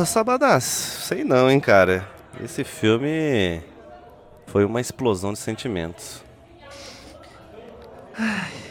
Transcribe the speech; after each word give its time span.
Porra, 0.00 0.06
Sabadás, 0.06 0.64
sei 0.64 1.24
não, 1.24 1.50
hein, 1.50 1.60
cara. 1.60 2.08
Esse 2.42 2.64
filme 2.64 3.62
foi 4.46 4.64
uma 4.64 4.80
explosão 4.80 5.34
de 5.34 5.38
sentimentos. 5.38 6.22
Ai. 8.16 8.69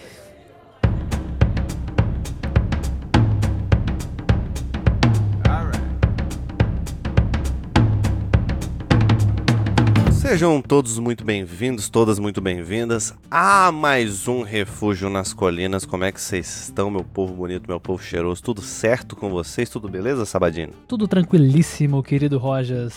Sejam 10.30 10.62
todos 10.62 11.00
muito 11.00 11.26
bem-vindos, 11.26 11.90
todas 11.90 12.20
muito 12.20 12.40
bem-vindas 12.40 13.16
a 13.32 13.72
mais 13.72 14.28
um 14.28 14.44
Refúgio 14.44 15.10
nas 15.10 15.34
Colinas. 15.34 15.86
Como 15.86 16.04
é 16.04 16.12
que 16.12 16.22
vocês 16.22 16.66
estão, 16.66 16.92
meu 16.92 17.04
povo 17.04 17.34
bonito, 17.34 17.68
meu 17.68 17.80
povo 17.80 18.04
cheiroso? 18.04 18.44
Tudo 18.44 18.62
certo 18.62 19.16
com 19.16 19.32
vocês? 19.32 19.72
Tudo 19.72 19.90
beleza, 19.90 20.28
Sabadino? 20.28 20.72
Tudo 20.88 21.08
tranquilíssimo, 21.08 22.04
querido 22.04 22.38
Rojas. 22.38 22.94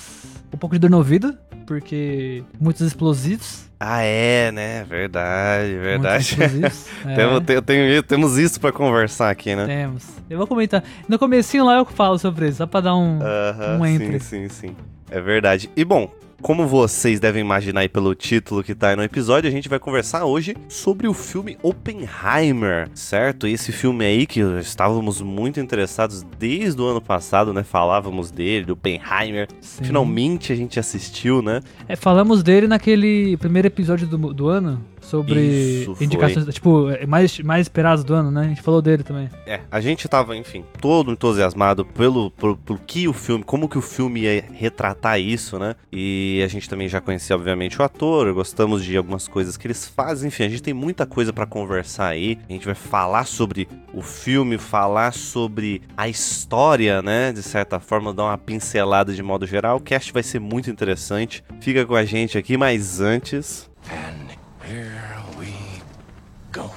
Um 0.53 0.59
pouco 0.59 0.75
de 0.75 0.81
dor 0.81 0.91
no 0.91 0.99
ouvido, 0.99 1.35
porque 1.67 2.45
muitos 2.61 2.83
explosivos. 2.83 3.65
Ah, 3.81 4.03
é, 4.03 4.53
né? 4.53 4.85
Verdade, 4.85 5.73
verdade. 5.79 6.37
é. 7.09 7.15
temos, 7.17 7.45
tem, 7.47 7.63
tem, 7.63 8.03
temos 8.03 8.37
isso 8.37 8.61
para 8.61 8.73
conversar 8.73 9.31
aqui, 9.31 9.57
né? 9.57 9.65
Temos. 9.65 10.05
Eu 10.29 10.37
vou 10.37 10.47
comentar. 10.47 10.85
No 11.09 11.19
comecinho 11.19 11.65
lá 11.65 11.79
eu 11.79 11.87
falo 11.87 12.19
sobre 12.19 12.49
isso, 12.49 12.59
só 12.59 12.67
pra 12.67 12.83
dar 12.83 12.95
um, 12.95 13.17
uh 13.17 13.23
-huh, 13.23 13.81
um 13.81 13.87
entre. 13.87 14.21
Sim, 14.21 14.51
sim, 14.51 14.69
sim. 14.69 14.77
É 15.11 15.19
verdade. 15.19 15.71
E 15.75 15.83
bom, 15.83 16.11
como 16.43 16.67
vocês 16.67 17.21
devem 17.21 17.41
imaginar 17.41 17.83
aí 17.83 17.89
pelo 17.89 18.15
título 18.17 18.65
que 18.65 18.75
tá 18.75 18.89
aí 18.89 18.97
no 18.97 19.05
episódio, 19.05 19.49
a 19.49 19.53
gente 19.53 19.69
vai 19.69 19.79
conversar 19.79 20.25
hoje 20.25 20.57
sobre 20.69 21.07
o 21.07 21.15
filme 21.15 21.57
Oppenheimer, 21.63 22.91
certo? 22.95 23.47
Esse 23.47 23.71
filme 23.71 24.05
aí 24.05 24.27
que 24.27 24.41
estávamos 24.61 25.23
muito 25.23 25.61
interessados 25.61 26.27
desde 26.39 26.83
o 26.83 26.87
ano 26.87 27.01
passado, 27.01 27.53
né? 27.55 27.63
Falávamos 27.63 28.33
dele, 28.33 28.67
do 28.67 28.73
Oppenheimer. 28.73 29.47
Sim. 29.61 29.85
Finalmente 29.85 30.53
a 30.53 30.57
gente 30.57 30.81
assistiu, 30.81 31.41
né? 31.41 31.61
É, 31.89 31.95
falamos 31.95 32.43
dele 32.43 32.67
naquele 32.67 33.37
primeiro 33.37 33.69
episódio 33.69 34.09
do, 34.09 34.35
do 34.35 34.49
ano, 34.49 34.85
sobre 35.13 35.41
Isso, 35.43 35.95
indicações, 36.01 36.45
foi. 36.45 36.53
tipo, 36.55 36.87
mais, 37.07 37.39
mais 37.41 37.67
esperados 37.67 38.03
do 38.03 38.15
ano, 38.15 38.31
né? 38.31 38.47
A 38.47 38.49
gente 38.49 38.63
falou 38.63 38.81
dele 38.81 39.03
também. 39.03 39.29
É, 39.47 39.61
a 39.71 39.79
gente 39.79 40.09
tava, 40.09 40.35
enfim, 40.35 40.65
todo 40.81 41.13
entusiasmado 41.13 41.85
pelo, 41.85 42.31
pelo, 42.31 42.57
pelo 42.57 42.79
que 42.79 43.07
o 43.07 43.13
filme, 43.13 43.45
como 43.45 43.69
que 43.69 43.77
o 43.77 43.83
filme 43.83 44.21
ia 44.21 44.43
retratar 44.55 45.21
isso, 45.21 45.59
né? 45.59 45.77
E 45.93 46.41
a 46.43 46.49
gente 46.49 46.67
também 46.67 46.89
já 46.89 46.99
conhecia, 46.99 47.37
obviamente, 47.37 47.79
o 47.79 47.85
ator, 47.85 48.33
gostamos 48.33 48.83
de 48.83 48.97
algumas 48.97 49.29
coisas 49.29 49.59
que 49.59 49.67
eles 49.67 49.87
fazem, 49.87 50.29
enfim, 50.29 50.45
a 50.45 50.49
gente 50.49 50.63
tem 50.63 50.73
muita 50.73 51.05
coisa 51.05 51.31
para 51.31 51.45
conversar 51.45 52.07
aí. 52.07 52.39
A 52.49 52.53
gente 52.53 52.65
vai 52.65 52.75
falar 52.75 53.27
sobre 53.27 53.69
o 53.93 54.01
filme, 54.01 54.57
falar 54.57 55.13
sobre 55.13 55.83
a 55.95 56.09
história, 56.09 57.03
né? 57.03 57.33
De 57.33 57.43
certa 57.43 57.79
forma, 57.79 58.15
dar 58.15 58.25
uma 58.25 58.39
pincelada 58.39 59.13
de 59.13 59.23
modo 59.23 59.47
geral. 59.47 59.77
O 59.77 59.81
cast 59.81 60.11
vai 60.11 60.23
ser 60.23 60.39
muito 60.39 60.71
interessante. 60.71 61.45
Fica 61.61 61.85
com 61.85 61.95
a 61.95 62.05
gente 62.05 62.39
aqui, 62.39 62.57
mas 62.57 62.99
antes. 62.99 63.71
And 63.91 64.22
here 64.65 65.23
we 65.39 65.55
go. 66.53 66.71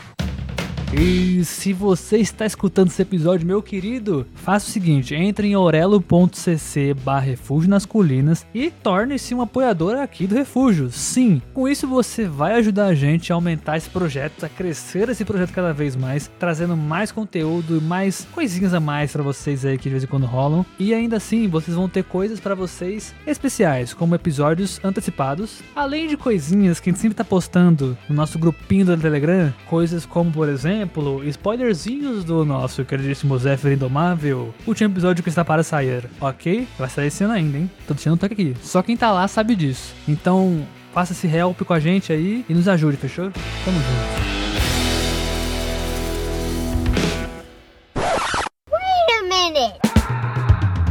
E 0.94 1.44
se 1.44 1.73
você 1.73 2.17
está 2.17 2.45
escutando 2.45 2.88
esse 2.88 3.02
episódio, 3.02 3.45
meu 3.45 3.61
querido, 3.61 4.25
faça 4.36 4.67
o 4.67 4.72
seguinte: 4.72 5.14
entre 5.14 5.47
em 5.47 5.55
orelo.cc 5.55 6.94
barra 7.03 7.22
refúgio 7.22 7.69
nas 7.69 7.86
colinas 7.86 8.45
e 8.53 8.69
torne-se 8.69 9.33
um 9.33 9.42
apoiador 9.42 9.97
aqui 9.97 10.27
do 10.27 10.36
refúgio. 10.36 10.92
Sim, 10.92 11.42
com 11.53 11.67
isso 11.67 11.88
você 11.88 12.27
vai 12.27 12.53
ajudar 12.55 12.86
a 12.86 12.95
gente 12.95 13.31
a 13.31 13.36
aumentar 13.36 13.77
esse 13.77 13.89
projeto, 13.89 14.45
a 14.45 14.50
crescer 14.50 15.09
esse 15.09 15.25
projeto 15.25 15.52
cada 15.52 15.73
vez 15.73 15.95
mais, 15.95 16.30
trazendo 16.39 16.77
mais 16.77 17.11
conteúdo 17.11 17.77
e 17.77 17.81
mais 17.81 18.25
coisinhas 18.31 18.73
a 18.73 18.80
mais 18.80 19.11
para 19.11 19.23
vocês 19.23 19.66
aí 19.66 19.77
que 19.77 19.83
de 19.83 19.89
vez 19.89 20.03
em 20.03 20.08
quando 20.08 20.25
rolam. 20.25 20.66
E 20.80 20.94
ainda 20.94 21.17
assim, 21.17 21.48
vocês 21.48 21.76
vão 21.76 21.89
ter 21.89 22.04
coisas 22.04 22.39
para 22.39 22.55
vocês 22.55 23.14
especiais, 23.26 23.93
como 23.93 24.15
episódios 24.15 24.80
antecipados, 24.83 25.59
além 25.76 26.08
de 26.08 26.15
coisinhas 26.15 26.80
que 26.80 26.89
a 26.89 26.93
gente 26.93 27.02
sempre 27.02 27.15
tá 27.15 27.23
postando 27.23 27.98
no 28.08 28.15
nosso 28.15 28.39
grupinho 28.39 28.86
do 28.86 28.98
Telegram, 28.98 29.54
coisas 29.67 30.05
como, 30.05 30.32
por 30.32 30.48
exemplo, 30.48 30.74
exemplo, 30.75 31.23
spoilerzinhos 31.30 32.23
do 32.23 32.43
nosso 32.43 32.83
queridíssimo 32.83 33.37
Zephyr 33.37 33.73
Indomável, 33.73 34.53
último 34.67 34.91
episódio 34.91 35.23
que 35.23 35.30
está 35.30 35.45
para 35.45 35.63
sair, 35.63 36.09
ok? 36.19 36.67
Vai 36.77 36.89
sair 36.89 37.08
esse 37.08 37.23
ano 37.23 37.33
ainda, 37.33 37.58
hein? 37.58 37.71
Tô 37.87 37.93
deixando 37.93 38.15
um 38.15 38.17
toque 38.17 38.33
aqui. 38.33 38.53
Só 38.61 38.81
quem 38.81 38.97
tá 38.97 39.11
lá 39.11 39.27
sabe 39.27 39.55
disso. 39.55 39.93
Então, 40.08 40.67
faça 40.93 41.14
esse 41.14 41.27
help 41.27 41.61
com 41.61 41.73
a 41.73 41.80
gente 41.80 42.11
aí 42.11 42.45
e 42.49 42.53
nos 42.53 42.67
ajude, 42.67 42.97
fechou? 42.97 43.31
Tamo 43.64 43.77
junto. 43.77 44.25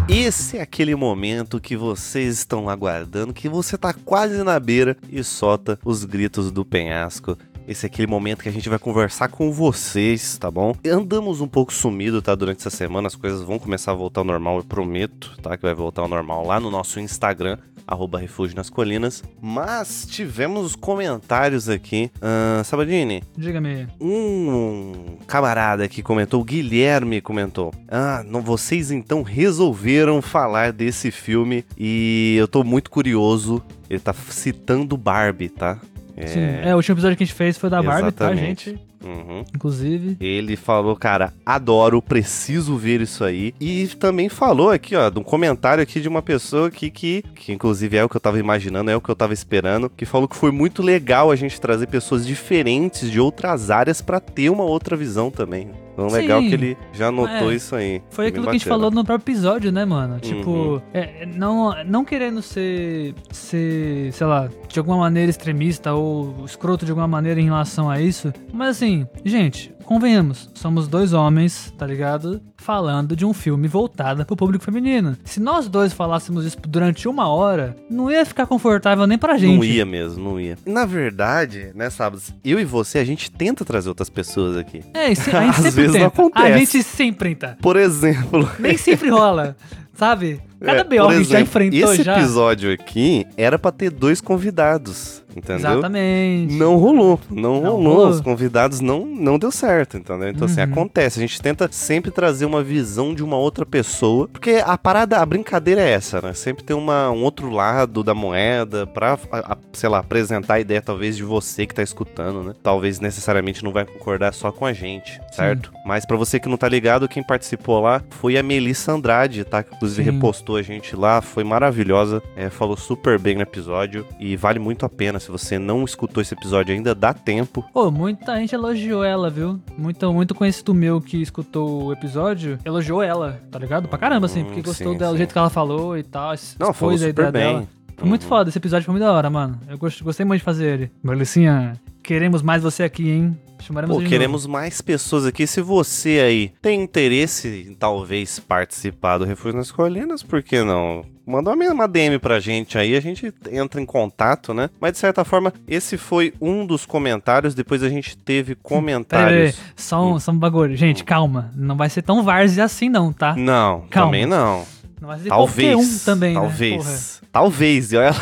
Esse 0.09 0.59
é 0.59 0.63
aquele 0.63 0.95
momento 0.95 1.61
que 1.61 1.77
vocês 1.77 2.39
estão 2.39 2.71
aguardando, 2.71 3.35
que 3.35 3.49
você 3.49 3.77
tá 3.77 3.93
quase 3.93 4.43
na 4.43 4.59
beira 4.61 4.97
e 5.11 5.23
solta 5.25 5.79
os 5.85 6.05
gritos 6.05 6.51
do 6.51 6.65
penhasco 6.65 7.37
esse 7.67 7.87
é 7.87 7.89
aquele 7.89 8.07
momento 8.07 8.43
que 8.43 8.49
a 8.49 8.53
gente 8.53 8.69
vai 8.69 8.79
conversar 8.79 9.29
com 9.29 9.51
vocês, 9.51 10.37
tá 10.39 10.51
bom? 10.51 10.75
Andamos 10.87 11.41
um 11.41 11.49
pouco 11.49 11.73
sumido, 11.73 12.21
tá? 12.21 12.35
Durante 12.35 12.59
essa 12.59 12.71
semana 12.71 13.07
as 13.07 13.15
coisas 13.15 13.43
vão 13.43 13.59
começar 13.59 13.93
a 13.93 13.95
voltar 13.95 14.21
ao 14.21 14.25
normal, 14.25 14.59
eu 14.59 14.65
prometo, 14.65 15.37
tá? 15.43 15.57
Que 15.57 15.63
vai 15.63 15.75
voltar 15.75 16.03
ao 16.03 16.09
normal 16.09 16.47
lá 16.47 16.61
no 16.61 16.71
nosso 16.71 17.01
Instagram, 17.01 17.59
arroba 17.87 18.19
Refúgio 18.19 18.57
nas 18.57 18.69
Colinas. 18.69 19.23
Mas 19.41 20.07
tivemos 20.07 20.77
comentários 20.77 21.69
aqui. 21.69 22.11
Uh, 22.17 22.65
Sabadini. 22.65 23.23
Diga-me. 23.37 23.89
Um 24.01 25.17
camarada 25.27 25.89
que 25.89 26.03
comentou, 26.03 26.41
o 26.41 26.45
Guilherme 26.45 27.21
comentou. 27.21 27.73
Ah, 27.89 28.23
não, 28.27 28.43
vocês 28.43 28.91
então 28.91 29.23
resolveram 29.23 30.21
falar 30.21 30.73
desse 30.73 31.11
filme 31.11 31.65
e 31.79 32.37
eu 32.39 32.47
tô 32.47 32.63
muito 32.63 32.91
curioso. 32.91 33.63
Ele 33.89 34.01
tá 34.01 34.13
citando 34.13 34.97
Barbie, 34.97 35.49
tá? 35.49 35.79
É... 36.17 36.27
Sim, 36.27 36.41
é, 36.41 36.73
o 36.73 36.77
último 36.77 36.95
episódio 36.95 37.17
que 37.17 37.25
a 37.25 37.27
gente 37.27 37.35
fez 37.35 37.59
foi 37.59 37.69
da 37.69 37.83
Barbie, 37.83 38.13
tá, 38.13 38.35
gente? 38.35 38.79
Uhum. 39.05 39.45
Inclusive. 39.55 40.17
Ele 40.19 40.57
falou, 40.57 40.97
cara, 40.97 41.33
adoro, 41.45 42.01
preciso 42.01 42.77
ver 42.77 43.01
isso 43.01 43.23
aí. 43.23 43.55
E 43.61 43.87
também 43.99 44.29
falou 44.29 44.71
aqui, 44.71 44.97
ó, 44.97 45.11
de 45.11 45.19
um 45.19 45.23
comentário 45.23 45.83
aqui 45.83 46.01
de 46.01 46.09
uma 46.09 46.23
pessoa 46.23 46.69
aqui 46.69 46.91
que, 46.91 47.23
que 47.35 47.53
inclusive 47.53 47.97
é 47.97 48.05
o 48.05 48.09
que 48.09 48.17
eu 48.17 48.21
tava 48.21 48.39
imaginando, 48.39 48.91
é 48.91 48.97
o 48.97 49.01
que 49.01 49.11
eu 49.11 49.17
tava 49.17 49.35
esperando, 49.35 49.91
que 49.91 50.07
falou 50.07 50.27
que 50.27 50.37
foi 50.37 50.51
muito 50.51 50.83
legal 50.83 51.31
a 51.31 51.37
gente 51.37 51.61
trazer 51.61 51.87
pessoas 51.87 52.27
diferentes 52.27 53.11
de 53.11 53.21
outras 53.21 53.71
áreas 53.71 54.01
para 54.01 54.21
ter 54.21 54.49
uma 54.49 54.65
outra 54.65 54.97
visão 54.97 55.31
também. 55.31 55.71
Então 55.95 56.11
Sim. 56.11 56.17
legal 56.17 56.41
que 56.41 56.53
ele 56.53 56.77
já 56.93 57.11
notou 57.11 57.51
é, 57.51 57.55
isso 57.55 57.75
aí. 57.75 58.03
Foi 58.11 58.27
aquilo 58.27 58.45
que 58.45 58.51
a 58.51 58.53
gente 58.53 58.67
falou 58.67 58.91
no 58.91 59.05
próprio 59.05 59.33
episódio, 59.33 59.71
né, 59.71 59.85
mano? 59.85 60.19
Tipo, 60.19 60.51
uhum. 60.51 60.81
é, 60.93 61.25
não, 61.25 61.73
não 61.85 62.05
querendo 62.05 62.43
ser, 62.43 63.15
ser, 63.31 64.13
sei 64.13 64.27
lá, 64.27 64.49
de 64.69 64.79
alguma 64.79 64.99
maneira 64.99 65.31
extremista 65.31 65.95
ou 65.95 66.45
escroto 66.45 66.85
de 66.85 66.91
alguma 66.91 67.09
maneira 67.09 67.41
em 67.41 67.45
relação 67.45 67.89
a 67.89 68.01
isso. 68.01 68.33
Mas 68.53 68.71
assim, 68.71 69.07
gente, 69.25 69.73
convenhamos, 69.85 70.51
somos 70.55 70.89
dois 70.89 71.13
homens, 71.13 71.73
tá 71.77 71.87
ligado? 71.87 72.41
Falando 72.57 73.15
de 73.15 73.25
um 73.25 73.33
filme 73.33 73.69
voltado 73.69 74.25
pro 74.25 74.37
público 74.37 74.65
feminino. 74.65 75.17
Se 75.25 75.39
nós 75.39 75.69
dois 75.69 75.93
falássemos 75.93 76.45
isso 76.45 76.57
durante 76.67 77.07
uma 77.07 77.29
hora, 77.29 77.77
não 77.91 78.11
ia 78.11 78.25
ficar 78.25 78.47
confortável 78.47 79.07
nem 79.07 79.19
pra 79.19 79.37
gente. 79.37 79.57
Não 79.57 79.65
ia 79.65 79.85
mesmo, 79.85 80.25
não 80.25 80.41
ia. 80.41 80.57
Na 80.67 80.85
verdade, 80.87 81.71
né, 81.75 81.91
sábado, 81.91 82.23
eu 82.45 82.59
e 82.59 82.65
você, 82.65 82.99
a 82.99 83.05
gente 83.05 83.31
tenta 83.31 83.65
trazer 83.65 83.89
outras 83.89 84.09
pessoas 84.09 84.57
aqui. 84.57 84.83
É, 84.95 85.07
a 85.07 85.09
gente 85.09 85.21
Às 85.35 85.57
sempre 85.57 85.71
vezes 85.71 85.93
tenta. 85.93 85.99
Não 85.99 86.07
acontece. 86.07 86.53
A 86.53 86.59
gente 86.59 86.83
sempre 86.83 87.35
tenta. 87.35 87.59
Por 87.61 87.77
exemplo. 87.77 88.49
Nem 88.59 88.77
sempre 88.77 89.11
rola, 89.11 89.57
sabe? 89.95 90.41
Cada 90.65 90.81
é, 90.81 90.85
BO 90.85 91.09
a 91.09 91.23
já 91.23 91.41
enfrentou 91.41 91.93
esse 91.93 92.03
já. 92.03 92.13
Esse 92.13 92.21
episódio 92.23 92.73
aqui 92.73 93.27
era 93.37 93.59
para 93.59 93.73
ter 93.73 93.91
dois 93.91 94.21
convidados. 94.21 95.25
Entendeu? 95.37 95.73
Exatamente. 95.73 96.55
Não 96.55 96.77
rolou. 96.77 97.19
Não, 97.29 97.61
não 97.61 97.73
rolou. 97.73 97.95
rolou. 97.95 98.09
Os 98.09 98.21
convidados 98.21 98.81
não, 98.81 99.05
não 99.05 99.39
deu 99.39 99.51
certo, 99.51 99.97
entendeu? 99.97 100.29
Então, 100.29 100.47
assim, 100.47 100.61
uhum. 100.61 100.63
assim, 100.63 100.73
acontece. 100.73 101.19
A 101.19 101.23
gente 101.23 101.43
tenta 101.43 101.69
sempre 101.73 102.11
trazer 102.11 102.45
uma 102.45 102.63
visão 102.63 103.13
de 103.15 103.23
uma 103.25 103.37
outra 103.37 103.67
pessoa. 103.67 104.29
Porque 104.29 104.63
a 104.65 104.79
parada, 104.79 105.19
a 105.19 105.27
brincadeira 105.27 105.81
é 105.81 105.91
essa, 105.91 106.21
né? 106.21 106.33
Sempre 106.35 106.63
tem 106.63 106.77
uma, 106.77 107.11
um 107.11 107.25
outro 107.25 107.51
lado 107.51 108.05
da 108.05 108.15
moeda 108.15 108.87
pra, 108.87 109.19
a, 109.33 109.57
sei 109.73 109.89
lá, 109.89 109.99
apresentar 109.99 110.55
a 110.55 110.61
ideia, 110.61 110.81
talvez, 110.81 111.17
de 111.17 111.25
você 111.25 111.67
que 111.67 111.75
tá 111.75 111.83
escutando, 111.83 112.43
né? 112.45 112.55
Talvez 112.63 113.01
necessariamente 113.01 113.65
não 113.65 113.73
vai 113.73 113.85
concordar 113.85 114.33
só 114.33 114.53
com 114.53 114.65
a 114.65 114.73
gente, 114.73 115.21
certo? 115.33 115.71
Sim. 115.71 115.79
Mas 115.85 116.07
para 116.07 116.17
você 116.17 116.39
que 116.39 116.49
não 116.49 116.57
tá 116.57 116.69
ligado, 116.69 117.09
quem 117.09 117.23
participou 117.23 117.81
lá 117.81 118.03
foi 118.09 118.39
a 118.39 118.43
Melissa 118.43 118.93
Andrade, 118.93 119.43
tá? 119.45 119.63
Que 119.63 119.75
inclusive 119.75 120.05
Sim. 120.05 120.11
repostou 120.13 120.54
a 120.57 120.63
gente 120.63 120.97
lá, 120.97 121.21
foi 121.21 121.45
maravilhosa. 121.45 122.23
É, 122.37 122.51
falou 122.51 122.77
super 122.77 123.19
bem 123.19 123.35
no 123.35 123.43
episódio 123.43 124.07
e 124.19 124.37
vale 124.37 124.59
muito 124.59 124.85
a 124.85 124.89
pena 124.89 125.19
se 125.19 125.31
você 125.31 125.59
não 125.59 125.85
escutou 125.85 126.21
esse 126.21 126.35
episódio 126.35 126.75
ainda, 126.75 126.95
dá 126.95 127.13
tempo. 127.13 127.65
Pô, 127.73 127.91
muita 127.91 128.37
gente 128.37 128.55
elogiou 128.55 129.05
ela, 129.05 129.31
viu? 129.31 129.61
Muito, 129.77 130.13
muito 130.13 130.35
conhecido 130.35 130.75
meu 130.75 131.01
que 131.01 131.21
escutou 131.21 131.85
o 131.85 131.93
episódio 131.93 132.59
elogiou 132.65 133.03
ela, 133.03 133.41
tá 133.51 133.59
ligado? 133.59 133.89
Pra 133.89 133.99
caramba, 133.99 134.27
assim, 134.27 134.45
porque 134.45 134.63
gostou 134.63 134.93
sim, 134.93 134.99
dela, 134.99 135.13
do 135.13 135.19
jeito 135.19 135.33
que 135.33 135.39
ela 135.39 135.51
falou 135.51 135.97
e 135.97 136.03
tal. 136.03 136.35
Não, 136.59 136.73
falou 136.73 136.97
super 136.97 137.33
bem. 137.33 137.55
Dela. 137.55 137.69
Foi 137.97 138.09
muito 138.09 138.23
uhum. 138.23 138.29
foda, 138.29 138.49
esse 138.49 138.59
episódio 138.59 138.85
foi 138.85 138.93
muito 138.93 139.05
da 139.05 139.13
hora, 139.13 139.31
mano. 139.31 139.59
Eu 139.69 139.79
gostei 139.79 140.27
muito 140.27 140.41
de 140.41 140.45
fazer 140.45 140.67
ele. 140.67 140.93
Melicinha, 141.03 141.75
Queremos 142.05 142.43
mais 142.43 142.63
você 142.63 142.83
aqui, 142.83 143.11
hein? 143.11 143.35
Chamaremos 143.61 143.97
Pô, 143.97 144.07
queremos 144.07 144.47
mais 144.47 144.83
pessoas 144.83 145.25
aqui. 145.25 145.47
Se 145.47 145.63
você 145.63 146.21
aí 146.23 146.53
tem 146.61 146.83
interesse 146.83 147.67
em 147.67 147.73
talvez 147.73 148.39
participar 148.39 149.17
do 149.17 149.25
Refúgio 149.25 149.57
nas 149.57 149.73
Colinas, 149.73 150.23
por 150.23 150.43
que 150.43 150.63
não? 150.63 151.03
Manda 151.27 151.51
uma 151.51 151.73
uma 151.73 151.89
DM 151.89 152.19
pra 152.19 152.39
gente 152.41 152.77
aí, 152.77 152.95
a 152.95 153.01
gente 153.01 153.33
entra 153.51 153.81
em 153.81 153.87
contato, 153.87 154.53
né? 154.53 154.69
Mas 154.79 154.93
de 154.93 154.99
certa 154.99 155.25
forma, 155.25 155.51
esse 155.67 155.97
foi 155.97 156.35
um 156.39 156.67
dos 156.67 156.85
comentários. 156.85 157.55
Depois 157.55 157.83
a 157.83 157.89
gente 157.89 158.19
teve 158.19 158.55
peraí, 158.55 158.63
comentários. 158.63 159.59
só, 159.75 160.05
um, 160.07 160.21
só 160.21 160.31
um 160.31 160.39
bagulho. 160.39 160.77
Gente, 160.77 161.05
calma. 161.05 161.51
Não 161.57 161.75
vai 161.75 161.89
ser 161.89 162.03
tão 162.03 162.23
várzea 162.23 162.65
assim, 162.65 162.91
não, 162.91 163.15
tá? 163.15 163.35
Não, 163.35 163.87
Calma. 163.89 164.11
também 164.13 164.27
não. 164.27 164.67
Não 165.01 165.09
vai 165.09 165.19
ser 165.21 165.31
Talvez. 165.31 165.75
um 165.79 166.05
também, 166.05 166.35
talvez. 166.35 167.21
né? 167.23 167.29
Talvez. 167.33 167.93
E 167.93 167.97
olha, 167.97 168.15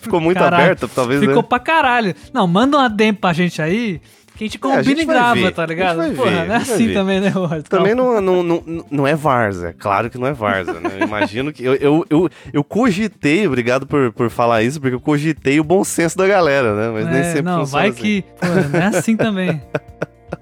ficou 0.00 0.20
muito 0.20 0.38
Caralho. 0.38 0.64
aberta, 0.64 0.88
talvez. 0.88 1.20
Porra. 1.20 1.28
né? 1.28 1.34
Ficou 1.36 1.42
pra 1.48 1.58
caralho. 1.58 2.14
Não, 2.32 2.46
manda 2.46 2.76
uma 2.78 2.88
DM 2.88 3.16
pra 3.16 3.32
gente 3.32 3.60
aí, 3.62 4.00
que 4.36 4.44
a 4.44 4.46
gente 4.46 4.56
É, 4.56 4.58
a 4.58 4.60
combina 4.60 4.84
gente 4.84 5.02
e 5.02 5.04
grava, 5.06 5.34
ver, 5.34 5.52
tá 5.52 5.64
ligado? 5.66 5.96
Porra, 6.14 6.30
ver, 6.30 6.46
não 6.48 6.54
é 6.54 6.56
assim 6.58 6.86
ver. 6.88 6.94
também, 6.94 7.20
né, 7.20 7.28
Roberto? 7.28 7.68
Também 7.68 7.94
não, 7.94 8.20
não, 8.20 8.42
não, 8.42 8.62
não 8.90 9.06
é 9.06 9.14
Varza, 9.14 9.74
claro 9.78 10.10
que 10.10 10.18
não 10.18 10.26
é 10.26 10.32
Varza, 10.32 10.74
né? 10.74 10.90
Eu 11.00 11.06
imagino 11.06 11.52
que. 11.52 11.64
Eu, 11.64 11.74
eu, 11.76 12.06
eu, 12.10 12.28
eu 12.52 12.62
cogitei, 12.64 13.46
obrigado 13.46 13.86
por, 13.86 14.12
por 14.12 14.28
falar 14.30 14.62
isso, 14.62 14.80
porque 14.80 14.94
eu 14.94 15.00
cogitei 15.00 15.58
o 15.58 15.64
bom 15.64 15.82
senso 15.84 16.16
da 16.18 16.26
galera, 16.26 16.74
né? 16.74 16.90
Mas 16.92 17.06
nem 17.10 17.20
É, 17.20 17.24
sempre 17.24 17.42
não, 17.42 17.64
vai 17.64 17.88
assim. 17.88 17.98
que. 18.02 18.24
Pô, 18.38 18.46
não 18.72 18.80
é 18.80 18.86
assim 18.98 19.16
também. 19.16 19.60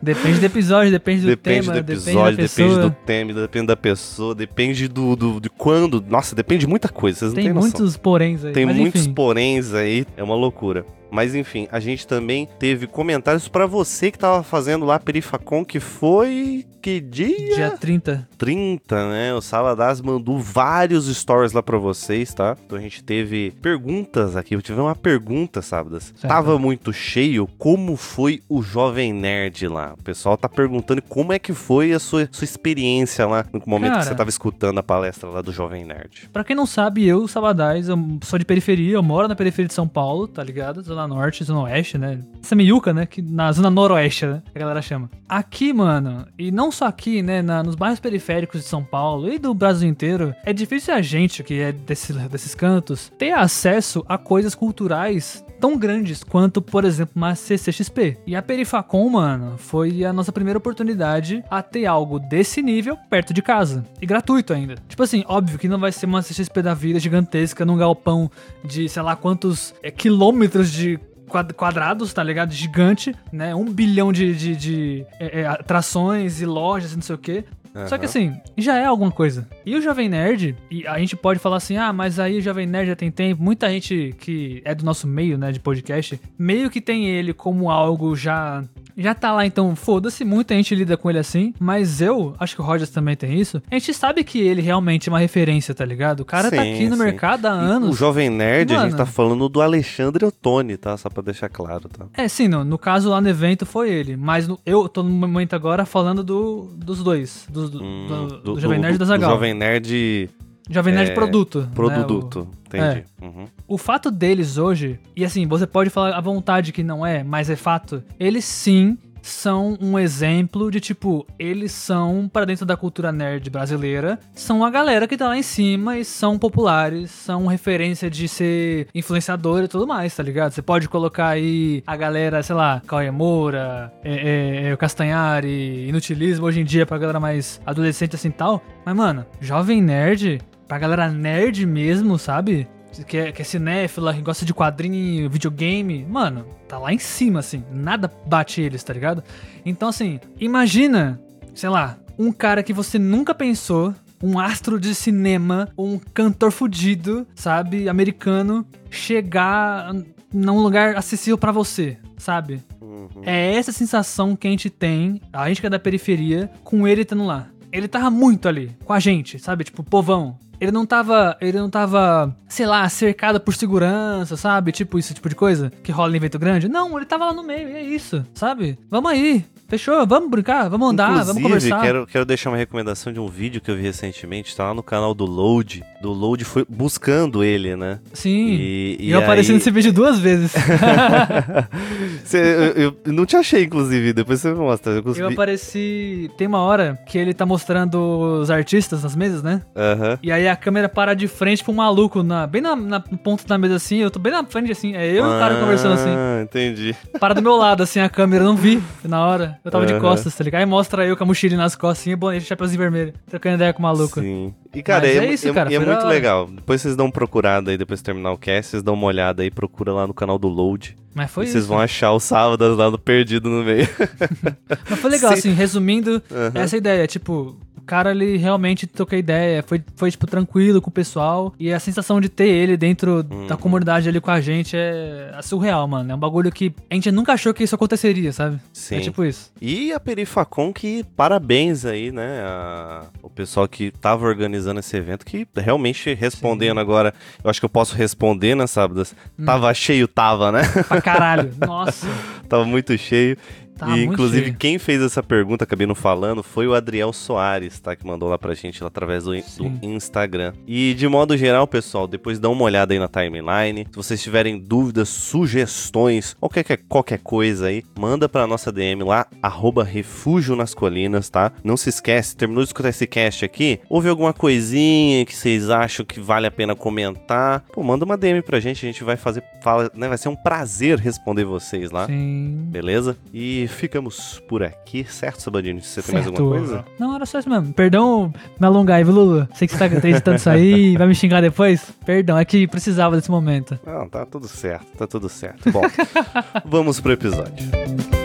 Depende 0.01 0.41
do 0.41 0.47
episódio, 0.47 0.91
depende 0.91 1.23
do 1.23 1.27
Depende 1.29 1.61
tema, 1.61 1.73
do 1.73 1.79
episódio, 1.79 2.37
depende 2.37 2.49
depende 2.49 2.81
do 2.81 2.91
tema, 3.05 3.33
depende 3.35 3.67
da 3.67 3.77
pessoa, 3.77 4.35
depende 4.35 4.89
do, 4.89 5.15
do, 5.15 5.41
de 5.41 5.51
quando. 5.51 6.03
Nossa, 6.09 6.35
depende 6.35 6.61
de 6.61 6.67
muita 6.67 6.89
coisa, 6.89 7.19
vocês 7.19 7.31
não 7.33 7.37
Tem 7.37 7.45
têm 7.45 7.53
noção. 7.53 7.71
muitos 7.71 7.97
poréns 7.97 8.45
aí. 8.45 8.53
Tem 8.53 8.65
muitos 8.67 9.03
enfim. 9.03 9.15
poréns 9.15 9.75
aí, 9.75 10.07
é 10.17 10.23
uma 10.23 10.35
loucura. 10.35 10.87
Mas 11.15 11.33
enfim, 11.33 11.69
a 11.71 11.79
gente 11.79 12.09
também 12.09 12.49
teve 12.59 12.89
comentários 12.89 13.47
pra 13.47 13.67
você 13.67 14.11
que 14.11 14.19
tava 14.19 14.43
fazendo 14.43 14.85
lá 14.85 14.97
a 14.97 15.01
Perifacon, 15.01 15.65
que 15.65 15.79
foi. 15.79 16.67
Que 16.83 17.01
dia? 17.01 17.55
Dia 17.55 17.71
30. 17.71 18.29
30, 18.37 19.09
né? 19.09 19.33
O 19.33 19.41
Saladaz 19.41 20.03
mandou 20.03 20.39
vários 20.39 21.07
stories 21.07 21.55
lá 21.55 21.63
pra 21.63 21.79
vocês, 21.79 22.35
tá? 22.35 22.55
Então 22.67 22.77
a 22.77 22.81
gente 22.81 23.03
teve 23.03 23.53
perguntas 23.63 24.37
aqui. 24.37 24.55
Eu 24.55 24.61
tive 24.61 24.81
uma 24.81 24.95
pergunta, 24.95 25.63
Sábadas. 25.63 26.13
Certo. 26.15 26.29
Tava 26.29 26.59
muito 26.59 26.93
cheio. 26.93 27.47
Como 27.57 27.97
foi 27.97 28.43
o 28.51 28.61
Jovem 28.61 29.15
Nerd 29.15 29.67
lá? 29.67 29.95
O 29.99 30.03
pessoal 30.03 30.37
tá 30.37 30.47
perguntando 30.47 31.01
como 31.01 31.33
é 31.33 31.39
que 31.39 31.55
foi 31.55 31.93
a 31.93 31.99
sua, 31.99 32.29
sua 32.31 32.45
experiência 32.45 33.25
lá 33.25 33.47
no 33.51 33.63
momento 33.65 33.93
Cara. 33.93 34.03
que 34.03 34.09
você 34.09 34.15
tava 34.15 34.29
escutando 34.29 34.79
a 34.79 34.83
palestra 34.83 35.31
lá 35.31 35.41
do 35.41 35.53
Jovem 35.53 35.87
Nerd. 35.87 36.29
Pra 36.33 36.45
quem 36.45 36.55
não 36.55 36.67
sabe, 36.67 37.07
eu, 37.07 37.27
Sabadais, 37.27 37.89
eu 37.89 37.97
sou 38.25 38.39
de 38.39 38.45
periferia, 38.45 38.97
eu 38.97 39.03
moro 39.03 39.27
na 39.27 39.35
periferia 39.35 39.69
de 39.69 39.75
São 39.75 39.89
Paulo, 39.89 40.29
tá 40.29 40.45
ligado? 40.45 40.83
Zona 41.05 41.15
Norte, 41.15 41.45
Zona 41.45 41.61
Oeste, 41.63 41.99
né? 41.99 42.19
Essa 42.43 42.55
meiuca, 42.57 42.93
né? 42.93 43.07
Que 43.07 43.21
na 43.23 43.51
Zona 43.53 43.71
Noroeste, 43.71 44.27
né? 44.27 44.43
A 44.55 44.59
galera 44.59 44.81
chama. 44.83 45.11
Aqui, 45.29 45.73
mano, 45.73 46.27
e 46.39 46.51
não 46.51 46.71
só 46.73 46.87
aqui, 46.87 47.23
né? 47.23 47.43
na- 47.43 47.63
nos 47.63 47.75
bairros 47.75 48.01
periféricos 48.01 48.61
de 48.63 48.67
São 48.67 48.83
Paulo 48.83 49.29
e 49.31 49.39
do 49.39 49.53
Brasil 49.55 49.89
inteiro, 49.89 50.35
é 50.45 50.53
difícil 50.53 50.95
a 50.95 51.03
gente, 51.03 51.43
que 51.43 51.61
é 51.61 51.73
desse- 51.73 52.13
desses 52.29 52.55
cantos, 52.55 53.13
ter 53.19 53.33
acesso 53.33 54.05
a 54.09 54.17
coisas 54.17 54.55
culturais 54.55 55.45
tão 55.65 55.79
grandes 55.79 56.23
quanto, 56.23 56.61
por 56.61 56.85
exemplo, 56.85 57.15
uma 57.17 57.35
CCXP. 57.35 58.19
E 58.27 58.37
a 58.37 58.43
Perifacon, 58.43 59.09
mano, 59.09 59.57
foi 59.57 60.05
a 60.05 60.13
nossa 60.13 60.31
primeira 60.31 60.59
oportunidade 60.59 61.43
a 61.51 61.63
ter 61.63 61.87
algo 61.87 62.19
desse 62.19 62.61
nível 62.61 62.99
perto 63.09 63.33
de 63.33 63.41
casa. 63.41 63.83
E 63.99 64.05
gratuito 64.05 64.53
ainda. 64.53 64.75
Tipo 64.87 65.03
assim, 65.03 65.25
óbvio 65.27 65.59
que 65.59 65.67
não 65.67 65.79
vai 65.79 65.91
ser 65.91 66.05
uma 66.05 66.21
CCXP 66.21 66.61
da 66.61 66.75
vida 66.75 67.01
gigantesca 67.01 67.65
num 67.65 67.79
galpão 67.79 68.31
de 68.63 68.91
sei 68.91 69.01
lá 69.01 69.17
quantos 69.17 69.75
é, 69.83 69.91
quilômetros 69.91 70.71
de 70.71 71.01
quad- 71.31 71.55
quadrados, 71.55 72.13
tá 72.13 72.23
ligado? 72.23 72.53
Gigante, 72.53 73.15
né? 73.33 73.55
Um 73.55 73.65
bilhão 73.65 74.13
de, 74.13 74.35
de, 74.35 74.57
de, 74.57 75.07
é, 75.19 75.41
é, 75.41 75.47
atrações 75.47 76.43
e 76.43 76.45
lojas 76.45 76.93
e 76.93 76.97
não 76.97 77.03
sei 77.03 77.15
o 77.15 77.19
quê. 77.19 77.43
Só 77.89 77.99
que 77.99 78.05
assim, 78.07 78.35
já 78.57 78.77
é 78.77 78.85
alguma 78.85 79.11
coisa. 79.11 79.49
E 79.67 79.75
o 79.77 79.83
Jovem 79.83 80.09
Nerd, 80.09 80.57
e 80.71 80.87
a 80.87 80.99
gente 80.99 81.17
pode 81.17 81.39
falar 81.41 81.57
assim, 81.57 81.77
ah, 81.77 81.93
mas 81.93 82.19
aí 82.19 82.39
o 82.39 82.43
Jovem 82.43 82.67
Nerd 82.67 82.89
já 82.89 82.97
tem 82.97 83.11
tempo. 83.11 83.43
Muita 83.43 83.69
gente 83.71 84.15
que 84.19 84.63
é 84.65 84.75
do 84.75 84.85
nosso 84.85 85.07
meio, 85.07 85.37
né, 85.37 85.51
de 85.53 85.59
podcast, 85.61 86.21
meio 86.39 86.71
que 86.71 86.81
tem 86.81 87.07
ele 87.09 87.33
como 87.33 87.71
algo 87.71 88.15
já. 88.15 88.63
Já 88.97 89.13
tá 89.13 89.33
lá, 89.33 89.45
então 89.45 89.75
foda-se, 89.75 90.25
muita 90.25 90.55
gente 90.55 90.73
lida 90.73 90.97
com 90.97 91.11
ele 91.11 91.19
assim, 91.19 91.53
mas 91.59 92.01
eu, 92.01 92.33
acho 92.39 92.55
que 92.55 92.61
o 92.63 92.65
Rogers 92.65 92.91
também 92.91 93.17
tem 93.17 93.41
isso. 93.41 93.61
A 93.69 93.75
gente 93.75 93.93
sabe 93.93 94.23
que 94.23 94.39
ele 94.39 94.63
realmente 94.63 95.09
é 95.09 95.13
uma 95.13 95.19
referência, 95.19 95.75
tá 95.75 95.85
ligado? 95.85 96.21
O 96.21 96.25
cara 96.25 96.49
tá 96.49 96.63
Sim, 96.63 96.75
aqui 96.75 96.89
no 96.89 96.97
sim. 96.97 97.03
mercado 97.03 97.47
há 97.47 97.51
E 97.57 97.71
anos. 97.73 97.91
O 97.91 97.93
Jovem 97.93 98.31
Nerd, 98.31 98.73
a 98.73 98.83
gente 98.83 98.93
Mano. 98.93 98.97
tá 98.99 99.05
falando 99.05 99.49
do 99.49 99.61
Alexandre 99.61 100.25
Ottoni, 100.25 100.77
tá? 100.77 100.97
Só 100.97 101.11
pra 101.11 101.25
deixar 101.25 101.49
claro, 101.49 101.89
tá? 101.89 102.07
É, 102.15 102.29
sim, 102.29 102.47
no, 102.47 102.65
no 102.65 102.79
caso 102.79 103.11
lá 103.11 103.21
no 103.21 103.29
evento 103.29 103.67
foi 103.67 103.91
ele, 103.91 104.17
mas 104.17 104.47
no- 104.47 104.61
eu 104.65 104.89
tô 104.89 105.03
no 105.03 105.11
momento 105.11 105.55
agora 105.57 105.85
falando 105.85 106.23
do, 106.23 106.71
dos 106.77 107.03
dois, 107.03 107.49
do, 107.71 107.79
do, 107.79 107.85
Hum, 107.85 108.07
do- 108.29 108.39
do 108.55 108.61
Jovem 108.61 108.79
Nerd 108.79 108.95
e 108.95 108.99
da 108.99 109.05
Zagal. 109.05 109.31
Jovem 109.31 109.55
Nerd 109.55 110.31
Jovem 110.71 110.95
Nerd 110.95 111.11
é, 111.11 111.15
produto. 111.15 111.61
né, 111.61 111.67
o- 111.71 111.75
produto. 111.75 112.49
Entendi. 112.67 113.05
Uhum. 113.23 113.45
O 113.69 113.79
fato 113.79 114.11
deles 114.11 114.57
hoje, 114.59 114.99
e 115.15 115.25
assim, 115.25 115.47
você 115.47 115.67
pode 115.67 115.91
falar 115.91 116.17
à 116.17 116.21
vontade 116.21 116.73
que 116.73 116.83
não 116.83 117.05
é, 117.07 117.23
mas 117.23 117.49
é 117.51 117.55
fato, 117.57 118.03
eles 118.19 118.45
sim 118.45 118.97
são 119.25 119.79
um 119.81 119.99
exemplo 119.99 120.71
de 120.71 120.81
tipo, 120.81 121.27
eles 121.39 121.73
são, 121.73 122.29
para 122.31 122.45
dentro 122.45 122.67
da 122.67 122.77
cultura 122.77 123.11
nerd 123.11 123.49
brasileira, 123.49 124.19
são 124.35 124.63
a 124.63 124.71
galera 124.71 125.09
que 125.09 125.17
tá 125.17 125.29
lá 125.29 125.37
em 125.37 125.43
cima 125.43 125.97
e 125.97 126.05
são 126.05 126.39
populares, 126.39 127.11
são 127.11 127.47
referência 127.47 128.11
de 128.11 128.29
ser 128.29 128.87
influenciador 128.95 129.65
e 129.65 129.69
tudo 129.69 129.87
mais, 129.87 130.15
tá 130.15 130.23
ligado? 130.23 130.53
Você 130.53 130.61
pode 130.61 130.89
colocar 130.89 131.29
aí 131.29 131.83
a 131.87 131.97
galera, 131.97 132.43
sei 132.43 132.55
lá, 132.55 132.83
Cauê 132.87 133.11
Moura, 133.11 133.91
é, 134.05 134.13
é, 134.13 134.69
é, 134.69 134.75
o 134.75 134.77
Castanhari, 134.77 135.89
Inutilismo 135.89 136.45
hoje 136.45 136.61
em 136.61 136.65
dia 136.65 136.85
pra 136.85 136.99
galera 136.99 137.19
mais 137.19 137.61
adolescente 137.65 138.15
assim 138.15 138.31
tal. 138.31 138.63
Mas, 138.85 138.95
mano, 138.95 139.25
Jovem 139.41 139.81
Nerd, 139.81 140.41
pra 140.69 140.79
galera 140.79 141.09
nerd 141.09 141.65
mesmo, 141.67 142.19
sabe? 142.19 142.69
Que 143.07 143.17
é, 143.17 143.33
que 143.33 143.43
é 143.43 143.45
cinéfila, 143.45 144.15
que 144.15 144.23
gosta 144.23 144.45
de 144.45 144.55
quadrinho, 144.55 145.29
videogame, 145.29 146.05
mano, 146.05 146.47
tá 146.69 146.79
lá 146.79 146.93
em 146.93 146.99
cima, 146.99 147.41
assim. 147.41 147.65
Nada 147.73 148.11
bate 148.27 148.61
eles, 148.61 148.85
tá 148.85 148.93
ligado? 148.93 149.23
Então, 149.65 149.89
assim, 149.89 150.21
imagina, 150.39 151.21
sei 151.55 151.69
lá, 151.69 151.99
um 152.19 152.31
cara 152.31 152.63
que 152.63 152.73
você 152.73 152.99
nunca 152.99 153.35
pensou, 153.35 153.95
um 154.23 154.39
astro 154.39 154.79
de 154.79 154.95
cinema, 154.95 155.69
um 155.77 155.99
cantor 155.99 156.51
fudido, 156.51 157.27
sabe, 157.35 157.89
americano, 157.89 158.67
chegar 158.91 159.93
num 160.33 160.61
lugar 160.61 160.97
acessível 160.97 161.37
pra 161.37 161.53
você, 161.53 161.99
sabe? 162.17 162.63
Uhum. 162.81 163.23
É 163.23 163.55
essa 163.55 163.73
sensação 163.73 164.35
que 164.35 164.47
a 164.47 164.51
gente 164.51 164.71
tem, 164.71 165.21
a 165.33 165.49
gente 165.49 165.61
que 165.61 165.67
é 165.67 165.71
da 165.71 165.79
periferia, 165.79 166.51
com 166.63 166.89
ele 166.89 167.03
estando 167.03 167.25
lá. 167.25 167.49
Ele 167.75 167.89
tava 167.89 168.09
muito 168.09 168.49
ali, 168.49 168.71
com 168.85 168.93
a 168.93 169.01
gente, 169.01 169.37
sabe? 169.41 169.65
Tipo, 169.65 169.83
povão. 169.83 170.39
Ele 170.61 170.71
não 170.71 170.87
tava, 170.87 171.37
ele 171.41 171.59
não 171.59 171.69
tava, 171.69 172.35
sei 172.49 172.65
lá, 172.67 172.89
cercado 172.89 173.41
por 173.41 173.53
segurança, 173.53 174.37
sabe? 174.37 174.71
Tipo 174.71 174.97
isso 174.97 175.13
tipo 175.13 175.29
de 175.29 175.35
coisa 175.35 175.73
que 175.83 175.91
rola 175.91 176.13
em 176.13 176.17
evento 176.17 176.39
grande. 176.39 176.69
Não, 176.69 176.97
ele 176.97 177.05
tava 177.05 177.27
lá 177.27 177.33
no 177.33 177.43
meio, 177.43 177.69
e 177.69 177.73
é 177.73 177.83
isso, 177.83 178.25
sabe? 178.33 178.79
Vamos 178.89 179.11
aí, 179.11 179.45
fechou? 179.79 180.07
Vamos 180.07 180.31
brincar, 180.31 180.69
vamos 180.69 180.91
andar, 180.91 181.25
vamos 181.25 181.37
Inclusive, 181.43 181.71
conversar. 181.71 181.81
Quero, 181.83 182.07
quero 182.07 182.25
deixar 182.25 182.51
uma 182.51 182.57
recomendação 182.57 183.13
de 183.13 183.19
um 183.21 183.27
vídeo 183.29 183.61
que 183.61 183.71
eu 183.71 183.77
vi 183.77 183.83
recentemente, 183.83 184.55
tá 184.57 184.65
lá 184.65 184.75
no 184.75 184.83
canal 184.83 185.15
do 185.15 185.25
Load. 185.25 185.85
Do 186.01 186.13
Load 186.13 186.45
foi 186.45 186.65
buscando 186.69 187.43
ele, 187.43 187.75
né? 187.77 187.99
Sim. 188.13 188.49
E, 188.51 188.97
E 189.01 189.11
eu 189.11 189.19
apareci 189.21 189.51
aí- 189.51 189.57
nesse 189.57 189.71
vídeo 189.71 189.93
duas 189.93 190.19
vezes. 190.19 190.53
Cê- 192.25 192.73
eu, 192.77 192.97
eu 193.05 193.13
não 193.13 193.27
te 193.27 193.37
achei, 193.37 193.65
inclusive, 193.65 194.13
depois 194.13 194.41
você 194.41 194.51
me 194.53 194.59
mostra. 194.59 194.93
Eu 194.93 194.97
eu 194.99 195.03
consegui... 195.03 195.33
apareci. 195.33 196.31
Tem 196.37 196.47
uma 196.47 196.61
hora 196.61 196.99
que 197.07 197.19
ele 197.19 197.35
tá 197.35 197.45
mostrando 197.47 197.97
os 198.41 198.51
artistas 198.51 199.03
nas 199.03 199.15
mesas, 199.17 199.43
né? 199.43 199.63
Aham. 199.77 200.19
E 200.23 200.31
aí 200.33 200.49
a 200.49 200.57
câmera 200.57 200.89
para 200.89 201.15
de 201.15 201.29
frente 201.29 201.63
pra 201.63 201.73
um 201.73 201.77
maluco, 201.77 202.23
na, 202.23 202.47
bem 202.47 202.61
na, 202.63 202.75
na 202.77 203.03
no 203.11 203.19
ponto 203.19 203.47
da 203.47 203.59
mesa 203.59 203.77
assim, 203.77 203.99
eu 203.99 204.11
tô 204.11 204.19
bem 204.19 204.33
na 204.33 204.45
frente 204.45 204.71
assim, 204.73 204.95
é 204.95 205.07
eu 205.09 205.25
e 205.25 205.29
o 205.29 205.39
cara 205.39 205.57
conversando 205.61 205.95
assim. 205.95 206.11
Ah, 206.11 206.43
entendi. 206.43 206.95
Para 207.21 207.35
do 207.35 207.43
meu 207.43 207.57
lado, 207.57 207.83
assim, 207.83 208.01
a 208.01 208.09
câmera, 208.09 208.43
eu 208.45 208.49
não 208.49 208.57
vi 208.57 208.83
na 209.05 209.27
hora. 209.27 209.59
Eu 209.65 209.71
tava 209.71 209.87
de 209.87 209.99
costas, 209.99 210.35
tá 210.35 210.45
ligado? 210.45 210.61
Aí 210.61 210.67
mostra 210.67 211.07
eu 211.07 211.17
com 211.17 211.25
a 211.25 211.27
mochilinha 211.27 211.57
nas 211.57 211.75
costas, 211.75 212.01
assim, 212.03 212.11
e 212.11 212.17
bom, 212.17 212.31
esse 212.31 212.45
chapeuzinho 212.47 212.79
vermelho, 212.79 213.15
trocando 213.27 213.55
ideia 213.55 213.73
com 213.73 213.79
o 213.79 213.83
maluco. 213.83 214.21
Sim. 214.21 214.53
E, 214.75 214.83
cara, 214.83 215.07
é, 215.07 215.17
é 215.17 215.33
isso, 215.33 215.49
é- 215.49 215.53
cara, 215.55 215.73
e 215.73 215.75
é 215.75 215.81
da 215.81 215.87
muito 215.87 216.07
legal. 216.07 216.47
Depois 216.49 216.83
vocês 216.83 216.95
dão 216.95 217.07
uma 217.07 217.13
procurada 217.13 217.71
aí, 217.71 217.79
depois 217.79 218.01
de 218.01 218.05
terminar 218.05 218.33
o 218.33 218.37
cast, 218.37 218.73
vocês 218.73 218.83
dão 218.83 218.93
uma 218.93 219.07
olhada 219.07 219.43
aí, 219.43 219.51
procura 219.51 219.91
lá 219.95 220.07
no 220.07 220.13
canal 220.13 220.39
do 220.39 220.49
Load. 220.49 220.95
Mas 221.15 221.31
foi 221.31 221.45
isso. 221.45 221.53
vocês 221.55 221.67
vão 221.67 221.79
achar 221.81 222.13
o 222.13 222.21
sábado 222.21 222.75
lá 222.75 222.91
no 222.91 222.99
Perdido 222.99 223.49
no 223.49 223.65
meio. 223.65 223.89
Mas 224.91 224.99
foi 224.99 225.11
legal, 225.11 225.33
Sim. 225.33 225.39
assim, 225.39 225.53
resumindo, 225.55 226.23
essa 226.55 226.77
ideia, 226.77 227.07
tipo, 227.07 227.57
cara, 227.87 228.11
ele 228.11 228.37
realmente 228.37 228.87
trocou 228.87 229.19
ideia, 229.19 229.63
foi, 229.63 229.83
foi, 229.97 230.11
tipo, 230.11 230.27
tranquilo 230.27 230.81
com 230.81 230.91
o 230.91 230.93
pessoal. 230.93 231.53
E 231.59 231.73
a 231.73 231.81
sensação 231.81 232.21
de 232.21 232.29
ter 232.29 232.49
ele 232.49 232.77
dentro 232.77 233.25
uhum. 233.31 233.47
da 233.47 233.57
comunidade 233.57 234.09
ali 234.09 234.21
com 234.21 234.31
a 234.31 234.41
gente 234.41 234.77
é, 234.77 235.35
é 235.37 235.43
surreal, 235.43 235.87
mano. 235.87 236.11
É 236.11 236.15
um 236.15 236.19
bagulho 236.19 236.51
que 236.51 236.75
a 236.91 236.95
gente 236.95 237.11
nunca 237.11 237.33
achou 237.33 237.53
que 237.53 237.63
isso 237.63 237.75
aconteceria, 237.75 238.33
sabe? 238.33 238.59
Sim. 238.73 238.97
É 238.97 239.01
tipo 239.01 239.25
isso. 239.25 239.53
E 239.61 239.93
a 239.93 240.01
Perifacom, 240.01 240.73
que 240.73 241.05
parabéns 241.17 241.85
aí, 241.85 242.11
né? 242.11 242.41
A, 242.43 243.05
o 243.23 243.31
pessoal 243.31 243.69
que 243.69 243.91
tava 243.91 244.27
organizando 244.27 244.81
esse 244.81 244.97
evento, 244.97 245.25
que 245.25 245.47
realmente 245.57 246.15
respondendo 246.15 246.77
Sim. 246.77 246.81
agora, 246.81 247.15
eu 247.43 247.51
acho 247.51 247.61
que 247.61 247.65
eu 247.65 247.71
posso 247.71 247.95
responder, 247.97 248.55
né, 248.55 248.67
sábados? 248.67 249.15
Hum. 249.39 249.45
Tava 249.45 249.73
cheio, 249.75 250.09
tava, 250.09 250.51
né? 250.51 250.63
Pra 250.89 251.01
caralho, 251.01 251.53
nossa. 251.65 252.07
tava 252.49 252.65
muito 252.65 252.97
cheio. 252.97 253.37
Tá 253.77 253.97
e, 253.97 254.05
inclusive, 254.05 254.45
cheio. 254.45 254.57
quem 254.57 254.79
fez 254.79 255.03
essa 255.03 255.23
pergunta, 255.23 255.65
acabei 255.65 255.87
não 255.87 255.95
falando, 255.95 256.43
foi 256.43 256.67
o 256.67 256.75
Adriel 256.75 257.13
Soares, 257.13 257.81
tá? 257.81 257.97
Que 257.97 258.07
mandou 258.07 258.29
lá 258.29 258.39
pra 258.39 258.55
gente 258.55 258.83
lá 258.83 258.89
através 258.89 259.25
do, 259.25 259.33
do, 259.33 259.79
Instagram. 259.83 260.53
E, 260.67 260.95
de 260.95 261.09
modo 261.09 261.37
geral, 261.37 261.67
pessoal, 261.67 262.07
depois 262.07 262.39
dá 262.39 262.49
uma 262.49 262.63
olhada 262.63 262.95
aí 262.95 262.99
na 262.99 263.09
timeline. 263.09 263.87
Se 263.91 263.97
vocês 263.97 264.23
tiverem 264.23 264.59
dúvidas, 264.59 265.09
sugestões, 265.09 266.37
qualquer, 266.39 266.79
qualquer 266.89 267.19
coisa 267.19 267.67
aí, 267.67 267.83
manda 267.99 268.29
pra 268.29 268.47
nossa 268.47 268.71
DM 268.71 269.03
lá, 269.03 269.27
arroba 269.43 269.83
Refúgio 269.83 270.55
nas 270.55 270.75
Colinas, 270.75 271.29
tá? 271.29 271.53
Não 271.63 271.77
se 271.77 271.89
esquece, 271.89 272.37
terminou 272.37 272.63
de 272.63 272.69
escutar 272.69 272.91
esse 272.91 273.07
cast 273.07 273.45
aqui, 273.45 273.81
houve 273.89 274.09
alguma 274.09 274.33
coisinha 274.33 275.25
que 275.25 275.35
vocês 275.35 275.69
acham 275.69 276.07
que 276.07 276.21
vale 276.21 276.47
a 276.47 276.51
pena 276.51 276.75
comentar, 276.77 277.65
pô, 277.73 277.83
manda 277.83 278.05
uma 278.05 278.17
DM 278.17 278.43
pra 278.43 278.61
gente, 278.61 278.87
a 278.87 278.89
gente 278.91 279.03
vai 279.03 279.17
fazer, 279.17 279.43
fala, 279.63 279.91
né? 279.95 280.09
Vai 280.09 280.19
ser 280.19 280.29
um 280.29 280.37
prazer 280.37 280.99
responder 280.99 281.45
vocês 281.45 281.91
lá. 281.91 282.07
Sim. 282.07 282.69
Beleza? 282.71 283.17
E 283.33 283.64
ficamos 283.67 284.43
por 284.49 284.63
aqui, 284.63 285.05
certo, 285.05 285.43
Sabadinho? 285.43 285.81
Você 285.81 286.03
certo. 286.03 286.07
tem 286.07 286.15
mais 286.15 286.27
alguma 286.27 286.51
coisa? 286.51 286.85
Não, 286.99 287.15
era 287.15 287.27
só 287.27 287.39
isso 287.39 287.49
mesmo. 287.49 287.73
Perdão 287.73 288.33
me 288.59 288.67
alongar 288.67 288.99
aí, 288.99 289.05
viu, 289.05 289.13
Lulu? 289.13 289.49
Sei 289.55 289.69
que 289.69 289.75
você 289.75 290.01
tá 290.01 290.09
editando 290.09 290.37
isso 290.37 290.51
aí 290.51 290.93
e 290.93 290.97
vai 290.99 291.07
me 291.07 291.15
xingar 291.15 291.41
depois. 291.41 291.91
Perdão, 292.05 292.39
é 292.39 292.45
que 292.45 292.67
precisava 292.67 293.17
desse 293.17 293.31
momento. 293.31 293.79
Não, 293.87 294.09
tá 294.09 294.25
tudo 294.25 294.49
certo, 294.49 294.87
tá 294.97 295.07
tudo 295.07 295.29
certo. 295.29 295.71
Bom, 295.71 295.83
vamos 296.65 297.01
pro 297.01 297.13
episódio. 297.13 298.24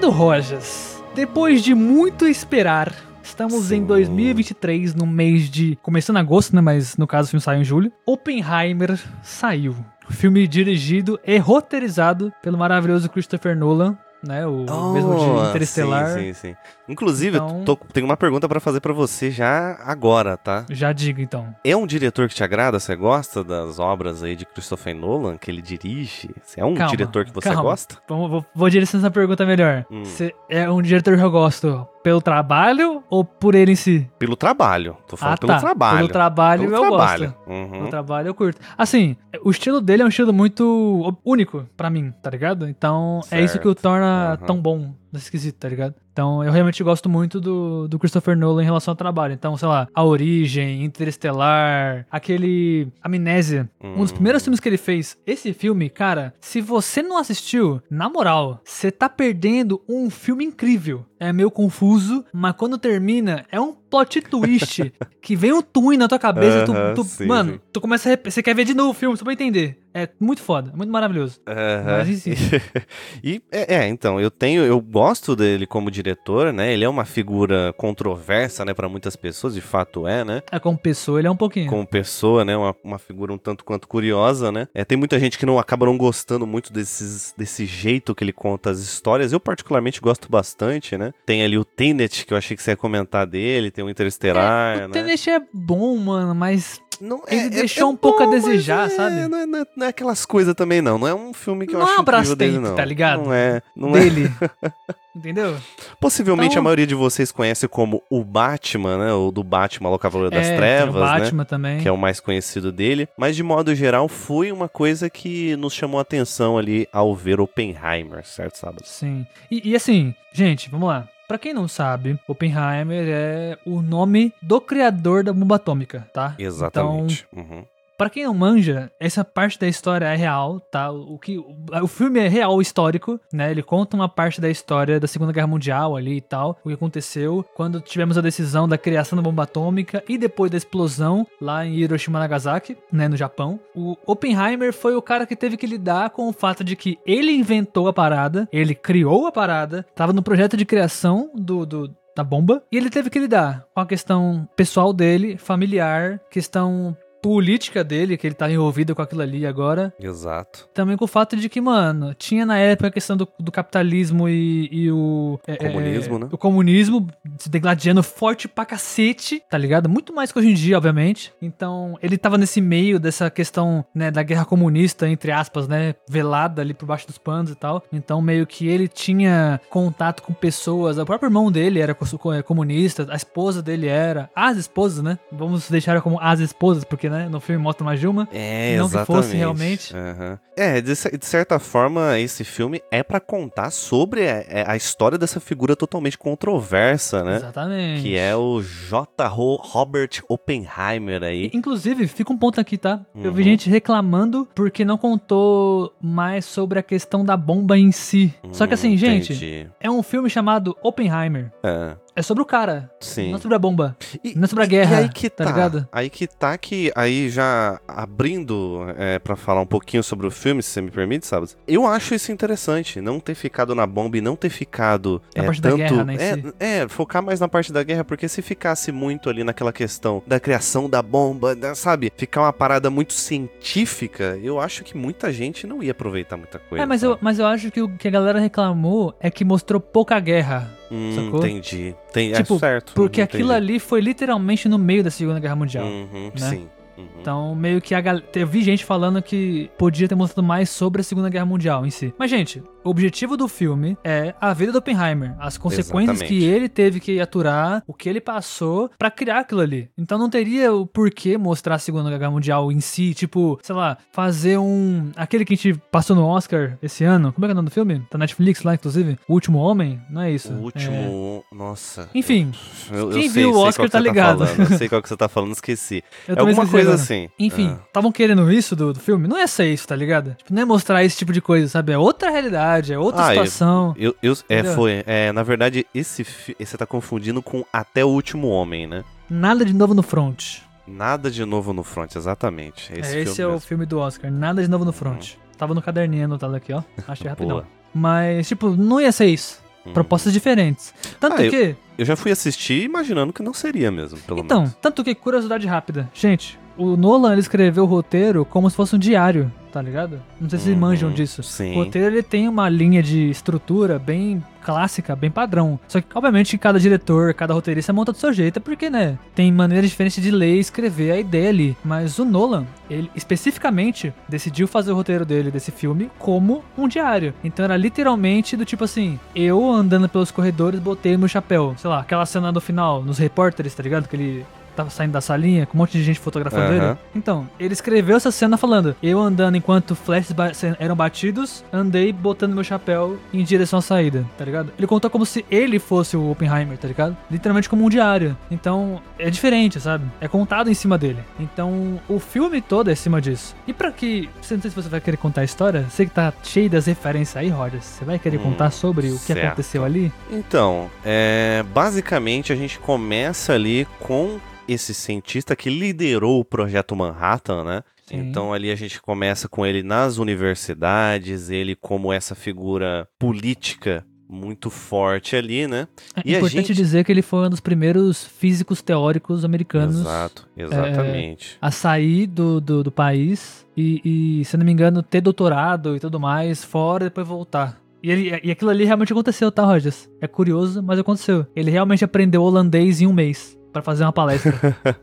Querido 0.00 0.16
Rojas, 0.16 1.04
depois 1.14 1.62
de 1.62 1.74
muito 1.74 2.26
esperar, 2.26 2.90
estamos 3.22 3.64
Sim. 3.64 3.76
em 3.76 3.84
2023, 3.84 4.94
no 4.94 5.06
mês 5.06 5.50
de. 5.50 5.76
Começando 5.82 6.16
agosto, 6.16 6.56
né? 6.56 6.62
Mas 6.62 6.96
no 6.96 7.06
caso 7.06 7.26
o 7.26 7.30
filme 7.32 7.42
saiu 7.42 7.60
em 7.60 7.64
julho. 7.64 7.92
Oppenheimer 8.06 8.98
saiu. 9.22 9.76
Filme 10.08 10.48
dirigido 10.48 11.20
e 11.22 11.36
roteirizado 11.36 12.32
pelo 12.40 12.56
maravilhoso 12.56 13.10
Christopher 13.10 13.54
Nolan, 13.54 13.94
né? 14.26 14.46
O 14.46 14.64
oh, 14.70 14.92
mesmo 14.94 15.14
de 15.14 15.50
Interestelar. 15.50 16.14
Sim, 16.14 16.32
sim, 16.32 16.48
sim. 16.48 16.56
Inclusive, 16.90 17.36
então... 17.36 17.62
tô, 17.64 17.76
tenho 17.76 18.06
uma 18.06 18.16
pergunta 18.16 18.48
para 18.48 18.58
fazer 18.58 18.80
para 18.80 18.92
você 18.92 19.30
já 19.30 19.78
agora, 19.84 20.36
tá? 20.36 20.66
Já 20.68 20.92
digo 20.92 21.20
então. 21.20 21.54
É 21.64 21.76
um 21.76 21.86
diretor 21.86 22.28
que 22.28 22.34
te 22.34 22.42
agrada? 22.42 22.80
Você 22.80 22.96
gosta 22.96 23.44
das 23.44 23.78
obras 23.78 24.22
aí 24.22 24.34
de 24.34 24.44
Christopher 24.44 24.94
Nolan 24.94 25.36
que 25.36 25.50
ele 25.50 25.62
dirige? 25.62 26.30
Você 26.42 26.60
é 26.60 26.64
um 26.64 26.74
calma, 26.74 26.90
diretor 26.90 27.24
que 27.24 27.32
você 27.32 27.48
calma. 27.48 27.62
gosta? 27.62 27.98
Vou, 28.08 28.28
vou, 28.28 28.46
vou 28.54 28.68
direcionar 28.68 29.06
essa 29.06 29.10
pergunta 29.10 29.46
melhor. 29.46 29.86
Hum. 29.90 30.04
Você 30.04 30.34
é 30.48 30.68
um 30.68 30.82
diretor 30.82 31.16
que 31.16 31.22
eu 31.22 31.30
gosto 31.30 31.86
pelo 32.02 32.20
trabalho 32.20 33.04
ou 33.08 33.24
por 33.24 33.54
ele 33.54 33.72
em 33.72 33.76
si? 33.76 34.10
Pelo 34.18 34.36
trabalho. 34.36 34.96
Tô 35.06 35.16
falando 35.16 35.34
ah, 35.34 35.38
pelo 35.38 35.52
tá. 35.52 35.60
trabalho. 35.60 35.96
Pelo 35.98 36.08
trabalho 36.08 36.62
pelo 36.62 36.74
eu 36.74 36.88
trabalho. 36.88 37.26
gosto. 37.26 37.50
Uhum. 37.50 37.70
Pelo 37.70 37.88
trabalho 37.88 38.28
eu 38.28 38.34
curto. 38.34 38.60
Assim, 38.76 39.16
o 39.44 39.50
estilo 39.50 39.80
dele 39.80 40.02
é 40.02 40.04
um 40.04 40.08
estilo 40.08 40.32
muito 40.32 41.16
único 41.24 41.66
para 41.76 41.90
mim, 41.90 42.12
tá 42.22 42.30
ligado? 42.30 42.68
Então 42.68 43.20
certo. 43.22 43.40
é 43.40 43.44
isso 43.44 43.58
que 43.58 43.68
o 43.68 43.74
torna 43.74 44.38
uhum. 44.40 44.46
tão 44.46 44.60
bom 44.60 44.94
nesse 45.12 45.26
esquisito, 45.26 45.56
tá 45.56 45.68
ligado? 45.68 45.94
Então, 46.20 46.44
eu 46.44 46.52
realmente 46.52 46.84
gosto 46.84 47.08
muito 47.08 47.40
do, 47.40 47.88
do 47.88 47.98
Christopher 47.98 48.36
Nolan 48.36 48.60
em 48.60 48.66
relação 48.66 48.92
ao 48.92 48.96
trabalho. 48.96 49.32
Então, 49.32 49.56
sei 49.56 49.66
lá, 49.66 49.88
A 49.94 50.04
Origem, 50.04 50.84
Interestelar, 50.84 52.06
aquele 52.10 52.88
Amnésia. 53.02 53.70
Hum. 53.82 53.94
Um 53.94 54.00
dos 54.00 54.12
primeiros 54.12 54.42
filmes 54.42 54.60
que 54.60 54.68
ele 54.68 54.76
fez. 54.76 55.16
Esse 55.26 55.54
filme, 55.54 55.88
cara, 55.88 56.34
se 56.38 56.60
você 56.60 57.02
não 57.02 57.16
assistiu, 57.16 57.80
na 57.90 58.10
moral, 58.10 58.60
você 58.62 58.90
tá 58.90 59.08
perdendo 59.08 59.80
um 59.88 60.10
filme 60.10 60.44
incrível. 60.44 61.06
É 61.18 61.32
meio 61.32 61.50
confuso, 61.50 62.24
mas 62.32 62.54
quando 62.54 62.78
termina, 62.78 63.44
é 63.50 63.60
um 63.60 63.74
plot 63.74 64.22
twist 64.22 64.90
que 65.20 65.36
vem 65.36 65.52
um 65.52 65.60
twin 65.60 65.98
na 65.98 66.08
tua 66.08 66.18
cabeça. 66.18 66.64
Uh 66.64 66.74
-huh, 66.74 66.94
tu, 66.94 67.02
tu 67.02 67.04
sim, 67.04 67.26
mano, 67.26 67.52
sim. 67.52 67.60
tu 67.72 67.80
começa 67.80 68.14
a. 68.14 68.30
Você 68.30 68.42
quer 68.42 68.54
ver 68.54 68.64
de 68.64 68.72
novo 68.72 68.90
o 68.90 68.94
filme, 68.94 69.16
só 69.18 69.24
pra 69.24 69.34
entender. 69.34 69.78
É 69.92 70.08
muito 70.18 70.40
foda, 70.40 70.72
muito 70.74 70.90
maravilhoso. 70.90 71.38
Uh 71.46 71.52
-huh. 71.52 71.98
Mas, 71.98 72.26
e 73.22 73.42
é, 73.50 73.74
é, 73.74 73.88
então, 73.88 74.18
eu 74.18 74.30
tenho. 74.30 74.62
Eu 74.62 74.80
gosto 74.80 75.36
dele 75.36 75.66
como 75.66 75.90
diretor, 75.90 76.09
né? 76.52 76.72
Ele 76.72 76.84
é 76.84 76.88
uma 76.88 77.04
figura 77.04 77.72
controversa, 77.76 78.64
né, 78.64 78.74
para 78.74 78.88
muitas 78.88 79.16
pessoas, 79.16 79.54
de 79.54 79.60
fato 79.60 80.06
é, 80.06 80.24
né? 80.24 80.42
É, 80.50 80.58
como 80.58 80.78
pessoa 80.78 81.18
ele 81.18 81.28
é 81.28 81.30
um 81.30 81.36
pouquinho. 81.36 81.68
Como 81.68 81.86
pessoa, 81.86 82.44
né? 82.44 82.56
Uma, 82.56 82.74
uma 82.82 82.98
figura 82.98 83.32
um 83.32 83.38
tanto 83.38 83.64
quanto 83.64 83.88
curiosa, 83.88 84.50
né? 84.52 84.68
É, 84.74 84.84
tem 84.84 84.96
muita 84.96 85.18
gente 85.18 85.38
que 85.38 85.46
não 85.46 85.58
acaba 85.58 85.86
não 85.86 85.96
gostando 85.96 86.46
muito 86.46 86.72
desses, 86.72 87.34
desse 87.36 87.66
jeito 87.66 88.14
que 88.14 88.24
ele 88.24 88.32
conta 88.32 88.70
as 88.70 88.78
histórias. 88.78 89.32
Eu, 89.32 89.40
particularmente, 89.40 90.00
gosto 90.00 90.30
bastante, 90.30 90.96
né? 90.96 91.12
Tem 91.26 91.42
ali 91.42 91.58
o 91.58 91.64
Tenet, 91.64 92.24
que 92.26 92.32
eu 92.32 92.38
achei 92.38 92.56
que 92.56 92.62
você 92.62 92.72
ia 92.72 92.76
comentar 92.76 93.26
dele, 93.26 93.70
tem 93.70 93.84
o 93.84 93.90
Interestelar. 93.90 94.78
É, 94.78 94.84
o 94.84 94.88
né? 94.88 94.92
Tenet 94.92 95.30
é 95.30 95.40
bom, 95.52 95.96
mano, 95.96 96.34
mas 96.34 96.80
não, 97.00 97.22
ele 97.26 97.40
é, 97.40 97.46
é 97.46 97.48
deixou 97.48 97.84
é, 97.84 97.86
um 97.86 97.96
pouco 97.96 98.18
bom, 98.18 98.28
a 98.28 98.30
desejar, 98.30 98.86
é, 98.86 98.90
sabe? 98.90 99.28
Não 99.28 99.38
é, 99.38 99.46
não, 99.46 99.66
não 99.76 99.86
é, 99.86 99.88
aquelas 99.88 100.26
coisas 100.26 100.54
também, 100.54 100.82
não. 100.82 100.98
Não 100.98 101.08
é 101.08 101.14
um 101.14 101.32
filme 101.32 101.66
que 101.66 101.74
eu 101.74 101.82
acho 101.82 102.02
incrível 102.02 102.36
dele, 102.36 102.58
não. 102.58 102.74
tá 102.74 102.84
ligado? 102.84 103.24
Não 103.24 103.32
é. 103.32 103.62
Não 103.74 103.92
dele. 103.92 104.30
Entendeu? 105.16 105.56
Possivelmente 105.98 106.52
então, 106.52 106.60
a 106.60 106.64
maioria 106.64 106.86
de 106.86 106.94
vocês 106.94 107.32
conhece 107.32 107.66
como 107.66 108.02
o 108.08 108.22
Batman, 108.22 108.98
né? 108.98 109.12
O 109.12 109.30
do 109.30 109.42
Batman, 109.42 109.90
o 109.90 109.98
Cavaleiro 109.98 110.30
das 110.32 110.46
Trevas, 110.46 110.94
o 110.94 111.00
Batman 111.00 111.42
né? 111.42 111.44
também. 111.44 111.80
Que 111.80 111.88
é 111.88 111.92
o 111.92 111.96
mais 111.96 112.20
conhecido 112.20 112.70
dele. 112.70 113.08
Mas 113.16 113.34
de 113.34 113.42
modo 113.42 113.74
geral, 113.74 114.06
foi 114.06 114.52
uma 114.52 114.68
coisa 114.68 115.10
que 115.10 115.56
nos 115.56 115.72
chamou 115.72 115.98
a 115.98 116.02
atenção 116.02 116.56
ali 116.56 116.86
ao 116.92 117.14
ver 117.14 117.40
Oppenheimer, 117.40 118.24
certo, 118.24 118.58
sábado? 118.58 118.84
Sim. 118.84 119.26
E, 119.50 119.70
e 119.70 119.74
assim, 119.74 120.14
gente, 120.32 120.70
vamos 120.70 120.88
lá. 120.88 121.08
Para 121.30 121.38
quem 121.38 121.54
não 121.54 121.68
sabe, 121.68 122.18
Oppenheimer 122.26 123.06
é 123.08 123.56
o 123.64 123.80
nome 123.80 124.34
do 124.42 124.60
criador 124.60 125.22
da 125.22 125.32
bomba 125.32 125.54
atômica, 125.54 126.04
tá? 126.12 126.34
Exatamente. 126.36 127.24
Então, 127.32 127.44
uhum. 127.44 127.64
Para 128.00 128.08
quem 128.08 128.24
não 128.24 128.32
manja, 128.32 128.90
essa 128.98 129.22
parte 129.22 129.58
da 129.58 129.68
história 129.68 130.06
é 130.06 130.16
real, 130.16 130.58
tá? 130.58 130.90
O 130.90 131.18
que 131.18 131.36
o 131.36 131.86
filme 131.86 132.18
é 132.18 132.28
real 132.28 132.58
histórico, 132.62 133.20
né? 133.30 133.50
Ele 133.50 133.62
conta 133.62 133.94
uma 133.94 134.08
parte 134.08 134.40
da 134.40 134.48
história 134.48 134.98
da 134.98 135.06
Segunda 135.06 135.34
Guerra 135.34 135.46
Mundial 135.46 135.94
ali 135.94 136.16
e 136.16 136.20
tal, 136.22 136.58
o 136.64 136.68
que 136.70 136.74
aconteceu 136.74 137.44
quando 137.54 137.78
tivemos 137.78 138.16
a 138.16 138.22
decisão 138.22 138.66
da 138.66 138.78
criação 138.78 139.16
da 139.16 139.22
bomba 139.22 139.42
atômica 139.42 140.02
e 140.08 140.16
depois 140.16 140.50
da 140.50 140.56
explosão 140.56 141.26
lá 141.38 141.66
em 141.66 141.74
Hiroshima 141.74 142.18
e 142.18 142.22
Nagasaki, 142.22 142.78
né, 142.90 143.06
no 143.06 143.18
Japão. 143.18 143.60
O 143.76 143.94
Oppenheimer 144.06 144.72
foi 144.72 144.96
o 144.96 145.02
cara 145.02 145.26
que 145.26 145.36
teve 145.36 145.58
que 145.58 145.66
lidar 145.66 146.08
com 146.08 146.26
o 146.26 146.32
fato 146.32 146.64
de 146.64 146.76
que 146.76 146.98
ele 147.04 147.32
inventou 147.32 147.86
a 147.86 147.92
parada, 147.92 148.48
ele 148.50 148.74
criou 148.74 149.26
a 149.26 149.32
parada, 149.32 149.84
tava 149.94 150.14
no 150.14 150.22
projeto 150.22 150.56
de 150.56 150.64
criação 150.64 151.30
do, 151.34 151.66
do 151.66 151.94
da 152.16 152.24
bomba, 152.24 152.62
e 152.72 152.76
ele 152.76 152.90
teve 152.90 153.08
que 153.08 153.18
lidar 153.18 153.64
com 153.72 153.80
a 153.80 153.86
questão 153.86 154.48
pessoal 154.56 154.92
dele, 154.92 155.36
familiar, 155.36 156.18
questão 156.30 156.96
política 157.22 157.84
dele, 157.84 158.16
que 158.16 158.26
ele 158.26 158.34
tá 158.34 158.50
envolvido 158.50 158.94
com 158.94 159.02
aquilo 159.02 159.22
ali 159.22 159.46
agora. 159.46 159.92
Exato. 159.98 160.68
Também 160.72 160.96
com 160.96 161.04
o 161.04 161.08
fato 161.08 161.36
de 161.36 161.48
que, 161.48 161.60
mano, 161.60 162.14
tinha 162.14 162.46
na 162.46 162.58
época 162.58 162.88
a 162.88 162.90
questão 162.90 163.16
do, 163.16 163.28
do 163.38 163.52
capitalismo 163.52 164.28
e, 164.28 164.68
e 164.70 164.90
o. 164.90 165.38
É, 165.46 165.56
comunismo, 165.56 166.16
é, 166.16 166.18
né? 166.20 166.28
O 166.32 166.38
comunismo 166.38 167.06
se 167.38 167.48
degladiando 167.48 168.02
forte 168.02 168.48
pra 168.48 168.64
cacete, 168.64 169.42
tá 169.48 169.58
ligado? 169.58 169.88
Muito 169.88 170.14
mais 170.14 170.32
que 170.32 170.38
hoje 170.38 170.50
em 170.50 170.54
dia, 170.54 170.76
obviamente. 170.76 171.32
Então, 171.40 171.98
ele 172.02 172.16
tava 172.16 172.38
nesse 172.38 172.60
meio 172.60 172.98
dessa 172.98 173.30
questão, 173.30 173.84
né, 173.94 174.10
da 174.10 174.22
guerra 174.22 174.44
comunista, 174.44 175.08
entre 175.08 175.32
aspas, 175.32 175.68
né, 175.68 175.94
velada 176.08 176.62
ali 176.62 176.74
por 176.74 176.86
baixo 176.86 177.06
dos 177.06 177.18
panos 177.18 177.50
e 177.50 177.54
tal. 177.54 177.82
Então, 177.92 178.20
meio 178.22 178.46
que 178.46 178.66
ele 178.66 178.88
tinha 178.88 179.60
contato 179.68 180.22
com 180.22 180.32
pessoas. 180.32 180.98
O 180.98 181.04
próprio 181.04 181.28
irmão 181.28 181.50
dele 181.50 181.80
era 181.80 181.96
comunista, 182.44 183.06
a 183.10 183.16
esposa 183.16 183.62
dele 183.62 183.86
era. 183.86 184.30
As 184.34 184.56
esposas, 184.56 185.02
né? 185.02 185.18
Vamos 185.30 185.68
deixar 185.68 186.00
como 186.00 186.18
as 186.20 186.40
esposas, 186.40 186.84
porque 186.84 187.09
né? 187.10 187.28
No 187.28 187.40
filme 187.40 187.62
mostra 187.62 187.84
mais 187.84 188.00
de 188.00 188.06
uma. 188.06 188.28
É, 188.32 188.76
Não 188.78 188.86
exatamente. 188.86 189.06
que 189.06 189.12
fosse 189.12 189.36
realmente. 189.36 189.94
Aham. 189.96 190.38
É, 190.56 190.80
de, 190.80 190.92
de 190.92 191.26
certa 191.26 191.58
forma, 191.58 192.18
esse 192.18 192.44
filme 192.44 192.82
é 192.90 193.02
pra 193.02 193.18
contar 193.18 193.70
sobre 193.70 194.22
a, 194.28 194.44
é 194.46 194.64
a 194.66 194.76
história 194.76 195.16
dessa 195.16 195.40
figura 195.40 195.74
totalmente 195.74 196.18
controversa, 196.18 197.22
né? 197.24 197.36
Exatamente. 197.36 198.02
Que 198.02 198.16
é 198.16 198.34
o 198.36 198.60
J. 198.62 199.26
Ro- 199.28 199.56
Robert 199.62 200.10
Oppenheimer 200.28 201.22
aí. 201.22 201.50
Inclusive, 201.54 202.06
fica 202.06 202.32
um 202.32 202.36
ponto 202.36 202.60
aqui, 202.60 202.76
tá? 202.76 203.00
Eu 203.14 203.32
vi 203.32 203.40
Uhum. 203.42 203.48
gente 203.48 203.70
reclamando 203.70 204.46
porque 204.54 204.84
não 204.84 204.98
contou 204.98 205.92
mais 206.00 206.44
sobre 206.44 206.78
a 206.78 206.82
questão 206.82 207.24
da 207.24 207.36
bomba 207.36 207.78
em 207.78 207.90
si. 207.92 208.34
Só 208.52 208.66
que 208.66 208.74
assim, 208.74 208.94
Hum, 208.94 208.96
gente, 208.98 209.70
é 209.80 209.90
um 209.90 210.02
filme 210.02 210.28
chamado 210.28 210.76
Oppenheimer. 210.82 211.50
É, 211.62 211.96
É 212.14 212.22
sobre 212.22 212.42
o 212.42 212.46
cara, 212.46 212.90
sim. 213.00 213.30
não 213.30 213.38
é 213.38 213.40
sobre 213.40 213.54
a 213.56 213.58
bomba. 213.58 213.96
E- 214.24 214.34
Não 214.34 214.44
é 214.44 214.46
sobre 214.46 214.64
a 214.64 214.66
guerra, 214.66 214.96
E 215.00 215.04
aí 215.04 215.08
que 215.08 215.30
tá 215.30 215.44
tá, 215.44 215.50
ligado? 215.50 215.88
Aí 215.92 216.10
que 216.10 216.26
tá 216.26 216.56
que, 216.58 216.92
aí 216.94 217.28
já 217.30 217.80
abrindo 217.86 218.84
é, 218.96 219.18
para 219.18 219.36
falar 219.36 219.60
um 219.60 219.66
pouquinho 219.66 220.02
sobre 220.02 220.26
o 220.26 220.30
filme, 220.30 220.62
se 220.62 220.70
você 220.70 220.80
me 220.80 220.90
permite, 220.90 221.26
sabe? 221.26 221.46
Eu 221.66 221.86
acho 221.86 222.14
isso 222.14 222.32
interessante, 222.32 223.00
não 223.00 223.20
ter 223.20 223.34
ficado 223.34 223.74
na 223.74 223.86
bomba 223.86 224.18
e 224.18 224.20
não 224.20 224.34
ter 224.36 224.50
ficado 224.50 225.22
Na 225.36 225.42
é, 225.42 225.46
parte 225.46 225.60
da 225.62 225.70
tanto... 225.70 225.78
guerra, 225.78 226.04
né, 226.04 226.16
é, 226.58 226.80
é, 226.82 226.88
focar 226.88 227.22
mais 227.22 227.38
na 227.40 227.48
parte 227.48 227.72
da 227.72 227.82
guerra, 227.82 228.04
porque 228.04 228.28
se 228.28 228.42
ficasse 228.42 228.90
muito 228.92 229.30
ali 229.30 229.44
naquela 229.44 229.72
questão 229.72 230.22
da 230.26 230.40
criação 230.40 230.90
da 230.90 231.00
bomba, 231.02 231.54
da- 231.54 231.74
sabe? 231.74 232.12
Ficar 232.16 232.42
uma 232.42 232.52
parada 232.52 232.90
muito 232.90 233.12
científica, 233.12 234.38
eu 234.42 234.58
acho 234.60 234.82
que 234.84 234.96
muita 234.96 235.32
gente 235.32 235.66
não 235.66 235.82
ia 235.82 235.92
aproveitar 235.92 236.36
muita 236.36 236.58
coisa. 236.58 236.82
É, 236.82 236.86
mas 236.86 237.02
eu, 237.02 237.18
mas 237.20 237.38
eu 237.38 237.46
acho 237.46 237.70
que 237.70 237.80
o 237.82 237.88
que 237.96 238.08
a 238.08 238.10
galera 238.10 238.40
reclamou 238.40 239.14
é 239.20 239.30
que 239.30 239.44
mostrou 239.44 239.80
pouca 239.80 240.18
guerra. 240.18 240.70
Hum, 240.90 241.12
sacou? 241.14 241.40
entendi. 241.46 241.94
Tem, 242.12 242.32
Tipo, 242.32 242.56
é 242.56 242.58
certo. 242.58 242.92
Porque 242.94 243.20
entendi. 243.20 243.36
aquilo 243.36 243.52
ali 243.52 243.78
foi 243.78 244.00
literalmente 244.00 244.68
no 244.68 244.78
meio 244.78 245.02
da 245.04 245.10
Segunda 245.10 245.38
Guerra 245.38 245.56
Mundial. 245.56 245.86
Uhum, 245.86 246.30
né? 246.38 246.50
Sim. 246.50 246.68
Uhum. 246.98 247.06
Então, 247.20 247.54
meio 247.54 247.80
que 247.80 247.94
a 247.94 248.00
galera. 248.00 248.24
Eu 248.34 248.46
vi 248.46 248.62
gente 248.62 248.84
falando 248.84 249.22
que 249.22 249.70
podia 249.78 250.06
ter 250.06 250.14
mostrado 250.14 250.46
mais 250.46 250.68
sobre 250.68 251.00
a 251.00 251.04
Segunda 251.04 251.30
Guerra 251.30 251.46
Mundial 251.46 251.86
em 251.86 251.90
si. 251.90 252.12
Mas, 252.18 252.30
gente, 252.30 252.62
o 252.84 252.90
objetivo 252.90 253.36
do 253.36 253.46
filme 253.48 253.96
é 254.04 254.34
a 254.40 254.52
vida 254.54 254.72
do 254.72 254.78
Oppenheimer, 254.78 255.34
as 255.38 255.56
consequências 255.58 256.16
Exatamente. 256.20 256.28
que 256.28 256.44
ele 256.44 256.68
teve 256.68 257.00
que 257.00 257.20
aturar, 257.20 257.82
o 257.86 257.92
que 257.94 258.08
ele 258.08 258.20
passou 258.20 258.90
pra 258.98 259.10
criar 259.10 259.40
aquilo 259.40 259.60
ali. 259.60 259.88
Então 259.98 260.18
não 260.18 260.30
teria 260.30 260.72
o 260.72 260.86
porquê 260.86 261.36
mostrar 261.36 261.74
a 261.76 261.78
Segunda 261.78 262.16
Guerra 262.16 262.30
Mundial 262.30 262.70
em 262.72 262.80
si, 262.80 263.12
tipo, 263.14 263.58
sei 263.62 263.74
lá, 263.74 263.96
fazer 264.12 264.58
um. 264.58 265.10
Aquele 265.16 265.44
que 265.44 265.54
a 265.54 265.56
gente 265.56 265.80
passou 265.90 266.14
no 266.16 266.24
Oscar 266.24 266.78
esse 266.82 267.04
ano. 267.04 267.32
Como 267.32 267.44
é 267.44 267.48
que 267.48 267.52
é 267.52 267.54
o 267.54 267.56
nome 267.56 267.68
do 267.68 267.72
filme? 267.72 268.00
Tá 268.10 268.16
na 268.18 268.22
Netflix 268.24 268.62
lá, 268.62 268.74
inclusive. 268.74 269.18
O 269.28 269.34
Último 269.34 269.58
Homem? 269.58 270.00
Não 270.10 270.22
é 270.22 270.30
isso? 270.32 270.52
O 270.52 270.56
É... 270.56 270.60
último. 270.60 271.44
Nossa. 271.52 272.08
Enfim, 272.14 272.52
eu- 272.90 272.98
eu 272.98 273.08
quem 273.10 273.22
sei- 273.28 273.42
viu 273.42 273.52
o 273.52 273.58
Oscar 273.58 273.88
tá 273.90 273.98
você 273.98 274.04
ligado. 274.08 274.44
eu 274.44 274.78
sei 274.78 274.88
qual 274.88 275.02
que 275.02 275.08
você 275.08 275.16
tá 275.16 275.28
falando, 275.28 275.52
esqueci. 275.52 276.02
Eu 276.28 276.36
é 276.36 276.40
alguma 276.40 276.66
coisa 276.66 276.90
agora. 276.90 277.02
assim. 277.02 277.28
Enfim, 277.38 277.76
Ah. 277.78 277.84
estavam 277.86 278.12
querendo 278.12 278.50
isso 278.52 278.74
do, 278.76 278.92
do 278.92 279.00
filme? 279.00 279.26
Não 279.28 279.38
ia 279.38 279.46
ser 279.46 279.66
isso, 279.72 279.86
tá 279.86 279.96
ligado? 279.96 280.34
Tipo, 280.36 280.54
não 280.54 280.62
é 280.62 280.64
mostrar 280.64 281.02
esse 281.04 281.16
tipo 281.16 281.32
de 281.32 281.40
coisa, 281.40 281.68
sabe? 281.68 281.92
É 281.92 281.98
outra 281.98 282.30
realidade, 282.30 282.69
é 282.92 282.98
outra 282.98 283.26
Ah, 283.26 283.34
eu- 283.34 283.44
situação. 283.46 283.94
Eu, 283.98 284.14
eu, 284.22 284.32
é, 284.48 284.58
Entendeu? 284.60 284.74
foi. 284.74 285.02
É, 285.06 285.32
na 285.32 285.42
verdade, 285.42 285.86
esse 285.94 286.24
você 286.58 286.76
tá 286.76 286.86
confundindo 286.86 287.42
com 287.42 287.64
Até 287.72 288.04
o 288.04 288.08
Último 288.08 288.48
Homem, 288.48 288.86
né? 288.86 289.04
Nada 289.28 289.64
de 289.64 289.72
novo 289.74 289.94
no 289.94 290.02
front. 290.02 290.58
Nada 290.86 291.30
de 291.30 291.44
novo 291.44 291.72
no 291.72 291.82
front, 291.84 292.16
exatamente. 292.16 292.92
Esse, 292.92 293.16
é, 293.16 293.20
esse 293.22 293.40
é 293.42 293.46
o 293.46 293.60
filme 293.60 293.86
do 293.86 293.98
Oscar. 293.98 294.30
Nada 294.30 294.62
de 294.62 294.68
novo 294.68 294.84
no 294.84 294.92
front. 294.92 295.34
Tava 295.56 295.74
no 295.74 295.82
caderninho 295.82 296.24
anotado 296.24 296.54
aqui, 296.56 296.72
ó. 296.72 296.82
Achei 297.06 297.28
rapidão. 297.30 297.58
Boa. 297.58 297.66
Mas, 297.94 298.48
tipo, 298.48 298.70
não 298.70 299.00
ia 299.00 299.12
ser 299.12 299.26
isso. 299.26 299.60
Uhum. 299.86 299.92
Propostas 299.92 300.32
diferentes. 300.32 300.92
Tanto 301.18 301.36
Ah, 301.40 301.44
eu- 301.44 301.50
que. 301.50 301.76
Eu 301.98 302.04
já 302.04 302.16
fui 302.16 302.30
assistir 302.30 302.82
imaginando 302.82 303.32
que 303.32 303.42
não 303.42 303.52
seria 303.54 303.90
mesmo, 303.90 304.18
pelo 304.20 304.40
Então, 304.40 304.60
menos. 304.62 304.74
tanto 304.80 305.04
que, 305.04 305.14
curiosidade 305.14 305.66
rápida. 305.66 306.08
Gente, 306.14 306.58
o 306.76 306.96
Nolan 306.96 307.32
ele 307.32 307.40
escreveu 307.40 307.84
o 307.84 307.86
roteiro 307.86 308.44
como 308.44 308.68
se 308.70 308.76
fosse 308.76 308.96
um 308.96 308.98
diário, 308.98 309.52
tá 309.70 309.80
ligado? 309.80 310.20
Não 310.40 310.48
sei 310.50 310.58
se 310.58 310.70
Uhum, 310.70 310.76
manjam 310.78 311.10
disso. 311.12 311.42
sim. 311.42 311.72
O 311.72 311.84
roteiro 311.84 312.08
ele 312.14 312.22
tem 312.22 312.48
uma 312.48 312.68
linha 312.68 313.02
de 313.02 313.30
estrutura 313.30 313.98
bem 313.98 314.42
clássica, 314.62 315.16
bem 315.16 315.30
padrão. 315.30 315.80
Só 315.88 316.00
que, 316.00 316.06
obviamente, 316.14 316.58
cada 316.58 316.78
diretor, 316.78 317.32
cada 317.32 317.54
roteirista 317.54 317.92
monta 317.92 318.12
do 318.12 318.18
seu 318.18 318.30
jeito, 318.32 318.60
porque, 318.60 318.90
né, 318.90 319.18
tem 319.34 319.50
maneiras 319.50 319.88
diferentes 319.88 320.22
de 320.22 320.30
ler 320.30 320.56
e 320.56 320.60
escrever 320.60 321.12
a 321.12 321.18
ideia 321.18 321.48
ali. 321.48 321.76
Mas 321.82 322.18
o 322.18 322.24
Nolan, 322.26 322.66
ele 322.90 323.10
especificamente 323.16 324.12
decidiu 324.28 324.68
fazer 324.68 324.92
o 324.92 324.94
roteiro 324.94 325.24
dele, 325.24 325.50
desse 325.50 325.70
filme, 325.70 326.10
como 326.18 326.62
um 326.76 326.86
diário. 326.86 327.32
Então 327.42 327.64
era 327.64 327.76
literalmente 327.76 328.56
do 328.56 328.64
tipo 328.64 328.84
assim: 328.84 329.18
eu 329.34 329.70
andando 329.70 330.08
pelos 330.08 330.30
corredores, 330.30 330.78
botei 330.80 331.16
meu 331.16 331.28
chapéu. 331.28 331.74
Sei 331.78 331.88
lá, 331.88 332.00
aquela 332.00 332.26
cena 332.26 332.52
do 332.52 332.60
final, 332.60 333.02
nos 333.02 333.18
repórteres, 333.18 333.74
tá 333.74 333.82
ligado? 333.82 334.08
Que 334.08 334.16
ele 334.16 334.46
tava 334.80 334.90
saindo 334.90 335.12
da 335.12 335.20
salinha 335.20 335.66
com 335.66 335.76
um 335.76 335.80
monte 335.80 335.92
de 335.92 336.02
gente 336.04 336.18
fotografando 336.18 336.72
Aham. 336.72 336.90
ele. 336.90 336.98
Então, 337.14 337.48
ele 337.58 337.72
escreveu 337.72 338.16
essa 338.16 338.30
cena 338.30 338.56
falando: 338.56 338.94
Eu 339.02 339.18
andando 339.20 339.56
enquanto 339.56 339.94
flashes 339.94 340.32
ba- 340.32 340.52
eram 340.78 340.96
batidos, 340.96 341.64
andei 341.72 342.12
botando 342.12 342.54
meu 342.54 342.64
chapéu 342.64 343.18
em 343.32 343.42
direção 343.44 343.78
à 343.78 343.82
saída, 343.82 344.24
tá 344.36 344.44
ligado? 344.44 344.72
Ele 344.78 344.86
contou 344.86 345.10
como 345.10 345.24
se 345.26 345.44
ele 345.50 345.78
fosse 345.78 346.16
o 346.16 346.30
Oppenheimer, 346.30 346.76
tá 346.78 346.88
ligado? 346.88 347.16
Literalmente 347.30 347.68
como 347.68 347.84
um 347.84 347.88
diário. 347.88 348.36
Então, 348.50 349.00
é 349.18 349.30
diferente, 349.30 349.80
sabe? 349.80 350.04
É 350.20 350.28
contado 350.28 350.70
em 350.70 350.74
cima 350.74 350.96
dele. 350.98 351.18
Então, 351.38 352.00
o 352.08 352.18
filme 352.18 352.60
todo 352.60 352.88
é 352.90 352.92
em 352.92 352.96
cima 352.96 353.20
disso. 353.20 353.54
E 353.66 353.72
pra 353.72 353.90
que. 353.92 354.28
Não 354.36 354.42
sei 354.42 354.58
se 354.60 354.68
você 354.70 354.88
vai 354.88 355.00
querer 355.00 355.16
contar 355.16 355.42
a 355.42 355.44
história. 355.44 355.86
Sei 355.90 356.06
que 356.06 356.12
tá 356.12 356.32
cheio 356.42 356.68
das 356.68 356.86
referências 356.86 357.36
aí, 357.36 357.48
Rogers. 357.48 357.84
Você 357.84 358.04
vai 358.04 358.18
querer 358.18 358.38
Hum, 358.38 358.42
contar 358.44 358.70
sobre 358.70 359.08
o 359.08 359.12
que 359.18 359.18
certo. 359.26 359.44
aconteceu 359.46 359.84
ali? 359.84 360.12
Então, 360.30 360.90
é, 361.04 361.64
basicamente 361.74 362.52
a 362.52 362.56
gente 362.56 362.78
começa 362.78 363.52
ali 363.52 363.86
com 364.00 364.38
esse 364.72 364.94
cientista 364.94 365.54
que 365.56 365.68
liderou 365.70 366.40
o 366.40 366.44
projeto 366.44 366.94
Manhattan, 366.96 367.64
né? 367.64 367.82
Sim. 368.06 368.16
Então 368.16 368.52
ali 368.52 368.70
a 368.70 368.76
gente 368.76 369.00
começa 369.00 369.48
com 369.48 369.64
ele 369.64 369.82
nas 369.82 370.18
universidades, 370.18 371.50
ele 371.50 371.74
como 371.76 372.12
essa 372.12 372.34
figura 372.34 373.06
política 373.18 374.04
muito 374.32 374.70
forte 374.70 375.34
ali, 375.34 375.66
né? 375.66 375.88
É 376.16 376.22
E 376.24 376.36
importante 376.36 376.68
gente- 376.68 376.74
dizer 376.76 377.04
que 377.04 377.10
ele 377.10 377.22
foi 377.22 377.46
um 377.46 377.50
dos 377.50 377.58
primeiros 377.60 378.24
físicos 378.24 378.80
teóricos 378.80 379.44
americanos 379.44 380.00
Exato, 380.00 380.48
exatamente. 380.56 381.58
a 381.60 381.70
sair 381.72 382.26
do, 382.28 382.60
do, 382.60 382.84
do 382.84 382.92
país 382.92 383.66
e, 383.76 384.40
e, 384.40 384.44
se 384.44 384.56
não 384.56 384.64
me 384.64 384.70
engano, 384.72 385.02
ter 385.02 385.20
doutorado 385.20 385.96
e 385.96 386.00
tudo 386.00 386.20
mais 386.20 386.62
fora 386.64 387.04
e 387.04 387.08
depois 387.08 387.26
voltar. 387.26 387.80
E, 388.02 388.10
ele, 388.10 388.40
e 388.44 388.50
aquilo 388.50 388.70
ali 388.70 388.84
realmente 388.84 389.12
aconteceu, 389.12 389.50
tá, 389.50 389.64
Rogers? 389.64 390.08
É 390.20 390.28
curioso, 390.28 390.80
mas 390.82 390.98
aconteceu. 390.98 391.44
Ele 391.54 391.70
realmente 391.70 392.04
aprendeu 392.04 392.42
holandês 392.42 393.00
em 393.00 393.06
um 393.08 393.12
mês 393.12 393.58
pra 393.72 393.82
fazer 393.82 394.04
uma 394.04 394.12
palestra. 394.12 394.52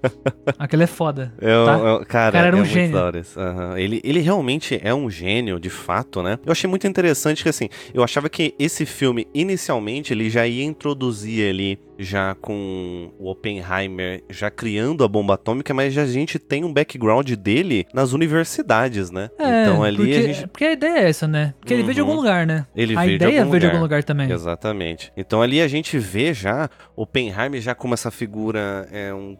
Aquilo 0.58 0.84
é 0.84 0.88
foda. 0.88 1.34
É, 1.40 1.58
um- 1.58 1.66
tá? 1.66 1.74
é 1.74 1.76
um- 1.94 2.04
cara, 2.04 2.32
cara 2.32 2.38
era 2.48 2.48
é 2.50 2.60
um 2.60 2.64
muito 2.64 2.72
gênio. 2.72 2.98
Aham. 3.38 3.80
Ele, 3.80 4.02
ele 4.04 4.20
realmente 4.20 4.80
é 4.84 4.94
um 4.94 5.10
gênio, 5.10 5.60
de 5.60 5.70
fato, 5.70 6.22
né? 6.22 6.38
Eu 6.46 6.52
achei 6.52 6.70
muito 6.70 6.86
interessante 6.88 7.44
que, 7.44 7.50
assim, 7.50 7.70
eu 7.94 8.04
achava 8.04 8.30
que 8.30 8.54
esse 8.60 8.86
filme, 8.86 9.28
inicialmente, 9.34 10.14
ele 10.14 10.30
já 10.30 10.46
ia 10.48 10.64
introduzir 10.64 11.50
ali, 11.50 11.80
já 11.98 12.36
com 12.36 13.12
o 13.20 13.30
Oppenheimer, 13.30 14.24
já 14.30 14.50
criando 14.52 15.04
a 15.04 15.08
bomba 15.08 15.34
atômica, 15.34 15.74
mas 15.74 15.94
já 15.94 16.04
a 16.04 16.06
gente 16.08 16.38
tem 16.40 16.64
um 16.64 16.72
background 16.74 17.32
dele 17.34 17.86
nas 17.94 18.14
universidades, 18.14 19.10
né? 19.12 19.30
É, 19.40 19.64
então 19.64 19.84
ali 19.84 19.98
porque, 19.98 20.14
a 20.14 20.22
gente... 20.22 20.48
porque 20.48 20.66
a 20.66 20.72
ideia 20.74 21.00
é 21.00 21.10
essa, 21.10 21.28
né? 21.28 21.54
Porque 21.60 21.74
ele 21.74 21.84
veio 21.84 21.96
de 21.96 22.02
Uhum. 22.02 22.08
algum 22.10 22.20
lugar, 22.22 22.46
né? 22.48 22.66
Ele 22.76 22.96
a 22.96 23.00
veio 23.02 23.10
de 23.20 23.26
ideia 23.26 23.40
algum 23.42 23.52
veio 23.52 23.60
de 23.60 23.66
lugar. 23.66 23.76
algum 23.76 23.84
lugar 23.84 24.04
também. 24.04 24.32
Exatamente. 24.32 25.12
Então 25.18 25.42
ali 25.42 25.60
a 25.62 25.68
gente 25.68 25.98
vê 25.98 26.34
já 26.34 26.70
Oppenheimer 26.96 27.60
já 27.62 27.74
como 27.76 27.94
essa 27.94 28.12
figura 28.12 28.88
é 28.92 29.14
um, 29.14 29.38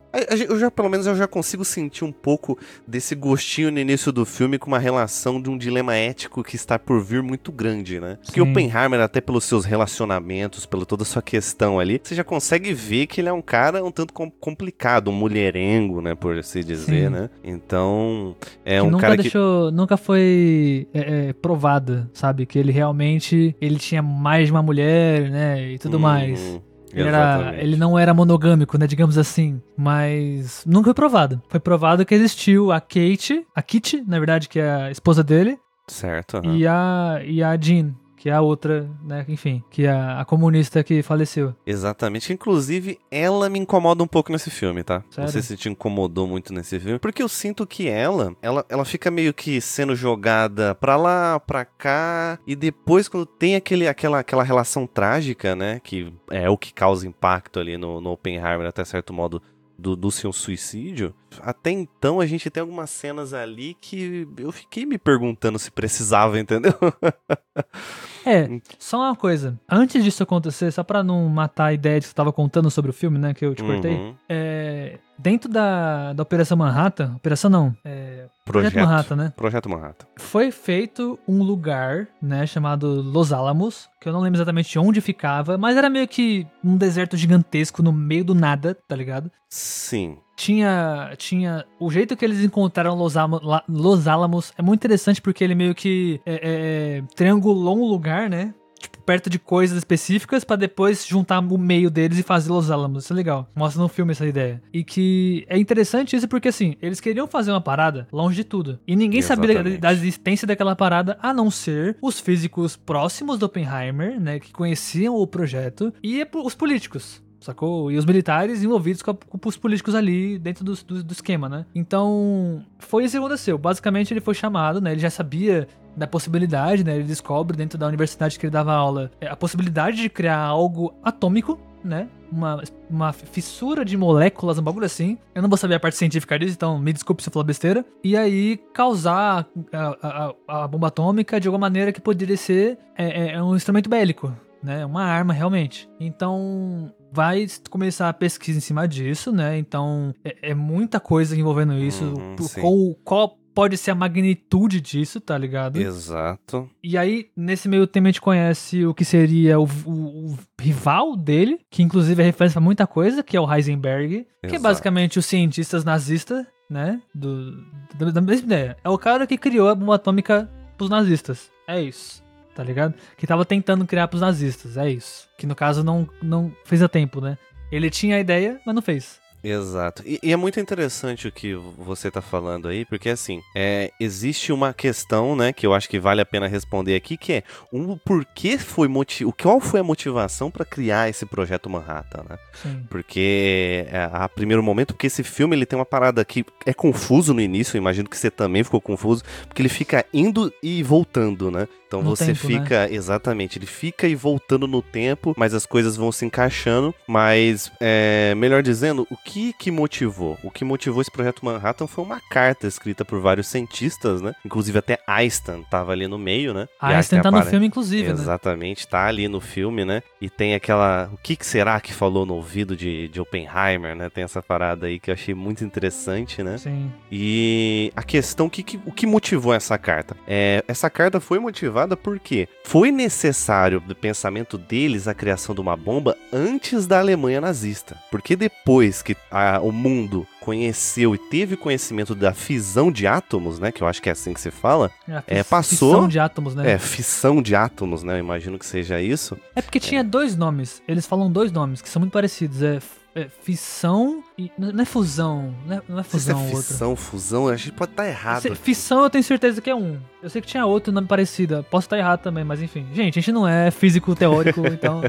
eu 0.50 0.60
já 0.60 0.70
pelo 0.72 0.90
menos 0.90 1.06
eu 1.08 1.16
já 1.16 1.28
consigo 1.28 1.64
sentir 1.64 2.04
um 2.04 2.12
pouco 2.12 2.58
desse 2.88 3.16
gostinho 3.16 3.72
no 3.72 3.80
início 3.80 4.12
do 4.12 4.26
filme 4.26 4.58
com 4.58 4.68
uma 4.68 4.80
relação 4.80 5.42
de 5.42 5.50
um 5.50 5.58
dilema 5.58 5.96
ético 5.96 6.44
que 6.44 6.56
está 6.56 6.78
por 6.80 7.02
vir 7.04 7.22
muito 7.22 7.52
grande, 7.52 8.00
né? 8.00 8.18
Sim. 8.24 8.42
Oppenheimer 8.42 9.00
até 9.00 9.22
pelos 9.22 9.44
seus 9.46 9.64
relacionamentos, 9.66 10.66
pela 10.66 10.86
toda 10.86 11.04
a 11.04 11.06
sua 11.06 11.22
questão 11.22 11.80
ali, 11.80 12.00
você 12.04 12.16
já 12.16 12.24
consegue 12.24 12.47
ver 12.56 13.08
que 13.08 13.20
ele 13.22 13.30
é 13.30 13.34
um 13.34 13.42
cara 13.42 13.84
um 13.84 13.92
tanto 13.92 14.14
com- 14.14 14.30
complicado, 14.32 15.10
um 15.10 15.14
mulherengo, 15.14 16.02
né, 16.02 16.16
por 16.16 16.38
assim 16.38 16.62
dizer, 16.64 17.10
Sim. 17.10 17.10
né? 17.10 17.30
Então 17.44 18.36
é 18.66 18.80
que 18.80 18.86
um 18.86 18.90
nunca 18.92 19.02
cara 19.02 19.16
que 19.18 19.24
deixou, 19.24 19.72
nunca 19.72 19.98
foi 19.98 20.88
é, 20.94 21.30
é, 21.30 21.34
provado, 21.34 22.10
sabe? 22.14 22.46
Que 22.46 22.58
ele 22.60 22.72
realmente 22.72 23.56
ele 23.60 23.78
tinha 23.78 24.02
mais 24.02 24.48
de 24.48 24.52
uma 24.52 24.62
mulher, 24.64 25.30
né? 25.30 25.72
E 25.72 25.78
tudo 25.80 25.98
Hum, 25.98 26.02
mais. 26.02 26.62
Ele, 26.94 27.08
era, 27.10 27.54
ele 27.60 27.76
não 27.76 28.00
era 28.00 28.14
monogâmico, 28.14 28.78
né? 28.78 28.88
Digamos 28.88 29.18
assim. 29.18 29.62
Mas 29.78 30.64
nunca 30.66 30.86
foi 30.86 30.94
provado. 30.94 31.42
Foi 31.50 31.60
provado 31.60 32.06
que 32.06 32.16
existiu 32.16 32.72
a 32.72 32.80
Kate, 32.80 33.46
a 33.54 33.62
Kitty, 33.62 34.04
na 34.08 34.18
verdade, 34.18 34.48
que 34.50 34.58
é 34.60 34.70
a 34.72 34.90
esposa 34.92 35.24
dele, 35.24 35.60
certo. 35.88 36.38
aham. 36.38 36.56
e, 36.56 36.66
a, 36.66 37.22
e 37.26 37.44
a 37.44 37.56
Jean, 37.58 37.94
que 38.18 38.30
é 38.30 38.34
a 38.34 38.42
outra, 38.42 38.90
né? 39.04 39.24
Enfim, 39.30 39.64
que 39.70 39.86
é 39.86 39.92
a, 39.92 40.26
comunista 40.26 40.84
que 40.84 41.04
faleceu. 41.04 41.56
Exatamente. 41.66 42.34
Inclusive, 42.34 43.00
ela 43.12 43.48
me 43.50 43.60
incomoda 43.60 44.04
um 44.04 44.08
pouco 44.08 44.32
nesse 44.32 44.50
filme, 44.50 44.84
tá? 44.84 45.04
Não 45.06 45.12
Sério? 45.12 45.32
sei 45.32 45.42
se 45.44 45.56
te 45.56 45.70
incomodou 45.70 46.28
muito 46.28 46.52
nesse 46.52 46.80
filme. 46.80 47.00
Porque 47.00 47.22
eu 47.22 47.30
sinto 47.30 47.66
que 47.66 47.88
ela, 47.88 48.36
ela, 48.42 48.66
ela 48.68 48.84
fica 48.84 49.12
meio 49.12 49.34
que 49.34 49.62
sendo 49.62 49.96
jogada 49.96 50.74
pra 50.76 50.98
lá, 50.98 51.40
pra 51.40 51.64
cá. 51.64 52.40
E 52.46 52.56
depois, 52.56 53.08
quando 53.08 53.26
tem 53.26 53.56
aquele, 53.56 53.88
aquela, 53.88 54.20
aquela 54.20 54.44
relação 54.44 54.88
trágica, 54.88 55.56
né? 55.56 55.80
Que 55.84 56.12
é 56.32 56.50
o 56.50 56.58
que 56.58 56.74
causa 56.74 57.08
impacto 57.08 57.60
ali 57.60 57.78
no, 57.78 58.02
no 58.02 58.12
Oppenheimer, 58.12 58.68
até 58.68 58.84
certo 58.84 59.14
modo. 59.14 59.42
Do, 59.78 59.96
do 59.96 60.12
seu 60.12 60.34
suicídio, 60.34 61.14
até 61.40 61.70
então 61.72 62.20
a 62.20 62.26
gente 62.26 62.50
tem 62.50 62.62
algumas 62.62 62.90
cenas 62.90 63.34
ali 63.34 63.76
que 63.80 64.28
eu 64.38 64.52
fiquei 64.52 64.86
me 64.86 64.98
perguntando 64.98 65.60
se 65.60 65.70
precisava, 65.70 66.40
entendeu? 66.40 66.74
É, 68.28 68.62
só 68.78 68.98
uma 69.00 69.16
coisa. 69.16 69.58
Antes 69.70 70.04
disso 70.04 70.22
acontecer, 70.24 70.72
só 70.72 70.84
pra 70.84 71.04
não 71.04 71.28
matar 71.30 71.66
a 71.68 71.74
ideia 71.74 72.00
de 72.00 72.04
que 72.06 72.10
você 72.10 72.16
tava 72.16 72.32
contando 72.34 72.70
sobre 72.70 72.92
o 72.92 72.94
filme, 72.94 73.18
né, 73.18 73.34
que 73.34 73.46
eu 73.46 73.56
te 73.56 73.64
cortei, 73.64 73.96
Uhum. 73.96 74.16
é, 74.30 75.00
dentro 75.18 75.50
da, 75.50 76.14
da 76.14 76.24
Operação 76.24 76.58
Manhattan, 76.58 77.14
Operação 77.16 77.50
não, 77.50 77.76
é, 77.86 78.26
Projeto 78.46 78.72
Projeto. 78.74 78.90
Manhattan, 78.90 79.16
né? 79.16 79.34
Projeto 79.36 79.70
Manhattan. 79.70 80.06
Foi 80.18 80.52
feito 80.52 81.18
um 81.28 81.42
lugar, 81.44 82.08
né, 82.22 82.46
chamado 82.46 83.02
Los 83.02 83.32
Alamos, 83.34 83.90
que 84.02 84.08
eu 84.10 84.14
não 84.14 84.20
lembro 84.22 84.38
exatamente 84.38 84.78
onde 84.78 85.02
ficava, 85.02 85.58
mas 85.58 85.76
era 85.78 85.90
meio 85.90 86.08
que 86.08 86.46
um 86.64 86.76
deserto 86.78 87.16
gigantesco 87.18 87.82
no 87.82 87.92
meio 87.94 88.24
do 88.26 88.36
nada, 88.36 88.78
tá 88.88 88.96
ligado? 88.96 89.32
Sim. 89.50 90.18
Tinha, 90.38 91.14
tinha 91.18 91.66
o 91.80 91.90
jeito 91.90 92.16
que 92.16 92.24
eles 92.24 92.42
encontraram 92.42 92.94
Los, 92.94 93.18
Alamos, 93.18 93.42
Los 93.68 94.08
Alamos 94.08 94.54
é 94.56 94.62
muito 94.62 94.80
interessante 94.80 95.20
porque 95.20 95.44
ele 95.44 95.56
meio 95.56 95.74
que 95.74 96.22
é, 96.24 97.00
é, 97.00 97.04
triangulou 97.16 97.76
um 97.76 97.86
lugar, 97.90 98.30
né? 98.30 98.54
Tipo, 98.80 99.00
perto 99.00 99.32
de 99.32 99.40
coisas 99.40 99.76
específicas 99.76 100.44
pra 100.44 100.56
depois 100.56 101.08
juntar 101.08 101.40
o 101.40 101.58
meio 101.58 101.90
deles 101.90 102.20
e 102.20 102.24
fazer 102.24 102.52
Los 102.52 102.70
Alamos. 102.70 103.06
Isso 103.06 103.14
é 103.14 103.16
legal. 103.16 103.50
Mostra 103.56 103.82
no 103.82 103.90
filme 103.90 104.12
essa 104.12 104.28
ideia. 104.28 104.62
E 104.72 104.84
que 104.84 105.44
é 105.50 105.58
interessante 105.58 106.16
isso 106.16 106.28
porque, 106.28 106.50
assim, 106.50 106.76
eles 106.80 107.00
queriam 107.00 107.26
fazer 107.26 107.50
uma 107.50 107.60
parada 107.60 108.08
longe 108.12 108.36
de 108.36 108.44
tudo. 108.44 108.80
E 108.86 108.96
ninguém 108.96 109.24
sabia 109.24 109.48
da, 109.48 109.54
Exatamente. 109.54 109.82
da 109.82 109.92
existência 109.92 110.48
daquela 110.48 110.76
parada 110.76 111.18
a 111.20 111.34
não 111.34 111.50
ser 111.50 111.98
os 112.00 112.20
físicos 112.20 112.78
próximos 112.78 113.40
do 113.40 113.48
Oppenheimer, 113.48 114.20
né? 114.20 114.40
Que 114.40 114.52
conheciam 114.54 115.16
o 115.16 115.26
projeto 115.26 115.92
e 116.04 116.24
os 116.36 116.54
políticos. 116.54 117.26
Sacou? 117.40 117.92
E 117.92 117.98
os 117.98 118.06
militares 118.06 118.64
envolvidos 118.64 119.02
com, 119.02 119.12
a- 119.12 119.16
com 119.16 119.40
os 119.50 119.58
políticos 119.58 119.94
ali 119.96 120.38
dentro 120.40 120.64
do, 120.66 120.74
do, 120.84 121.04
do 121.04 121.12
esquema, 121.14 121.48
né? 121.48 121.66
Então, 121.76 122.64
foi 122.80 123.04
isso 123.04 123.14
que 123.14 123.18
aconteceu. 123.18 123.58
Basicamente, 123.58 124.14
ele 124.14 124.22
foi 124.22 124.34
chamado, 124.34 124.82
né? 124.82 124.92
Ele 124.92 125.00
já 125.00 125.10
sabia 125.10 125.68
da 125.96 126.08
possibilidade, 126.08 126.84
né? 126.84 126.96
Ele 126.96 127.04
descobre 127.04 127.56
dentro 127.56 127.78
da 127.78 127.88
universidade 127.88 128.38
que 128.40 128.46
ele 128.46 128.52
dava 128.52 128.74
aula 128.74 129.12
é, 129.22 129.28
a 129.28 129.36
possibilidade 129.36 129.98
de 129.98 130.10
criar 130.10 130.40
algo 130.40 130.94
atômico, 131.04 131.60
né? 131.84 132.08
Uma, 132.32 132.62
uma 132.90 133.14
fissura 133.14 133.86
de 133.86 133.96
moléculas, 133.96 134.60
um 134.60 134.62
bagulho 134.64 134.86
assim. 134.86 135.18
Eu 135.34 135.42
não 135.42 135.48
vou 135.50 135.58
saber 135.58 135.76
a 135.76 135.80
parte 135.80 135.96
científica 135.96 136.38
disso, 136.38 136.54
então 136.54 136.78
me 136.78 136.92
desculpe 136.92 137.24
se 137.24 137.30
eu 137.30 137.34
falar 137.34 137.46
besteira. 137.46 137.86
E 138.04 138.18
aí 138.18 138.58
causar 138.74 139.48
a, 139.72 139.98
a- 140.02 140.34
a- 140.64 140.68
bomba 140.68 140.88
atômica 140.88 141.40
de 141.40 141.48
alguma 141.48 141.62
maneira 141.68 141.92
que 141.94 142.02
poderia 142.02 142.36
ser 142.36 142.78
é, 142.98 143.06
é, 143.06 143.34
é 143.36 143.44
um 143.44 143.56
instrumento 143.56 143.90
bélico, 143.90 144.36
né? 144.62 144.86
Uma 144.86 145.04
arma 145.04 145.34
realmente. 145.34 145.90
Então 146.00 146.92
vai 147.12 147.46
começar 147.70 148.10
a 148.10 148.14
pesquisa 148.14 148.58
em 148.58 148.62
cima 148.62 148.88
disso, 148.88 149.32
né? 149.32 149.58
Então 149.58 150.14
é, 150.24 150.52
é 150.52 150.54
muita 150.54 151.00
coisa 151.00 151.36
envolvendo 151.38 151.74
isso. 151.74 152.14
Sim. 152.42 152.62
qual, 152.62 152.96
qual 153.04 153.38
pode 153.54 153.76
ser 153.76 153.90
a 153.92 153.96
magnitude 153.96 154.80
disso, 154.80 155.20
tá 155.20 155.36
ligado? 155.36 155.78
Exato. 155.78 156.70
E 156.84 156.96
aí, 156.98 157.30
nesse 157.36 157.68
meio 157.68 157.88
tempo, 157.88 158.06
a 158.08 158.12
gente 158.12 158.22
conhece 158.22 158.86
o 158.86 158.94
que 158.94 159.04
seria 159.04 159.60
o, 159.60 159.64
o- 159.86 160.32
o 160.34 160.38
rival 160.62 161.16
dele, 161.16 161.60
que 161.72 161.82
inclusive 161.82 162.22
é 162.22 162.26
referência 162.26 162.54
pra 162.54 162.62
muita 162.62 162.86
coisa, 162.86 163.24
que 163.24 163.36
é 163.36 163.42
o 163.42 163.52
Heisenberg, 163.52 164.28
que 164.42 164.46
é 164.46 164.48
Exato. 164.50 164.62
basicamente 164.62 165.18
os 165.18 165.26
cientistas 165.26 165.84
nazistas, 165.84 166.46
né? 166.70 167.02
Do, 167.16 167.52
da, 167.98 168.12
da 168.12 168.22
mesma 168.22 168.46
ideia. 168.46 168.78
É 168.84 168.90
o 168.90 168.98
cara 168.98 169.26
que 169.26 169.38
criou 169.40 169.70
a 169.70 169.74
bomba 169.76 169.96
atômica 169.96 170.48
pros 170.78 170.90
nazistas. 170.92 171.50
É 171.68 171.82
isso. 171.82 172.22
Tá 172.58 172.64
ligado? 172.64 172.96
Que 173.16 173.28
tava 173.28 173.46
tentando 173.46 173.86
criar 173.86 174.08
pros 174.08 174.22
nazistas. 174.22 174.78
É 174.78 174.90
isso. 174.90 175.30
Que 175.38 175.46
no 175.46 175.54
caso 175.54 175.84
não, 175.84 176.10
não 176.20 176.52
fez 176.66 176.82
a 176.82 176.90
tempo, 176.90 177.22
né? 177.22 177.38
Ele 177.72 177.88
tinha 177.88 178.16
a 178.16 178.20
ideia, 178.20 178.60
mas 178.66 178.74
não 178.74 178.82
fez. 178.82 179.20
Exato. 179.44 180.04
E, 180.06 180.20
e 180.22 180.32
é 180.34 180.36
muito 180.36 180.60
interessante 180.60 181.28
o 181.28 181.32
que 181.32 181.54
você 181.78 182.10
tá 182.12 182.22
falando 182.22 182.68
aí, 182.68 182.86
porque 182.86 183.10
assim, 183.10 183.42
é, 183.56 183.92
existe 184.00 184.52
uma 184.52 184.74
questão, 184.74 185.36
né, 185.36 185.54
que 185.54 185.66
eu 185.66 185.74
acho 185.74 185.90
que 185.90 186.00
vale 186.00 186.22
a 186.22 186.26
pena 186.26 186.48
responder 186.48 186.96
aqui, 186.96 187.18
que 187.18 187.34
é 187.34 187.44
um, 187.72 187.98
por 187.98 188.26
que 188.26 188.58
foi 188.58 188.88
motiv... 188.88 189.28
o 189.28 189.34
qual 189.34 189.60
foi 189.60 189.80
a 189.80 189.84
motivação 189.84 190.50
pra 190.52 190.66
criar 190.66 191.10
esse 191.10 191.26
projeto 191.26 191.70
Manhattan, 191.70 192.24
né? 192.30 192.38
Sim. 192.62 192.84
Porque 192.90 193.86
é, 193.90 194.10
a 194.12 194.28
primeiro 194.28 194.64
momento, 194.64 194.94
porque 194.94 195.08
esse 195.08 195.24
filme 195.24 195.56
ele 195.56 195.66
tem 195.66 195.78
uma 195.78 195.86
parada 195.86 196.24
que 196.26 196.46
é 196.66 196.74
confuso 196.74 197.34
no 197.34 197.42
início, 197.42 197.78
imagino 197.78 198.10
que 198.10 198.18
você 198.18 198.32
também 198.32 198.64
ficou 198.64 198.82
confuso, 198.82 199.24
porque 199.48 199.62
ele 199.62 199.70
fica 199.70 200.06
indo 200.14 200.52
e 200.62 200.84
voltando, 200.84 201.50
né? 201.52 201.68
Então 201.88 202.02
No 202.02 202.10
você 202.10 202.34
tempo, 202.34 202.50
né? 202.50 202.60
fica, 202.60 202.92
exatamente, 202.92 203.58
ele 203.58 203.66
fica 203.66 204.08
e 204.08 204.16
voltando 204.16 204.68
no 204.68 204.82
tempo, 204.82 205.34
mas 205.38 205.54
as 205.54 205.66
coisas 205.66 205.96
vão 205.96 206.12
se 206.12 206.26
encaixando. 206.26 206.94
Mas, 207.08 207.72
é, 207.80 208.36
melhor 208.36 208.62
dizendo, 208.62 209.08
o 209.10 209.16
que 209.28 209.52
que 209.54 209.70
motivou? 209.70 210.38
O 210.42 210.50
que 210.50 210.64
motivou 210.64 211.02
esse 211.02 211.12
projeto 211.12 211.44
Manhattan 211.44 211.86
foi 211.86 212.04
uma 212.04 212.22
carta 212.30 212.66
escrita 212.66 213.04
por 213.04 213.20
vários 213.20 213.48
cientistas, 213.48 214.22
né? 214.22 214.34
Inclusive 214.46 214.80
até 214.80 215.00
Einstein 215.06 215.64
tava 215.70 215.92
ali 215.92 216.08
no 216.08 216.18
meio, 216.18 216.54
né? 216.54 216.68
E 216.82 216.86
Einstein 216.86 217.22
tá 217.22 217.30
no 217.30 217.38
apare- 217.38 217.50
filme, 217.52 217.66
inclusive, 217.68 218.08
né? 218.08 218.14
Exatamente, 218.14 218.88
tá 218.88 219.06
ali 219.06 219.28
no 219.28 219.42
filme, 219.42 219.84
né? 219.84 220.02
E 220.22 220.30
tem 220.30 220.56
aquela. 220.56 221.10
O 221.14 221.18
que, 221.18 221.36
que 221.36 221.46
será 221.46 221.80
que 221.82 221.94
falou 221.94 222.26
no 222.26 222.36
ouvido 222.36 222.76
de, 222.76 223.10
de 223.10 223.20
Oppenheimer, 223.20 223.96
né? 223.96 224.10
Tem 224.10 224.24
essa 224.24 224.42
parada 224.42 224.88
aí 224.88 224.98
que 225.00 225.10
eu 225.12 225.14
achei 225.14 225.34
muito 225.36 225.64
interessante, 225.64 226.42
né? 226.42 226.58
Sim. 226.58 226.92
E 227.12 227.92
a 227.96 228.04
questão, 228.04 228.48
que, 228.50 228.64
que- 228.64 228.80
o 228.86 228.92
que 228.92 229.06
motivou 229.06 229.54
essa 229.54 229.78
carta? 229.78 230.16
É, 230.28 230.64
essa 230.68 230.90
carta 230.90 231.20
foi 231.20 231.40
motivada 231.40 231.98
porque 231.98 232.48
foi 232.64 232.92
necessário, 232.92 233.80
do 233.82 233.96
pensamento 233.96 234.58
deles, 234.58 235.08
a 235.08 235.14
criação 235.14 235.54
de 235.54 235.60
uma 235.62 235.76
bomba 235.76 236.16
antes 236.32 236.88
da 236.88 237.00
Alemanha 237.00 237.42
nazista. 237.42 237.98
Porque 238.10 238.36
depois 238.36 239.02
que 239.02 239.17
a- 239.32 239.60
o 239.62 239.72
mundo 239.72 240.26
conheceu 240.42 241.14
e 241.14 241.18
teve 241.18 241.56
conhecimento 241.58 242.16
da 242.16 242.34
fisão 242.34 242.92
de 242.92 243.06
átomos, 243.06 243.60
né? 243.60 243.72
Que 243.72 243.82
eu 243.84 243.88
acho 243.88 244.02
que 244.02 244.10
é 244.10 244.12
assim 244.12 244.34
que 244.34 244.40
se 244.42 244.52
fala. 244.52 244.90
É, 245.28 245.38
fis- 245.44 245.48
passou- 245.50 245.92
fissão 245.94 246.08
de 246.08 246.20
átomos, 246.20 246.56
né? 246.56 246.72
É, 246.72 246.78
fissão 246.78 247.42
de 247.42 247.56
átomos, 247.56 248.04
né? 248.04 248.14
Eu 248.16 248.20
imagino 248.20 248.58
que 248.58 248.66
seja 248.66 249.02
isso. 249.02 249.38
É 249.56 249.62
porque 249.62 249.80
tinha 249.80 250.04
dois 250.04 250.36
nomes. 250.36 250.82
Eles 250.88 251.06
falam 251.06 251.32
dois 251.32 251.52
nomes 251.52 251.82
que 251.82 251.90
são 251.90 252.00
muito 252.00 252.12
parecidos. 252.14 252.62
É, 252.62 252.80
é 253.16 253.28
fissão. 253.44 254.24
Não 254.58 254.82
é 254.84 254.86
fusão. 254.86 255.54
Não 255.66 255.78
é, 255.78 255.82
não 255.90 256.00
é 256.00 256.04
sei 256.04 256.20
se 256.20 256.26
fusão 256.28 256.40
é 256.40 256.44
outro. 256.44 256.62
fissão, 256.64 256.96
fusão, 256.96 257.48
a 257.48 257.56
gente 257.56 257.72
pode 257.72 257.92
estar 257.92 258.08
errado. 258.08 258.42
Se- 258.44 258.56
Fissão 258.56 259.04
eu 259.04 259.10
tenho 259.10 259.24
certeza 259.24 259.60
que 259.62 259.70
é 259.70 259.76
um. 259.76 259.98
Eu 260.22 260.30
sei 260.30 260.42
que 260.42 260.48
tinha 260.48 260.66
outro 260.66 260.92
nome 260.94 261.08
parecido. 261.08 261.66
Posso 261.72 261.86
estar 261.88 261.98
errado 261.98 262.22
também, 262.22 262.44
mas 262.44 262.62
enfim. 262.62 262.86
Gente, 262.94 263.18
a 263.18 263.22
gente 263.22 263.32
não 263.32 263.48
é 263.48 263.72
físico 263.72 264.16
teórico, 264.16 264.62
então. 264.68 265.02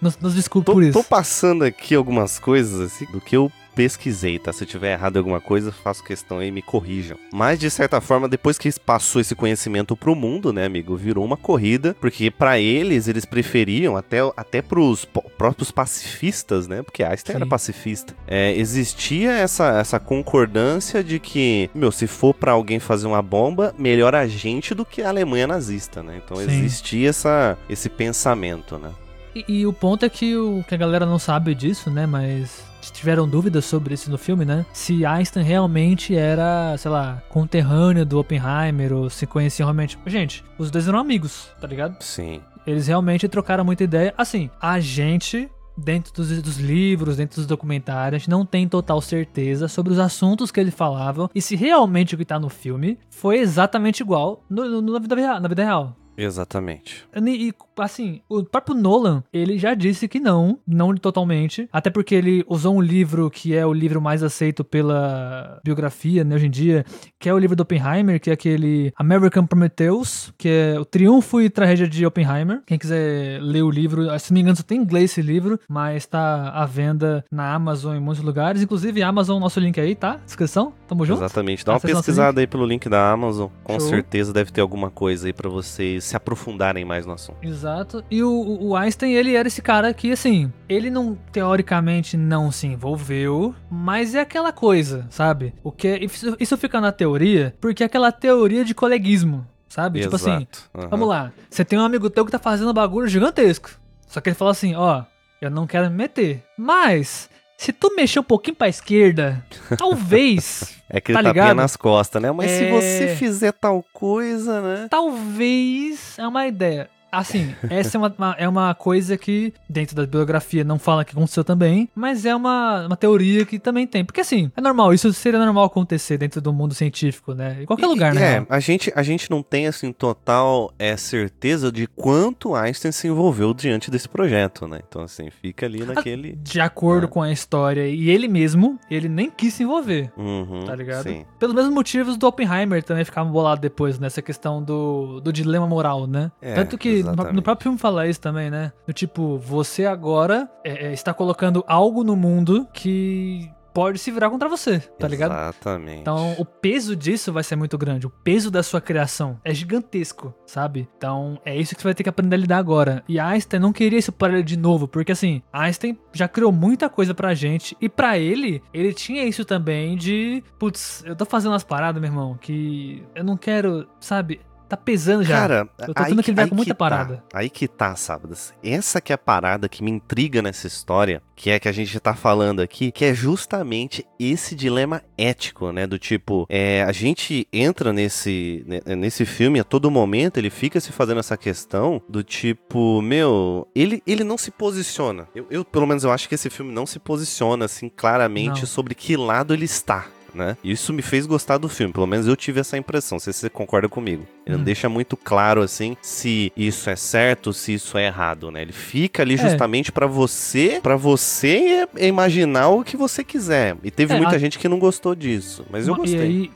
Nos, 0.00 0.16
nos 0.18 0.34
desculpe 0.34 0.66
Tô, 0.66 0.72
por 0.72 0.82
isso. 0.82 0.92
tô 0.98 1.04
passando 1.04 1.62
aqui 1.64 1.94
algumas 1.94 2.38
coisas 2.38 2.80
assim 2.80 3.04
do 3.12 3.20
que 3.20 3.36
eu 3.36 3.50
pesquisei, 3.72 4.38
tá? 4.38 4.52
Se 4.52 4.64
eu 4.64 4.68
tiver 4.68 4.92
errado 4.92 5.14
em 5.16 5.18
alguma 5.20 5.40
coisa, 5.40 5.70
faço 5.72 6.02
questão 6.04 6.38
aí, 6.38 6.50
me 6.50 6.60
corrijam. 6.60 7.16
Mas 7.32 7.58
de 7.58 7.70
certa 7.70 8.00
forma, 8.00 8.28
depois 8.28 8.58
que 8.58 8.68
passou 8.80 9.20
esse 9.20 9.34
conhecimento 9.34 9.96
pro 9.96 10.14
mundo, 10.14 10.52
né, 10.52 10.66
amigo, 10.66 10.96
virou 10.96 11.24
uma 11.24 11.36
corrida, 11.36 11.96
porque 12.00 12.30
pra 12.30 12.58
eles 12.58 13.08
eles 13.08 13.24
preferiam 13.24 13.96
até 13.96 14.18
até 14.36 14.60
pros 14.60 15.04
próprios 15.38 15.70
pacifistas, 15.70 16.66
né? 16.66 16.82
Porque 16.82 17.02
Einstein 17.02 17.36
era 17.36 17.44
Sim. 17.44 17.48
pacifista. 17.48 18.14
É, 18.26 18.52
existia 18.70 19.32
essa 19.32 19.78
essa 19.78 20.00
concordância 20.00 21.02
de 21.02 21.18
que, 21.18 21.70
meu, 21.74 21.90
se 21.90 22.06
for 22.06 22.34
pra 22.34 22.52
alguém 22.52 22.78
fazer 22.78 23.06
uma 23.06 23.22
bomba, 23.22 23.74
melhor 23.78 24.14
a 24.14 24.26
gente 24.26 24.74
do 24.74 24.84
que 24.84 25.02
a 25.02 25.08
Alemanha 25.08 25.46
nazista, 25.46 26.02
né? 26.02 26.20
Então 26.24 26.36
Sim. 26.36 26.44
existia 26.44 27.10
essa 27.10 27.58
esse 27.68 27.88
pensamento, 27.88 28.78
né? 28.78 28.90
E, 29.34 29.44
e 29.48 29.66
o 29.66 29.72
ponto 29.72 30.04
é 30.04 30.08
que, 30.08 30.36
o, 30.36 30.64
que 30.66 30.74
a 30.74 30.78
galera 30.78 31.06
não 31.06 31.18
sabe 31.18 31.54
disso, 31.54 31.90
né? 31.90 32.06
Mas 32.06 32.64
tiveram 32.92 33.28
dúvidas 33.28 33.64
sobre 33.64 33.94
isso 33.94 34.10
no 34.10 34.18
filme, 34.18 34.44
né? 34.44 34.66
Se 34.72 35.04
Einstein 35.06 35.44
realmente 35.44 36.16
era, 36.16 36.76
sei 36.76 36.90
lá, 36.90 37.22
conterrâneo 37.28 38.04
do 38.04 38.18
Oppenheimer 38.18 38.92
ou 38.92 39.08
se 39.08 39.26
conheciam 39.26 39.66
realmente. 39.66 39.98
Gente, 40.06 40.44
os 40.58 40.70
dois 40.70 40.88
eram 40.88 40.98
amigos, 40.98 41.48
tá 41.60 41.66
ligado? 41.66 42.02
Sim. 42.02 42.40
Eles 42.66 42.86
realmente 42.88 43.28
trocaram 43.28 43.64
muita 43.64 43.84
ideia. 43.84 44.14
Assim, 44.16 44.50
a 44.60 44.80
gente, 44.80 45.48
dentro 45.80 46.12
dos, 46.12 46.42
dos 46.42 46.58
livros, 46.58 47.16
dentro 47.16 47.36
dos 47.36 47.46
documentários, 47.46 48.16
a 48.16 48.18
gente 48.18 48.30
não 48.30 48.44
tem 48.44 48.68
total 48.68 49.00
certeza 49.00 49.68
sobre 49.68 49.92
os 49.92 49.98
assuntos 49.98 50.50
que 50.50 50.60
eles 50.60 50.74
falavam 50.74 51.28
e 51.34 51.40
se 51.42 51.56
realmente 51.56 52.14
o 52.14 52.18
que 52.18 52.24
tá 52.24 52.38
no 52.38 52.48
filme 52.48 52.98
foi 53.10 53.38
exatamente 53.38 54.00
igual 54.00 54.44
no- 54.48 54.80
no- 54.82 54.92
na, 54.92 54.98
vida, 54.98 55.40
na 55.40 55.48
vida 55.48 55.64
real. 55.64 55.96
Exatamente. 56.16 57.04
E, 57.26 57.54
assim, 57.78 58.20
o 58.28 58.42
próprio 58.42 58.74
Nolan, 58.74 59.22
ele 59.32 59.58
já 59.58 59.74
disse 59.74 60.06
que 60.06 60.20
não, 60.20 60.58
não 60.66 60.94
totalmente. 60.94 61.68
Até 61.72 61.90
porque 61.90 62.14
ele 62.14 62.44
usou 62.48 62.76
um 62.76 62.80
livro 62.80 63.30
que 63.30 63.54
é 63.54 63.64
o 63.64 63.72
livro 63.72 64.00
mais 64.00 64.22
aceito 64.22 64.62
pela 64.62 65.60
biografia, 65.64 66.24
né, 66.24 66.34
hoje 66.34 66.46
em 66.46 66.50
dia, 66.50 66.84
que 67.18 67.28
é 67.28 67.34
o 67.34 67.38
livro 67.38 67.56
do 67.56 67.62
Oppenheimer, 67.62 68.20
que 68.20 68.30
é 68.30 68.32
aquele 68.32 68.92
American 68.96 69.46
Prometheus, 69.46 70.32
que 70.36 70.48
é 70.48 70.78
o 70.78 70.84
Triunfo 70.84 71.40
e 71.40 71.48
Tragédia 71.48 71.88
de 71.88 72.04
Oppenheimer. 72.04 72.62
Quem 72.66 72.78
quiser 72.78 73.40
ler 73.40 73.62
o 73.62 73.70
livro, 73.70 74.06
se 74.18 74.30
não 74.30 74.34
me 74.34 74.40
engano, 74.40 74.56
só 74.56 74.62
tem 74.62 74.78
em 74.78 74.82
inglês 74.82 75.10
esse 75.12 75.22
livro, 75.22 75.58
mas 75.68 76.06
tá 76.06 76.50
à 76.50 76.66
venda 76.66 77.24
na 77.30 77.54
Amazon 77.54 77.96
em 77.96 78.00
muitos 78.00 78.22
lugares. 78.22 78.62
Inclusive, 78.62 79.02
Amazon, 79.02 79.40
nosso 79.40 79.58
link 79.58 79.80
aí, 79.80 79.94
tá? 79.94 80.20
Descrição? 80.24 80.72
Tamo 80.86 81.04
junto? 81.06 81.20
Exatamente. 81.20 81.64
Dá 81.64 81.72
uma 81.72 81.78
Acesse 81.78 81.94
pesquisada 81.94 82.40
aí 82.40 82.46
pelo 82.46 82.66
link 82.66 82.88
da 82.88 83.10
Amazon. 83.10 83.48
Com 83.64 83.78
Show. 83.80 83.88
certeza 83.88 84.32
deve 84.32 84.50
ter 84.52 84.60
alguma 84.60 84.90
coisa 84.90 85.26
aí 85.26 85.32
pra 85.32 85.48
vocês 85.48 86.09
se 86.10 86.16
aprofundarem 86.16 86.84
mais 86.84 87.06
no 87.06 87.12
assunto. 87.12 87.38
Exato. 87.42 88.04
E 88.10 88.22
o, 88.22 88.58
o 88.60 88.76
Einstein, 88.76 89.12
ele 89.12 89.34
era 89.34 89.46
esse 89.48 89.62
cara 89.62 89.94
que, 89.94 90.10
assim, 90.12 90.52
ele 90.68 90.90
não, 90.90 91.16
teoricamente, 91.32 92.16
não 92.16 92.50
se 92.50 92.66
envolveu, 92.66 93.54
mas 93.70 94.14
é 94.14 94.20
aquela 94.20 94.52
coisa, 94.52 95.06
sabe? 95.08 95.54
O 95.62 95.70
que 95.70 95.86
é, 95.88 96.04
isso, 96.04 96.36
isso 96.38 96.56
fica 96.56 96.80
na 96.80 96.90
teoria, 96.92 97.54
porque 97.60 97.82
é 97.82 97.86
aquela 97.86 98.10
teoria 98.10 98.64
de 98.64 98.74
coleguismo, 98.74 99.46
sabe? 99.68 100.00
Tipo 100.00 100.16
assim, 100.16 100.46
Uhum. 100.74 100.88
vamos 100.88 101.08
lá, 101.08 101.32
você 101.48 101.64
tem 101.64 101.78
um 101.78 101.84
amigo 101.84 102.10
teu 102.10 102.24
que 102.24 102.32
tá 102.32 102.38
fazendo 102.38 102.70
um 102.70 102.74
bagulho 102.74 103.06
gigantesco. 103.08 103.70
Só 104.06 104.20
que 104.20 104.28
ele 104.30 104.34
fala 104.36 104.50
assim, 104.50 104.74
ó, 104.74 105.04
eu 105.40 105.48
não 105.50 105.64
quero 105.66 105.88
me 105.88 105.96
meter. 105.96 106.42
Mas, 106.58 107.29
se 107.62 107.72
tu 107.72 107.94
mexer 107.94 108.20
um 108.20 108.22
pouquinho 108.24 108.56
pra 108.56 108.68
esquerda, 108.68 109.44
talvez, 109.76 110.76
É 110.88 111.00
que 111.00 111.12
Tá 111.12 111.18
ele 111.20 111.28
tapinha 111.28 111.44
ligado? 111.44 111.56
nas 111.56 111.76
costas, 111.76 112.20
né? 112.22 112.32
Mas 112.32 112.50
se 112.50 112.64
É. 112.64 112.70
você 112.70 113.16
fizer 113.16 113.52
tal 113.52 113.84
coisa, 113.92 114.60
né? 114.60 114.86
talvez 114.90 116.18
é 116.18 116.26
uma 116.26 116.46
ideia. 116.46 116.88
Assim, 117.12 117.54
essa 117.68 117.96
é 117.96 117.98
uma, 117.98 118.14
uma- 118.16 118.36
é 118.38 118.48
uma 118.48 118.74
coisa 118.74 119.16
que 119.16 119.52
dentro 119.68 119.94
da 119.96 120.06
biografia 120.06 120.64
não 120.64 120.78
fala 120.78 121.04
que 121.04 121.12
aconteceu 121.12 121.42
também, 121.44 121.88
mas 121.94 122.24
é 122.24 122.34
uma, 122.34 122.86
uma 122.86 122.96
teoria 122.96 123.44
que 123.44 123.58
também 123.58 123.86
tem. 123.86 124.04
Porque 124.04 124.20
assim, 124.20 124.50
é 124.56 124.60
normal, 124.60 124.92
isso 124.94 125.12
seria 125.12 125.38
normal 125.38 125.64
acontecer 125.64 126.18
dentro 126.18 126.40
do 126.40 126.52
mundo 126.52 126.74
científico, 126.74 127.34
né? 127.34 127.58
Em 127.62 127.66
qualquer 127.66 127.86
lugar, 127.86 128.14
né? 128.14 128.36
É, 128.38 128.46
a 128.48 128.60
gente, 128.60 128.92
a 128.94 129.02
gente 129.02 129.30
não 129.30 129.42
tem, 129.42 129.66
assim, 129.66 129.92
total 129.92 130.72
é, 130.78 130.96
certeza 130.96 131.70
de 131.72 131.86
quanto 131.86 132.54
Einstein 132.54 132.92
se 132.92 133.08
envolveu 133.08 133.52
diante 133.54 133.90
desse 133.90 134.08
projeto, 134.08 134.66
né? 134.66 134.80
Então, 134.86 135.02
assim, 135.02 135.28
fica 135.30 135.66
ali 135.66 135.84
naquele... 135.84 136.32
De 136.36 136.60
acordo 136.60 137.04
É. 137.06 137.08
com 137.08 137.22
a 137.22 137.30
história. 137.32 137.86
E 137.88 138.08
ele 138.10 138.28
mesmo, 138.28 138.78
ele 138.90 139.08
nem 139.08 139.30
quis 139.30 139.54
se 139.54 139.62
envolver. 139.62 140.10
Uhum, 140.16 140.64
Tá 140.66 140.74
ligado? 140.76 141.02
Sim. 141.04 141.24
Pelos 141.38 141.54
mesmos 141.54 141.74
motivos 141.74 142.16
do 142.16 142.26
Oppenheimer 142.26 142.82
também 142.82 143.04
ficava 143.04 143.28
bolado 143.28 143.60
depois, 143.60 143.98
nessa 143.98 144.20
questão 144.22 144.62
do, 144.62 145.20
do 145.20 145.32
dilema 145.32 145.66
moral, 145.66 146.06
né? 146.06 146.30
É, 146.40 146.54
Tanto 146.54 146.76
que 146.78 146.99
no, 147.02 147.10
exatamente. 147.10 147.34
no 147.34 147.42
próprio 147.42 147.64
filme 147.64 147.78
fala 147.78 148.06
isso 148.06 148.20
também, 148.20 148.50
né? 148.50 148.72
Do 148.86 148.92
tipo, 148.92 149.38
você 149.38 149.86
agora 149.86 150.48
é, 150.64 150.88
é, 150.88 150.92
está 150.92 151.12
colocando 151.12 151.64
algo 151.66 152.04
no 152.04 152.16
mundo 152.16 152.66
que 152.72 153.50
pode 153.72 153.98
se 153.98 154.10
virar 154.10 154.30
contra 154.30 154.48
você, 154.48 154.80
tá 154.98 155.06
ligado? 155.06 155.32
Exatamente. 155.32 156.00
Então, 156.00 156.34
o 156.38 156.44
peso 156.44 156.94
disso 156.96 157.32
vai 157.32 157.42
ser 157.42 157.56
muito 157.56 157.76
grande. 157.78 158.06
O 158.06 158.10
peso 158.10 158.50
da 158.50 158.62
sua 158.62 158.80
criação 158.80 159.38
é 159.44 159.54
gigantesco, 159.54 160.34
sabe? 160.46 160.88
Então, 160.96 161.40
é 161.44 161.56
isso 161.56 161.74
que 161.74 161.80
você 161.82 161.88
vai 161.88 161.94
ter 161.94 162.02
que 162.02 162.08
aprender 162.08 162.36
a 162.36 162.38
lidar 162.38 162.58
agora. 162.58 163.02
E 163.08 163.18
Einstein 163.18 163.60
não 163.60 163.72
queria 163.72 163.98
isso 163.98 164.12
para 164.12 164.34
ele 164.34 164.42
de 164.42 164.56
novo, 164.56 164.88
porque 164.88 165.12
assim, 165.12 165.42
Einstein 165.52 165.98
já 166.12 166.28
criou 166.28 166.52
muita 166.52 166.88
coisa 166.88 167.14
pra 167.14 167.34
gente 167.34 167.76
e 167.80 167.88
pra 167.88 168.18
ele, 168.18 168.62
ele 168.72 168.92
tinha 168.92 169.24
isso 169.24 169.44
também 169.44 169.96
de, 169.96 170.42
putz, 170.58 171.02
eu 171.06 171.14
tô 171.14 171.24
fazendo 171.24 171.52
umas 171.52 171.64
paradas, 171.64 172.00
meu 172.00 172.10
irmão, 172.10 172.36
que 172.40 173.04
eu 173.14 173.24
não 173.24 173.36
quero, 173.36 173.86
sabe? 174.00 174.40
Tá 174.70 174.76
pesando 174.76 175.24
já. 175.24 175.36
Cara, 175.36 175.68
Eu 175.80 175.92
tô 175.92 176.00
aí 176.02 176.10
vendo 176.10 176.22
que 176.22 176.30
ele 176.30 176.36
vai 176.36 176.48
com 176.48 176.54
muita 176.54 176.70
tá, 176.72 176.76
parada. 176.76 177.24
aí 177.34 177.50
que 177.50 177.66
tá, 177.66 177.96
Sábadas. 177.96 178.54
Essa 178.62 179.00
que 179.00 179.12
é 179.12 179.16
a 179.16 179.18
parada 179.18 179.68
que 179.68 179.82
me 179.82 179.90
intriga 179.90 180.40
nessa 180.40 180.68
história, 180.68 181.20
que 181.34 181.50
é 181.50 181.58
que 181.58 181.68
a 181.68 181.72
gente 181.72 181.98
tá 181.98 182.14
falando 182.14 182.60
aqui, 182.60 182.92
que 182.92 183.04
é 183.04 183.12
justamente 183.12 184.06
esse 184.18 184.54
dilema 184.54 185.02
ético, 185.18 185.72
né? 185.72 185.88
Do 185.88 185.98
tipo, 185.98 186.46
é, 186.48 186.84
a 186.84 186.92
gente 186.92 187.48
entra 187.52 187.92
nesse, 187.92 188.64
ne- 188.64 188.94
nesse 188.94 189.26
filme 189.26 189.58
a 189.58 189.64
todo 189.64 189.90
momento, 189.90 190.36
ele 190.38 190.50
fica 190.50 190.78
se 190.78 190.92
fazendo 190.92 191.18
essa 191.18 191.36
questão 191.36 192.00
do 192.08 192.22
tipo, 192.22 193.02
meu, 193.02 193.66
ele, 193.74 194.00
ele 194.06 194.22
não 194.22 194.38
se 194.38 194.52
posiciona. 194.52 195.26
Eu, 195.34 195.46
eu, 195.50 195.64
pelo 195.64 195.86
menos, 195.86 196.04
eu 196.04 196.12
acho 196.12 196.28
que 196.28 196.36
esse 196.36 196.48
filme 196.48 196.72
não 196.72 196.86
se 196.86 197.00
posiciona, 197.00 197.64
assim, 197.64 197.88
claramente 197.88 198.60
Não. 198.60 198.66
sobre 198.66 198.94
que 198.94 199.16
lado 199.16 199.52
ele 199.52 199.64
está. 199.64 200.06
Né? 200.34 200.56
Isso 200.62 200.92
me 200.92 201.02
fez 201.02 201.26
gostar 201.26 201.58
do 201.58 201.68
filme, 201.68 201.92
pelo 201.92 202.06
menos 202.06 202.26
eu 202.26 202.36
tive 202.36 202.60
essa 202.60 202.76
impressão. 202.78 203.16
Não 203.16 203.20
sei 203.20 203.32
se 203.32 203.40
você 203.40 203.50
concorda 203.50 203.88
comigo. 203.88 204.26
Ele 204.46 204.56
não 204.56 204.62
Hum. 204.62 204.64
deixa 204.64 204.88
muito 204.88 205.16
claro 205.16 205.62
assim 205.62 205.96
se 206.00 206.52
isso 206.56 206.88
é 206.90 206.96
certo, 206.96 207.52
se 207.52 207.74
isso 207.74 207.96
é 207.98 208.06
errado, 208.06 208.50
né? 208.50 208.62
Ele 208.62 208.72
fica 208.72 209.22
ali 209.22 209.34
É. 209.34 209.38
justamente 209.38 209.90
pra 209.92 210.06
você, 210.06 210.80
para 210.82 210.96
você 210.96 211.86
imaginar 211.98 212.68
o 212.68 212.82
que 212.84 212.96
você 212.96 213.22
quiser. 213.24 213.76
E 213.82 213.90
teve 213.90 214.14
É, 214.14 214.16
muita 214.16 214.36
a- 214.36 214.38
gente 214.38 214.58
que 214.58 214.68
não 214.68 214.78
gostou 214.78 215.14
disso, 215.14 215.64
mas 215.70 215.86
eu 215.88 215.94
E 215.94 215.96
gostei. 215.96 216.20
aí, 216.20 216.50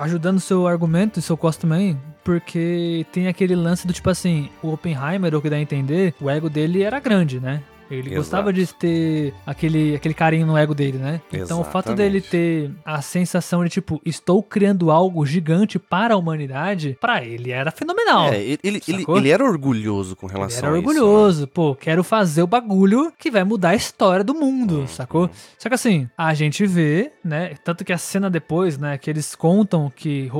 ajudando 0.00 0.36
o 0.36 0.40
seu 0.40 0.66
argumento, 0.66 1.18
isso 1.18 1.32
eu 1.32 1.36
gosto 1.36 1.60
também, 1.60 1.98
porque 2.24 3.06
tem 3.12 3.28
aquele 3.28 3.54
lance 3.54 3.86
do 3.86 3.92
tipo 3.92 4.08
assim, 4.10 4.48
o 4.62 4.72
Oppenheimer, 4.72 5.34
o 5.34 5.40
que 5.42 5.50
dá 5.50 5.56
a 5.56 5.60
entender, 5.60 6.14
o 6.20 6.28
ego 6.28 6.48
dele 6.50 6.82
era 6.82 6.98
grande, 7.00 7.40
né? 7.40 7.62
Ele 7.90 8.00
Exato. 8.08 8.16
gostava 8.16 8.52
de 8.52 8.66
ter 8.74 9.32
aquele, 9.46 9.94
aquele 9.96 10.12
carinho 10.14 10.46
no 10.46 10.56
ego 10.58 10.74
dele, 10.74 10.98
né? 10.98 11.20
Então 11.32 11.60
o 11.60 11.64
fato 11.64 11.94
dele 11.94 12.18
Exatamente. 12.18 12.30
ter 12.30 12.70
a 12.84 13.00
sensação 13.00 13.64
de 13.64 13.70
tipo, 13.70 14.00
estou 14.04 14.42
criando 14.42 14.90
algo 14.90 15.24
gigante 15.24 15.78
para 15.78 16.14
a 16.14 16.16
humanidade, 16.16 16.98
pra 17.00 17.24
ele 17.24 17.50
era 17.50 17.70
fenomenal. 17.70 18.28
É, 18.28 18.36
ele, 18.42 18.58
ele, 18.62 18.82
ele, 18.86 19.04
ele 19.08 19.28
era 19.30 19.42
orgulhoso 19.44 20.14
com 20.16 20.26
Ele 20.26 20.34
relação 20.34 20.58
era 20.68 20.76
a 20.76 20.78
isso. 20.78 20.86
né? 20.86 21.00
orgulhoso, 21.00 21.46
pô, 21.46 21.74
quero 21.74 22.04
fazer 22.04 22.42
o 22.42 22.46
bagulho 22.46 23.12
que 23.18 23.30
vai 23.30 23.42
mudar 23.44 23.70
a 23.70 23.74
história 23.74 24.22
do 24.24 24.34
mundo, 24.34 24.80
Uhum. 24.80 24.86
sacou? 24.86 25.30
Só 25.58 25.68
que 25.68 25.74
assim, 25.74 26.08
a 26.16 26.34
gente 26.34 26.66
vê, 26.66 27.12
né, 27.24 27.54
tanto 27.64 27.84
que 27.84 27.92
a 27.92 27.98
cena 27.98 28.28
depois, 28.28 28.76
né, 28.76 28.98
que 28.98 29.08
eles 29.08 29.34
contam 29.34 29.90
que 29.94 30.30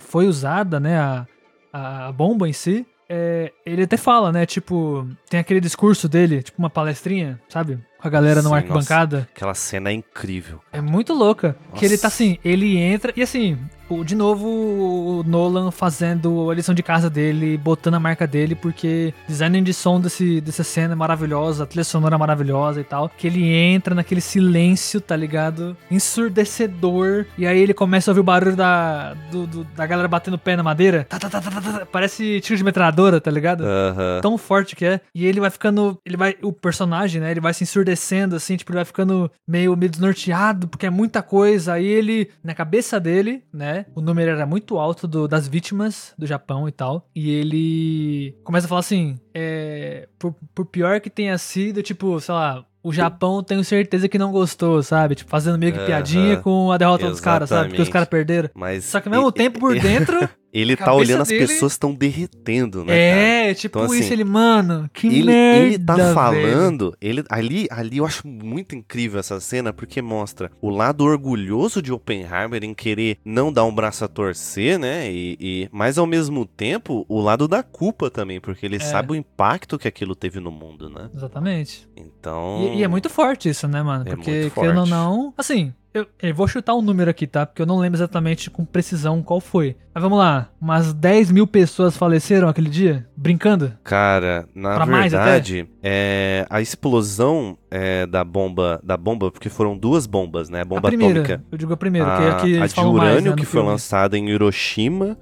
foi 0.00 0.26
usada, 0.26 0.78
né, 0.78 0.98
a, 0.98 1.26
a 1.72 2.12
bomba 2.12 2.48
em 2.48 2.52
si, 2.52 2.86
é, 3.08 3.52
ele 3.64 3.84
até 3.84 3.96
fala, 3.96 4.30
né, 4.30 4.44
tipo, 4.44 5.06
tem 5.28 5.40
aquele 5.40 5.60
discurso 5.60 6.08
dele, 6.08 6.42
tipo 6.42 6.58
uma 6.58 6.68
palestrinha, 6.70 7.40
sabe? 7.48 7.78
Com 7.98 8.06
a 8.06 8.10
galera 8.10 8.42
no 8.42 8.50
Sim, 8.50 8.54
arquibancada. 8.54 9.28
Aquela 9.34 9.54
cena 9.54 9.90
é 9.90 9.92
incrível. 9.92 10.60
É 10.72 10.80
muito 10.80 11.12
louca. 11.14 11.56
Que 11.74 11.84
ele 11.84 11.96
tá 11.96 12.06
Nossa. 12.06 12.22
assim, 12.22 12.38
ele 12.44 12.76
entra 12.76 13.12
e 13.16 13.22
assim, 13.22 13.58
de 14.04 14.14
novo 14.14 14.46
o 14.48 15.22
Nolan 15.26 15.70
fazendo 15.70 16.50
a 16.50 16.54
lição 16.54 16.74
de 16.74 16.82
casa 16.82 17.08
dele, 17.10 17.56
botando 17.56 17.94
a 17.94 18.00
marca 18.00 18.26
dele, 18.26 18.54
porque 18.54 19.12
design 19.26 19.60
de 19.62 19.72
som 19.74 20.00
desse, 20.00 20.40
dessa 20.40 20.62
cena 20.64 20.92
é 20.92 20.96
maravilhosa, 20.96 21.64
a 21.64 21.66
trilha 21.66 21.84
sonora 21.84 22.14
é 22.14 22.18
maravilhosa 22.18 22.80
e 22.80 22.84
tal. 22.84 23.10
Que 23.16 23.26
ele 23.26 23.46
entra 23.52 23.94
naquele 23.94 24.20
silêncio, 24.20 25.00
tá 25.00 25.16
ligado? 25.16 25.76
Ensurdecedor. 25.90 27.26
E 27.36 27.46
aí 27.46 27.58
ele 27.58 27.74
começa 27.74 28.10
a 28.10 28.12
ouvir 28.12 28.20
o 28.20 28.24
barulho 28.24 28.56
da, 28.56 29.14
do- 29.30 29.46
do- 29.46 29.64
da 29.64 29.86
galera 29.86 30.08
batendo 30.08 30.34
o 30.34 30.38
pé 30.38 30.56
na 30.56 30.62
madeira. 30.62 31.04
Tá, 31.08 31.18
tá, 31.18 31.28
tá, 31.30 31.40
tá, 31.40 31.50
tá, 31.50 31.60
tá. 31.80 31.86
Parece 31.86 32.40
tiro 32.40 32.56
de 32.56 32.64
metralhadora, 32.64 33.20
tá 33.20 33.30
ligado? 33.30 33.64
Aham. 33.64 34.20
tão 34.22 34.36
forte 34.38 34.76
que 34.76 34.84
é. 34.84 35.00
E 35.14 35.24
ele 35.26 35.40
vai 35.40 35.50
ficando. 35.50 35.98
Ele 36.04 36.16
vai. 36.16 36.36
O 36.42 36.52
personagem, 36.52 37.20
né? 37.20 37.30
Ele 37.30 37.40
vai 37.40 37.54
se 37.54 37.64
ensurdecendo, 37.64 38.36
assim, 38.36 38.56
tipo, 38.56 38.70
ele 38.72 38.76
vai 38.78 38.84
ficando 38.84 39.30
meio, 39.46 39.76
meio 39.76 39.90
desnorteado, 39.90 40.68
porque 40.68 40.86
é 40.86 40.90
muita 40.90 41.22
coisa. 41.22 41.74
Aí 41.74 41.86
ele, 41.86 42.28
na 42.42 42.54
cabeça 42.54 42.98
dele, 43.00 43.42
né? 43.52 43.77
O 43.94 44.00
número 44.00 44.30
era 44.30 44.46
muito 44.46 44.78
alto 44.78 45.06
do- 45.08 45.28
das 45.28 45.46
vítimas 45.48 46.12
do 46.18 46.26
Japão 46.26 46.68
e 46.68 46.72
tal. 46.72 47.08
E 47.14 47.30
ele 47.30 48.36
começa 48.44 48.66
a 48.66 48.68
falar 48.68 48.80
assim: 48.80 49.16
é. 49.34 50.08
Por, 50.18 50.34
por 50.54 50.66
pior 50.66 51.00
que 51.00 51.10
tenha 51.10 51.36
sido, 51.38 51.82
tipo, 51.82 52.18
sei 52.20 52.34
lá. 52.34 52.64
O 52.80 52.92
Japão 52.92 53.42
tenho 53.42 53.62
certeza 53.64 54.08
que 54.08 54.16
não 54.18 54.30
gostou, 54.30 54.82
sabe? 54.82 55.16
Tipo, 55.16 55.28
fazendo 55.28 55.58
meio 55.58 55.72
que 55.72 55.84
piadinha 55.84 56.36
com 56.38 56.70
a 56.70 56.78
derrota 56.78 57.10
dos 57.10 57.20
caras, 57.20 57.48
sabe? 57.48 57.68
Porque 57.70 57.82
os 57.82 57.88
caras 57.88 58.08
perderam. 58.08 58.48
Mas 58.54 58.84
Só 58.84 59.00
que 59.00 59.08
ao 59.08 59.12
mesmo 59.14 59.28
e- 59.28 59.32
tempo, 59.32 59.58
por 59.58 59.74
dentro, 59.78 60.28
ele 60.52 60.76
tá 60.76 60.92
olhando 60.94 61.22
as 61.22 61.28
dele- 61.28 61.46
pessoas 61.46 61.72
estão 61.72 61.94
derretendo, 61.94 62.84
né? 62.84 62.92
cara? 63.10 63.20
é, 63.20 63.54
tipo 63.54 63.78
Então, 63.78 63.94
isso, 63.94 64.04
assim, 64.04 64.12
ele, 64.14 64.24
mano, 64.24 64.88
que 64.92 65.06
ele, 65.06 65.24
merda, 65.24 65.66
ele 65.66 65.78
tá 65.78 65.94
velho. 65.96 66.14
falando, 66.14 66.96
ele 67.00 67.22
ali, 67.28 67.66
ali 67.70 67.98
eu 67.98 68.06
acho 68.06 68.26
muito 68.26 68.74
incrível 68.74 69.20
essa 69.20 69.38
cena 69.40 69.72
porque 69.72 70.00
mostra 70.00 70.50
o 70.60 70.70
lado 70.70 71.04
orgulhoso 71.04 71.82
de 71.82 71.92
Oppenheimer 71.92 72.64
em 72.64 72.74
querer 72.74 73.18
não 73.24 73.52
dar 73.52 73.64
um 73.64 73.74
braço 73.74 74.04
a 74.04 74.08
torcer, 74.08 74.78
né? 74.78 75.10
E, 75.12 75.36
e- 75.40 75.68
mas 75.70 75.98
ao 75.98 76.06
mesmo 76.06 76.46
tempo 76.46 77.04
o 77.08 77.20
lado 77.20 77.46
da 77.46 77.62
culpa 77.62 78.10
também, 78.10 78.40
porque 78.40 78.64
ele 78.64 78.76
É. 78.76 78.80
sabe 78.80 79.12
o 79.12 79.16
impacto 79.16 79.78
que 79.78 79.86
aquilo 79.88 80.14
teve 80.14 80.40
no 80.40 80.50
mundo, 80.50 80.88
né? 80.88 81.10
Exatamente. 81.14 81.88
Então, 81.96 82.70
E, 82.74 82.78
e 82.78 82.82
é 82.82 82.88
muito 82.88 83.10
forte 83.10 83.48
isso, 83.48 83.68
né, 83.68 83.82
mano? 83.82 84.04
É 84.06 84.14
Porque, 84.14 84.30
muito 84.30 84.54
querendo 84.54 84.78
ou 84.80 84.86
forte. 84.86 84.90
não, 84.90 85.34
assim, 85.36 85.72
eu, 85.94 86.06
eu 86.22 86.34
vou 86.34 86.46
chutar 86.46 86.74
um 86.74 86.82
número 86.82 87.10
aqui, 87.10 87.26
tá? 87.26 87.46
Porque 87.46 87.62
eu 87.62 87.66
não 87.66 87.78
lembro 87.78 87.96
exatamente 87.98 88.50
com 88.50 88.64
precisão 88.64 89.22
qual 89.22 89.40
foi. 89.40 89.76
Mas 89.94 90.02
vamos 90.02 90.18
lá, 90.18 90.48
umas 90.60 90.92
10 90.94 91.32
mil 91.32 91.44
pessoas 91.46 91.96
faleceram 91.96 92.48
aquele 92.48 92.70
dia? 92.70 93.08
Brincando? 93.16 93.72
Cara, 93.82 94.48
na 94.54 94.76
Pra 94.76 94.84
verdade, 94.84 95.68
é, 95.82 96.46
a 96.48 96.60
explosão 96.60 97.58
é, 97.68 98.06
da 98.06 98.22
bomba, 98.22 98.80
da 98.84 98.96
bomba, 98.96 99.30
porque 99.32 99.48
foram 99.48 99.76
duas 99.76 100.06
bombas, 100.06 100.48
né? 100.48 100.60
A 100.60 100.64
bomba 100.64 100.86
a 100.88 100.90
primeira, 100.90 101.20
atômica. 101.20 101.44
eu 101.50 101.58
digo 101.58 101.72
a 101.72 101.76
primeira, 101.76 102.06
que 102.16 102.22
a, 102.22 102.36
aqui 102.36 102.54
a 102.54 102.58
eles 102.60 102.72
de 102.72 102.80
urânio 102.80 102.96
mais, 102.98 103.24
né, 103.24 103.30
que 103.32 103.44
foi 103.44 103.60
filme. 103.60 103.68
lançada 103.68 104.16
em 104.16 104.28
Hiroshima. 104.28 105.16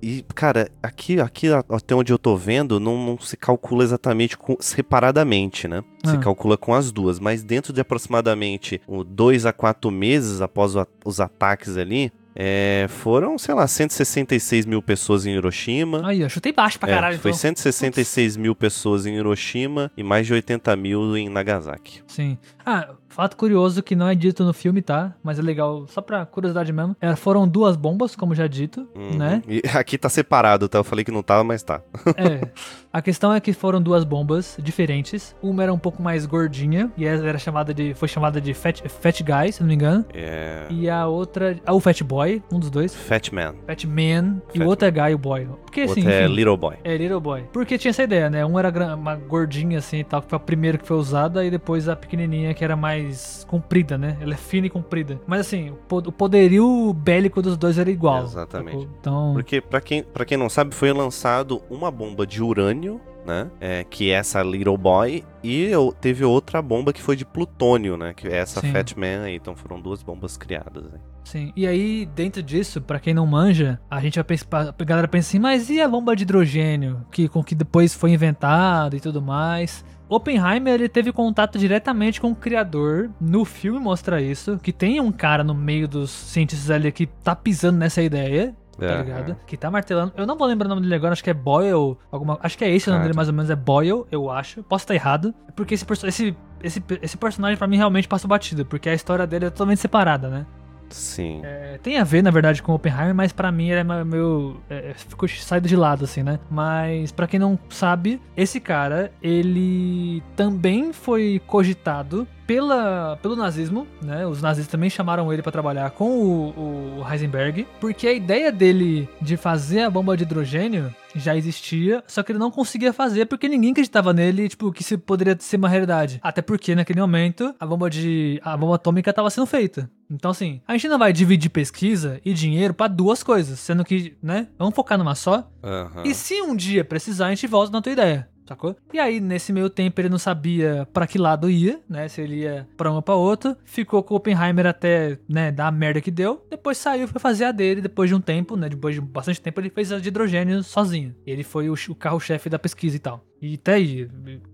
e, 0.00 0.24
cara, 0.32 0.70
aqui, 0.80 1.20
aqui 1.20 1.48
a- 1.48 1.64
até 1.70 1.92
onde 1.94 2.12
eu 2.12 2.18
tô 2.18 2.36
vendo, 2.36 2.78
não, 2.78 2.96
não 3.04 3.18
se 3.18 3.36
calcula 3.36 3.82
exatamente 3.82 4.38
com- 4.38 4.56
separadamente, 4.60 5.66
né? 5.66 5.82
Se 6.04 6.14
Ah. 6.14 6.18
calcula 6.18 6.56
com 6.56 6.72
as 6.72 6.92
duas. 6.92 7.18
Mas 7.18 7.42
dentro 7.42 7.72
de 7.72 7.80
aproximadamente 7.80 8.80
o 8.86 9.02
dois 9.02 9.44
a 9.44 9.52
quatro 9.78 9.90
meses 9.92 10.40
após 10.40 10.74
os 11.04 11.20
ataques 11.20 11.76
ali, 11.76 12.12
é, 12.34 12.86
foram, 12.88 13.38
sei 13.38 13.54
lá, 13.54 13.66
166 13.66 14.66
mil 14.66 14.82
pessoas 14.82 15.24
em 15.26 15.34
Hiroshima. 15.34 16.06
Aí, 16.06 16.20
eu 16.20 16.28
chutei 16.28 16.52
baixo 16.52 16.78
pra 16.78 16.88
É, 16.88 16.94
caralho, 16.94 17.18
foi 17.18 17.30
então. 17.30 17.38
166 17.38 18.36
mil 18.36 18.54
pessoas 18.54 19.06
em 19.06 19.16
Hiroshima 19.16 19.90
e 19.96 20.02
mais 20.02 20.26
de 20.26 20.34
80 20.34 20.76
mil 20.76 21.16
em 21.16 21.28
Nagasaki. 21.28 22.02
Sim. 22.06 22.38
Ah, 22.64 22.90
Fato 23.08 23.36
curioso 23.36 23.82
que 23.82 23.96
não 23.96 24.06
é 24.08 24.14
dito 24.14 24.44
no 24.44 24.52
filme, 24.52 24.82
tá? 24.82 25.14
Mas 25.22 25.38
é 25.38 25.42
legal, 25.42 25.86
só 25.88 26.00
pra 26.00 26.24
curiosidade 26.26 26.72
mesmo. 26.72 26.96
É, 27.00 27.16
foram 27.16 27.48
duas 27.48 27.74
bombas, 27.76 28.14
como 28.14 28.34
já 28.34 28.46
dito, 28.46 28.86
Uhum. 28.94 29.16
né? 29.16 29.42
E 29.48 29.62
aqui 29.76 29.96
tá 29.98 30.08
separado, 30.08 30.68
tá? 30.68 30.78
Eu 30.78 30.84
falei 30.84 31.04
que 31.04 31.10
não 31.10 31.22
tava, 31.22 31.42
mas 31.42 31.62
tá. 31.62 31.80
É. 32.16 32.48
A 32.90 33.02
questão 33.02 33.34
é 33.34 33.38
que 33.38 33.52
foram 33.52 33.82
duas 33.82 34.02
bombas 34.02 34.56
diferentes. 34.62 35.36
Uma 35.42 35.62
era 35.62 35.72
um 35.72 35.78
pouco 35.78 36.02
mais 36.02 36.24
gordinha 36.24 36.90
e 36.96 37.04
ela 37.04 37.26
era 37.28 37.38
chamada 37.38 37.72
de 37.74 37.92
foi 37.92 38.08
chamada 38.08 38.40
de 38.40 38.54
Fat, 38.54 38.80
Fat 38.88 39.20
Guy, 39.22 39.52
se 39.52 39.60
não 39.60 39.68
me 39.68 39.74
engano. 39.74 40.06
É. 40.14 40.66
E 40.70 40.88
a 40.88 41.06
outra, 41.06 41.54
ah, 41.66 41.74
o 41.74 41.80
Fat 41.80 42.00
Boy, 42.02 42.42
um 42.50 42.58
dos 42.58 42.70
dois, 42.70 42.94
Fat 42.94 43.30
Man. 43.30 43.54
Fat 43.66 43.84
Man 43.84 44.40
e 44.54 44.58
Fat 44.58 44.64
o 44.66 44.68
outro 44.68 44.88
é 44.88 44.90
Guy 44.90 45.14
o 45.14 45.18
Boy. 45.18 45.46
Porque 45.66 45.82
assim, 45.82 46.06
é 46.08 46.26
Little 46.26 46.56
Boy. 46.56 46.76
é 46.82 46.96
Little 46.96 47.20
Boy. 47.20 47.44
Porque 47.52 47.76
tinha 47.76 47.90
essa 47.90 48.02
ideia, 48.02 48.30
né? 48.30 48.44
Um 48.44 48.58
era 48.58 48.70
uma 48.96 49.16
gordinha 49.16 49.78
assim 49.78 49.98
e 49.98 50.04
tal, 50.04 50.22
que 50.22 50.28
foi 50.30 50.36
a 50.36 50.40
primeira 50.40 50.78
que 50.78 50.86
foi 50.86 50.96
usada, 50.96 51.44
e 51.44 51.50
depois 51.50 51.90
a 51.90 51.94
pequenininha 51.94 52.54
que 52.54 52.64
era 52.64 52.74
mais 52.74 52.97
comprida, 53.46 53.96
né? 53.98 54.16
Ela 54.20 54.34
é 54.34 54.36
fina 54.36 54.66
e 54.66 54.70
comprida. 54.70 55.20
Mas 55.26 55.40
assim, 55.40 55.70
o 55.70 55.74
po- 55.74 55.98
o 55.98 56.12
poderio 56.12 56.92
bélico 56.92 57.40
dos 57.42 57.56
dois 57.56 57.78
era 57.78 57.90
igual. 57.90 58.22
Exatamente. 58.24 58.70
sacou? 58.82 58.88
Então, 59.00 59.30
Porque, 59.34 59.60
pra 59.60 59.80
quem, 59.80 60.02
pra 60.02 60.24
quem 60.24 60.36
não 60.38 60.48
sabe, 60.48 60.74
foi 60.74 60.92
lançado 60.92 61.62
uma 61.70 61.90
bomba 61.90 62.26
de 62.26 62.42
urânio, 62.42 63.00
né? 63.26 63.50
É, 63.60 63.84
que 63.84 64.10
é 64.10 64.14
essa 64.14 64.42
Little 64.42 64.76
Boy. 64.78 65.24
E 65.42 65.64
eu- 65.64 65.94
teve 66.00 66.24
outra 66.24 66.62
bomba 66.62 66.92
que 66.92 67.02
foi 67.02 67.14
de 67.16 67.24
plutônio, 67.24 67.96
né? 67.96 68.14
Que 68.14 68.26
é 68.28 68.36
essa 68.36 68.60
Sim. 68.60 68.72
Fat 68.72 68.94
Man 68.96 69.24
aí. 69.24 69.34
Então 69.36 69.54
foram 69.54 69.80
duas 69.80 70.02
bombas 70.02 70.36
criadas. 70.36 70.84
Né? 70.84 70.98
sim. 71.24 71.52
E 71.54 71.66
aí, 71.66 72.06
dentro 72.14 72.42
disso, 72.42 72.80
pra 72.80 72.98
quem 72.98 73.12
não 73.12 73.26
manja, 73.26 73.78
a 73.90 74.00
gente 74.00 74.14
vai 74.14 74.24
pensar, 74.24 74.74
a 74.78 74.84
galera 74.84 75.06
pensa 75.06 75.28
assim, 75.28 75.38
mas 75.38 75.68
e 75.68 75.78
a 75.78 75.86
bomba 75.86 76.16
de 76.16 76.22
hidrogênio? 76.22 77.04
Que, 77.12 77.28
com 77.28 77.44
que 77.44 77.54
depois 77.54 77.92
foi 77.92 78.12
inventada 78.12 78.96
e 78.96 79.00
tudo 79.00 79.20
mais. 79.20 79.84
Oppenheimer 80.08 80.74
ele 80.74 80.88
teve 80.88 81.12
contato 81.12 81.58
diretamente 81.58 82.20
com 82.20 82.30
o 82.30 82.34
criador. 82.34 83.10
No 83.20 83.44
filme 83.44 83.78
mostra 83.78 84.20
isso. 84.22 84.58
Que 84.62 84.72
tem 84.72 85.00
um 85.00 85.12
cara 85.12 85.44
no 85.44 85.54
meio 85.54 85.86
dos 85.88 86.10
cientistas 86.10 86.70
ali 86.70 86.90
que 86.92 87.06
tá 87.06 87.34
pisando 87.36 87.78
nessa 87.78 88.02
ideia. 88.02 88.54
Tá 88.78 88.86
Aham. 88.86 89.02
ligado? 89.02 89.36
Que 89.46 89.56
tá 89.56 89.70
martelando. 89.70 90.12
Eu 90.16 90.24
não 90.26 90.36
vou 90.38 90.46
lembrar 90.46 90.66
o 90.66 90.68
nome 90.68 90.82
dele 90.82 90.94
agora, 90.94 91.12
acho 91.12 91.24
que 91.24 91.30
é 91.30 91.34
Boyle. 91.34 91.96
Alguma, 92.12 92.38
acho 92.42 92.56
que 92.56 92.64
é 92.64 92.70
esse 92.70 92.88
o 92.88 92.92
nome 92.92 93.00
Ah, 93.00 93.02
dele, 93.06 93.14
tá. 93.14 93.16
mais 93.16 93.28
ou 93.28 93.34
menos. 93.34 93.50
É 93.50 93.56
Boyle, 93.56 94.04
eu 94.10 94.30
acho. 94.30 94.62
Posso 94.62 94.84
estar 94.84 94.94
errado. 94.94 95.34
Porque 95.56 95.74
esse, 95.74 95.84
esse, 96.06 96.36
esse, 96.62 96.84
esse 97.02 97.16
personagem, 97.16 97.56
pra 97.58 97.66
mim, 97.66 97.76
realmente 97.76 98.06
passa 98.06 98.28
batido. 98.28 98.64
Porque 98.64 98.88
a 98.88 98.94
história 98.94 99.26
dele 99.26 99.46
é 99.46 99.50
totalmente 99.50 99.80
separada, 99.80 100.28
né? 100.28 100.46
Sim. 100.90 101.40
É, 101.44 101.78
tem 101.82 101.98
a 101.98 102.04
ver, 102.04 102.22
na 102.22 102.30
verdade, 102.30 102.62
com 102.62 102.72
Oppenheimer, 102.74 103.14
mas 103.14 103.32
pra 103.32 103.50
mim 103.52 103.68
ele 103.70 103.80
é 103.80 103.84
ma- 103.84 104.04
meio. 104.04 104.56
É, 104.70 104.94
ficou 104.94 105.28
saído 105.28 105.68
de 105.68 105.76
lado, 105.76 106.04
assim, 106.04 106.22
né? 106.22 106.38
Mas 106.50 107.12
pra 107.12 107.26
quem 107.26 107.38
não 107.38 107.58
sabe, 107.68 108.20
esse 108.36 108.58
cara, 108.60 109.12
ele 109.22 110.22
também 110.36 110.92
foi 110.92 111.40
cogitado 111.46 112.26
pela, 112.46 113.18
pelo 113.20 113.36
nazismo, 113.36 113.86
né? 114.02 114.26
Os 114.26 114.40
nazistas 114.40 114.70
também 114.72 114.88
chamaram 114.88 115.30
ele 115.32 115.42
pra 115.42 115.52
trabalhar 115.52 115.90
com 115.90 116.08
o, 116.10 116.98
o 117.00 117.06
Heisenberg, 117.12 117.66
porque 117.78 118.06
a 118.08 118.12
ideia 118.12 118.50
dele 118.50 119.06
de 119.20 119.36
fazer 119.36 119.82
a 119.82 119.90
bomba 119.90 120.16
de 120.16 120.22
hidrogênio 120.22 120.94
já 121.14 121.36
existia, 121.36 122.02
só 122.06 122.22
que 122.22 122.32
ele 122.32 122.38
não 122.38 122.50
conseguia 122.50 122.92
fazer 122.92 123.26
porque 123.26 123.48
ninguém 123.48 123.72
acreditava 123.72 124.12
nele, 124.14 124.48
tipo, 124.48 124.72
que 124.72 124.80
isso 124.82 124.98
poderia 124.98 125.36
ser 125.38 125.56
uma 125.56 125.68
realidade. 125.68 126.18
Até 126.22 126.40
porque 126.40 126.74
naquele 126.74 127.00
momento 127.00 127.54
a 127.60 127.66
bomba 127.66 127.90
de 127.90 128.40
a 128.42 128.56
bomba 128.56 128.76
atômica 128.76 129.10
estava 129.10 129.28
sendo 129.28 129.46
feita. 129.46 129.90
Então 130.10 130.30
assim, 130.30 130.60
a 130.66 130.72
gente 130.72 130.88
não 130.88 130.98
vai 130.98 131.12
dividir 131.12 131.50
pesquisa 131.50 132.20
e 132.24 132.32
dinheiro 132.32 132.72
pra 132.74 132.88
duas 132.88 133.22
coisas, 133.22 133.58
sendo 133.58 133.84
que, 133.84 134.16
né? 134.22 134.48
Vamos 134.58 134.74
focar 134.74 134.96
numa 134.98 135.14
só. 135.14 135.50
Aham. 135.62 136.02
E 136.04 136.14
se 136.14 136.40
um 136.42 136.56
dia 136.56 136.84
precisar, 136.84 137.26
a 137.26 137.30
gente 137.30 137.46
volta 137.46 137.72
na 137.72 137.82
tua 137.82 137.92
ideia. 137.92 138.28
Sacou? 138.48 138.74
E 138.94 138.98
aí, 138.98 139.20
nesse 139.20 139.52
meio 139.52 139.68
tempo, 139.68 140.00
ele 140.00 140.08
não 140.08 140.18
sabia 140.18 140.88
pra 140.90 141.06
que 141.06 141.18
lado 141.18 141.50
ia, 141.50 141.82
né? 141.86 142.08
Se 142.08 142.22
ele 142.22 142.36
ia 142.36 142.66
pra 142.78 142.90
um 142.90 142.94
ou 142.94 143.02
pra 143.02 143.14
outro. 143.14 143.54
Ficou 143.62 144.02
com 144.02 144.14
o 144.14 144.16
Oppenheimer 144.16 144.66
até, 144.66 145.18
né, 145.28 145.52
dar 145.52 145.66
a 145.66 145.70
merda 145.70 146.00
que 146.00 146.10
deu. 146.10 146.46
Depois 146.48 146.78
saiu 146.78 147.06
foi 147.06 147.20
fazer 147.20 147.44
a 147.44 147.52
dele. 147.52 147.82
Depois 147.82 148.08
de 148.08 148.16
um 148.16 148.20
tempo, 148.22 148.56
né? 148.56 148.70
Depois 148.70 148.94
de 148.94 149.02
bastante 149.02 149.42
tempo, 149.42 149.60
ele 149.60 149.68
fez 149.68 149.92
a 149.92 149.98
de 149.98 150.08
hidrogênio 150.08 150.62
sozinho. 150.62 151.14
Ele 151.26 151.44
foi 151.44 151.68
o, 151.68 151.74
o 151.90 151.94
carro-chefe 151.94 152.48
da 152.48 152.58
pesquisa 152.58 152.96
e 152.96 152.98
tal. 152.98 153.22
E 153.42 153.54
até 153.56 153.74
aí, 153.74 154.08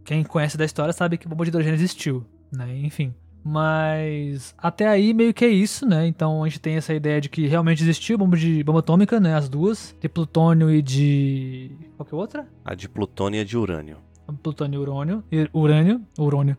quem 0.05 0.25
conhece 0.25 0.59
da 0.59 0.65
história 0.65 0.93
sabe 0.93 1.17
que 1.17 1.29
bomba 1.29 1.45
de 1.45 1.51
hidrogênio 1.51 1.77
existiu, 1.77 2.27
né? 2.53 2.77
Enfim. 2.79 3.15
Mas 3.45 4.55
até 4.57 4.89
aí 4.89 5.13
meio 5.13 5.35
que 5.35 5.45
é 5.45 5.49
isso, 5.49 5.87
né? 5.87 6.07
Então 6.07 6.43
a 6.43 6.49
gente 6.49 6.61
tem 6.61 6.77
essa 6.77 6.95
ideia 6.95 7.21
de 7.21 7.29
que 7.29 7.47
realmente 7.47 7.83
existiu 7.83 8.17
bomba 8.17 8.37
de 8.37 8.65
bomba 8.65 8.79
atômica, 8.79 9.21
né? 9.21 9.35
As 9.35 9.49
duas, 9.49 9.95
de 10.01 10.09
plutônio 10.09 10.71
e 10.71 10.81
de 10.81 11.71
qual 11.97 12.07
que 12.07 12.15
é 12.15 12.17
outra? 12.19 12.49
A 12.65 12.75
de 12.75 12.89
plutônio 12.89 13.39
e 13.39 13.41
a 13.43 13.45
de 13.45 13.57
urânio. 13.57 13.99
Plutônio 14.43 14.79
e 14.81 14.83
urânio, 14.83 15.23
urânio, 15.53 16.01
urânio, 16.19 16.57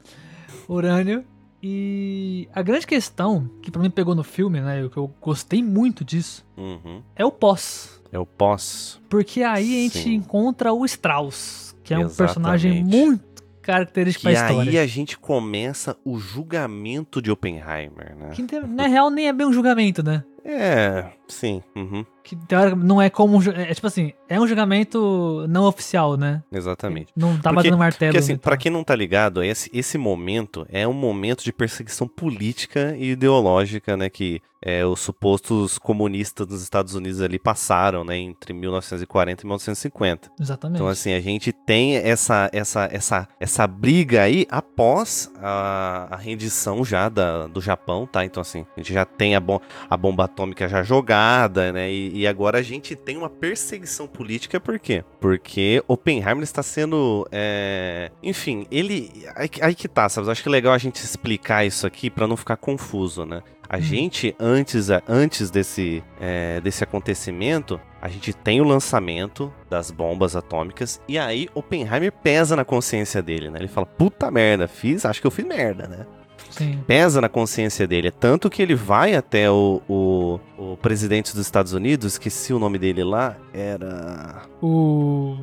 urânio. 0.69 1.26
E 1.67 2.48
a 2.54 2.62
grande 2.62 2.86
questão 2.86 3.50
que 3.63 3.71
pra 3.71 3.82
mim 3.82 3.89
pegou 3.89 4.13
no 4.13 4.24
filme, 4.24 4.62
né? 4.62 4.84
O 4.86 4.89
que 4.89 4.98
eu 4.98 5.12
gostei 5.19 5.63
muito 5.63 6.06
disso 6.06 6.45
Uhum. 6.56 7.02
é 7.15 7.26
o 7.26 7.32
pós, 7.32 8.00
É 8.12 8.19
o 8.19 8.26
pós. 8.26 9.02
porque 9.10 9.41
aí 9.41 9.80
a 9.80 9.82
gente 9.84 9.98
Sim. 10.04 10.13
encontra 10.13 10.71
o 10.71 10.86
Strauss, 10.86 11.76
que 11.84 11.91
é 11.91 11.98
um 11.98 12.08
personagem 12.08 12.82
Exatamente. 12.82 12.95
muito 13.08 13.35
característico 13.65 14.28
Que 14.28 14.34
pra 14.34 14.47
história. 14.49 14.71
aí 14.71 14.78
a 14.78 14.86
gente 14.88 15.17
começa 15.17 15.97
o 16.06 16.17
julgamento 16.19 17.21
de 17.21 17.32
Oppenheimer, 17.32 18.15
né? 18.15 18.30
Que 18.34 18.43
na 18.67 18.88
real 18.88 19.10
nem 19.10 19.28
é 19.28 19.34
bem 19.34 19.47
um 19.47 19.54
julgamento, 19.54 20.04
né? 20.04 20.23
É, 20.47 21.06
sim. 21.28 21.63
Uhum. 21.75 22.06
Que 22.23 22.38
não 22.78 23.01
é 23.01 23.10
como. 23.10 23.41
É 23.51 23.73
tipo 23.73 23.88
assim, 23.88 24.13
é 24.30 24.39
um 24.39 24.45
julgamento 24.47 25.45
não 25.49 25.63
oficial, 25.65 26.15
né? 26.15 26.43
Exatamente. 26.51 27.12
Não 27.15 27.36
tá 27.38 27.49
Porque- 27.49 27.56
batendo 27.56 27.78
martelo. 27.80 28.12
Porque 28.12 28.23
assim, 28.23 28.34
e 28.34 28.38
pra 28.38 28.56
quem 28.56 28.71
não 28.71 28.84
tá 28.84 28.95
ligado, 28.95 29.43
esse, 29.43 29.71
esse 29.73 29.97
momento 29.97 30.63
é 30.69 30.88
um 30.88 30.93
momento 30.93 31.43
de 31.43 31.51
perseguição 31.51 32.08
política 32.08 32.95
e 32.95 33.12
ideológica, 33.12 33.97
né, 33.97 34.08
que 34.08 34.39
é, 34.65 34.84
os 34.86 34.99
supostos 34.99 35.78
comunistas 35.78 36.45
dos 36.47 36.62
Estados 36.63 36.95
Unidos 36.95 37.21
ali 37.21 37.38
passaram, 37.39 38.04
né, 38.04 38.17
entre 38.17 38.51
1940 38.51 39.43
e 39.43 39.45
1950. 39.45 40.32
Exatamente. 40.41 40.78
Então 40.78 40.88
assim, 40.88 41.13
a 41.13 41.19
gente 41.21 41.51
tem 41.54 41.95
essa 41.97 42.49
essa 42.51 42.89
essa 42.91 43.28
essa 43.39 43.67
briga 43.67 44.23
aí 44.23 44.47
após 44.49 45.32
a, 45.41 46.08
a 46.10 46.15
rendição 46.15 46.84
já 46.84 47.08
da, 47.10 47.45
do 47.47 47.62
Japão, 47.62 48.08
tá? 48.08 48.25
Então 48.25 48.41
assim, 48.41 48.65
a 48.75 48.80
gente 48.80 48.91
já 48.93 49.06
tem 49.06 49.36
a, 49.36 49.39
bom, 49.39 49.60
a 49.89 49.95
bomba 49.95 50.25
atômica 50.25 50.67
já 50.67 50.82
jogada, 50.84 51.71
né? 51.71 51.91
E, 51.91 52.19
e 52.21 52.28
agora 52.28 52.58
a 52.58 52.62
gente 52.63 52.95
tem 52.95 53.15
uma 53.17 53.30
perseguição 53.30 54.08
política, 54.08 54.60
por 54.60 54.80
quê? 54.80 55.04
Porque 55.19 55.84
Oppenheimer 55.88 56.43
está 56.43 56.63
sendo. 56.63 57.28
é, 57.32 58.12
Enfim, 58.23 58.65
ele. 58.71 59.12
Aí, 59.36 59.47
que- 59.47 59.63
aí 59.63 59.75
que 59.75 59.88
tá, 59.88 60.10
sabe? 60.10 60.28
Eu 60.28 60.32
acho 60.32 60.41
que 60.41 60.49
é 60.49 60.51
legal 60.51 60.73
a 60.73 60.78
gente 60.78 60.95
explicar 61.04 61.65
isso 61.65 61.86
aqui 61.86 62.10
pra 62.10 62.28
não 62.28 62.36
ficar 62.36 62.58
confuso, 62.58 63.25
né? 63.25 63.41
A 63.76 63.78
Hum. 63.78 63.82
gente, 63.82 64.34
antes, 64.40 64.88
antes 65.06 65.52
desse, 65.52 66.02
é, 66.22 66.62
desse 66.62 66.82
acontecimento, 66.82 67.78
a 68.02 68.08
gente 68.08 68.32
tem 68.32 68.62
o 68.62 68.64
lançamento 68.64 69.52
das 69.70 69.92
bombas 69.92 70.34
atômicas 70.34 71.02
e 71.10 71.20
aí 71.20 71.50
Oppenheimer 71.54 72.10
pesa 72.10 72.56
na 72.56 72.64
consciência 72.64 73.22
dele, 73.22 73.50
né? 73.50 73.60
Ele 73.60 73.68
fala, 73.68 73.86
puta 73.86 74.32
merda, 74.32 74.66
fiz, 74.66 75.06
acho 75.06 75.20
que 75.20 75.28
eu 75.28 75.32
fiz 75.32 75.46
merda, 75.46 75.88
né? 75.88 76.06
Sim. 76.52 76.82
pesa 76.88 77.20
na 77.20 77.28
consciência 77.28 77.86
dele. 77.86 78.08
É 78.08 78.12
tanto 78.12 78.50
que 78.50 78.62
ele 78.62 78.76
vai 78.76 79.14
até 79.14 79.52
o, 79.52 79.82
o, 79.90 80.40
o 80.58 80.78
presidente 80.78 81.34
dos 81.34 81.42
Estados 81.42 81.74
Unidos, 81.74 82.14
esqueci 82.14 82.54
o 82.54 82.60
nome 82.60 82.78
dele 82.78 83.04
lá, 83.04 83.36
era. 83.54 84.44
O. 84.62 85.36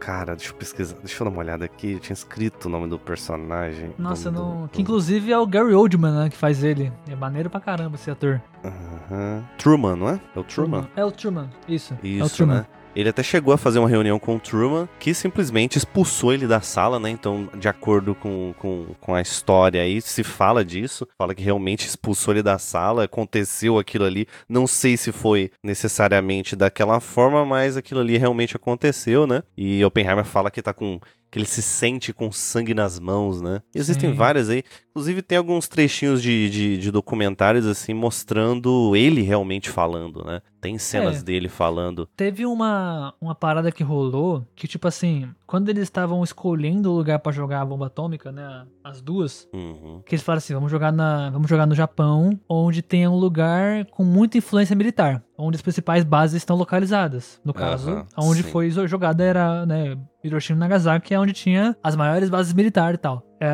Cara, 0.00 0.34
deixa 0.36 0.52
eu 0.52 0.56
pesquisar, 0.56 0.96
deixa 1.00 1.22
eu 1.22 1.24
dar 1.26 1.30
uma 1.32 1.40
olhada 1.40 1.64
aqui. 1.64 1.92
Eu 1.92 1.98
tinha 2.00 2.14
escrito 2.14 2.66
o 2.66 2.68
nome 2.68 2.88
do 2.88 2.98
personagem. 2.98 3.92
Nossa, 3.98 4.30
nome 4.30 4.46
não. 4.56 4.62
do- 4.62 4.68
Que 4.68 4.80
inclusive 4.82 5.32
é 5.32 5.38
o 5.38 5.46
Gary 5.46 5.74
Oldman, 5.74 6.12
né? 6.12 6.30
Que 6.30 6.36
faz 6.36 6.62
ele. 6.62 6.92
É 7.08 7.16
maneiro 7.16 7.50
pra 7.50 7.60
caramba 7.60 7.96
esse 7.96 8.10
ator. 8.10 8.40
Aham. 8.64 9.44
Truman, 9.58 9.96
não 9.96 10.08
é? 10.10 10.20
É 10.34 10.38
o 10.40 10.44
Truman? 10.44 10.88
É 10.96 11.04
o 11.04 11.10
Truman. 11.10 11.50
Isso. 11.66 11.94
é 11.94 12.06
o 12.06 12.26
Isso, 12.26 12.36
Truman. 12.36 12.58
né? 12.60 12.66
Ele 12.94 13.08
até 13.08 13.22
chegou 13.22 13.54
a 13.54 13.58
fazer 13.58 13.78
uma 13.78 13.88
reunião 13.88 14.18
com 14.18 14.36
o 14.36 14.40
Truman, 14.40 14.88
que 14.98 15.14
simplesmente 15.14 15.76
expulsou 15.76 16.32
ele 16.32 16.46
da 16.46 16.60
sala, 16.60 16.98
né? 16.98 17.10
Então, 17.10 17.48
de 17.58 17.68
acordo 17.68 18.14
com, 18.14 18.54
com, 18.58 18.86
com 19.00 19.14
a 19.14 19.20
história 19.20 19.82
aí, 19.82 20.00
se 20.00 20.24
fala 20.24 20.64
disso. 20.64 21.06
Fala 21.16 21.34
que 21.34 21.42
realmente 21.42 21.86
expulsou 21.86 22.34
ele 22.34 22.42
da 22.42 22.58
sala, 22.58 23.04
aconteceu 23.04 23.78
aquilo 23.78 24.04
ali. 24.04 24.26
Não 24.48 24.66
sei 24.66 24.96
se 24.96 25.12
foi 25.12 25.50
necessariamente 25.62 26.56
daquela 26.56 27.00
forma, 27.00 27.44
mas 27.44 27.76
aquilo 27.76 28.00
ali 28.00 28.16
realmente 28.18 28.56
aconteceu, 28.56 29.26
né? 29.26 29.42
E 29.56 29.84
Oppenheimer 29.84 30.24
fala 30.24 30.50
que 30.50 30.62
tá 30.62 30.72
com. 30.72 31.00
Que 31.30 31.38
ele 31.38 31.46
se 31.46 31.62
sente 31.62 32.12
com 32.12 32.30
sangue 32.32 32.74
nas 32.74 32.98
mãos, 32.98 33.40
né? 33.40 33.60
Existem 33.74 34.10
Sim. 34.10 34.16
várias 34.16 34.48
aí. 34.48 34.62
Inclusive, 34.90 35.22
tem 35.22 35.38
alguns 35.38 35.68
trechinhos 35.68 36.20
de, 36.22 36.50
de, 36.50 36.78
de 36.78 36.90
documentários, 36.90 37.66
assim, 37.66 37.94
mostrando 37.94 38.96
ele 38.96 39.22
realmente 39.22 39.70
falando, 39.70 40.24
né? 40.24 40.40
Tem 40.60 40.76
cenas 40.76 41.20
É. 41.20 41.22
dele 41.22 41.48
falando. 41.48 42.08
Teve 42.16 42.44
uma, 42.44 43.14
uma 43.20 43.34
parada 43.34 43.70
que 43.70 43.84
rolou 43.84 44.44
que, 44.56 44.66
tipo 44.66 44.88
assim, 44.88 45.28
quando 45.46 45.68
eles 45.68 45.84
estavam 45.84 46.22
escolhendo 46.24 46.90
o 46.90 46.96
lugar 46.96 47.20
pra 47.20 47.30
jogar 47.30 47.60
a 47.60 47.64
bomba 47.64 47.86
atômica, 47.86 48.32
né? 48.32 48.66
As 48.82 49.00
duas, 49.00 49.46
Uhum. 49.54 50.02
que 50.04 50.14
eles 50.16 50.22
falaram 50.24 50.38
assim: 50.38 50.54
vamos 50.54 50.70
jogar, 50.70 50.90
na, 50.92 51.30
vamos 51.30 51.48
jogar 51.48 51.66
no 51.66 51.74
Japão, 51.76 52.38
onde 52.48 52.82
tem 52.82 53.06
um 53.06 53.16
lugar 53.16 53.84
com 53.86 54.02
muita 54.02 54.38
influência 54.38 54.74
militar, 54.74 55.22
onde 55.38 55.54
as 55.56 55.62
principais 55.62 56.02
bases 56.02 56.38
estão 56.38 56.56
localizadas. 56.56 57.40
No 57.44 57.54
caso, 57.54 57.90
Aham, 57.92 58.06
onde 58.16 58.42
sim. 58.42 58.50
foi 58.50 58.68
jogada 58.70 59.22
era 59.22 59.64
né, 59.64 59.96
Hiroshima 60.22 60.56
e 60.56 60.60
Nagasaki, 60.60 61.14
é 61.14 61.20
onde 61.20 61.32
tinha 61.32 61.76
as 61.82 61.96
maiores 61.96 62.28
bases 62.28 62.52
militares 62.52 62.98
e 62.98 63.00
tal. 63.00 63.22
É, 63.40 63.50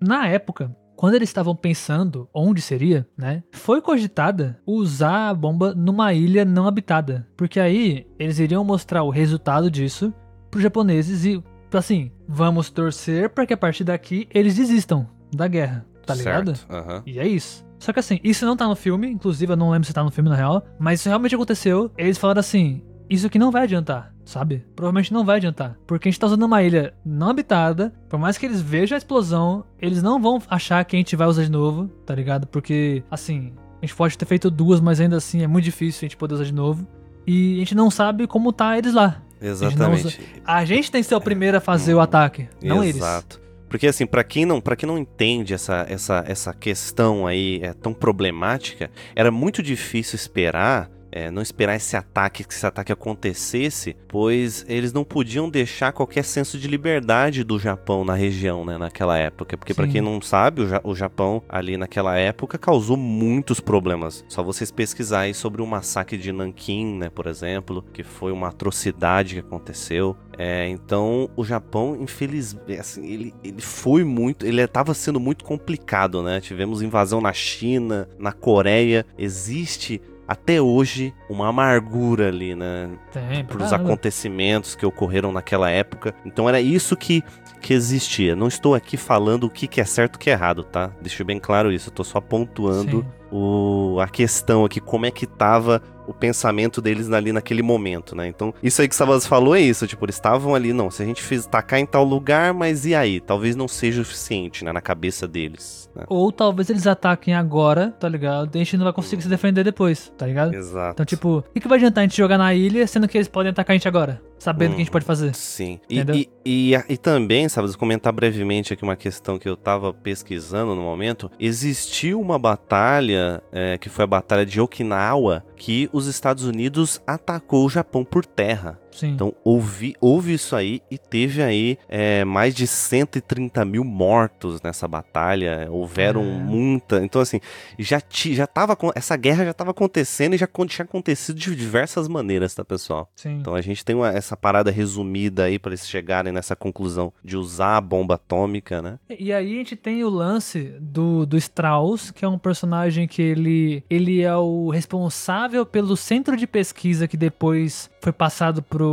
na 0.00 0.26
época, 0.26 0.74
quando 0.96 1.14
eles 1.14 1.28
estavam 1.28 1.54
pensando 1.54 2.28
onde 2.32 2.60
seria, 2.62 3.06
né, 3.16 3.42
foi 3.52 3.80
cogitada 3.80 4.60
usar 4.66 5.30
a 5.30 5.34
bomba 5.34 5.74
numa 5.74 6.12
ilha 6.12 6.44
não 6.44 6.66
habitada, 6.66 7.26
porque 7.36 7.58
aí 7.58 8.06
eles 8.18 8.38
iriam 8.38 8.64
mostrar 8.64 9.02
o 9.02 9.10
resultado 9.10 9.70
disso 9.70 10.12
pros 10.50 10.62
japoneses 10.62 11.24
e 11.24 11.42
assim, 11.72 12.12
vamos 12.28 12.70
torcer 12.70 13.30
para 13.30 13.44
que 13.44 13.52
a 13.52 13.56
partir 13.56 13.82
daqui 13.82 14.28
eles 14.32 14.54
desistam 14.54 15.08
da 15.34 15.48
guerra, 15.48 15.84
tá 16.06 16.14
ligado? 16.14 16.54
Uhum. 16.70 17.02
E 17.04 17.18
é 17.18 17.26
isso. 17.26 17.66
Só 17.80 17.92
que 17.92 17.98
assim, 17.98 18.20
isso 18.22 18.46
não 18.46 18.56
tá 18.56 18.66
no 18.66 18.76
filme, 18.76 19.08
inclusive 19.08 19.52
eu 19.52 19.56
não 19.56 19.70
lembro 19.70 19.86
se 19.86 19.92
tá 19.92 20.02
no 20.04 20.10
filme 20.10 20.30
na 20.30 20.36
real, 20.36 20.64
mas 20.78 21.00
isso 21.00 21.08
realmente 21.08 21.34
aconteceu. 21.34 21.90
Eles 21.98 22.16
falaram 22.16 22.38
assim: 22.40 22.82
isso 23.08 23.26
aqui 23.26 23.38
não 23.38 23.50
vai 23.50 23.64
adiantar, 23.64 24.12
sabe? 24.24 24.64
Provavelmente 24.74 25.12
não 25.12 25.24
vai 25.24 25.36
adiantar. 25.36 25.78
Porque 25.86 26.08
a 26.08 26.10
gente 26.10 26.20
tá 26.20 26.26
usando 26.26 26.42
uma 26.44 26.62
ilha 26.62 26.94
não 27.04 27.30
habitada, 27.30 27.92
por 28.08 28.18
mais 28.18 28.38
que 28.38 28.46
eles 28.46 28.60
vejam 28.60 28.96
a 28.96 28.98
explosão, 28.98 29.64
eles 29.80 30.02
não 30.02 30.20
vão 30.20 30.40
achar 30.48 30.84
que 30.84 30.96
a 30.96 30.98
gente 30.98 31.16
vai 31.16 31.26
usar 31.26 31.44
de 31.44 31.50
novo, 31.50 31.88
tá 32.06 32.14
ligado? 32.14 32.46
Porque, 32.46 33.02
assim, 33.10 33.52
a 33.82 33.86
gente 33.86 33.94
pode 33.94 34.16
ter 34.16 34.24
feito 34.24 34.50
duas, 34.50 34.80
mas 34.80 35.00
ainda 35.00 35.16
assim 35.16 35.42
é 35.42 35.46
muito 35.46 35.64
difícil 35.64 36.00
a 36.00 36.06
gente 36.06 36.16
poder 36.16 36.34
usar 36.34 36.44
de 36.44 36.54
novo. 36.54 36.86
E 37.26 37.56
a 37.56 37.58
gente 37.58 37.74
não 37.74 37.90
sabe 37.90 38.26
como 38.26 38.52
tá 38.52 38.76
eles 38.76 38.94
lá. 38.94 39.22
Exatamente. 39.40 40.06
A 40.06 40.10
gente, 40.10 40.42
a 40.44 40.64
gente 40.64 40.90
tem 40.90 41.02
que 41.02 41.08
ser 41.08 41.14
o 41.14 41.20
primeiro 41.20 41.56
a 41.56 41.60
fazer 41.60 41.94
o 41.94 42.00
ataque, 42.00 42.48
não 42.62 42.76
Exato. 42.76 42.84
eles. 42.84 42.96
Exato. 42.96 43.44
Porque 43.68 43.86
assim, 43.88 44.06
para 44.06 44.22
quem 44.22 44.46
não, 44.46 44.60
para 44.60 44.76
quem 44.76 44.86
não 44.86 44.96
entende 44.96 45.52
essa, 45.52 45.84
essa, 45.88 46.24
essa 46.28 46.54
questão 46.54 47.26
aí 47.26 47.58
é 47.60 47.72
tão 47.72 47.92
problemática, 47.92 48.90
era 49.16 49.30
muito 49.30 49.62
difícil 49.62 50.14
esperar 50.16 50.88
é, 51.14 51.30
não 51.30 51.40
esperar 51.40 51.76
esse 51.76 51.96
ataque, 51.96 52.42
que 52.42 52.52
esse 52.52 52.66
ataque 52.66 52.90
acontecesse, 52.90 53.94
pois 54.08 54.66
eles 54.68 54.92
não 54.92 55.04
podiam 55.04 55.48
deixar 55.48 55.92
qualquer 55.92 56.24
senso 56.24 56.58
de 56.58 56.66
liberdade 56.66 57.44
do 57.44 57.56
Japão 57.56 58.04
na 58.04 58.14
região, 58.14 58.64
né, 58.64 58.76
naquela 58.76 59.16
época. 59.16 59.56
Porque 59.56 59.72
para 59.72 59.86
quem 59.86 60.00
não 60.00 60.20
sabe, 60.20 60.62
o, 60.62 60.68
ja 60.68 60.80
o, 60.82 60.92
Japão 60.92 61.40
ali 61.48 61.76
naquela 61.76 62.18
época 62.18 62.58
causou 62.58 62.96
muitos 62.96 63.60
problemas. 63.60 64.24
Só 64.28 64.42
vocês 64.42 64.72
pesquisarem 64.72 65.32
sobre 65.32 65.62
o 65.62 65.66
massacre 65.68 66.18
de 66.18 66.32
Nanquim, 66.32 66.98
né, 66.98 67.08
por 67.08 67.28
exemplo, 67.28 67.84
que 67.92 68.02
foi 68.02 68.32
uma 68.32 68.48
atrocidade 68.48 69.34
que 69.34 69.40
aconteceu. 69.40 70.16
É, 70.36 70.68
então 70.68 71.30
o 71.36 71.44
Japão, 71.44 71.96
infelizmente, 72.00 72.80
assim, 72.80 73.06
ele, 73.06 73.34
ele 73.44 73.60
foi 73.60 74.02
muito, 74.02 74.44
ele 74.44 74.60
estava 74.60 74.92
sendo 74.92 75.20
muito 75.20 75.44
complicado, 75.44 76.24
né? 76.24 76.40
Tivemos 76.40 76.82
invasão 76.82 77.20
na 77.20 77.32
China, 77.32 78.08
na 78.18 78.32
Coreia, 78.32 79.06
existe 79.16 80.02
até 80.26 80.60
hoje 80.60 81.14
uma 81.28 81.48
amargura 81.48 82.28
ali, 82.28 82.54
né? 82.54 82.90
Tem, 83.12 83.44
Para 83.44 83.62
os 83.62 83.72
acontecimentos 83.72 84.74
que 84.74 84.86
ocorreram 84.86 85.32
naquela 85.32 85.70
época. 85.70 86.14
Então 86.24 86.48
era 86.48 86.60
isso 86.60 86.96
que, 86.96 87.22
que 87.60 87.74
existia. 87.74 88.34
Não 88.34 88.48
estou 88.48 88.74
aqui 88.74 88.96
falando 88.96 89.44
o 89.44 89.50
que, 89.50 89.66
que 89.66 89.80
é 89.80 89.84
certo 89.84 90.14
e 90.14 90.16
o 90.16 90.18
que 90.18 90.30
é 90.30 90.32
errado, 90.32 90.64
tá? 90.64 90.90
Deixo 91.00 91.24
bem 91.24 91.38
claro 91.38 91.70
isso. 91.70 91.88
Eu 91.88 91.94
tô 91.94 92.04
só 92.04 92.20
pontuando 92.20 93.04
o, 93.34 93.98
a 93.98 94.06
questão 94.06 94.64
aqui, 94.64 94.78
como 94.80 95.06
é 95.06 95.10
que 95.10 95.26
tava 95.26 95.82
o 96.06 96.14
pensamento 96.14 96.80
deles 96.80 97.10
ali 97.10 97.32
naquele 97.32 97.62
momento, 97.62 98.14
né? 98.14 98.28
Então, 98.28 98.54
isso 98.62 98.80
aí 98.80 98.86
que 98.86 98.94
Savas 98.94 99.26
falou 99.26 99.56
é 99.56 99.60
isso, 99.60 99.88
tipo, 99.88 100.04
eles 100.04 100.14
estavam 100.14 100.54
ali, 100.54 100.72
não, 100.72 100.88
se 100.88 101.02
a 101.02 101.06
gente 101.06 101.20
fez 101.20 101.44
tacar 101.44 101.80
em 101.80 101.86
tal 101.86 102.04
lugar, 102.04 102.54
mas 102.54 102.86
e 102.86 102.94
aí? 102.94 103.18
Talvez 103.18 103.56
não 103.56 103.66
seja 103.66 104.02
o 104.02 104.04
suficiente, 104.04 104.64
né, 104.64 104.70
na 104.70 104.80
cabeça 104.80 105.26
deles. 105.26 105.90
Né? 105.96 106.04
Ou 106.08 106.30
talvez 106.30 106.70
eles 106.70 106.86
ataquem 106.86 107.34
agora, 107.34 107.90
tá 107.98 108.08
ligado? 108.08 108.54
E 108.54 108.60
a 108.60 108.64
gente 108.64 108.76
não 108.76 108.84
vai 108.84 108.92
conseguir 108.92 109.22
se 109.22 109.28
defender 109.28 109.64
depois, 109.64 110.12
tá 110.16 110.26
ligado? 110.26 110.54
Exato. 110.54 110.92
Então, 110.92 111.06
tipo, 111.06 111.38
o 111.38 111.42
que, 111.42 111.60
que 111.60 111.68
vai 111.68 111.78
adiantar 111.78 112.02
a 112.02 112.06
gente 112.06 112.16
jogar 112.16 112.38
na 112.38 112.54
ilha, 112.54 112.86
sendo 112.86 113.08
que 113.08 113.18
eles 113.18 113.28
podem 113.28 113.50
atacar 113.50 113.74
a 113.74 113.76
gente 113.76 113.88
agora? 113.88 114.22
Sabendo 114.38 114.70
o 114.70 114.72
hum, 114.72 114.76
que 114.76 114.82
a 114.82 114.84
gente 114.84 114.92
pode 114.92 115.04
fazer. 115.04 115.34
Sim. 115.34 115.80
E, 115.88 116.00
e, 116.00 116.30
e, 116.44 116.74
e, 116.88 116.96
também, 116.96 117.48
sabe, 117.48 117.74
comentar 117.76 118.12
brevemente 118.12 118.72
aqui 118.72 118.82
uma 118.82 118.96
questão 118.96 119.38
que 119.38 119.48
eu 119.48 119.56
tava 119.56 119.92
pesquisando 119.92 120.74
no 120.74 120.82
momento. 120.82 121.30
Existiu 121.38 122.20
uma 122.20 122.38
batalha, 122.38 123.42
é, 123.52 123.78
que 123.78 123.88
foi 123.88 124.04
a 124.04 124.08
Batalha 124.08 124.44
de 124.44 124.60
Okinawa, 124.60 125.44
que 125.56 125.88
os 125.92 126.06
Estados 126.06 126.44
Unidos 126.44 127.00
atacou 127.06 127.64
o 127.64 127.70
Japão 127.70 128.04
por 128.04 128.26
terra. 128.26 128.78
Sim. 128.94 129.08
Então 129.08 129.34
houve, 129.42 129.96
houve 130.00 130.34
isso 130.34 130.54
aí 130.54 130.80
e 130.88 130.96
teve 130.96 131.42
aí 131.42 131.76
é, 131.88 132.24
mais 132.24 132.54
de 132.54 132.66
130 132.66 133.64
mil 133.64 133.82
mortos 133.82 134.62
nessa 134.62 134.86
batalha. 134.86 135.68
Houveram 135.68 136.22
é. 136.22 136.24
muita. 136.24 137.04
Então, 137.04 137.20
assim, 137.20 137.40
já, 137.76 138.00
ti, 138.00 138.34
já 138.34 138.46
tava. 138.46 138.76
Essa 138.94 139.16
guerra 139.16 139.44
já 139.44 139.50
estava 139.50 139.72
acontecendo 139.72 140.34
e 140.34 140.38
já 140.38 140.48
tinha 140.68 140.84
acontecido 140.84 141.36
de 141.36 141.54
diversas 141.56 142.06
maneiras, 142.06 142.54
tá, 142.54 142.64
pessoal? 142.64 143.10
Sim. 143.16 143.38
Então 143.40 143.54
a 143.54 143.60
gente 143.60 143.84
tem 143.84 143.96
uma, 143.96 144.10
essa 144.10 144.36
parada 144.36 144.70
resumida 144.70 145.44
aí 145.44 145.58
para 145.58 145.70
eles 145.70 145.88
chegarem 145.88 146.32
nessa 146.32 146.54
conclusão 146.54 147.12
de 147.22 147.36
usar 147.36 147.76
a 147.76 147.80
bomba 147.80 148.14
atômica, 148.14 148.80
né? 148.80 148.98
E, 149.10 149.24
e 149.24 149.32
aí 149.32 149.54
a 149.54 149.56
gente 149.56 149.74
tem 149.74 150.04
o 150.04 150.08
lance 150.08 150.74
do, 150.80 151.26
do 151.26 151.36
Strauss, 151.36 152.12
que 152.12 152.24
é 152.24 152.28
um 152.28 152.38
personagem 152.38 153.08
que 153.08 153.20
ele, 153.20 153.82
ele 153.90 154.22
é 154.22 154.36
o 154.36 154.70
responsável 154.70 155.66
pelo 155.66 155.96
centro 155.96 156.36
de 156.36 156.46
pesquisa 156.46 157.08
que 157.08 157.16
depois 157.16 157.90
foi 158.00 158.12
passado 158.12 158.62
pro 158.62 158.83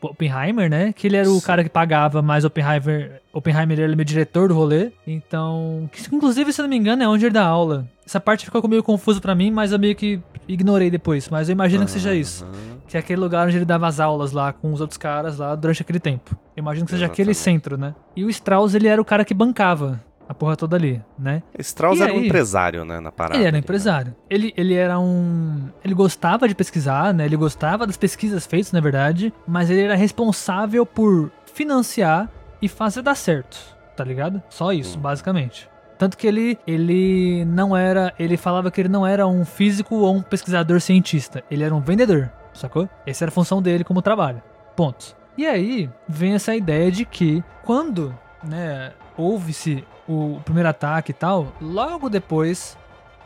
Oppenheimer, 0.00 0.70
né? 0.70 0.92
Que 0.92 1.06
ele 1.06 1.16
era 1.16 1.30
o 1.30 1.40
cara 1.40 1.62
que 1.62 1.70
pagava 1.70 2.22
mais 2.22 2.44
Oppenheimer. 2.44 3.20
Oppenheimer 3.32 3.80
era 3.80 3.96
meio 3.96 4.04
diretor 4.04 4.48
do 4.48 4.54
rolê. 4.54 4.90
Então, 5.06 5.88
que, 5.92 6.14
inclusive, 6.14 6.52
se 6.52 6.60
não 6.62 6.68
me 6.68 6.76
engano, 6.76 7.02
é 7.02 7.08
onde 7.08 7.26
ele 7.26 7.32
dá 7.32 7.44
aula. 7.44 7.86
Essa 8.06 8.18
parte 8.18 8.44
ficou 8.44 8.66
meio 8.68 8.82
confusa 8.82 9.20
para 9.20 9.34
mim, 9.34 9.50
mas 9.50 9.72
eu 9.72 9.78
meio 9.78 9.94
que 9.94 10.20
ignorei 10.48 10.90
depois. 10.90 11.28
Mas 11.28 11.48
eu 11.48 11.52
imagino 11.52 11.84
que 11.84 11.90
seja 11.90 12.14
isso. 12.14 12.46
Que 12.88 12.96
é 12.96 13.00
aquele 13.00 13.20
lugar 13.20 13.46
onde 13.46 13.56
ele 13.56 13.64
dava 13.64 13.86
as 13.86 14.00
aulas 14.00 14.32
lá 14.32 14.52
com 14.52 14.72
os 14.72 14.80
outros 14.80 14.98
caras 14.98 15.38
lá 15.38 15.54
durante 15.54 15.82
aquele 15.82 16.00
tempo. 16.00 16.36
Eu 16.56 16.60
imagino 16.60 16.86
que 16.86 16.90
seja 16.90 17.04
Exatamente. 17.04 17.22
aquele 17.22 17.34
centro, 17.34 17.76
né? 17.76 17.94
E 18.16 18.24
o 18.24 18.30
Strauss, 18.30 18.74
ele 18.74 18.88
era 18.88 19.00
o 19.00 19.04
cara 19.04 19.24
que 19.24 19.32
bancava 19.32 20.00
a 20.30 20.34
porra 20.34 20.54
toda 20.54 20.76
ali, 20.76 21.02
né? 21.18 21.42
Strauss 21.58 21.98
e 21.98 22.02
era 22.04 22.12
aí, 22.12 22.18
um 22.20 22.22
empresário, 22.22 22.84
né, 22.84 23.00
na 23.00 23.10
parada. 23.10 23.34
Ele 23.36 23.46
era 23.48 23.56
um 23.56 23.58
empresário. 23.58 24.12
Né? 24.12 24.16
Ele, 24.30 24.54
ele 24.56 24.74
era 24.74 24.96
um... 24.96 25.68
Ele 25.84 25.92
gostava 25.92 26.46
de 26.46 26.54
pesquisar, 26.54 27.12
né? 27.12 27.24
Ele 27.24 27.36
gostava 27.36 27.84
das 27.84 27.96
pesquisas 27.96 28.46
feitas, 28.46 28.70
na 28.70 28.78
verdade, 28.78 29.34
mas 29.44 29.68
ele 29.68 29.80
era 29.80 29.96
responsável 29.96 30.86
por 30.86 31.32
financiar 31.52 32.30
e 32.62 32.68
fazer 32.68 33.02
dar 33.02 33.16
certo, 33.16 33.58
tá 33.96 34.04
ligado? 34.04 34.40
Só 34.48 34.72
isso, 34.72 34.96
hum. 34.96 35.00
basicamente. 35.00 35.68
Tanto 35.98 36.16
que 36.16 36.28
ele, 36.28 36.56
ele 36.64 37.44
não 37.46 37.76
era. 37.76 38.14
Ele 38.16 38.36
falava 38.36 38.70
que 38.70 38.80
ele 38.80 38.88
não 38.88 39.04
era 39.04 39.26
um 39.26 39.44
físico 39.44 39.96
ou 39.96 40.14
um 40.14 40.22
pesquisador 40.22 40.80
cientista. 40.80 41.42
Ele 41.50 41.64
era 41.64 41.74
um 41.74 41.80
vendedor, 41.80 42.30
sacou? 42.54 42.88
Essa 43.04 43.24
era 43.24 43.30
a 43.30 43.34
função 43.34 43.60
dele 43.60 43.82
como 43.82 44.00
trabalho. 44.00 44.40
Ponto. 44.76 45.16
E 45.36 45.44
aí 45.44 45.90
vem 46.08 46.34
essa 46.34 46.54
ideia 46.54 46.88
de 46.90 47.04
que 47.04 47.42
quando 47.64 48.16
né, 48.44 48.92
houve-se 49.20 49.84
o 50.08 50.40
primeiro 50.44 50.68
ataque 50.68 51.10
e 51.10 51.14
tal, 51.14 51.52
logo 51.60 52.08
depois 52.08 52.76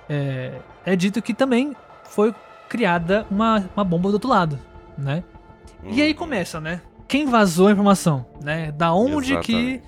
é, 0.09 0.59
é 0.85 0.95
dito 0.97 1.23
que 1.23 1.33
também 1.33 1.75
foi 2.05 2.35
criada 2.69 3.27
uma, 3.31 3.69
uma 3.75 3.85
bomba 3.85 4.11
do 4.11 4.15
outro 4.15 4.29
lado, 4.29 4.59
né? 4.99 5.23
E 5.85 6.01
aí 6.01 6.15
começa, 6.15 6.61
né? 6.61 6.81
Quem 7.07 7.27
vazou 7.27 7.69
a 7.69 7.73
informação, 7.73 8.27
né? 8.43 8.73
Da 8.73 8.93
onde 8.93 9.33
Exatamente. 9.33 9.47
que 9.47 9.83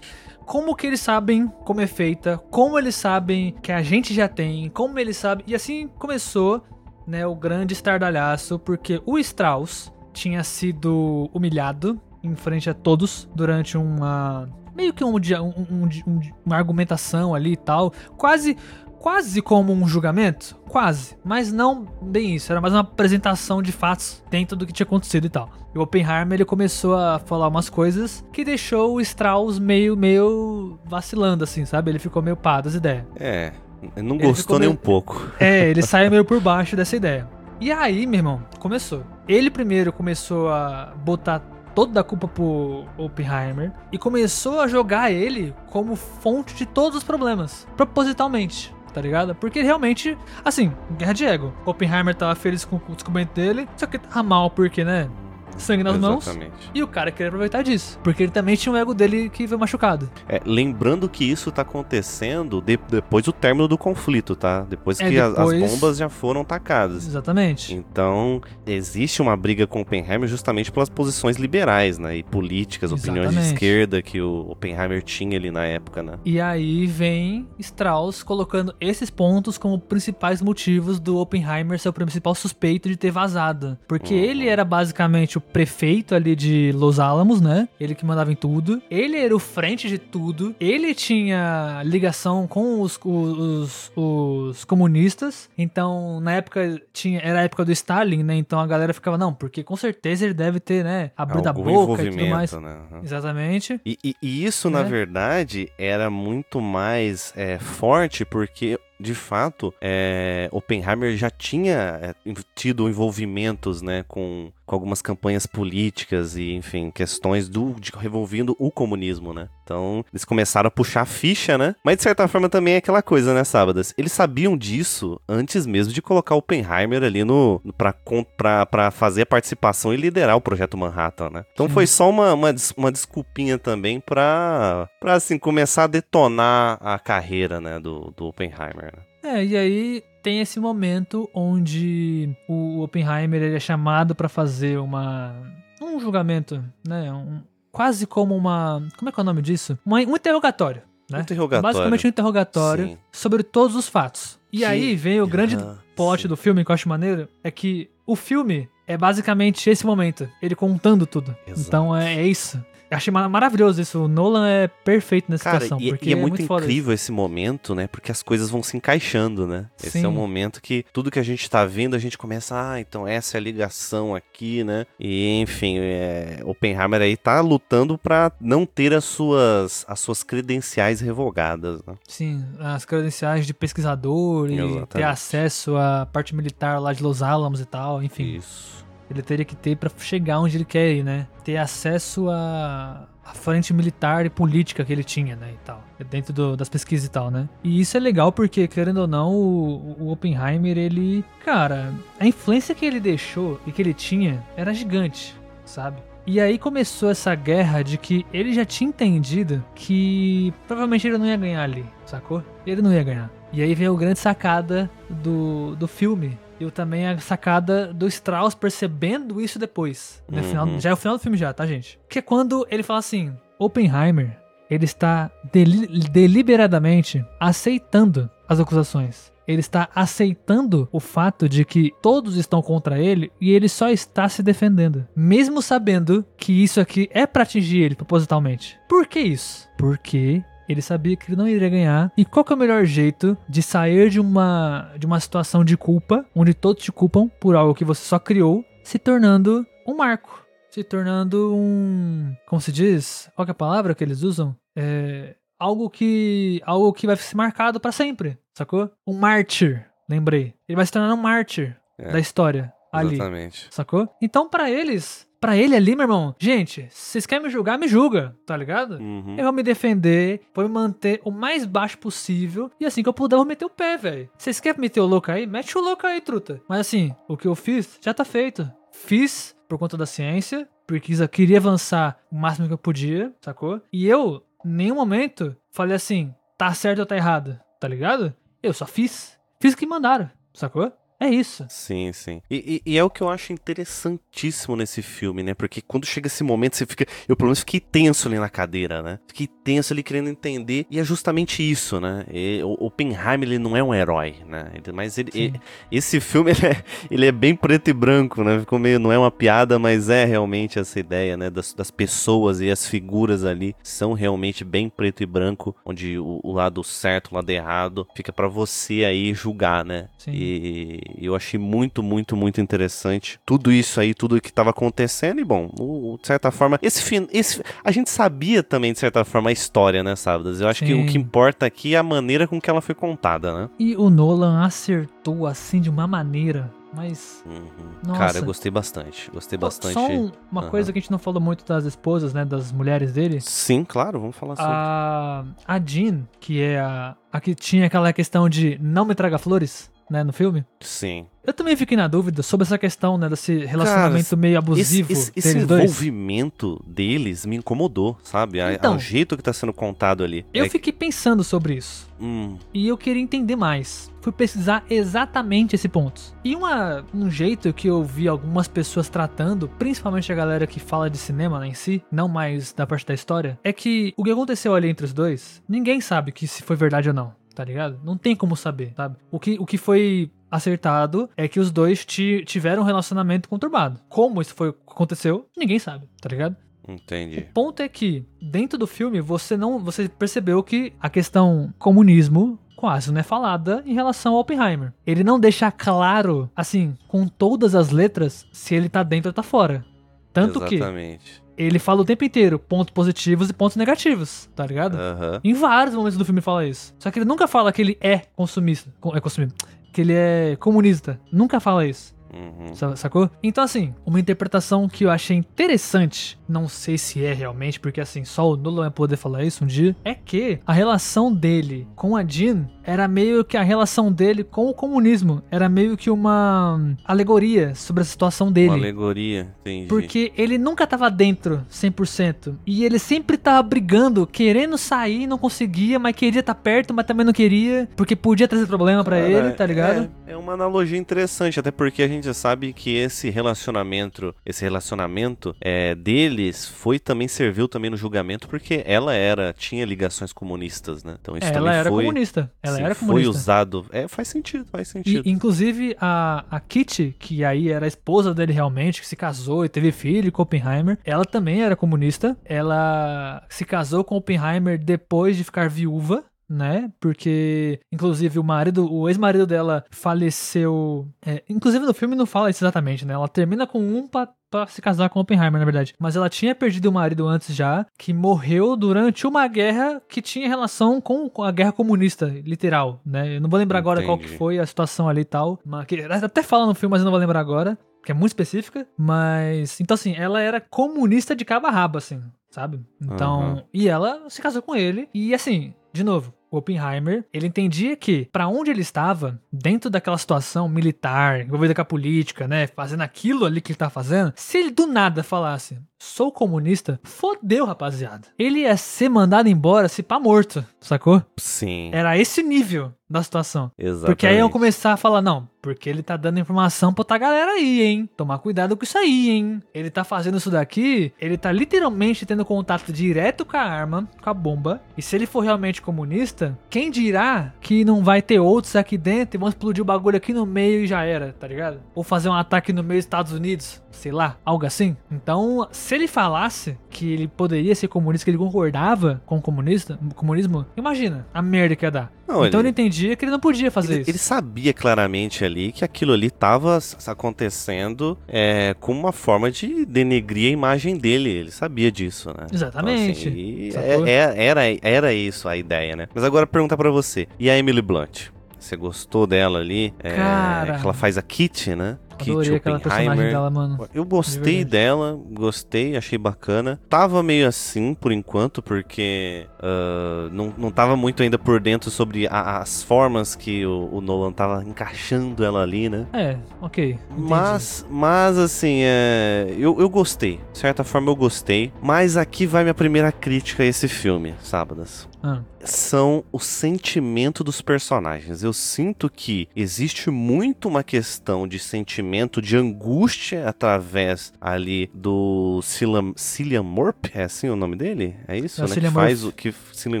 como 0.44 0.76
que 0.76 0.86
eles 0.86 1.00
sabem 1.00 1.48
como 1.64 1.80
é 1.80 1.86
feita, 1.86 2.38
como 2.50 2.78
eles 2.78 2.94
sabem 2.94 3.52
que 3.60 3.72
a 3.72 3.82
gente 3.82 4.14
já 4.14 4.28
tem, 4.28 4.70
como 4.70 4.98
eles 4.98 5.16
sabem. 5.16 5.44
E 5.48 5.54
assim 5.54 5.88
começou, 5.98 6.62
né, 7.06 7.26
o 7.26 7.34
grande 7.34 7.72
estardalhaço, 7.72 8.58
porque 8.58 9.02
o 9.04 9.18
Strauss 9.18 9.92
tinha 10.12 10.44
sido 10.44 11.28
humilhado 11.34 12.00
em 12.22 12.34
frente 12.36 12.70
a 12.70 12.74
todos 12.74 13.28
durante 13.34 13.76
uma 13.76 14.48
meio 14.76 14.92
que 14.92 15.02
um, 15.02 15.14
um, 15.14 15.88
um, 16.06 16.20
uma 16.44 16.56
argumentação 16.56 17.34
ali 17.34 17.52
e 17.52 17.56
tal, 17.56 17.92
quase 18.16 18.56
quase 18.98 19.40
como 19.40 19.72
um 19.72 19.86
julgamento, 19.86 20.56
quase, 20.68 21.16
mas 21.24 21.52
não 21.52 21.86
bem 22.02 22.34
isso, 22.34 22.50
era 22.50 22.60
mais 22.60 22.74
uma 22.74 22.80
apresentação 22.80 23.62
de 23.62 23.70
fatos 23.70 24.22
dentro 24.28 24.56
do 24.56 24.66
que 24.66 24.72
tinha 24.72 24.84
acontecido 24.84 25.26
e 25.26 25.28
tal. 25.28 25.48
E 25.72 25.78
o 25.78 25.82
Oppenheimer 25.82 26.32
ele 26.32 26.44
começou 26.44 26.96
a 26.96 27.20
falar 27.20 27.46
umas 27.46 27.68
coisas 27.68 28.24
que 28.32 28.44
deixou 28.44 28.94
o 28.94 29.00
Strauss 29.00 29.58
meio 29.58 29.96
meio 29.96 30.78
vacilando 30.84 31.44
assim, 31.44 31.64
sabe? 31.64 31.90
Ele 31.90 31.98
ficou 31.98 32.20
meio 32.20 32.36
pá 32.36 32.60
das 32.60 32.74
ideias. 32.74 33.04
É, 33.14 33.52
não 33.96 34.18
gostou 34.18 34.58
nem 34.58 34.68
meio... 34.68 34.72
um 34.72 34.82
pouco. 34.82 35.30
É, 35.38 35.68
ele 35.68 35.82
saiu 35.86 36.10
meio 36.10 36.24
por 36.24 36.40
baixo 36.40 36.74
dessa 36.74 36.96
ideia. 36.96 37.28
E 37.60 37.70
aí, 37.70 38.06
meu 38.06 38.18
irmão, 38.18 38.42
começou. 38.58 39.04
Ele 39.28 39.50
primeiro 39.50 39.92
começou 39.92 40.50
a 40.50 40.92
botar 41.04 41.42
toda 41.76 42.00
a 42.00 42.04
culpa 42.04 42.26
pro 42.26 42.86
Oppenheimer 42.96 43.70
e 43.92 43.98
começou 43.98 44.62
a 44.62 44.66
jogar 44.66 45.12
ele 45.12 45.54
como 45.70 45.94
fonte 45.94 46.54
de 46.54 46.64
todos 46.64 46.96
os 46.96 47.04
problemas, 47.04 47.68
propositalmente. 47.76 48.74
Tá 48.94 49.02
ligado? 49.02 49.34
Porque 49.34 49.60
realmente, 49.60 50.16
assim, 50.42 50.72
guerra 50.96 51.12
de 51.12 51.26
ego. 51.26 51.52
Oppenheimer 51.66 52.14
tava 52.14 52.34
feliz 52.34 52.64
com 52.64 52.76
o 52.76 52.94
descobrimento 52.94 53.34
dele, 53.34 53.68
só 53.76 53.86
que 53.86 53.98
tava 53.98 54.22
mal 54.22 54.48
porque, 54.48 54.82
né? 54.82 55.10
Sangue 55.56 55.82
nas 55.82 55.98
mãos. 55.98 56.24
Exatamente. 56.26 56.52
E 56.74 56.82
o 56.82 56.86
cara 56.88 57.10
queria 57.10 57.28
aproveitar 57.28 57.62
disso. 57.62 57.98
Porque 58.02 58.22
ele 58.22 58.32
também 58.32 58.56
tinha 58.56 58.72
o 58.72 58.76
ego 58.76 58.94
dele 58.94 59.28
que 59.28 59.46
foi 59.48 59.56
machucado. 59.56 60.10
É, 60.28 60.40
lembrando 60.44 61.08
que 61.08 61.24
isso 61.24 61.50
tá 61.50 61.62
acontecendo 61.62 62.60
de- 62.60 62.78
depois 62.90 63.24
do 63.24 63.32
término 63.32 63.66
do 63.68 63.78
conflito, 63.78 64.34
tá? 64.36 64.62
Depois 64.62 65.00
É, 65.00 65.04
que 65.08 65.14
depois- 65.14 65.62
as 65.64 65.70
bombas 65.70 65.96
já 65.98 66.08
foram 66.08 66.44
tacadas. 66.44 67.06
Exatamente. 67.06 67.74
Então, 67.74 68.40
existe 68.66 69.22
uma 69.22 69.36
briga 69.36 69.66
com 69.66 69.78
o 69.78 69.82
Oppenheimer 69.82 70.28
justamente 70.28 70.70
pelas 70.70 70.88
posições 70.88 71.36
liberais, 71.36 71.98
né? 71.98 72.16
E 72.16 72.22
políticas, 72.22 72.92
opiniões 72.92 73.28
de 73.30 73.34
Exatamente. 73.36 73.54
esquerda 73.54 74.02
que 74.02 74.20
o 74.20 74.50
Oppenheimer 74.50 75.02
tinha 75.02 75.36
ali 75.36 75.50
na 75.50 75.64
época, 75.64 76.02
né? 76.02 76.14
E 76.24 76.40
aí 76.40 76.86
vem 76.86 77.46
Strauss 77.58 78.22
colocando 78.22 78.74
esses 78.80 79.10
pontos 79.10 79.56
como 79.58 79.78
principais 79.78 80.42
motivos 80.42 80.98
do 81.00 81.18
Oppenheimer 81.18 81.78
ser 81.78 81.88
o 81.88 81.92
principal 81.92 82.34
suspeito 82.34 82.88
de 82.88 82.96
ter 82.96 83.10
vazado. 83.10 83.78
Porque 83.88 84.14
Uhum. 84.14 84.20
ele 84.20 84.48
era 84.48 84.64
basicamente 84.64 85.38
o 85.38 85.40
prefeito 85.52 86.14
ali 86.14 86.36
de 86.36 86.72
Los 86.72 86.98
Alamos, 87.00 87.40
né? 87.40 87.68
Ele 87.80 87.94
que 87.94 88.04
mandava 88.04 88.30
em 88.30 88.36
tudo. 88.36 88.80
Ele 88.90 89.16
era 89.18 89.34
o 89.34 89.38
frente 89.38 89.88
de 89.88 89.98
tudo. 89.98 90.54
Ele 90.60 90.94
tinha 90.94 91.82
ligação 91.84 92.46
com 92.46 92.80
os, 92.80 92.98
os, 93.04 93.92
os 93.96 94.64
comunistas. 94.64 95.48
Então, 95.56 96.20
na 96.20 96.32
época, 96.34 96.80
tinha, 96.92 97.20
era 97.20 97.40
a 97.40 97.42
época 97.42 97.64
do 97.64 97.72
Stalin, 97.72 98.22
né? 98.22 98.36
Então 98.36 98.58
a 98.60 98.66
galera 98.66 98.92
ficava, 98.92 99.16
não, 99.18 99.32
porque 99.32 99.62
com 99.62 99.76
certeza 99.76 100.24
ele 100.24 100.34
deve 100.34 100.60
ter, 100.60 100.84
né? 100.84 101.10
Abrido 101.16 101.46
a 101.46 101.50
Algum 101.50 101.64
boca 101.64 102.02
e 102.02 102.10
tudo 102.10 102.26
mais. 102.26 102.52
né? 102.52 102.76
Uhum. 102.92 103.00
Exatamente. 103.02 103.80
E, 103.84 103.98
e- 104.04 104.14
e 104.22 104.44
isso, 104.44 104.68
na 104.70 104.80
É. 104.80 104.84
verdade, 104.84 105.70
era 105.78 106.10
muito 106.10 106.60
mais 106.60 107.32
é, 107.36 107.58
forte 107.58 108.24
porque, 108.24 108.78
de 109.00 109.14
fato, 109.14 109.72
é, 109.80 110.48
Oppenheimer 110.52 111.16
já 111.16 111.30
tinha 111.30 111.98
é, 112.02 112.14
tido 112.54 112.88
envolvimentos 112.88 113.82
né, 113.82 114.04
com, 114.06 114.50
com 114.66 114.74
algumas 114.74 115.00
campanhas 115.00 115.46
políticas 115.46 116.36
e, 116.36 116.52
enfim, 116.52 116.90
questões 116.90 117.48
do, 117.48 117.74
de, 117.78 117.92
revolvendo 117.96 118.56
o 118.58 118.70
comunismo, 118.70 119.32
né? 119.32 119.48
Então, 119.62 120.04
eles 120.12 120.24
começaram 120.24 120.68
a 120.68 120.70
puxar 120.70 121.02
a 121.02 121.06
ficha, 121.06 121.56
né? 121.56 121.74
Mas, 121.84 121.96
de 121.96 122.02
certa 122.02 122.28
forma, 122.28 122.48
também 122.48 122.74
é 122.74 122.76
aquela 122.78 123.02
coisa, 123.02 123.32
né, 123.32 123.44
Sábadas? 123.44 123.94
Eles 123.96 124.12
sabiam 124.12 124.56
disso 124.56 125.20
antes 125.28 125.66
mesmo 125.66 125.92
de 125.92 126.02
colocar 126.02 126.34
Oppenheimer 126.34 127.02
ali 127.02 127.24
no, 127.24 127.60
no 127.64 127.72
pra, 127.72 127.94
pra, 128.36 128.66
pra 128.66 128.90
fazer 128.90 129.22
a 129.22 129.26
participação 129.26 129.94
e 129.94 129.96
liderar 129.96 130.36
o 130.36 130.40
Projeto 130.40 130.76
Manhattan, 130.76 131.30
né? 131.30 131.44
Então, 131.52 131.68
foi 131.68 131.86
só 131.86 132.10
uma, 132.10 132.34
uma, 132.34 132.54
uma 132.76 132.92
desculpinha 132.92 133.58
também 133.58 134.00
pra, 134.00 134.88
pra, 135.00 135.14
assim, 135.14 135.38
começar 135.38 135.84
a 135.84 135.88
detonar 135.88 136.78
a 136.80 136.98
carreira, 136.98 137.60
né, 137.60 137.78
do, 137.78 138.12
do 138.16 138.26
Oppenheimer, 138.26 138.92
né? 138.96 139.02
É, 139.26 139.44
e 139.44 139.56
aí 139.56 140.02
tem 140.22 140.40
esse 140.40 140.58
momento 140.60 141.28
onde 141.34 142.30
o 142.48 142.80
Oppenheimer 142.82 143.42
ele 143.42 143.56
é 143.56 143.60
chamado 143.60 144.14
pra 144.14 144.28
fazer 144.28 144.78
uma 144.78 145.34
um 145.80 145.98
julgamento, 146.00 146.62
né? 146.86 147.12
Um, 147.12 147.42
quase 147.70 148.06
como 148.06 148.34
uma, 148.36 148.82
como 148.96 149.08
é 149.08 149.12
que 149.12 149.20
é 149.20 149.22
o 149.22 149.24
nome 149.24 149.42
disso? 149.42 149.78
Uma- 149.84 149.98
um 149.98 150.16
interrogatório, 150.16 150.82
né? 151.10 151.20
Interrogatório. 151.20 151.62
Basicamente 151.74 152.06
um 152.06 152.10
interrogatório 152.10 152.86
Sim. 152.88 152.98
sobre 153.12 153.42
todos 153.42 153.76
os 153.76 153.88
fatos. 153.88 154.38
E 154.52 154.58
Que- 154.58 154.64
aí 154.64 154.94
vem 154.96 155.20
o 155.20 155.26
grande 155.26 155.56
Ah, 155.56 155.76
plot 155.94 156.22
sim. 156.22 156.28
do 156.28 156.36
filme 156.36 156.64
que 156.64 156.70
eu 156.70 156.74
acho 156.74 156.88
maneiro, 156.88 157.28
é 157.44 157.50
que 157.50 157.90
o 158.06 158.16
filme 158.16 158.68
é 158.86 158.96
basicamente 158.96 159.68
esse 159.68 159.84
momento, 159.84 160.28
ele 160.40 160.54
contando 160.54 161.06
tudo. 161.06 161.36
Exato. 161.46 161.60
Então 161.68 161.96
é, 161.96 162.14
é 162.16 162.26
isso. 162.26 162.62
Achei 162.96 163.12
ma- 163.12 163.28
maravilhoso 163.28 163.80
isso. 163.80 164.04
O 164.04 164.08
Nolan 164.08 164.48
é 164.48 164.68
perfeito 164.68 165.30
nessa 165.30 165.44
Cara, 165.44 165.60
situação. 165.60 165.80
e, 165.86 165.90
porque 165.90 166.10
e 166.10 166.12
é 166.12 166.16
muito, 166.16 166.42
foda 166.46 166.62
isso. 166.62 166.70
incrível 166.70 166.92
esse 166.94 167.12
momento, 167.12 167.74
né? 167.74 167.86
Porque 167.86 168.10
as 168.10 168.22
coisas 168.22 168.48
vão 168.50 168.62
se 168.62 168.76
encaixando, 168.76 169.46
né? 169.46 169.66
Esse 169.82 169.98
é 169.98 170.08
o 170.08 170.10
Sim. 170.10 170.16
momento 170.16 170.60
que 170.62 170.84
tudo 170.92 171.10
que 171.10 171.18
a 171.18 171.22
gente 171.22 171.48
tá 171.50 171.64
vendo, 171.64 171.94
a 171.94 171.98
gente 171.98 172.16
começa, 172.16 172.54
ah, 172.72 172.80
então 172.80 173.06
essa 173.06 173.36
é 173.36 173.38
a 173.38 173.42
ligação 173.42 174.14
aqui, 174.14 174.64
né? 174.64 174.86
E, 174.98 175.40
enfim, 175.40 175.76
é, 175.78 176.40
Oppenheimer 176.44 177.00
aí 177.02 177.16
tá 177.16 177.40
lutando 177.40 177.98
pra 177.98 178.32
não 178.40 178.64
ter 178.66 178.92
as 178.94 179.04
suas, 179.04 179.84
as 179.88 180.00
suas 180.00 180.22
credenciais 180.22 181.00
revogadas, 181.00 181.82
né? 181.86 181.94
Sim, 182.08 182.44
as 182.58 182.84
credenciais 182.84 183.46
de 183.46 183.52
pesquisador 183.54 184.50
e 184.50 184.54
Exatamente. 184.54 184.86
ter 184.88 185.02
acesso 185.02 185.76
à 185.76 186.06
parte 186.10 186.34
militar 186.34 186.80
lá 186.80 186.92
de 186.92 187.02
Los 187.02 187.22
Alamos 187.22 187.60
e 187.60 187.64
tal, 187.66 188.02
enfim. 188.02 188.36
Isso. 188.36 188.85
Ele 189.10 189.22
teria 189.22 189.44
que 189.44 189.54
ter 189.56 189.76
pra 189.76 189.90
chegar 189.98 190.40
onde 190.40 190.56
ele 190.56 190.64
quer 190.64 190.92
ir, 190.92 191.04
né? 191.04 191.26
Ter 191.44 191.56
acesso 191.56 192.28
à, 192.28 193.06
à 193.24 193.34
frente 193.34 193.72
militar 193.72 194.26
e 194.26 194.30
política 194.30 194.84
que 194.84 194.92
ele 194.92 195.04
tinha, 195.04 195.36
né? 195.36 195.50
E 195.52 195.58
tal. 195.64 195.84
Dentro 196.10 196.32
do- 196.32 196.56
das 196.56 196.68
pesquisas 196.68 197.06
e 197.06 197.10
tal, 197.10 197.30
né? 197.30 197.48
E 197.62 197.80
isso 197.80 197.96
é 197.96 198.00
legal 198.00 198.32
porque, 198.32 198.66
querendo 198.66 198.98
ou 198.98 199.06
não, 199.06 199.32
o, 199.32 199.96
o 200.00 200.10
Oppenheimer, 200.10 200.76
ele. 200.76 201.24
Cara, 201.44 201.94
a 202.18 202.26
influência 202.26 202.74
que 202.74 202.84
ele 202.84 202.98
deixou 203.00 203.60
e 203.66 203.70
que 203.72 203.80
ele 203.80 203.94
tinha 203.94 204.42
era 204.56 204.74
gigante, 204.74 205.34
sabe? 205.64 206.02
E 206.26 206.40
aí 206.40 206.58
começou 206.58 207.08
essa 207.08 207.32
guerra 207.36 207.82
de 207.82 207.96
que 207.96 208.26
ele 208.32 208.52
já 208.52 208.64
tinha 208.64 208.88
entendido 208.88 209.64
que 209.76 210.52
provavelmente 210.66 211.06
ele 211.06 211.16
não 211.18 211.26
ia 211.26 211.36
ganhar 211.36 211.62
ali, 211.62 211.86
sacou? 212.04 212.42
Ele 212.66 212.82
não 212.82 212.92
ia 212.92 213.04
ganhar. 213.04 213.30
E 213.52 213.62
aí 213.62 213.72
veio 213.76 213.94
a 213.94 213.96
grande 213.96 214.18
sacada 214.18 214.90
do, 215.08 215.76
do 215.76 215.86
filme. 215.86 216.36
E 216.58 216.70
também 216.70 217.06
a 217.06 217.18
sacada 217.18 217.92
do 217.92 218.06
Strauss 218.06 218.54
percebendo 218.54 219.40
isso 219.40 219.58
depois. 219.58 220.22
No 220.30 220.38
Uhum. 220.38 220.44
final, 220.44 220.80
já 220.80 220.90
é 220.90 220.92
o 220.92 220.96
final 220.96 221.16
do 221.16 221.20
filme 221.22 221.36
já, 221.36 221.52
tá, 221.52 221.66
gente? 221.66 221.98
Que 222.08 222.18
é 222.20 222.22
quando 222.22 222.66
ele 222.70 222.82
fala 222.82 222.98
assim, 223.00 223.34
Oppenheimer, 223.58 224.38
ele 224.70 224.84
está 224.84 225.30
deli- 225.52 225.86
deliberadamente 226.10 227.24
aceitando 227.38 228.30
as 228.48 228.60
acusações. 228.60 229.32
Ele 229.46 229.60
está 229.60 229.88
aceitando 229.94 230.88
o 230.90 230.98
fato 230.98 231.48
de 231.48 231.64
que 231.64 231.92
todos 232.02 232.36
estão 232.36 232.60
contra 232.60 232.98
ele 232.98 233.30
e 233.40 233.52
ele 233.52 233.68
só 233.68 233.88
está 233.90 234.28
se 234.28 234.42
defendendo. 234.42 235.06
Mesmo 235.14 235.62
sabendo 235.62 236.24
que 236.36 236.52
isso 236.64 236.80
aqui 236.80 237.08
é 237.12 237.26
pra 237.26 237.44
atingir 237.44 237.80
ele 237.82 237.94
propositalmente. 237.94 238.76
Por 238.88 239.06
que 239.06 239.20
isso? 239.20 239.68
Porque 239.78 240.42
ele 240.68 240.82
sabia 240.82 241.16
que 241.16 241.30
ele 241.30 241.36
não 241.36 241.48
iria 241.48 241.68
ganhar. 241.68 242.12
E 242.16 242.24
qual 242.24 242.44
que 242.44 242.52
é 242.52 242.56
o 242.56 242.58
melhor 242.58 242.84
jeito 242.84 243.36
de 243.48 243.62
sair 243.62 244.10
de 244.10 244.20
uma, 244.20 244.92
de 244.98 245.06
uma 245.06 245.20
situação 245.20 245.64
de 245.64 245.76
culpa, 245.76 246.24
onde 246.34 246.54
todos 246.54 246.82
te 246.82 246.92
culpam 246.92 247.28
por 247.40 247.54
algo 247.56 247.74
que 247.74 247.84
você 247.84 248.02
só 248.04 248.18
criou, 248.18 248.64
se 248.82 248.98
tornando 248.98 249.66
um 249.86 249.94
marco. 249.96 250.44
Se 250.70 250.84
tornando 250.84 251.54
um. 251.56 252.34
Como 252.46 252.60
se 252.60 252.70
diz? 252.70 253.30
Qual 253.34 253.46
que 253.46 253.50
é 253.50 253.52
a 253.52 253.54
palavra 253.54 253.94
que 253.94 254.04
eles 254.04 254.22
usam? 254.22 254.54
É. 254.76 255.34
Algo 255.58 255.88
que. 255.88 256.60
Algo 256.66 256.92
que 256.92 257.06
vai 257.06 257.16
ser 257.16 257.34
marcado 257.34 257.80
pra 257.80 257.90
sempre, 257.90 258.38
sacou? 258.52 258.90
Um 259.06 259.14
mártir, 259.14 259.86
lembrei. 260.08 260.54
Ele 260.68 260.76
vai 260.76 260.84
se 260.84 260.92
tornar 260.92 261.14
um 261.14 261.16
mártir 261.16 261.74
É. 261.98 262.12
da 262.12 262.20
história 262.20 262.72
ali. 262.92 263.14
Exatamente. 263.14 263.68
Sacou? 263.70 264.06
Então, 264.20 264.50
pra 264.50 264.70
eles, 264.70 265.25
pra 265.40 265.56
ele 265.56 265.74
ali, 265.76 265.94
meu 265.94 266.04
irmão, 266.04 266.34
gente, 266.38 266.86
se 266.90 267.12
vocês 267.12 267.26
querem 267.26 267.44
me 267.44 267.50
julgar, 267.50 267.78
me 267.78 267.88
julga, 267.88 268.36
tá 268.44 268.56
ligado? 268.56 268.96
Uhum. 268.96 269.36
Eu 269.36 269.44
vou 269.44 269.52
me 269.52 269.62
defender, 269.62 270.40
vou 270.54 270.66
me 270.66 270.72
manter 270.72 271.20
o 271.24 271.30
mais 271.30 271.64
baixo 271.64 271.98
possível. 271.98 272.70
E 272.80 272.86
assim 272.86 273.02
que 273.02 273.08
eu 273.08 273.14
puder, 273.14 273.34
eu 273.34 273.40
vou 273.40 273.46
meter 273.46 273.64
o 273.64 273.70
pé, 273.70 273.96
velho. 273.96 274.28
Vocês 274.36 274.60
querem 274.60 274.80
meter 274.80 275.00
o 275.00 275.06
louco 275.06 275.30
aí? 275.30 275.46
Mete 275.46 275.76
o 275.76 275.80
louco 275.80 276.06
aí, 276.06 276.20
truta. 276.20 276.60
Mas 276.68 276.80
assim, 276.80 277.14
o 277.28 277.36
que 277.36 277.46
eu 277.46 277.54
fiz 277.54 277.98
já 278.00 278.12
tá 278.12 278.24
feito. 278.24 278.70
Fiz 278.92 279.54
por 279.68 279.78
conta 279.78 279.96
da 279.96 280.06
ciência, 280.06 280.68
porque 280.86 281.12
eu 281.12 281.28
queria 281.28 281.58
avançar 281.58 282.18
o 282.30 282.36
máximo 282.36 282.66
que 282.66 282.72
eu 282.72 282.78
podia, 282.78 283.32
sacou? 283.40 283.80
E 283.92 284.06
eu, 284.06 284.42
em 284.64 284.70
nenhum 284.70 284.94
momento, 284.94 285.56
falei 285.70 285.96
assim, 285.96 286.34
tá 286.56 286.72
certo 286.72 287.00
ou 287.00 287.06
tá 287.06 287.16
errado, 287.16 287.58
tá 287.80 287.88
ligado? 287.88 288.34
Eu 288.62 288.72
só 288.72 288.86
fiz. 288.86 289.36
Fiz 289.60 289.74
o 289.74 289.76
que 289.76 289.86
mandaram, 289.86 290.30
sacou? 290.52 290.92
É 291.18 291.28
isso. 291.30 291.64
Sim, 291.70 292.12
sim. 292.12 292.42
E, 292.50 292.82
e- 292.86 292.92
e 292.92 292.98
é 292.98 293.02
o 293.02 293.08
que 293.08 293.22
eu 293.22 293.28
acho 293.30 293.50
interessantíssimo 293.52 294.76
nesse 294.76 295.00
filme, 295.00 295.42
né? 295.42 295.54
Porque 295.54 295.80
quando 295.80 296.04
chega 296.04 296.26
esse 296.26 296.44
momento, 296.44 296.76
você 296.76 296.84
fica. 296.84 297.06
Eu, 297.26 297.34
pelo 297.34 297.48
menos, 297.48 297.60
fiquei 297.60 297.80
tenso 297.80 298.28
ali 298.28 298.38
na 298.38 298.50
cadeira, 298.50 299.02
né? 299.02 299.18
Fiquei 299.26 299.46
tenso 299.46 299.94
ali 299.94 300.02
querendo 300.02 300.28
entender. 300.28 300.86
E 300.90 300.98
é 301.00 301.04
justamente 301.04 301.62
isso, 301.68 301.98
né? 301.98 302.26
E, 302.30 302.60
o 302.62 302.72
Oppenheimer, 302.84 303.48
ele 303.48 303.58
não 303.58 303.74
é 303.74 303.82
um 303.82 303.94
herói, 303.94 304.36
né? 304.46 304.70
Ele- 304.74 304.92
Mas 304.92 305.16
ele, 305.16 305.32
Sim. 305.32 305.52
e- 305.90 305.96
esse 305.96 306.20
filme, 306.20 306.50
ele 306.52 306.66
é, 306.66 306.84
ele 307.10 307.26
é 307.26 307.32
bem 307.32 307.56
preto 307.56 307.88
e 307.88 307.92
branco, 307.94 308.44
né? 308.44 308.60
Ficou 308.60 308.78
meio. 308.78 308.98
Não 308.98 309.10
é 309.10 309.18
uma 309.18 309.30
piada, 309.30 309.78
mas 309.78 310.10
é 310.10 310.24
realmente 310.26 310.78
essa 310.78 311.00
ideia, 311.00 311.34
né? 311.36 311.48
Das, 311.48 311.72
das 311.72 311.90
pessoas 311.90 312.60
e 312.60 312.70
as 312.70 312.86
figuras 312.86 313.42
ali 313.42 313.74
são 313.82 314.12
realmente 314.12 314.64
bem 314.64 314.90
preto 314.90 315.22
e 315.22 315.26
branco, 315.26 315.74
onde 315.84 316.18
o, 316.18 316.40
o 316.44 316.52
lado 316.52 316.84
certo, 316.84 317.30
o 317.32 317.34
lado 317.36 317.48
errado, 317.48 318.06
fica 318.14 318.32
pra 318.34 318.48
você 318.48 319.04
aí 319.04 319.32
julgar, 319.32 319.82
né? 319.82 320.08
Sim. 320.18 320.32
E 320.34 321.00
eu 321.20 321.34
achei 321.34 321.58
muito, 321.58 322.02
muito, 322.02 322.36
muito 322.36 322.60
interessante 322.60 323.38
tudo 323.44 323.70
isso 323.72 324.00
aí, 324.00 324.14
tudo 324.14 324.40
que 324.40 324.52
tava 324.52 324.70
acontecendo. 324.70 325.40
E 325.40 325.44
bom, 325.44 325.70
o- 325.78 326.18
de 326.20 326.26
certa 326.26 326.50
forma, 326.50 326.78
esse, 326.82 327.02
fin- 327.02 327.28
esse 327.32 327.62
a 327.84 327.90
gente 327.90 328.10
sabia 328.10 328.62
também, 328.62 328.92
de 328.92 328.98
certa 328.98 329.24
forma, 329.24 329.50
a 329.50 329.52
história, 329.52 330.02
né, 330.02 330.14
Sábadas? 330.16 330.60
Eu 330.60 330.68
acho 330.68 330.84
que 330.84 330.94
o 330.94 330.98
Sim. 330.98 331.06
que 331.06 331.18
importa 331.18 331.66
aqui 331.66 331.94
é 331.94 331.98
a 331.98 332.02
maneira 332.02 332.46
com 332.46 332.60
que 332.60 332.70
ela 332.70 332.80
foi 332.80 332.94
contada, 332.94 333.52
né? 333.54 333.70
E 333.78 333.96
o 333.96 334.08
Nolan 334.10 334.64
acertou 334.64 335.46
assim 335.46 335.80
de 335.80 335.90
uma 335.90 336.06
maneira, 336.06 336.72
mas 336.94 337.42
Uhum. 337.46 338.14
Cara, 338.14 338.38
eu 338.38 338.44
gostei 338.44 338.70
bastante. 338.70 339.30
Gostei 339.32 339.58
bastante. 339.58 339.94
Só 339.94 340.06
um- 340.08 340.30
uma 340.50 340.62
Aham. 340.62 340.70
coisa 340.70 340.92
que 340.92 340.98
a 340.98 341.02
gente 341.02 341.10
não 341.10 341.18
falou 341.18 341.40
muito 341.40 341.64
das 341.64 341.84
esposas, 341.84 342.32
né? 342.32 342.44
Das 342.44 342.70
mulheres 342.72 343.12
dele. 343.12 343.40
Sim, 343.40 343.84
claro, 343.84 344.20
vamos 344.20 344.36
falar 344.36 344.56
sobre. 344.56 344.72
A, 344.72 345.44
a 345.66 345.78
Jean, 345.84 346.22
que 346.40 346.60
é 346.62 346.78
a, 346.80 347.16
a 347.32 347.40
que 347.40 347.54
tinha 347.54 347.86
aquela 347.86 348.12
questão 348.12 348.48
de 348.48 348.78
não 348.80 349.04
me 349.04 349.14
traga 349.14 349.38
flores, 349.38 349.90
né, 350.10 350.22
no 350.24 350.32
filme. 350.32 350.64
Sim. 350.80 351.26
Eu 351.46 351.52
também 351.52 351.76
fiquei 351.76 351.96
na 351.96 352.08
dúvida 352.08 352.42
sobre 352.42 352.64
essa 352.64 352.76
questão, 352.76 353.16
né, 353.16 353.28
desse 353.28 353.64
relacionamento 353.64 354.30
Cara, 354.30 354.36
meio 354.40 354.58
abusivo 354.58 355.12
esse, 355.12 355.30
esse, 355.30 355.32
esse 355.36 355.58
envolvimento 355.58 356.82
deles 356.86 357.46
me 357.46 357.56
incomodou, 357.56 358.16
sabe? 358.22 358.60
A- 358.60 358.72
Então. 358.72 358.96
o 358.96 358.98
jeito 358.98 359.36
que 359.36 359.42
tá 359.42 359.52
sendo 359.52 359.72
contado 359.72 360.24
ali. 360.24 360.44
Eu 360.52 360.64
É- 360.64 360.68
fiquei 360.68 360.92
pensando 360.92 361.42
sobre 361.44 361.74
isso. 361.76 362.08
hum, 362.20 362.56
E 362.74 362.88
eu 362.88 362.96
queria 362.98 363.22
entender 363.22 363.54
mais. 363.56 364.10
Fui 364.20 364.32
pesquisar 364.32 364.84
exatamente 364.90 365.76
esse 365.76 365.88
ponto. 365.88 366.20
E 366.44 366.54
uma, 366.56 367.04
um 367.14 367.30
jeito 367.30 367.72
que 367.72 367.86
eu 367.88 368.02
vi 368.02 368.26
algumas 368.26 368.66
pessoas 368.66 369.08
tratando, 369.08 369.68
principalmente 369.78 370.32
a 370.32 370.34
galera 370.34 370.66
que 370.66 370.80
fala 370.80 371.08
de 371.08 371.16
cinema 371.16 371.60
né, 371.60 371.68
em 371.68 371.74
si, 371.74 372.02
não 372.10 372.26
mais 372.26 372.72
da 372.72 372.86
parte 372.86 373.06
da 373.06 373.14
história, 373.14 373.56
é 373.62 373.72
que 373.72 374.12
o 374.16 374.24
que 374.24 374.30
aconteceu 374.32 374.74
ali 374.74 374.88
entre 374.88 375.06
os 375.06 375.12
dois, 375.12 375.62
ninguém 375.68 376.00
sabe 376.00 376.32
que 376.32 376.46
se 376.48 376.62
foi 376.62 376.74
verdade 376.74 377.08
ou 377.08 377.14
não, 377.14 377.32
tá 377.56 377.64
ligado? 377.64 377.98
Não 378.04 378.16
tem 378.18 378.36
como 378.36 378.54
saber, 378.54 378.92
sabe? 378.94 379.16
O 379.30 379.40
que, 379.40 379.56
o 379.58 379.64
que 379.64 379.78
foi 379.78 380.30
acertado 380.50 381.28
é 381.36 381.48
que 381.48 381.58
os 381.58 381.70
dois 381.70 382.04
ti- 382.04 382.44
tiveram 382.46 382.82
um 382.82 382.86
relacionamento 382.86 383.48
conturbado. 383.48 383.98
Como 384.08 384.40
isso 384.42 384.54
foi 384.54 384.68
aconteceu, 384.68 385.48
ninguém 385.56 385.78
sabe, 385.78 386.06
tá 386.20 386.28
ligado? 386.28 386.54
entendi. 386.88 387.38
O 387.40 387.52
ponto 387.52 387.82
é 387.82 387.88
que, 387.88 388.24
dentro 388.40 388.78
do 388.78 388.86
filme, 388.86 389.20
você 389.20 389.56
não. 389.56 389.80
Você 389.80 390.08
percebeu 390.08 390.62
que 390.62 390.92
a 391.00 391.10
questão 391.10 391.74
comunismo 391.80 392.58
quase 392.76 393.10
não 393.10 393.18
é 393.18 393.24
falada 393.24 393.82
em 393.86 393.94
relação 393.94 394.34
ao 394.34 394.40
Oppenheimer. 394.40 394.92
Ele 395.04 395.24
não 395.24 395.40
deixa 395.40 395.72
claro, 395.72 396.48
assim, 396.54 396.94
com 397.08 397.26
todas 397.26 397.74
as 397.74 397.90
letras, 397.90 398.46
se 398.52 398.74
ele 398.74 398.88
tá 398.88 399.02
dentro 399.02 399.30
ou 399.30 399.32
tá 399.32 399.42
fora. 399.42 399.84
Tanto 400.32 400.60
que 400.60 400.76
Exatamente. 400.76 401.42
Ele 401.56 401.78
fala 401.78 402.02
o 402.02 402.04
tempo 402.04 402.24
inteiro 402.24 402.58
pontos 402.58 402.92
positivos 402.92 403.48
e 403.50 403.52
pontos 403.52 403.76
negativos, 403.76 404.48
tá 404.54 404.66
ligado? 404.66 404.96
Aham. 404.96 405.40
Em 405.42 405.54
vários 405.54 405.94
momentos 405.94 406.18
do 406.18 406.24
filme 406.24 406.38
ele 406.38 406.44
fala 406.44 406.66
isso. 406.66 406.94
Só 406.98 407.10
que 407.10 407.18
ele 407.18 407.26
nunca 407.26 407.46
fala 407.48 407.72
que 407.72 407.80
ele 407.82 407.96
é 408.00 408.22
consumista. 408.36 408.90
co- 409.00 409.16
É 409.16 409.20
consumista. 409.20 409.54
Que 409.92 410.00
ele 410.02 410.12
é 410.14 410.56
comunista. 410.60 411.18
Nunca 411.32 411.58
fala 411.60 411.86
isso. 411.86 412.14
Uhum. 412.34 412.74
Sa- 412.74 412.96
Sacou? 412.96 413.30
Então, 413.42 413.64
assim, 413.64 413.94
uma 414.04 414.20
interpretação 414.20 414.86
que 414.88 415.04
eu 415.06 415.10
achei 415.10 415.36
interessante, 415.36 416.38
não 416.48 416.68
sei 416.68 416.98
se 416.98 417.24
é 417.24 417.32
realmente, 417.32 417.80
porque 417.80 418.00
assim, 418.00 418.24
só 418.24 418.50
o 418.50 418.56
Nolan 418.56 418.82
vai 418.82 418.90
poder 418.90 419.16
falar 419.16 419.42
isso 419.44 419.64
um 419.64 419.66
dia, 419.66 419.96
é 420.04 420.14
que 420.14 420.58
a 420.66 420.72
relação 420.72 421.32
dele 421.32 421.88
com 421.96 422.14
a 422.14 422.22
Jean 422.22 422.68
era 422.86 423.08
meio 423.08 423.44
que 423.44 423.56
a 423.56 423.62
relação 423.62 424.12
dele 424.12 424.44
com 424.44 424.68
o 424.68 424.74
comunismo. 424.74 425.42
Era 425.50 425.68
meio 425.68 425.96
que 425.96 426.08
uma 426.08 426.96
alegoria 427.04 427.74
sobre 427.74 428.02
a 428.02 428.04
situação 428.04 428.52
dele. 428.52 428.68
Uma 428.68 428.76
alegoria, 428.76 429.52
entendi. 429.60 429.88
Porque 429.88 430.32
ele 430.36 430.56
nunca 430.56 430.86
tava 430.86 431.10
dentro 431.10 431.66
100%. 431.70 432.54
E 432.64 432.84
ele 432.84 432.98
sempre 432.98 433.36
tava 433.36 433.62
brigando, 433.62 434.26
querendo 434.26 434.78
sair, 434.78 435.26
não 435.26 435.36
conseguia, 435.36 435.98
mas 435.98 436.14
queria 436.14 436.40
estar 436.40 436.54
perto, 436.54 436.94
mas 436.94 437.04
também 437.04 437.26
não 437.26 437.32
queria, 437.32 437.88
porque 437.96 438.14
podia 438.14 438.46
trazer 438.46 438.66
problema 438.66 439.02
pra 439.02 439.16
Cara, 439.16 439.28
ele, 439.28 439.50
tá 439.52 439.66
ligado? 439.66 440.08
É, 440.26 440.32
é 440.32 440.36
uma 440.36 440.52
analogia 440.52 440.98
interessante, 440.98 441.58
até 441.58 441.70
porque 441.70 442.02
a 442.02 442.08
gente 442.08 442.32
sabe 442.32 442.72
que 442.72 442.94
esse 442.96 443.30
relacionamento, 443.30 444.34
esse 444.44 444.62
relacionamento 444.62 445.54
é, 445.60 445.94
deles 445.94 446.68
foi 446.68 446.98
também 446.98 447.26
serviu 447.26 447.66
também 447.66 447.90
no 447.90 447.96
julgamento 447.96 448.46
porque 448.46 448.82
ela 448.86 449.12
era 449.12 449.52
tinha 449.52 449.84
ligações 449.84 450.32
comunistas, 450.32 451.02
né? 451.02 451.16
Então 451.20 451.36
isso 451.36 451.46
ela 451.46 451.54
também 451.54 451.74
era 451.74 451.90
foi, 451.90 452.04
comunista. 452.04 452.50
Ela 452.62 452.75
sim, 452.76 452.82
era 452.82 452.94
foi 452.94 453.06
comunista. 453.08 453.30
usado. 453.30 453.86
É, 453.90 454.06
faz 454.08 454.28
sentido, 454.28 454.64
faz 454.66 454.88
E, 454.88 454.92
sentido. 454.92 455.28
inclusive, 455.28 455.96
a, 456.00 456.44
a 456.50 456.60
Kitty, 456.60 457.14
que 457.18 457.44
aí 457.44 457.70
era 457.70 457.84
a 457.84 457.88
esposa 457.88 458.32
dele 458.34 458.52
realmente, 458.52 459.00
que 459.00 459.06
se 459.06 459.16
casou 459.16 459.64
e 459.64 459.68
teve 459.68 459.92
filho 459.92 460.30
com 460.32 460.42
Oppenheimer, 460.42 460.98
ela 461.04 461.24
também 461.24 461.62
era 461.62 461.74
comunista. 461.76 462.36
Ela 462.44 463.42
se 463.48 463.64
casou 463.64 464.04
com 464.04 464.16
Oppenheimer 464.16 464.78
depois 464.78 465.36
de 465.36 465.44
ficar 465.44 465.68
viúva, 465.68 466.24
né? 466.48 466.90
Porque, 467.00 467.80
inclusive, 467.92 468.38
o 468.38 468.44
marido, 468.44 468.92
o 468.92 469.08
ex-marido 469.08 469.46
dela 469.46 469.84
faleceu. 469.90 471.08
é, 471.24 471.42
inclusive, 471.48 471.84
no 471.84 471.94
filme 471.94 472.16
não 472.16 472.26
fala 472.26 472.50
isso 472.50 472.64
exatamente, 472.64 473.04
né? 473.04 473.14
Ela 473.14 473.28
termina 473.28 473.66
com 473.66 473.80
um 473.80 474.06
pra, 474.06 474.28
pra 474.50 474.66
se 474.66 474.80
casar 474.80 475.08
com 475.08 475.20
Oppenheimer, 475.20 475.58
na 475.58 475.64
verdade. 475.64 475.94
Mas 475.98 476.16
ela 476.16 476.28
tinha 476.28 476.54
perdido 476.54 476.86
o 476.86 476.92
marido 476.92 477.26
antes 477.26 477.54
já, 477.54 477.86
que 477.98 478.12
morreu 478.12 478.76
durante 478.76 479.26
uma 479.26 479.46
guerra 479.46 480.00
que 480.08 480.22
tinha 480.22 480.48
relação 480.48 481.00
com 481.00 481.30
a 481.42 481.50
guerra 481.50 481.72
comunista, 481.72 482.26
literal, 482.44 483.00
né? 483.04 483.36
Eu 483.36 483.40
não 483.40 483.50
vou 483.50 483.58
lembrar 483.58 483.78
agora 483.78 484.02
qual 484.02 484.18
que 484.18 484.24
Entendi. 484.24 484.38
foi 484.38 484.58
a 484.58 484.66
situação 484.66 485.08
ali 485.08 485.22
e 485.22 485.24
tal. 485.24 485.58
Mas 485.64 485.86
que, 485.86 486.00
até 486.00 486.42
fala 486.42 486.66
no 486.66 486.74
filme, 486.74 486.90
mas 486.92 487.00
eu 487.00 487.04
não 487.04 487.12
vou 487.12 487.20
lembrar 487.20 487.40
agora. 487.40 487.78
Que 488.04 488.12
é 488.12 488.14
muito 488.14 488.30
específica. 488.30 488.86
Mas. 488.96 489.80
Então, 489.80 489.96
assim, 489.96 490.14
ela 490.14 490.40
era 490.40 490.60
comunista 490.60 491.34
de 491.34 491.44
cabo 491.44 491.66
a 491.66 491.70
rabo, 491.70 491.98
assim, 491.98 492.22
sabe? 492.48 492.80
Então. 493.02 493.40
Aham. 493.40 493.64
E 493.74 493.88
ela 493.88 494.30
se 494.30 494.40
casou 494.40 494.62
com 494.62 494.76
ele. 494.76 495.08
E 495.12 495.34
assim, 495.34 495.74
de 495.96 496.04
novo. 496.04 496.32
O 496.50 496.58
Oppenheimer, 496.58 497.24
ele 497.32 497.48
entendia 497.48 497.96
que 497.96 498.28
pra 498.30 498.46
onde 498.46 498.70
ele 498.70 498.80
estava, 498.80 499.40
dentro 499.52 499.90
daquela 499.90 500.16
situação 500.16 500.68
militar, 500.68 501.40
envolvida 501.40 501.74
com 501.74 501.80
a 501.80 501.84
política, 501.84 502.46
né, 502.46 502.68
fazendo 502.68 503.02
aquilo 503.02 503.44
ali 503.44 503.60
que 503.60 503.72
ele 503.72 503.78
tá 503.78 503.90
fazendo, 503.90 504.32
se 504.36 504.58
ele 504.58 504.70
do 504.70 504.86
nada 504.86 505.24
falasse, 505.24 505.78
sou 505.98 506.30
comunista, 506.30 507.00
fodeu, 507.02 507.66
rapaziada. 507.66 508.28
Ele 508.38 508.60
ia 508.60 508.76
ser 508.76 509.08
mandado 509.08 509.48
embora 509.48 509.88
se 509.88 510.02
pá 510.02 510.20
morto, 510.20 510.64
sacou? 510.80 511.20
Sim, 511.36 511.90
Era 511.92 512.16
esse 512.16 512.42
nível 512.42 512.92
da 513.08 513.22
situação. 513.22 513.70
exatamente. 513.78 514.06
Porque 514.06 514.26
aí 514.26 514.38
iam 514.38 514.50
começar 514.50 514.92
a 514.92 514.96
falar, 514.96 515.22
não, 515.22 515.48
porque 515.62 515.88
ele 515.88 516.02
tá 516.02 516.16
dando 516.16 516.38
informação 516.38 516.92
pra 516.92 517.02
outra 517.02 517.18
galera 517.18 517.52
aí, 517.52 517.82
hein? 517.82 518.08
Tomar 518.16 518.38
cuidado 518.38 518.76
com 518.76 518.84
isso 518.84 518.98
aí, 518.98 519.30
hein? 519.30 519.62
Ele 519.74 519.90
tá 519.90 520.04
fazendo 520.04 520.38
isso 520.38 520.50
daqui, 520.50 521.12
ele 521.20 521.36
tá 521.36 521.50
literalmente 521.50 522.26
tendo 522.26 522.44
contato 522.44 522.92
direto 522.92 523.44
com 523.44 523.56
a 523.56 523.60
arma, 523.60 524.08
com 524.22 524.30
a 524.30 524.34
bomba. 524.34 524.80
E 524.96 525.02
se 525.02 525.16
ele 525.16 525.26
for 525.26 525.40
realmente 525.40 525.82
comunista, 525.82 526.58
quem 526.70 526.90
dirá 526.90 527.52
que 527.60 527.84
não 527.84 528.02
vai 528.02 528.22
ter 528.22 528.38
outros 528.38 528.76
aqui 528.76 528.96
dentro 528.96 529.36
e 529.36 529.40
vão 529.40 529.48
explodir 529.48 529.82
o 529.82 529.84
bagulho 529.86 530.16
aqui 530.16 530.32
no 530.32 530.46
meio 530.46 530.84
e 530.84 530.86
já 530.86 531.02
era, 531.04 531.32
tá 531.32 531.46
ligado? 531.46 531.80
Ou 531.94 532.02
fazer 532.02 532.28
um 532.28 532.34
ataque 532.34 532.72
no 532.72 532.82
meio 532.82 532.98
dos 532.98 533.06
Estados 533.06 533.32
Unidos, 533.32 533.82
sei 533.90 534.12
lá, 534.12 534.36
algo 534.44 534.66
assim. 534.66 534.96
Então, 535.10 535.66
se 535.72 535.94
ele 535.94 536.06
falasse 536.06 536.78
que 536.90 537.12
ele 537.12 537.26
poderia 537.28 537.74
ser 537.74 537.88
comunista, 537.88 538.24
que 538.24 538.30
ele 538.30 538.38
concordava 538.38 539.22
com 539.26 539.38
o 539.38 539.42
comunista, 539.42 539.98
comunismo, 540.14 540.64
imagina 540.76 541.26
a 541.34 541.42
merda 541.42 541.74
que 541.76 541.84
ia 541.84 541.90
dar. 541.90 542.15
Não, 542.26 542.44
então 542.44 542.60
ele- 542.60 542.68
ele 542.68 542.70
entendia 542.70 543.14
que 543.16 543.24
ele 543.24 543.30
não 543.32 543.38
podia 543.40 543.70
fazer 543.70 543.92
Ele, 543.94 544.02
isso. 544.02 544.10
ele 544.10 544.18
sabia 544.18 544.72
claramente 544.72 545.44
ali 545.44 545.70
que 545.72 545.84
aquilo 545.84 546.12
ali 546.12 546.26
estava 546.26 546.78
acontecendo 547.06 548.18
é, 548.28 548.74
como 548.80 548.98
uma 549.00 549.12
forma 549.12 549.50
de 549.50 549.84
denegrir 549.84 550.48
a 550.48 550.52
imagem 550.52 550.96
dele. 550.96 551.30
Ele 551.30 551.50
sabia 551.50 551.90
disso, 551.90 552.30
né? 552.30 552.46
Exatamente. 552.52 553.28
Então, 553.28 553.80
assim, 553.80 554.04
é- 554.08 554.10
é- 554.10 554.44
era, 554.46 554.60
era 554.82 555.12
isso 555.14 555.48
a 555.48 555.56
ideia, 555.56 555.94
né? 555.96 556.08
Mas 556.14 556.24
agora 556.24 556.46
perguntar 556.46 556.76
pra 556.76 556.90
você. 556.90 557.26
E 557.38 557.48
a 557.50 557.56
Emily 557.58 557.82
Blunt? 557.82 558.28
Você 558.58 558.74
gostou 558.76 559.26
dela 559.26 559.60
ali? 559.60 559.94
É, 560.02 560.16
Cara. 560.16 560.78
que 560.78 560.82
ela 560.84 560.92
faz 560.94 561.16
a 561.16 561.22
Kitty, 561.22 561.76
né? 561.76 561.98
Adorei 562.20 562.56
aquela 562.56 562.80
personagem 562.80 563.24
dela, 563.24 563.50
mano. 563.50 563.88
Eu 563.94 564.04
gostei 564.04 564.64
verdade. 564.64 564.64
dela, 564.64 565.18
gostei, 565.32 565.96
achei 565.96 566.18
bacana. 566.18 566.80
Tava 566.88 567.22
meio 567.22 567.46
assim 567.46 567.94
por 567.94 568.12
enquanto, 568.12 568.62
porque 568.62 569.46
ah, 569.60 570.28
não, 570.32 570.52
não 570.56 570.70
tava 570.70 570.96
muito 570.96 571.22
ainda 571.22 571.38
por 571.38 571.60
dentro 571.60 571.90
sobre 571.90 572.26
a- 572.26 572.58
as 572.58 572.82
formas 572.82 573.34
que 573.34 573.64
o, 573.66 573.88
o 573.92 574.00
Nolan 574.00 574.32
tava 574.32 574.62
encaixando 574.64 575.44
ela 575.44 575.62
ali, 575.62 575.88
né? 575.88 576.06
É, 576.12 576.36
ok. 576.60 576.98
entendi. 577.10 577.28
Mas, 577.28 577.86
mas 577.90 578.38
assim, 578.38 578.80
é, 578.82 579.54
eu, 579.58 579.78
eu 579.80 579.88
gostei. 579.88 580.40
De 580.52 580.58
certa 580.58 580.84
forma 580.84 581.10
eu 581.10 581.16
gostei. 581.16 581.72
Mas 581.82 582.16
aqui 582.16 582.46
vai 582.46 582.62
minha 582.62 582.74
primeira 582.74 583.10
crítica 583.12 583.62
a 583.62 583.66
esse 583.66 583.88
filme, 583.88 584.34
Sábadas 584.42 585.08
Ah, 585.26 585.42
são 585.64 586.22
o 586.30 586.38
sentimento 586.38 587.42
dos 587.42 587.60
personagens. 587.60 588.42
Eu 588.44 588.52
sinto 588.52 589.10
que 589.10 589.48
existe 589.56 590.10
muito 590.10 590.68
uma 590.68 590.84
questão 590.84 591.48
de 591.48 591.58
sentimento 591.58 592.40
de 592.40 592.56
angústia 592.56 593.48
através 593.48 594.32
ali 594.40 594.88
do 594.94 595.60
Cillian, 595.62 596.12
Cillian 596.14 596.62
Murphy, 596.62 597.10
é 597.14 597.24
assim 597.24 597.48
o 597.48 597.56
nome 597.56 597.74
dele? 597.76 598.14
É 598.28 598.38
isso, 598.38 598.60
É 598.60 598.64
o 598.64 598.68
né? 598.68 598.74
Cillian 598.74 598.90
que 598.90 598.94
faz 598.94 599.22
Murphy. 599.24 599.28
o 599.48 599.52
que 599.52 599.54
Cillian 599.72 600.00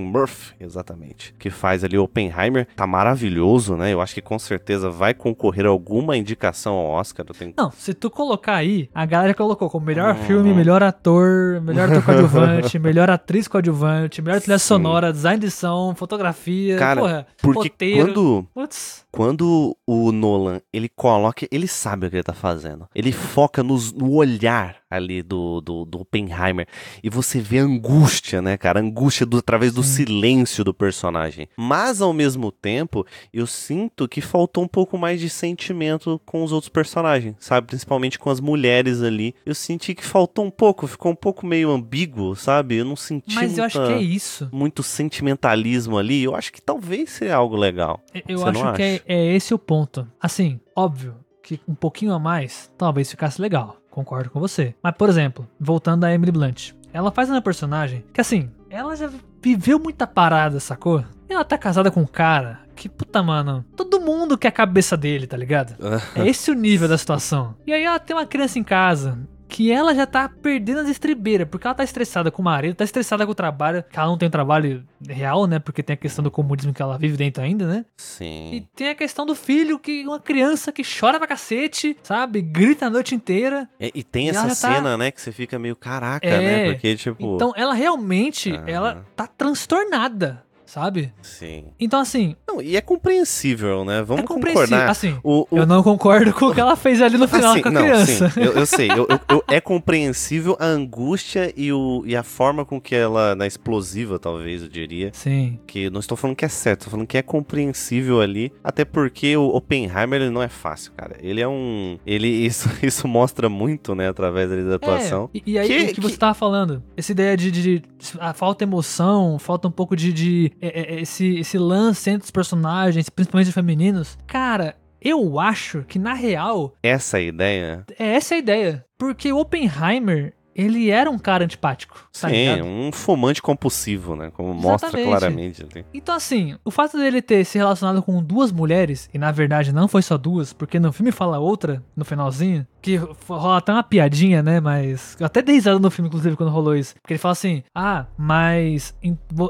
Murphy, 0.02 0.54
exatamente, 0.60 1.34
que 1.38 1.50
faz 1.50 1.82
ali 1.82 1.98
Oppenheimer, 1.98 2.66
tá 2.76 2.86
maravilhoso, 2.86 3.74
né? 3.76 3.92
Eu 3.92 4.00
acho 4.00 4.14
que 4.14 4.20
com 4.22 4.38
certeza 4.38 4.90
vai 4.90 5.14
concorrer 5.14 5.66
a 5.66 5.68
alguma 5.68 6.16
indicação 6.16 6.74
ao 6.74 6.86
Oscar. 6.90 7.26
Tenho 7.26 7.54
Não, 7.56 7.70
se 7.72 7.92
tu 7.94 8.08
colocar 8.10 8.54
aí, 8.54 8.88
a 8.94 9.04
galera 9.04 9.34
colocou 9.34 9.68
como 9.68 9.84
melhor 9.86 10.14
Uhum. 10.14 10.22
filme, 10.24 10.54
melhor 10.54 10.82
ator, 10.82 11.60
melhor 11.62 11.90
ator 11.90 12.04
coadjuvante, 12.04 12.78
melhor 12.78 13.10
atriz 13.10 13.48
coadjuvante, 13.48 14.22
melhor 14.22 14.40
trilha 14.40 14.58
Sim. 14.58 14.66
sonora, 14.68 15.12
design 15.16 15.38
de 15.38 15.50
som, 15.50 15.94
fotografia, 15.94 16.76
Cara, 16.78 17.00
porra, 17.00 17.26
porque 17.40 17.68
roteiro. 17.70 18.06
quando 18.06 18.48
Putz, 18.54 19.05
Quando 19.16 19.74
o 19.86 20.12
Nolan, 20.12 20.60
ele 20.70 20.90
coloca, 20.90 21.48
ele 21.50 21.66
sabe 21.66 22.06
o 22.06 22.10
que 22.10 22.16
ele 22.16 22.22
tá 22.22 22.34
fazendo. 22.34 22.86
Ele 22.94 23.12
foca 23.12 23.62
nos- 23.62 23.90
no 23.92 24.12
olhar 24.12 24.76
ali 24.90 25.22
do, 25.22 25.60
do, 25.62 25.84
do 25.86 26.00
Oppenheimer. 26.02 26.66
E 27.02 27.08
você 27.08 27.40
vê 27.40 27.58
a 27.60 27.62
angústia, 27.62 28.42
né, 28.42 28.58
cara? 28.58 28.78
A 28.78 28.82
angústia 28.82 29.24
do, 29.24 29.38
através 29.38 29.72
do 29.72 29.82
silêncio 29.82 30.62
do 30.62 30.74
personagem. 30.74 31.48
Mas, 31.56 32.02
ao 32.02 32.12
mesmo 32.12 32.52
tempo, 32.52 33.06
eu 33.32 33.46
sinto 33.46 34.06
que 34.06 34.20
faltou 34.20 34.62
um 34.62 34.68
pouco 34.68 34.98
mais 34.98 35.18
de 35.18 35.30
sentimento 35.30 36.20
com 36.26 36.44
os 36.44 36.52
outros 36.52 36.68
personagens, 36.68 37.34
sabe? 37.40 37.68
Principalmente 37.68 38.18
com 38.18 38.28
as 38.28 38.38
mulheres 38.38 39.00
ali. 39.02 39.34
Eu 39.46 39.54
senti 39.54 39.94
que 39.94 40.04
faltou 40.04 40.44
um 40.44 40.50
pouco, 40.50 40.86
ficou 40.86 41.10
um 41.12 41.16
pouco 41.16 41.46
meio 41.46 41.70
ambíguo, 41.70 42.36
sabe? 42.36 42.76
Eu 42.76 42.84
não 42.84 42.96
senti 42.96 43.34
mas 43.34 43.56
eu 43.56 43.64
acho 43.64 43.78
que 43.78 43.84
muita- 43.86 43.98
é 43.98 44.02
isso. 44.02 44.48
muito 44.52 44.82
sentimentalismo 44.82 45.96
ali. 45.98 46.22
Eu 46.22 46.34
acho 46.36 46.52
que 46.52 46.60
talvez 46.60 47.10
seja 47.10 47.34
algo 47.36 47.56
legal. 47.56 48.00
Eu 48.28 48.38
Você 48.38 48.48
acho 48.50 48.72
que 48.74 48.82
é? 48.82 49.00
É 49.06 49.34
esse 49.34 49.54
o 49.54 49.58
ponto. 49.58 50.06
Assim, 50.20 50.60
óbvio 50.74 51.14
que 51.42 51.60
um 51.66 51.74
pouquinho 51.74 52.12
a 52.12 52.18
mais 52.18 52.70
talvez 52.76 53.10
ficasse 53.10 53.40
legal. 53.40 53.76
Concordo 53.90 54.30
com 54.30 54.40
você. 54.40 54.74
Mas, 54.82 54.94
por 54.94 55.08
exemplo, 55.08 55.48
voltando 55.58 56.04
a 56.04 56.12
Emily 56.12 56.32
Blunt. 56.32 56.72
Ela 56.92 57.10
faz 57.10 57.30
uma 57.30 57.40
personagem 57.40 58.04
que, 58.12 58.20
assim, 58.20 58.50
ela 58.68 58.96
já 58.96 59.10
viveu 59.40 59.78
muita 59.78 60.06
parada, 60.06 60.58
sacou? 60.60 61.04
Ela 61.28 61.44
tá 61.44 61.56
casada 61.56 61.90
com 61.90 62.00
um 62.00 62.06
cara 62.06 62.60
que, 62.74 62.88
puta, 62.88 63.22
mano, 63.22 63.64
todo 63.74 64.00
mundo 64.00 64.36
quer 64.36 64.48
a 64.48 64.52
cabeça 64.52 64.96
dele, 64.96 65.26
tá 65.26 65.36
ligado? 65.36 65.76
É 66.14 66.26
esse 66.26 66.50
o 66.50 66.54
nível 66.54 66.88
da 66.88 66.98
situação. 66.98 67.54
E 67.66 67.72
aí 67.72 67.84
ela 67.84 67.98
tem 67.98 68.14
uma 68.14 68.26
criança 68.26 68.58
em 68.58 68.64
casa 68.64 69.18
que 69.48 69.70
ela 69.70 69.94
já 69.94 70.06
tá 70.06 70.28
perdendo 70.28 70.80
as 70.80 70.88
estribeiras, 70.88 71.46
porque 71.48 71.66
ela 71.66 71.74
tá 71.74 71.84
estressada 71.84 72.30
com 72.30 72.42
o 72.42 72.44
marido, 72.44 72.74
tá 72.74 72.84
estressada 72.84 73.24
com 73.24 73.32
o 73.32 73.34
trabalho, 73.34 73.82
que 73.90 73.98
ela 73.98 74.08
não 74.08 74.18
tem 74.18 74.26
um 74.28 74.30
trabalho 74.30 74.84
real, 75.08 75.46
né? 75.46 75.58
Porque 75.58 75.82
tem 75.82 75.94
a 75.94 75.96
questão 75.96 76.22
do 76.22 76.30
comunismo 76.30 76.72
que 76.74 76.82
ela 76.82 76.98
vive 76.98 77.16
dentro 77.16 77.42
ainda, 77.42 77.66
né? 77.66 77.84
Sim. 77.96 78.54
E 78.54 78.60
tem 78.74 78.88
a 78.88 78.94
questão 78.94 79.24
do 79.24 79.34
filho, 79.34 79.78
que 79.78 80.04
uma 80.04 80.18
criança 80.20 80.72
que 80.72 80.82
chora 80.82 81.18
pra 81.18 81.28
cacete, 81.28 81.96
sabe? 82.02 82.42
Grita 82.42 82.86
a 82.86 82.90
noite 82.90 83.14
inteira. 83.14 83.68
É, 83.78 83.90
e 83.94 84.02
tem 84.02 84.26
E 84.26 84.30
essa 84.30 84.48
tá- 84.48 84.54
cena, 84.54 84.96
né, 84.96 85.10
que 85.10 85.20
você 85.20 85.30
fica 85.32 85.58
meio 85.58 85.76
caraca, 85.76 86.26
É, 86.26 86.38
né? 86.40 86.72
Porque, 86.72 86.96
tipo. 86.96 87.36
Então 87.36 87.52
ela 87.56 87.72
realmente, 87.74 88.50
Aham. 88.52 88.64
ela 88.66 89.06
tá 89.14 89.26
transtornada, 89.26 90.42
sabe? 90.66 91.12
Sim. 91.22 91.64
Então 91.80 92.00
assim, 92.00 92.36
Não, 92.46 92.60
e 92.60 92.76
é 92.76 92.80
compreensível, 92.80 93.84
né? 93.84 94.02
Vamos 94.02 94.24
é 94.24 94.26
concordar. 94.26 94.90
Assim, 94.90 95.16
O, 95.22 95.46
o- 95.50 95.58
eu 95.58 95.66
não 95.66 95.82
concordo 95.82 96.32
com 96.34 96.46
o 96.46 96.54
que 96.54 96.60
ela 96.60 96.76
fez 96.76 97.00
ali 97.00 97.16
no 97.16 97.26
final 97.28 97.52
Assim, 97.52 97.62
com 97.62 97.68
a 97.68 97.72
não, 97.72 97.80
criança. 97.82 98.30
sim, 98.30 98.40
eu, 98.40 98.52
eu 98.52 98.66
sei. 98.66 98.90
Eu- 98.90 99.06
eu- 99.28 99.44
é 99.48 99.60
compreensível 99.62 100.56
a 100.60 100.66
angústia 100.66 101.52
e, 101.56 101.72
o, 101.72 102.02
e 102.06 102.14
a 102.16 102.22
forma 102.22 102.64
com 102.64 102.80
que 102.80 102.94
ela, 102.94 103.34
na 103.34 103.46
explosiva, 103.46 104.18
talvez, 104.18 104.62
eu 104.62 104.68
diria. 104.68 105.10
Sim. 105.14 105.58
Que 105.66 105.88
não 105.88 106.00
estou 106.00 106.16
falando 106.16 106.36
que 106.36 106.44
é 106.44 106.48
certo, 106.48 106.80
estou 106.82 106.90
falando 106.90 107.06
que 107.06 107.16
é 107.16 107.22
compreensível 107.22 108.20
ali. 108.20 108.52
Até 108.62 108.84
porque 108.84 109.36
o 109.36 109.48
Oppenheimer 109.48 110.20
ele 110.20 110.30
não 110.30 110.42
é 110.42 110.48
fácil, 110.48 110.92
cara. 110.96 111.16
Ele 111.20 111.40
é 111.40 111.48
um. 111.48 111.98
Ele, 112.06 112.26
isso, 112.46 112.68
isso 112.82 113.06
mostra 113.08 113.48
muito, 113.48 113.94
né, 113.94 114.08
através 114.08 114.50
ali 114.50 114.64
da 114.64 114.76
atuação. 114.76 115.30
É, 115.34 115.38
e, 115.38 115.52
e 115.52 115.58
aí, 115.58 115.68
Que- 115.68 115.76
o 115.76 115.86
que, 115.88 115.94
que- 115.94 116.00
você 116.00 116.16
tava 116.16 116.34
falando? 116.34 116.82
Essa 116.96 117.12
ideia 117.12 117.36
de, 117.36 117.50
de, 117.50 117.62
de- 117.62 117.82
a 118.18 118.32
falta 118.32 118.64
emoção, 118.64 119.38
falta 119.38 119.68
um 119.68 119.70
pouco 119.70 119.94
de, 119.96 120.12
de- 120.12 120.52
é, 120.52 120.55
é, 120.55 120.55
esse, 120.60 121.38
esse 121.38 121.58
lance 121.58 122.10
entre 122.10 122.24
os 122.24 122.30
personagens, 122.30 123.08
principalmente 123.08 123.48
os 123.48 123.54
femininos. 123.54 124.18
Cara, 124.26 124.76
eu 125.00 125.38
acho 125.38 125.84
que 125.86 125.98
na 125.98 126.14
real 126.14 126.74
Essa 126.82 127.20
ideia. 127.20 127.84
é 127.98 128.14
essa 128.14 128.34
a 128.34 128.38
ideia. 128.38 128.84
Porque 128.98 129.32
o 129.32 129.38
Oppenheimer, 129.38 130.32
ele 130.56 130.90
era 130.90 131.10
um 131.10 131.18
cara 131.18 131.44
antipático. 131.44 132.08
Tá 132.18 132.28
sim, 132.28 132.34
ligado? 132.34 132.64
um 132.64 132.90
fumante 132.90 133.42
compulsivo, 133.42 134.16
né? 134.16 134.30
Como 134.34 134.54
mostra 134.54 134.88
Exatamente. 134.88 135.08
claramente. 135.08 135.62
assim. 135.62 135.84
Então, 135.92 136.14
assim, 136.14 136.56
o 136.64 136.70
fato 136.70 136.96
dele 136.96 137.20
ter 137.20 137.44
se 137.44 137.58
relacionado 137.58 138.02
com 138.02 138.22
duas 138.22 138.50
mulheres, 138.50 139.10
e 139.12 139.18
na 139.18 139.30
verdade 139.30 139.72
não 139.72 139.86
foi 139.86 140.00
só 140.00 140.16
duas, 140.16 140.52
porque 140.52 140.80
no 140.80 140.92
filme 140.92 141.12
fala 141.12 141.38
outra, 141.38 141.82
no 141.94 142.04
finalzinho, 142.04 142.66
que 142.86 142.96
rola 143.28 143.58
até 143.58 143.72
uma 143.72 143.82
piadinha, 143.82 144.42
né? 144.44 144.60
Mas. 144.60 145.16
Eu 145.18 145.26
até 145.26 145.42
dei 145.42 145.56
risada 145.56 145.78
no 145.78 145.90
filme, 145.90 146.06
inclusive, 146.08 146.36
quando 146.36 146.50
rolou 146.50 146.76
isso. 146.76 146.94
Porque 147.02 147.14
ele 147.14 147.18
fala 147.18 147.32
assim: 147.32 147.64
Ah, 147.74 148.06
mas. 148.16 148.94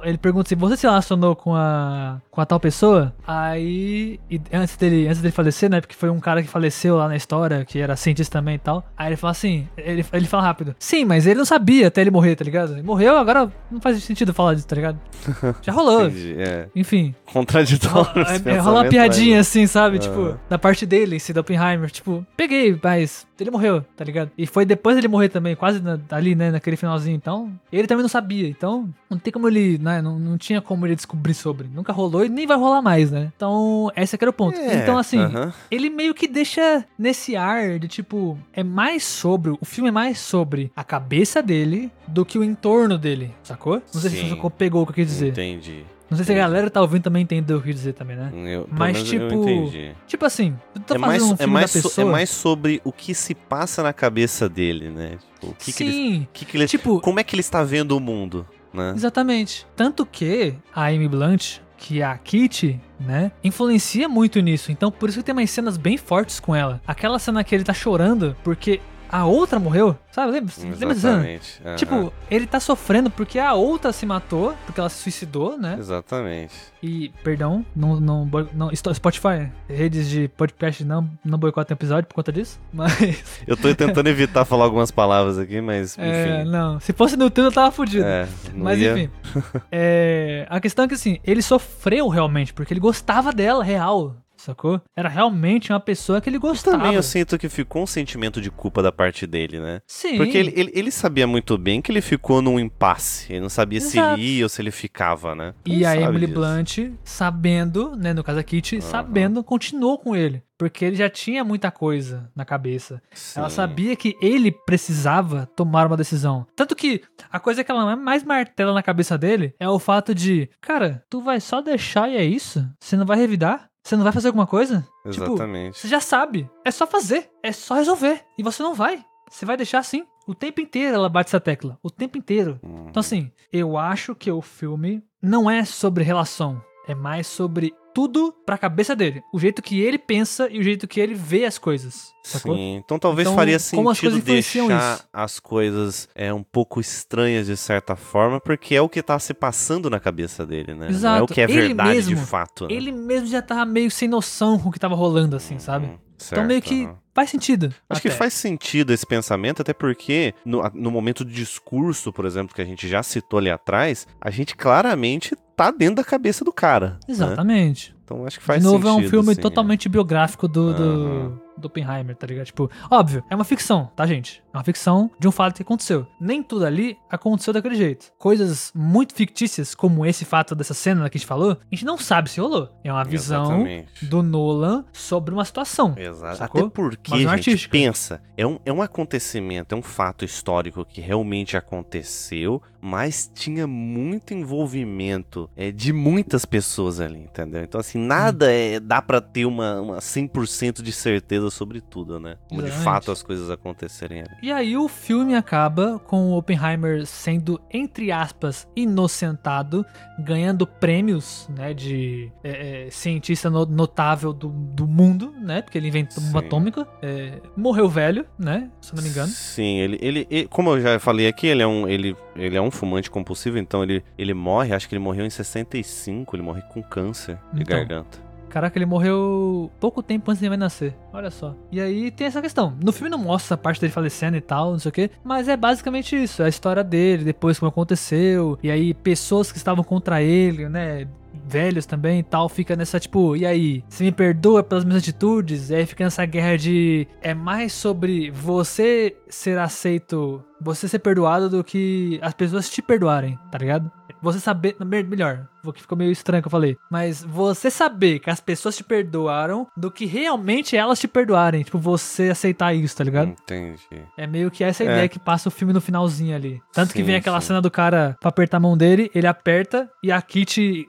Ele 0.02 0.16
pergunta 0.16 0.48
assim: 0.48 0.56
Você 0.56 0.76
se 0.78 0.86
relacionou 0.86 1.36
com 1.36 1.54
a. 1.54 2.18
com 2.30 2.40
a 2.40 2.46
tal 2.46 2.58
pessoa? 2.58 3.14
Aí. 3.26 4.18
e 4.30 4.40
antes 4.50 4.76
dele, 4.76 5.06
antes 5.06 5.20
dele 5.20 5.32
falecer, 5.32 5.68
né? 5.68 5.82
Porque 5.82 5.94
foi 5.94 6.08
um 6.08 6.18
cara 6.18 6.42
que 6.42 6.48
faleceu 6.48 6.96
lá 6.96 7.08
na 7.08 7.16
história, 7.16 7.62
que 7.66 7.78
era 7.78 7.94
cientista 7.94 8.38
também 8.38 8.54
e 8.54 8.58
tal. 8.58 8.82
Aí 8.96 9.08
ele 9.08 9.16
fala 9.16 9.32
assim: 9.32 9.68
Ele, 9.76 10.04
ele 10.14 10.26
fala 10.26 10.42
rápido: 10.42 10.74
Sim, 10.78 10.95
mas 11.04 11.26
ele 11.26 11.38
não 11.38 11.44
sabia 11.44 11.88
até 11.88 12.00
ele 12.00 12.10
morrer, 12.10 12.34
tá 12.36 12.44
ligado? 12.44 12.72
Ele 12.72 12.82
morreu, 12.82 13.16
agora 13.16 13.50
não 13.70 13.80
faz 13.80 14.02
sentido 14.02 14.32
falar 14.34 14.54
disso, 14.54 14.66
tá 14.66 14.76
ligado? 14.76 14.98
Já 15.62 15.72
rolou. 15.72 16.06
Entendi, 16.06 16.34
É. 16.38 16.68
Enfim, 16.74 17.14
Contraditório. 17.32 18.10
é, 18.46 18.50
é, 18.54 18.58
rola 18.58 18.82
uma 18.82 18.88
piadinha 18.88 19.36
mas- 19.38 19.46
assim, 19.48 19.66
sabe? 19.66 19.96
Ah. 19.96 20.00
Tipo, 20.00 20.38
da 20.48 20.58
parte 20.58 20.84
dele, 20.86 21.16
esse 21.16 21.32
do 21.32 21.40
Oppenheimer. 21.40 21.90
Tipo, 21.90 22.24
peguei, 22.36 22.78
mas 22.82 23.26
ele 23.38 23.50
morreu, 23.50 23.84
tá 23.96 24.04
ligado? 24.04 24.30
E 24.36 24.46
foi 24.46 24.64
depois 24.64 24.96
dele 24.96 25.08
morrer 25.08 25.28
também, 25.28 25.54
quase 25.54 25.80
na- 25.80 25.98
ali, 26.10 26.34
né, 26.34 26.50
naquele 26.50 26.76
finalzinho. 26.76 27.14
Então, 27.16 27.50
ele 27.72 27.86
também 27.86 28.02
não 28.02 28.08
sabia. 28.08 28.48
Então, 28.48 28.88
não 29.10 29.18
tem 29.18 29.32
como 29.32 29.48
ele, 29.48 29.78
né, 29.78 30.00
não, 30.00 30.18
não 30.18 30.38
tinha 30.38 30.60
como 30.60 30.86
ele 30.86 30.94
descobrir 30.96 31.34
sobre. 31.34 31.68
Nunca 31.72 31.92
rolou 31.92 32.24
e 32.24 32.28
nem 32.28 32.46
vai 32.46 32.56
rolar 32.56 32.80
mais, 32.82 33.10
né? 33.10 33.30
Então, 33.36 33.90
esse 33.96 34.14
aqui 34.14 34.24
era 34.24 34.30
o 34.30 34.32
ponto. 34.32 34.58
É, 34.58 34.76
então, 34.82 34.96
assim, 34.98 35.18
aham. 35.18 35.52
ele 35.70 35.90
meio 35.90 36.14
que 36.14 36.26
deixa 36.26 36.84
nesse 36.98 37.36
ar 37.36 37.78
de 37.78 37.88
tipo, 37.88 38.38
é 38.52 38.62
mais 38.64 39.04
sobre, 39.04 39.50
o 39.60 39.64
filme 39.64 39.88
é 39.88 39.92
mais 39.92 40.18
sobre 40.18 40.70
a 40.74 40.82
cabeça 40.86 41.42
dele 41.42 41.90
do 42.06 42.24
que 42.24 42.38
o 42.38 42.44
entorno 42.44 42.96
dele, 42.96 43.34
sacou? 43.42 43.82
Não 43.92 44.00
sei 44.00 44.10
Sim. 44.10 44.28
se 44.28 44.34
você 44.34 44.50
pegou 44.50 44.82
o 44.82 44.86
que 44.86 44.92
eu 44.92 44.94
quis 44.94 45.06
dizer. 45.08 45.28
Entendi. 45.28 45.84
Não 46.08 46.16
sei 46.16 46.24
se 46.24 46.32
a 46.32 46.36
galera 46.36 46.70
tá 46.70 46.80
ouvindo 46.80 47.02
também 47.02 47.24
entendeu 47.24 47.58
o 47.58 47.62
que 47.62 47.72
dizer 47.72 47.92
também, 47.92 48.16
né? 48.16 48.30
Eu, 48.46 48.68
Mas, 48.70 49.02
tipo. 49.02 49.68
Tipo 50.06 50.24
assim, 50.24 50.56
eu 50.72 50.80
tô 50.82 50.94
É 50.94 50.98
fazendo 51.00 51.08
mais, 51.08 51.22
um 51.24 51.34
é, 51.34 51.36
filme 51.36 51.52
mais 51.52 51.74
da 51.74 51.80
so- 51.80 51.88
pessoa. 51.88 52.08
é 52.08 52.12
mais 52.12 52.30
sobre 52.30 52.80
o 52.84 52.92
que 52.92 53.12
se 53.12 53.34
passa 53.34 53.82
na 53.82 53.92
cabeça 53.92 54.48
dele, 54.48 54.88
né? 54.88 55.18
Tipo, 55.40 55.52
o 55.52 55.54
que, 55.56 55.72
que 55.72 55.82
ele, 55.82 55.92
Sim, 55.92 56.28
que, 56.32 56.44
que 56.44 56.56
ele, 56.56 56.66
tipo, 56.68 57.00
como 57.00 57.18
é 57.18 57.24
que 57.24 57.34
ele 57.34 57.40
está 57.40 57.64
vendo 57.64 57.96
o 57.96 58.00
mundo, 58.00 58.46
né? 58.72 58.92
exatamente. 58.94 59.66
Tanto 59.74 60.06
que 60.06 60.54
a 60.72 60.86
Amy 60.86 61.08
Blunt, 61.08 61.58
que 61.76 62.00
é 62.00 62.04
a 62.04 62.16
Kitty, 62.16 62.80
né, 63.00 63.32
influencia 63.42 64.08
muito 64.08 64.38
nisso. 64.40 64.70
Então, 64.70 64.92
por 64.92 65.08
isso 65.08 65.18
que 65.18 65.24
tem 65.24 65.32
umas 65.34 65.50
cenas 65.50 65.76
bem 65.76 65.96
fortes 65.96 66.38
com 66.38 66.54
ela. 66.54 66.80
Aquela 66.86 67.18
cena 67.18 67.42
que 67.42 67.52
ele 67.52 67.64
tá 67.64 67.74
chorando 67.74 68.36
porque 68.44 68.80
a 69.10 69.24
outra 69.26 69.58
morreu, 69.58 69.96
sabe? 70.10 70.32
Lembra, 70.32 70.52
lembra 70.58 70.88
dessa 70.88 71.00
cena? 71.00 71.12
Exatamente. 71.16 71.60
aham. 71.64 71.76
Tipo, 71.76 72.12
ele 72.30 72.46
tá 72.46 72.60
sofrendo 72.60 73.10
porque 73.10 73.38
a 73.38 73.54
outra 73.54 73.92
se 73.92 74.04
matou, 74.06 74.54
porque 74.64 74.80
ela 74.80 74.88
se 74.88 75.02
suicidou, 75.02 75.58
né? 75.58 75.76
Exatamente. 75.78 76.54
E, 76.82 77.08
perdão, 77.24 77.64
não, 77.74 77.98
não, 78.00 78.30
não 78.52 78.70
Spotify, 78.74 79.50
redes 79.68 80.08
de 80.08 80.28
podcast 80.28 80.84
não, 80.84 81.08
não 81.24 81.38
boicotam 81.38 81.74
episódio 81.74 82.06
por 82.08 82.14
conta 82.14 82.32
disso, 82.32 82.60
mas, 82.72 83.40
Eu 83.46 83.56
tô 83.56 83.74
tentando 83.74 84.08
evitar 84.08 84.44
falar 84.44 84.64
algumas 84.64 84.90
palavras 84.90 85.38
aqui, 85.38 85.60
mas 85.60 85.96
é, 85.98 86.40
enfim. 86.40 86.50
não, 86.50 86.78
se 86.80 86.92
fosse 86.92 87.16
no 87.16 87.24
YouTube 87.24 87.46
eu 87.46 87.52
tava 87.52 87.70
fudido. 87.70 88.04
É, 88.04 88.28
Mas 88.54 88.78
ia- 88.78 88.92
enfim, 88.92 89.10
é, 89.72 90.46
a 90.48 90.60
questão 90.60 90.84
é 90.84 90.88
que 90.88 90.94
assim, 90.94 91.18
ele 91.24 91.42
sofreu 91.42 92.08
realmente, 92.08 92.52
porque 92.52 92.72
ele 92.72 92.80
gostava 92.80 93.32
dela, 93.32 93.64
real, 93.64 94.14
sacou? 94.46 94.80
Era 94.96 95.08
realmente 95.08 95.72
uma 95.72 95.80
pessoa 95.80 96.20
que 96.20 96.28
ele 96.28 96.38
gostava. 96.38 96.78
Também 96.78 96.94
eu 96.94 97.02
sinto 97.02 97.38
que 97.38 97.48
ficou 97.48 97.82
um 97.82 97.86
sentimento 97.86 98.40
de 98.40 98.50
culpa 98.50 98.82
da 98.82 98.92
parte 98.92 99.26
dele, 99.26 99.60
né? 99.60 99.80
Sim. 99.86 100.16
Porque 100.16 100.36
ele, 100.36 100.52
ele, 100.56 100.72
ele 100.74 100.90
sabia 100.90 101.26
muito 101.26 101.56
bem 101.58 101.82
que 101.82 101.92
ele 101.92 102.00
ficou 102.00 102.40
num 102.40 102.58
impasse. 102.58 103.32
Ele 103.32 103.40
não 103.40 103.48
sabia 103.48 103.80
se 103.80 103.98
Exato. 103.98 104.20
ele 104.20 104.38
ia 104.38 104.44
ou 104.44 104.48
se 104.48 104.62
ele 104.62 104.70
ficava, 104.70 105.34
né? 105.34 105.54
E 105.64 105.84
a 105.84 105.96
Emily 105.96 106.26
disso. 106.26 106.38
Blunt, 106.38 106.78
sabendo, 107.04 107.94
né, 107.96 108.12
no 108.12 108.24
caso 108.24 108.38
a 108.38 108.42
Kitty, 108.42 108.80
sabendo, 108.80 109.42
continuou 109.42 109.98
com 109.98 110.14
ele. 110.14 110.42
Porque 110.58 110.86
ele 110.86 110.96
já 110.96 111.10
tinha 111.10 111.44
muita 111.44 111.70
coisa 111.70 112.30
na 112.34 112.44
cabeça. 112.44 113.02
Ela 113.34 113.50
Sim. 113.50 113.56
sabia 113.56 113.94
que 113.94 114.16
ele 114.22 114.50
precisava 114.50 115.46
tomar 115.54 115.86
uma 115.86 115.98
decisão. 115.98 116.46
Tanto 116.56 116.74
que 116.74 117.02
a 117.30 117.38
coisa 117.38 117.62
que 117.62 117.70
ela 117.70 117.94
mais 117.94 118.24
martela 118.24 118.72
na 118.72 118.82
cabeça 118.82 119.18
dele 119.18 119.54
é 119.60 119.68
o 119.68 119.78
fato 119.78 120.14
de, 120.14 120.48
cara, 120.60 121.04
tu 121.10 121.20
vai 121.20 121.40
só 121.40 121.60
deixar 121.60 122.08
e 122.08 122.16
é 122.16 122.24
isso? 122.24 122.66
Você 122.80 122.96
não 122.96 123.04
vai 123.04 123.18
revidar? 123.18 123.65
Você 123.86 123.94
não 123.94 124.02
vai 124.02 124.12
fazer 124.12 124.26
alguma 124.26 124.48
coisa? 124.48 124.80
Tipo, 125.08 125.26
Exatamente. 125.26 125.78
você 125.78 125.86
já 125.86 126.00
sabe. 126.00 126.50
É 126.64 126.72
só 126.72 126.88
fazer. 126.88 127.30
É 127.40 127.52
só 127.52 127.74
resolver. 127.76 128.24
E 128.36 128.42
você 128.42 128.60
não 128.60 128.74
vai. 128.74 129.04
Você 129.30 129.46
vai 129.46 129.56
deixar 129.56 129.78
assim. 129.78 130.04
O 130.26 130.34
tempo 130.34 130.60
inteiro 130.60 130.96
ela 130.96 131.08
bate 131.08 131.28
essa 131.28 131.38
tecla. 131.38 131.78
O 131.80 131.88
tempo 131.88 132.18
inteiro. 132.18 132.58
Hum. 132.64 132.86
Então, 132.88 132.98
assim, 132.98 133.30
eu 133.52 133.78
acho 133.78 134.12
que 134.16 134.28
o 134.28 134.42
filme 134.42 135.04
não 135.22 135.48
é 135.48 135.64
sobre 135.64 136.02
relação. 136.02 136.60
É 136.88 136.94
mais 136.94 137.26
sobre 137.26 137.74
tudo 137.94 138.32
pra 138.44 138.56
cabeça 138.58 138.94
dele. 138.94 139.22
O 139.32 139.38
jeito 139.40 139.60
que 139.62 139.80
ele 139.80 139.98
pensa 139.98 140.48
e 140.50 140.58
o 140.58 140.62
jeito 140.62 140.86
que 140.86 141.00
ele 141.00 141.14
vê 141.14 141.44
as 141.46 141.58
coisas. 141.58 142.12
Sacou? 142.22 142.54
Sim, 142.54 142.76
então 142.76 142.98
talvez 142.98 143.26
Então, 143.26 143.36
faria 143.36 143.58
como 143.74 143.90
as 143.90 143.96
sentido 143.98 144.10
coisas 144.12 144.18
influenciam 144.28 144.68
deixar 144.68 144.94
isso? 144.96 145.08
as 145.12 145.40
coisas 145.40 146.08
é, 146.14 146.32
um 146.32 146.42
pouco 146.42 146.78
estranhas 146.78 147.46
de 147.46 147.56
certa 147.56 147.96
forma, 147.96 148.38
porque 148.40 148.74
é 148.74 148.82
o 148.82 148.88
que 148.88 149.02
tá 149.02 149.18
se 149.18 149.32
passando 149.34 149.88
na 149.90 149.98
cabeça 149.98 150.44
dele, 150.46 150.74
né? 150.74 150.80
Não 150.80 150.84
é 150.86 150.88
o 150.88 150.90
Exato. 150.90 151.34
que 151.34 151.40
é 151.40 151.44
Ele 151.44 151.52
verdade 151.68 152.02
de 152.02 152.10
mesmo, 152.14 152.26
fato. 152.26 152.66
Né? 152.68 152.74
Ele 152.74 152.92
mesmo 152.92 153.26
já 153.28 153.40
tava 153.42 153.64
meio 153.64 153.90
sem 153.90 154.06
noção 154.08 154.58
com 154.58 154.68
o 154.68 154.72
que 154.72 154.78
tava 154.78 154.94
rolando, 154.94 155.34
assim, 155.34 155.58
sabe? 155.58 155.86
Hum, 155.86 155.98
Então 156.30 156.44
meio 156.44 156.62
certo, 156.62 156.68
que. 156.68 157.05
Faz 157.16 157.30
sentido. 157.30 157.74
Acho 157.88 158.02
que 158.02 158.08
até. 158.08 158.16
faz 158.16 158.34
sentido 158.34 158.92
esse 158.92 159.06
pensamento, 159.06 159.62
até 159.62 159.72
porque 159.72 160.34
no, 160.44 160.62
no 160.74 160.90
momento 160.90 161.24
do 161.24 161.30
discurso, 161.30 162.12
por 162.12 162.26
exemplo, 162.26 162.54
que 162.54 162.60
a 162.60 162.64
gente 162.64 162.86
já 162.86 163.02
citou 163.02 163.38
ali 163.38 163.50
atrás, 163.50 164.06
a 164.20 164.30
gente 164.30 164.54
claramente 164.54 165.34
tá 165.56 165.70
dentro 165.70 165.96
da 165.96 166.04
cabeça 166.04 166.44
do 166.44 166.52
cara. 166.52 166.90
né? 166.90 166.98
Exatamente. 167.08 167.96
Então 168.04 168.26
acho 168.26 168.38
que 168.38 168.44
faz 168.44 168.60
de 168.60 168.66
novo, 168.66 168.86
sentido. 168.86 169.02
é 169.02 169.06
um 169.06 169.10
filme 169.10 169.34
sim. 169.34 169.40
totalmente 169.40 169.88
biográfico 169.88 170.46
do, 170.46 170.74
do, 170.74 170.82
Aham. 170.82 171.40
do 171.56 171.66
Oppenheimer, 171.66 172.14
tá 172.14 172.26
ligado? 172.26 172.46
Tipo, 172.46 172.70
óbvio, 172.90 173.24
é 173.30 173.34
uma 173.34 173.44
ficção, 173.44 173.90
tá, 173.96 174.06
gente? 174.06 174.42
Uma 174.56 174.64
ficção 174.64 175.10
de 175.18 175.28
um 175.28 175.30
fato 175.30 175.54
que 175.54 175.62
aconteceu. 175.62 176.06
Nem 176.18 176.42
tudo 176.42 176.64
ali 176.64 176.96
aconteceu 177.10 177.52
daquele 177.52 177.74
jeito. 177.74 178.10
Coisas 178.18 178.72
muito 178.74 179.14
fictícias, 179.14 179.74
como 179.74 180.06
esse 180.06 180.24
fato 180.24 180.54
dessa 180.54 180.72
cena 180.72 181.10
que 181.10 181.18
a 181.18 181.20
gente 181.20 181.28
falou, 181.28 181.58
a 181.60 181.74
gente 181.74 181.84
não 181.84 181.98
sabe 181.98 182.30
se 182.30 182.40
rolou. 182.40 182.70
É 182.82 182.90
uma 182.90 183.04
visão 183.04 183.44
Exatamente. 183.44 184.06
do 184.06 184.22
Nolan 184.22 184.86
sobre 184.94 185.34
uma 185.34 185.44
situação. 185.44 185.94
Exato. 185.98 186.38
Sacou? 186.38 186.62
Até 186.62 186.70
porque, 186.70 187.10
Mas 187.10 187.20
gente, 187.20 187.28
artística. 187.28 187.70
pensa, 187.70 188.22
é 188.34 188.46
um, 188.46 188.58
é 188.64 188.72
um 188.72 188.80
acontecimento, 188.80 189.74
é 189.74 189.78
um 189.78 189.82
fato 189.82 190.24
histórico 190.24 190.86
que 190.86 191.02
realmente 191.02 191.54
aconteceu, 191.54 192.62
mas 192.80 193.30
tinha 193.34 193.66
muito 193.66 194.32
envolvimento 194.32 195.50
é, 195.56 195.70
de 195.70 195.92
muitas 195.92 196.44
pessoas 196.44 197.00
ali, 197.00 197.18
entendeu? 197.18 197.62
Então, 197.62 197.80
assim, 197.80 197.98
nada 197.98 198.50
é, 198.50 198.78
dá 198.78 199.02
pra 199.02 199.20
ter 199.20 199.44
uma, 199.44 199.80
uma 199.80 199.98
100% 199.98 200.82
de 200.82 200.92
certeza 200.92 201.50
sobre 201.50 201.80
tudo, 201.80 202.20
né? 202.20 202.36
Como 202.48 202.62
de 202.62 202.70
fato 202.70 203.10
as 203.10 203.22
coisas 203.22 203.50
acontecerem 203.50 204.20
ali. 204.20 204.45
E 204.46 204.52
aí 204.52 204.76
o 204.76 204.86
filme 204.86 205.34
acaba 205.34 205.98
com 205.98 206.30
o 206.30 206.36
Oppenheimer 206.38 207.04
sendo, 207.04 207.60
entre 207.68 208.12
aspas, 208.12 208.64
inocentado, 208.76 209.84
ganhando 210.20 210.64
prêmios, 210.64 211.48
né, 211.50 211.74
de 211.74 212.30
é, 212.44 212.86
é, 212.86 212.90
cientista 212.92 213.50
no- 213.50 213.66
notável 213.66 214.32
do, 214.32 214.46
do 214.48 214.86
mundo, 214.86 215.34
né, 215.40 215.62
porque 215.62 215.76
ele 215.76 215.88
inventou 215.88 216.22
uma 216.22 216.38
Sim. 216.38 216.46
atômica. 216.46 216.86
É, 217.02 217.40
morreu 217.56 217.88
velho, 217.88 218.24
né, 218.38 218.70
se 218.80 218.94
não 218.94 219.02
me 219.02 219.08
engano. 219.08 219.26
Sim, 219.32 219.78
ele, 219.78 219.98
ele, 220.00 220.26
ele- 220.30 220.46
como 220.46 220.70
eu 220.70 220.80
já 220.80 221.00
falei 221.00 221.26
aqui, 221.26 221.48
ele 221.48 221.62
é 221.62 221.66
um, 221.66 221.88
ele, 221.88 222.16
ele 222.36 222.56
é 222.56 222.62
um 222.62 222.70
fumante 222.70 223.10
compulsivo, 223.10 223.58
então 223.58 223.82
ele, 223.82 224.04
ele 224.16 224.32
morre, 224.32 224.72
acho 224.72 224.88
que 224.88 224.94
ele 224.94 225.02
morreu 225.02 225.26
em 225.26 225.30
65, 225.30 226.36
ele 226.36 226.44
morre 226.44 226.62
com 226.72 226.80
câncer 226.84 227.36
de 227.52 227.62
Então. 227.62 227.76
garganta. 227.78 228.24
Caraca, 228.56 228.78
ele 228.78 228.86
morreu 228.86 229.70
pouco 229.78 230.02
tempo 230.02 230.30
antes 230.30 230.40
de 230.40 230.46
ele 230.46 230.56
nascer. 230.56 230.96
Olha 231.12 231.30
só. 231.30 231.54
E 231.70 231.78
aí 231.78 232.10
tem 232.10 232.26
essa 232.26 232.40
questão. 232.40 232.74
No 232.82 232.90
filme 232.90 233.10
não 233.10 233.18
mostra 233.18 233.54
a 233.54 233.58
parte 233.58 233.78
dele 233.78 233.92
falecendo 233.92 234.34
e 234.34 234.40
tal, 234.40 234.72
não 234.72 234.78
sei 234.78 234.88
o 234.88 234.92
quê. 234.92 235.10
Mas 235.22 235.46
é 235.46 235.58
basicamente 235.58 236.16
isso. 236.16 236.40
É 236.40 236.46
a 236.46 236.48
história 236.48 236.82
dele, 236.82 237.22
depois 237.22 237.58
como 237.58 237.68
aconteceu. 237.68 238.58
E 238.62 238.70
aí 238.70 238.94
pessoas 238.94 239.52
que 239.52 239.58
estavam 239.58 239.84
contra 239.84 240.22
ele, 240.22 240.70
né? 240.70 241.06
Velhos 241.46 241.84
também 241.84 242.20
e 242.20 242.22
tal, 242.22 242.48
fica 242.48 242.74
nessa 242.74 242.98
tipo, 242.98 243.36
e 243.36 243.44
aí, 243.44 243.84
você 243.90 244.04
me 244.04 244.10
perdoa 244.10 244.64
pelas 244.64 244.86
minhas 244.86 245.02
atitudes? 245.02 245.68
E 245.68 245.74
aí 245.74 245.84
fica 245.84 246.02
nessa 246.02 246.24
guerra 246.24 246.56
de. 246.56 247.06
É 247.20 247.34
mais 247.34 247.74
sobre 247.74 248.30
você 248.30 249.14
ser 249.28 249.58
aceito, 249.58 250.42
você 250.58 250.88
ser 250.88 251.00
perdoado 251.00 251.50
do 251.50 251.62
que 251.62 252.18
as 252.22 252.32
pessoas 252.32 252.70
te 252.70 252.80
perdoarem, 252.80 253.38
tá 253.52 253.58
ligado? 253.58 253.92
Você 254.22 254.40
saber. 254.40 254.76
me- 254.80 255.02
Melhor, 255.02 255.46
que 255.74 255.80
ficou 255.82 255.98
meio 255.98 256.12
estranho 256.12 256.42
que 256.42 256.46
eu 256.46 256.50
falei. 256.50 256.76
Mas 256.90 257.24
você 257.24 257.70
saber 257.70 258.20
que 258.20 258.30
as 258.30 258.40
pessoas 258.40 258.76
te 258.76 258.84
perdoaram 258.84 259.66
do 259.76 259.90
que 259.90 260.06
realmente 260.06 260.76
elas 260.76 260.98
te 261.00 261.08
perdoarem. 261.08 261.62
Tipo, 261.64 261.78
você 261.78 262.28
aceitar 262.30 262.72
isso, 262.74 262.96
tá 262.96 263.02
ligado? 263.04 263.28
Entendi. 263.30 263.80
É 264.16 264.26
meio 264.26 264.50
que 264.50 264.62
essa 264.62 264.84
É. 264.84 264.86
ideia 264.86 265.08
que 265.08 265.18
passa 265.18 265.48
o 265.48 265.52
filme 265.52 265.72
no 265.72 265.80
finalzinho 265.80 266.36
ali. 266.36 266.60
Tanto 266.72 266.92
que 266.92 267.00
Sim, 267.00 267.04
vem 267.04 267.16
aquela 267.16 267.40
sim. 267.40 267.48
cena 267.48 267.60
do 267.60 267.70
cara 267.70 268.16
pra 268.20 268.28
apertar 268.28 268.58
a 268.58 268.60
mão 268.60 268.76
dele, 268.76 269.10
ele 269.14 269.26
aperta 269.26 269.90
e 270.02 270.12
a 270.12 270.22
Kitty, 270.22 270.86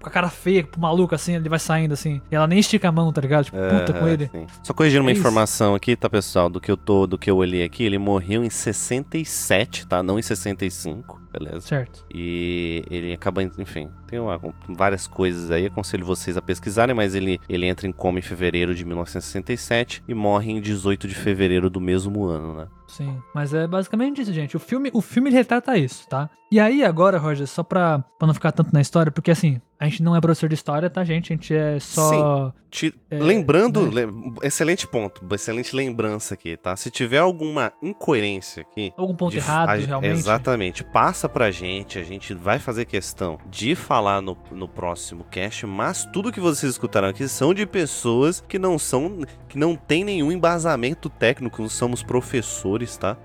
com 0.00 0.08
a 0.08 0.10
cara 0.10 0.28
feia, 0.28 0.64
pro 0.64 0.80
maluco 0.80 1.14
assim, 1.14 1.34
ele 1.34 1.48
vai 1.48 1.58
saindo 1.58 1.92
assim. 1.94 2.20
E 2.30 2.34
ela 2.34 2.46
nem 2.46 2.58
estica 2.60 2.88
a 2.88 2.92
mão, 2.92 3.12
tá 3.12 3.20
ligado? 3.20 3.44
Tipo, 3.46 3.56
puta 3.56 3.92
com 3.92 3.98
Aham, 4.00 4.08
ele. 4.10 4.28
sim. 4.32 4.46
Só 4.62 4.72
corrigindo 4.72 5.02
uma 5.02 5.10
É 5.10 5.12
isso. 5.12 5.20
informação 5.20 5.74
aqui, 5.74 5.94
tá, 5.96 6.08
pessoal? 6.08 6.48
Do 6.48 6.60
que 6.60 6.70
eu 6.70 6.76
tô, 6.76 7.06
do 7.06 7.18
que 7.18 7.30
eu 7.30 7.36
olhei 7.36 7.64
aqui, 7.64 7.82
ele 7.84 7.98
morreu 7.98 8.44
em 8.44 8.50
67, 8.50 9.86
tá? 9.86 10.02
Não 10.02 10.18
em 10.18 10.22
65, 10.22 11.19
beleza? 11.32 11.60
Certo. 11.60 12.04
E 12.12 12.82
ele 12.90 13.12
acaba, 13.12 13.42
enfim, 13.42 13.88
tem 14.06 14.18
uma- 14.18 14.40
várias 14.68 15.06
coisas 15.06 15.50
aí, 15.50 15.66
aconselho 15.66 16.04
vocês 16.04 16.36
a 16.36 16.42
pesquisarem, 16.42 16.94
mas 16.94 17.14
ele, 17.14 17.40
ele 17.48 17.66
entra 17.66 17.86
em 17.86 17.92
coma 17.92 18.18
em 18.18 18.22
fevereiro 18.22 18.74
de 18.74 18.84
1967 18.84 20.02
e 20.08 20.14
morre 20.14 20.52
em 20.52 20.60
18 20.60 21.06
de 21.08 21.14
fevereiro 21.14 21.70
do 21.70 21.80
mesmo 21.80 22.24
ano, 22.24 22.54
né? 22.54 22.66
Sim, 22.88 23.16
mas 23.34 23.54
é 23.54 23.66
basicamente 23.66 24.20
isso, 24.20 24.32
gente. 24.32 24.56
O 24.56 24.60
filme, 24.60 24.90
o 24.92 25.00
filme 25.00 25.30
retrata 25.30 25.76
isso, 25.76 26.08
tá? 26.08 26.28
E 26.50 26.58
aí, 26.58 26.82
agora, 26.82 27.18
Roger, 27.18 27.46
só 27.46 27.62
pra, 27.62 28.00
pra 28.18 28.26
não 28.26 28.34
ficar 28.34 28.50
tanto 28.52 28.72
na 28.72 28.80
história, 28.80 29.12
porque 29.12 29.30
assim, 29.30 29.60
a 29.80 29.86
gente 29.86 30.02
não 30.02 30.14
é 30.14 30.20
professor 30.20 30.48
de 30.48 30.54
história, 30.54 30.90
tá, 30.90 31.02
gente? 31.02 31.32
A 31.32 31.36
gente 31.36 31.54
é 31.54 31.80
só. 31.80 32.52
Te- 32.70 32.94
É, 33.10 33.18
lembrando, 33.18 33.86
né? 33.86 33.90
lem- 34.06 34.34
excelente 34.42 34.86
ponto, 34.86 35.26
excelente 35.34 35.74
lembrança 35.74 36.34
aqui, 36.34 36.56
tá? 36.56 36.76
Se 36.76 36.90
tiver 36.90 37.18
alguma 37.18 37.72
incoerência 37.82 38.60
aqui, 38.62 38.92
Algum 38.96 39.14
ponto 39.16 39.32
de- 39.32 39.38
errado, 39.38 39.70
a- 39.70 39.74
realmente. 39.76 40.12
Exatamente. 40.12 40.84
Passa 40.84 41.28
pra 41.28 41.50
gente, 41.50 41.98
a 41.98 42.04
gente 42.04 42.32
vai 42.34 42.58
fazer 42.58 42.84
questão 42.84 43.38
de 43.50 43.74
falar 43.74 44.20
no, 44.20 44.36
no 44.52 44.68
próximo 44.68 45.24
cast, 45.30 45.66
mas 45.66 46.04
tudo 46.12 46.30
que 46.30 46.38
vocês 46.40 46.70
escutaram 46.72 47.08
aqui 47.08 47.26
são 47.26 47.52
de 47.54 47.64
pessoas 47.66 48.44
que 48.46 48.58
não 48.58 48.78
são, 48.78 49.18
que 49.48 49.58
não 49.58 49.74
tem 49.74 50.04
nenhum 50.04 50.30
embasamento 50.30 51.08
técnico, 51.08 51.60
não 51.62 51.68
somos 51.68 52.02
professores, 52.02 52.96
tá? 52.96 53.16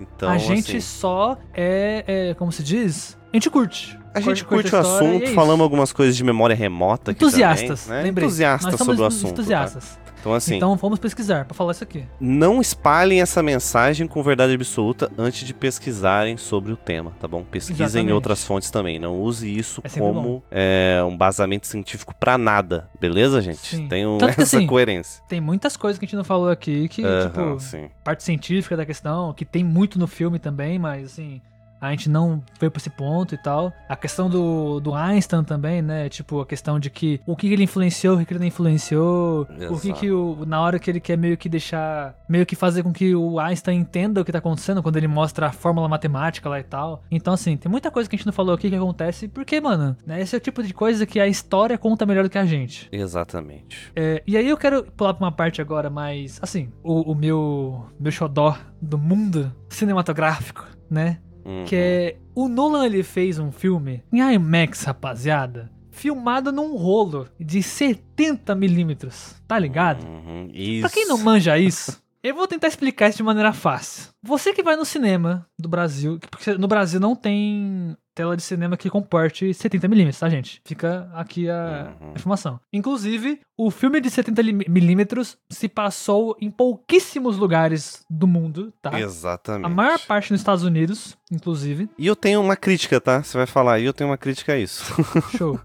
Então, 0.00 0.28
a 0.28 0.36
gente 0.38 0.70
assim, 0.76 0.80
só 0.80 1.38
é, 1.54 2.04
é, 2.30 2.34
como 2.34 2.50
se 2.52 2.62
diz? 2.62 3.16
A 3.32 3.36
gente 3.36 3.48
curte. 3.50 3.98
A 4.14 4.20
gente 4.20 4.44
curte 4.44 4.70
curte 4.70 4.74
o 4.74 4.78
assunto, 4.78 5.24
é 5.24 5.34
falamos 5.34 5.62
algumas 5.62 5.92
coisas 5.92 6.16
de 6.16 6.24
memória 6.24 6.54
remota 6.56 7.10
aqui 7.12 7.22
Entusiastas, 7.24 7.84
também, 7.84 7.98
né? 7.98 8.04
lembrei. 8.04 8.26
Entusiastas 8.26 8.74
sobre 8.78 9.00
o 9.00 9.04
assunto, 9.04 9.26
tá? 9.26 9.30
entusiastas. 9.32 10.02
Então, 10.20 10.34
assim, 10.34 10.54
Então 10.54 10.76
vamos 10.76 11.00
pesquisar 11.00 11.44
pra 11.46 11.52
falar 11.52 11.72
isso 11.72 11.82
aqui. 11.82 12.04
não 12.20 12.60
espalhem 12.60 13.20
essa 13.20 13.42
mensagem 13.42 14.06
com 14.06 14.22
verdade 14.22 14.54
absoluta 14.54 15.10
antes 15.18 15.44
de 15.44 15.52
pesquisarem 15.52 16.36
sobre 16.36 16.72
o 16.72 16.76
tema, 16.76 17.12
tá 17.20 17.26
bom? 17.26 17.42
Pesquisem 17.42 17.82
em 17.82 17.84
Exatamente. 17.86 18.12
outras 18.12 18.44
fontes 18.44 18.70
também. 18.70 19.00
Não 19.00 19.20
use 19.20 19.52
isso 19.52 19.80
É 19.82 19.88
como 19.88 20.40
é, 20.48 21.02
um 21.04 21.16
basamento 21.16 21.66
científico 21.66 22.14
pra 22.20 22.38
nada, 22.38 22.88
beleza, 23.00 23.42
gente? 23.42 23.58
Sim. 23.58 23.88
Tanto 23.88 24.26
que, 24.36 24.42
essa 24.42 24.58
assim, 24.58 24.64
coerência. 24.66 25.24
Tem 25.28 25.40
muitas 25.40 25.76
coisas 25.76 25.98
que 25.98 26.04
a 26.04 26.06
gente 26.06 26.16
não 26.16 26.22
falou 26.22 26.50
aqui 26.50 26.86
que, 26.88 27.04
Aham, 27.04 27.26
tipo, 27.56 27.58
sim. 27.60 27.88
parte 28.04 28.22
científica 28.22 28.76
da 28.76 28.86
questão, 28.86 29.32
que 29.32 29.44
tem 29.44 29.64
muito 29.64 29.98
no 29.98 30.06
filme 30.06 30.38
também, 30.38 30.78
mas 30.78 31.06
assim, 31.14 31.40
a 31.82 31.90
gente 31.90 32.08
não 32.08 32.42
veio 32.60 32.70
pra 32.70 32.78
esse 32.78 32.90
ponto 32.90 33.34
e 33.34 33.38
tal. 33.38 33.72
A 33.88 33.96
questão 33.96 34.30
do, 34.30 34.78
do 34.78 34.94
Einstein 34.94 35.42
também, 35.42 35.82
né? 35.82 36.08
Tipo, 36.08 36.40
a 36.40 36.46
questão 36.46 36.78
de 36.78 36.88
que 36.88 37.20
o 37.26 37.34
que 37.34 37.52
ele 37.52 37.64
influenciou, 37.64 38.16
o 38.16 38.24
que 38.24 38.32
ele 38.32 38.38
não 38.38 38.46
influenciou, 38.46 39.42
o 39.42 39.78
que 39.80 39.88
Exato. 39.88 40.00
que 40.00 40.10
o, 40.10 40.44
na 40.46 40.60
hora 40.60 40.78
que 40.78 40.88
ele 40.88 41.00
quer 41.00 41.18
meio 41.18 41.36
que 41.36 41.48
deixar, 41.48 42.14
meio 42.28 42.46
que 42.46 42.54
fazer 42.54 42.84
com 42.84 42.92
que 42.92 43.14
o 43.16 43.40
Einstein 43.40 43.80
entenda 43.80 44.20
o 44.20 44.24
que 44.24 44.30
tá 44.30 44.38
acontecendo 44.38 44.80
quando 44.80 44.96
ele 44.96 45.08
mostra 45.08 45.48
a 45.48 45.52
fórmula 45.52 45.88
matemática 45.88 46.48
lá 46.48 46.60
e 46.60 46.62
tal. 46.62 47.02
Então, 47.10 47.34
assim, 47.34 47.56
tem 47.56 47.70
muita 47.70 47.90
coisa 47.90 48.08
que 48.08 48.14
a 48.14 48.18
gente 48.18 48.26
não 48.26 48.32
falou 48.32 48.54
aqui 48.54 48.70
que 48.70 48.76
acontece, 48.76 49.26
porque, 49.26 49.60
mano, 49.60 49.96
né? 50.06 50.20
Esse 50.20 50.36
é 50.36 50.38
o 50.38 50.40
tipo 50.40 50.62
de 50.62 50.72
coisa 50.72 51.04
que 51.04 51.18
a 51.18 51.26
história 51.26 51.76
conta 51.76 52.06
melhor 52.06 52.22
do 52.22 52.30
que 52.30 52.38
a 52.38 52.46
gente. 52.46 52.88
Exatamente. 52.92 53.90
É, 53.96 54.22
e 54.24 54.36
aí 54.36 54.48
eu 54.48 54.56
quero 54.56 54.84
pular 54.84 55.14
pra 55.14 55.24
uma 55.26 55.32
parte 55.32 55.60
agora 55.60 55.90
mais, 55.90 56.38
assim, 56.40 56.70
o, 56.82 57.12
o 57.12 57.14
meu, 57.14 57.86
meu 57.98 58.12
xodó 58.12 58.56
do 58.80 58.96
mundo 58.96 59.52
cinematográfico, 59.68 60.64
né? 60.88 61.18
Uhum. 61.44 61.64
Que 61.64 61.76
é, 61.76 62.16
o 62.34 62.48
Nolan 62.48 62.86
ele 62.86 63.02
fez 63.02 63.38
um 63.38 63.50
filme 63.50 64.02
em 64.12 64.20
IMAX, 64.20 64.84
rapaziada, 64.84 65.70
filmado 65.90 66.50
num 66.52 66.76
rolo 66.76 67.28
de 67.38 67.62
70 67.62 68.54
milímetros, 68.54 69.34
tá 69.46 69.58
ligado? 69.58 70.04
Uhum, 70.06 70.48
Isso. 70.52 70.80
Pra 70.82 70.90
quem 70.90 71.06
não 71.06 71.18
manja 71.18 71.58
isso, 71.58 72.02
eu 72.22 72.34
vou 72.34 72.46
tentar 72.46 72.68
explicar 72.68 73.08
isso 73.08 73.18
de 73.18 73.24
maneira 73.24 73.52
fácil. 73.52 74.10
Você 74.22 74.52
que 74.52 74.62
vai 74.62 74.76
no 74.76 74.84
cinema 74.84 75.46
do 75.58 75.68
Brasil, 75.68 76.18
porque 76.30 76.54
no 76.54 76.68
Brasil 76.68 77.00
não 77.00 77.16
tem 77.16 77.96
tela 78.14 78.36
de 78.36 78.42
cinema 78.42 78.76
que 78.76 78.90
comporte 78.90 79.46
70mm, 79.46 80.18
tá, 80.18 80.28
gente? 80.28 80.60
Fica 80.64 81.10
aqui 81.14 81.48
a 81.48 81.94
Uhum. 82.00 82.12
informação. 82.14 82.60
Inclusive, 82.72 83.40
o 83.56 83.70
filme 83.70 84.00
de 84.00 84.10
70mm 84.10 85.36
se 85.50 85.68
passou 85.68 86.36
em 86.40 86.50
pouquíssimos 86.50 87.36
lugares 87.36 88.04
do 88.08 88.26
mundo, 88.26 88.72
tá? 88.82 89.00
Exatamente. 89.00 89.66
A 89.66 89.68
maior 89.68 89.98
parte 90.00 90.30
nos 90.30 90.40
Estados 90.40 90.64
Unidos, 90.64 91.16
inclusive. 91.30 91.88
E 91.98 92.06
eu 92.06 92.16
tenho 92.16 92.40
uma 92.40 92.56
crítica, 92.56 93.00
tá? 93.00 93.22
Você 93.22 93.36
vai 93.36 93.46
falar, 93.46 93.78
e 93.80 93.84
eu 93.84 93.92
tenho 93.92 94.10
uma 94.10 94.18
crítica 94.18 94.52
a 94.52 94.58
isso. 94.58 94.84
Show. 95.36 95.58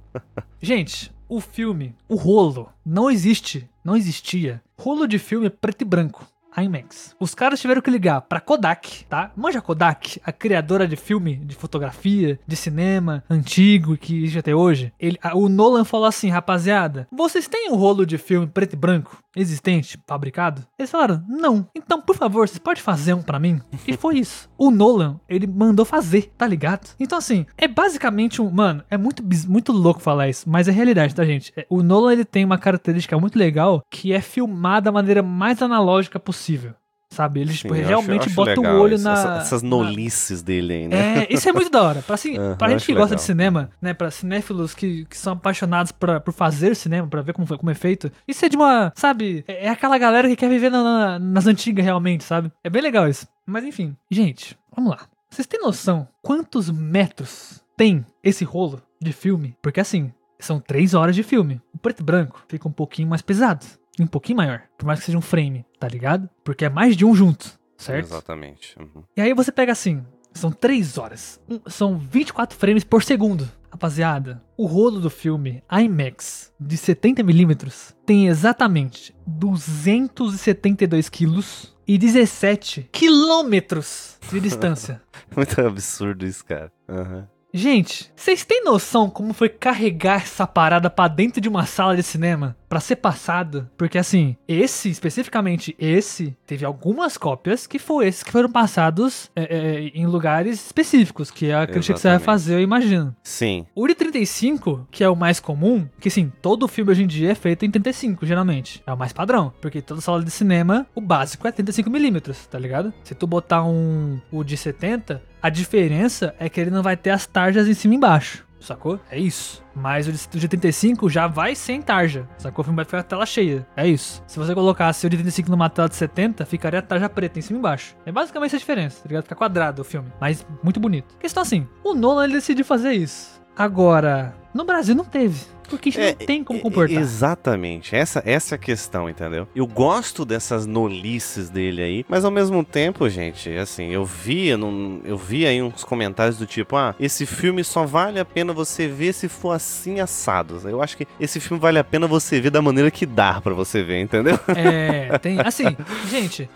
Gente, 0.61 1.11
o 1.29 1.39
filme, 1.41 1.95
o 2.07 2.15
rolo, 2.15 2.69
não 2.85 3.09
existe, 3.11 3.69
não 3.83 3.95
existia. 3.95 4.61
Rolo 4.79 5.07
de 5.07 5.19
filme 5.19 5.49
preto 5.49 5.81
e 5.81 5.85
branco. 5.85 6.25
IMAX. 6.57 7.15
Os 7.19 7.35
caras 7.35 7.59
tiveram 7.61 7.81
que 7.81 7.91
ligar 7.91 8.21
pra 8.21 8.39
Kodak, 8.39 9.05
tá? 9.05 9.31
Manja 9.35 9.61
Kodak, 9.61 10.19
a 10.25 10.31
criadora 10.31 10.87
de 10.87 10.95
filme, 10.95 11.35
de 11.37 11.55
fotografia, 11.55 12.39
de 12.47 12.55
cinema 12.55 13.23
antigo 13.29 13.95
que 13.97 14.17
existe 14.17 14.39
até 14.39 14.55
hoje. 14.55 14.91
Ele, 14.99 15.17
a- 15.21 15.35
o 15.35 15.47
Nolan 15.49 15.83
falou 15.83 16.05
assim, 16.07 16.29
rapaziada, 16.29 17.07
vocês 17.11 17.47
têm 17.47 17.71
um 17.71 17.75
rolo 17.75 18.05
de 18.05 18.17
filme 18.17 18.47
preto 18.47 18.73
e 18.73 18.77
branco 18.77 19.17
existente, 19.41 19.99
fabricado? 20.07 20.65
Eles 20.77 20.91
falaram, 20.91 21.23
não. 21.27 21.67
Então, 21.75 22.01
por 22.01 22.15
favor, 22.15 22.47
você 22.47 22.59
pode 22.59 22.81
fazer 22.81 23.13
um 23.13 23.21
pra 23.21 23.39
mim? 23.39 23.61
E 23.87 23.95
foi 23.95 24.19
isso. 24.19 24.49
O 24.57 24.71
Nolan, 24.71 25.19
ele 25.29 25.47
mandou 25.47 25.85
fazer, 25.85 26.31
tá 26.37 26.47
ligado? 26.47 26.89
Então, 26.99 27.17
assim, 27.17 27.45
é 27.57 27.67
basicamente 27.67 28.41
um. 28.41 28.49
Mano, 28.49 28.83
é 28.89 28.97
muito, 28.97 29.23
muito 29.47 29.71
louco 29.71 30.01
falar 30.01 30.29
isso, 30.29 30.49
mas 30.49 30.67
é 30.67 30.71
realidade, 30.71 31.13
tá, 31.15 31.23
gente? 31.25 31.53
É, 31.55 31.65
O 31.69 31.83
Nolan, 31.83 32.13
ele 32.13 32.25
tem 32.25 32.43
uma 32.45 32.57
característica 32.57 33.17
muito 33.19 33.37
legal 33.37 33.81
que 33.89 34.13
é 34.13 34.21
filmar 34.21 34.81
da 34.81 34.91
maneira 34.91 35.21
mais 35.21 35.61
analógica 35.61 36.19
possível. 36.19 36.73
Sabe? 37.17 37.39
Ele, 37.41 37.51
tipo, 37.51 37.73
Sim, 37.73 37.79
eu 37.79 37.85
acho- 37.85 37.89
realmente 37.89 38.25
acho 38.27 38.35
bota 38.35 38.51
legal 38.51 38.75
o 38.75 38.79
olho 38.79 38.93
isso, 38.93 39.03
na. 39.03 39.13
essa- 39.13 39.37
essas 39.37 39.63
na- 39.63 39.69
nolices 39.69 40.43
dele 40.43 40.73
aí, 40.73 40.87
né? 40.87 41.23
é, 41.23 41.27
isso 41.33 41.49
é 41.49 41.51
muito 41.51 41.71
da 41.71 41.81
hora. 41.81 42.01
Pra, 42.03 42.13
assim, 42.13 42.37
Aham, 42.37 42.55
pra 42.55 42.69
gente 42.69 42.85
que 42.85 42.93
gosta 42.93 43.05
legal. 43.05 43.15
de 43.15 43.21
cinema, 43.23 43.69
né? 43.81 43.93
Pra 43.95 44.11
cinéfilos 44.11 44.75
que, 44.75 45.03
que 45.05 45.17
são 45.17 45.33
apaixonados 45.33 45.91
pra, 45.91 46.19
por 46.19 46.31
fazer 46.31 46.75
cinema, 46.75 47.07
pra 47.07 47.23
ver 47.23 47.33
como, 47.33 47.47
como 47.57 47.71
é 47.71 47.73
feito. 47.73 48.11
Isso 48.27 48.45
é 48.45 48.49
de 48.49 48.55
uma. 48.55 48.93
Sabe? 48.95 49.43
É, 49.47 49.65
é 49.65 49.69
aquela 49.69 49.97
galera 49.97 50.27
que 50.29 50.35
quer 50.35 50.47
viver 50.49 50.69
na- 50.69 50.83
na- 50.83 51.19
nas 51.19 51.47
antigas 51.47 51.83
realmente, 51.83 52.23
sabe? 52.23 52.51
É 52.63 52.69
bem 52.69 52.83
legal 52.83 53.07
isso. 53.09 53.27
Mas 53.45 53.63
enfim, 53.63 53.95
gente, 54.11 54.55
vamos 54.75 54.91
lá. 54.91 54.99
Vocês 55.29 55.47
têm 55.47 55.59
noção 55.59 56.07
quantos 56.21 56.69
metros 56.69 57.63
tem 57.75 58.05
esse 58.23 58.43
rolo 58.45 58.79
de 59.01 59.11
filme? 59.11 59.55
Porque 59.61 59.79
assim, 59.79 60.11
são 60.39 60.59
três 60.59 60.93
horas 60.93 61.15
de 61.15 61.23
filme. 61.23 61.59
O 61.73 61.77
preto 61.79 62.01
e 62.01 62.03
branco 62.03 62.43
fica 62.47 62.67
um 62.67 62.71
pouquinho 62.71 63.07
mais 63.07 63.21
pesado. 63.23 63.65
E 63.99 64.03
um 64.03 64.07
pouquinho 64.07 64.37
maior. 64.37 64.63
Por 64.77 64.85
mais 64.85 64.99
que 64.99 65.05
seja 65.07 65.17
um 65.17 65.21
frame, 65.21 65.65
tá 65.79 65.87
ligado? 65.87 66.29
Porque 66.43 66.65
é 66.65 66.69
mais 66.69 66.95
de 66.95 67.03
um 67.05 67.15
junto, 67.15 67.57
certo? 67.77 68.05
Exatamente. 68.05 68.75
Uhum. 68.79 69.03
E 69.15 69.21
aí 69.21 69.33
você 69.33 69.51
pega 69.51 69.71
assim, 69.71 70.03
são 70.33 70.51
3 70.51 70.97
horas. 70.97 71.39
Um- 71.49 71.59
São 71.67 71.97
24 71.97 72.57
frames 72.57 72.83
por 72.83 73.03
segundo. 73.03 73.49
Rapaziada, 73.71 74.41
o 74.55 74.65
rolo 74.65 74.99
do 74.99 75.09
filme 75.09 75.61
IMAX 75.71 76.53
de 76.59 76.77
70mm 76.77 77.93
tem 78.05 78.27
exatamente 78.27 79.13
272 79.25 81.09
quilos 81.09 81.75
e 81.87 81.97
17 81.97 82.89
quilômetros 82.91 84.17
de 84.31 84.39
distância. 84.39 85.01
Muito 85.35 85.59
absurdo 85.61 86.25
isso, 86.25 86.43
cara. 86.45 86.71
Aham. 86.87 87.27
Gente, 87.53 88.11
vocês 88.15 88.43
têm 88.43 88.63
noção 88.63 89.09
como 89.09 89.33
foi 89.33 89.47
carregar 89.49 90.21
essa 90.21 90.45
parada 90.45 90.89
pra 90.89 91.07
dentro 91.07 91.39
de 91.39 91.47
uma 91.47 91.65
sala 91.65 91.95
de 91.95 92.03
cinema 92.03 92.57
pra 92.67 92.79
ser 92.79 92.97
passado? 92.97 93.69
Porque 93.77 93.97
assim, 93.97 94.35
esse, 94.47 94.89
especificamente 94.89 95.75
esse, 95.79 96.35
teve 96.45 96.65
algumas 96.65 97.17
cópias 97.17 97.65
que 97.65 97.79
foram 97.79 98.07
esses 98.07 98.21
que 98.21 98.31
foram 98.31 98.51
passados 98.51 99.31
é, 99.35 99.43
é, 99.43 99.79
em 99.97 100.05
lugares 100.05 100.65
específicos, 100.65 101.31
que 101.31 101.47
é 101.47 101.55
a 101.55 101.65
crítica 101.65 101.93
que 101.93 102.01
você 102.01 102.09
vai 102.09 102.19
fazer, 102.19 102.55
eu 102.55 102.61
imagino. 102.61 103.15
Sim. 103.23 103.65
O 103.73 103.87
de 103.87 103.95
35, 103.95 104.87
que 104.91 105.03
é 105.03 105.09
o 105.09 105.15
mais 105.15 105.39
comum, 105.39 105.87
que 105.99 106.09
sim, 106.09 106.31
todo 106.41 106.67
filme 106.67 106.91
hoje 106.91 107.03
em 107.03 107.07
dia 107.07 107.31
é 107.31 107.35
feito 107.35 107.65
em 107.65 107.71
35, 107.71 108.25
geralmente. 108.25 108.83
É 108.85 108.93
o 108.93 108.97
mais 108.97 109.13
padrão. 109.13 109.53
Porque 109.61 109.81
toda 109.81 110.01
sala 110.01 110.23
de 110.23 110.31
cinema, 110.31 110.85
o 110.93 111.01
básico 111.01 111.47
é 111.47 111.51
35mm, 111.51 112.47
tá 112.49 112.59
ligado? 112.59 112.93
Se 113.03 113.15
tu 113.15 113.25
botar 113.25 113.63
um 113.63 114.19
o 114.31 114.43
de 114.43 114.57
70, 114.57 115.21
a 115.41 115.49
diferença 115.49 116.35
é 116.39 116.49
que 116.49 116.59
ele 116.59 116.71
não 116.71 116.83
vai 116.83 116.97
ter 116.97 117.11
as 117.11 117.25
tarjas 117.25 117.67
em 117.67 117.73
cima 117.73 117.93
e 117.93 117.97
embaixo. 117.97 118.47
Sacou? 118.59 118.99
É 119.09 119.19
isso. 119.19 119.63
Mas 119.75 120.07
o 120.07 120.11
de 120.11 120.19
o 120.35 120.39
de 120.39 120.47
35 120.47 121.09
já 121.09 121.27
vai 121.27 121.55
sem 121.55 121.81
tarja. 121.81 122.27
Sacou? 122.37 122.63
O 122.63 122.65
filme 122.65 122.75
vai 122.75 122.85
ficar 122.85 122.99
a 122.99 123.03
tela 123.03 123.25
cheia. 123.25 123.65
É 123.75 123.87
isso. 123.87 124.23
Se 124.27 124.39
você 124.39 124.53
colocasse 124.53 125.05
o 125.05 125.09
de 125.09 125.17
35 125.17 125.49
numa 125.49 125.69
tela 125.69 125.87
de 125.87 125.95
70, 125.95 126.45
ficaria 126.45 126.79
a 126.79 126.81
tarja 126.81 127.07
preta 127.07 127.39
em 127.39 127.41
cima 127.41 127.57
e 127.57 127.59
embaixo. 127.59 127.95
É 128.05 128.11
basicamente 128.11 128.49
essa 128.49 128.57
diferença, 128.57 129.03
tá 129.03 129.07
ligado? 129.07 129.23
Fica 129.23 129.35
quadrado 129.35 129.81
o 129.81 129.85
filme. 129.85 130.11
Mas 130.19 130.45
muito 130.63 130.79
bonito. 130.79 131.15
Questão 131.17 131.43
assim, 131.43 131.67
o 131.83 131.93
Nolan 131.93 132.25
ele 132.25 132.33
decidiu 132.33 132.65
fazer 132.65 132.93
isso. 132.93 133.41
Agora, 133.55 134.35
no 134.53 134.65
Brasil 134.65 134.95
não 134.95 135.05
teve. 135.05 135.39
Porque 135.69 135.89
a 135.89 135.91
gente 135.91 136.01
É, 136.01 136.15
não 136.19 136.25
tem 136.25 136.43
como 136.43 136.59
e- 136.59 136.61
comportar. 136.61 136.97
Exatamente. 137.01 137.95
Essa, 137.95 138.21
essa 138.25 138.55
é 138.55 138.57
a 138.57 138.59
questão, 138.59 139.09
entendeu? 139.09 139.47
Eu 139.55 139.67
gosto 139.67 140.23
dessas 140.25 140.65
nolices 140.65 141.49
dele 141.49 141.81
aí, 141.81 142.05
mas 142.07 142.23
ao 142.25 142.31
mesmo 142.31 142.63
tempo, 142.63 143.07
gente, 143.09 143.49
assim, 143.57 143.89
eu 143.91 144.05
via, 144.05 144.57
num, 144.57 145.01
eu 145.03 145.17
vi 145.17 145.45
aí 145.45 145.61
uns 145.61 145.83
comentários 145.83 146.37
do 146.37 146.45
tipo, 146.45 146.75
ah, 146.75 146.95
esse 146.99 147.25
filme 147.25 147.63
só 147.63 147.85
vale 147.85 148.19
a 148.19 148.25
pena 148.25 148.53
você 148.53 148.87
ver 148.87 149.13
se 149.13 149.27
for 149.27 149.51
assim 149.51 149.99
assado. 149.99 150.61
Eu 150.65 150.81
acho 150.81 150.95
que 150.97 151.07
esse 151.19 151.39
filme 151.39 151.59
vale 151.61 151.77
a 151.79 151.83
pena 151.83 152.07
você 152.07 152.39
ver 152.39 152.49
da 152.51 152.61
maneira 152.61 152.89
que 152.89 153.05
dá 153.05 153.41
pra 153.41 153.53
você 153.53 153.83
ver, 153.83 153.99
entendeu? 154.01 154.39
É, 154.55 155.17
tem. 155.19 155.39
Assim, 155.39 155.75
gente, 156.09 156.49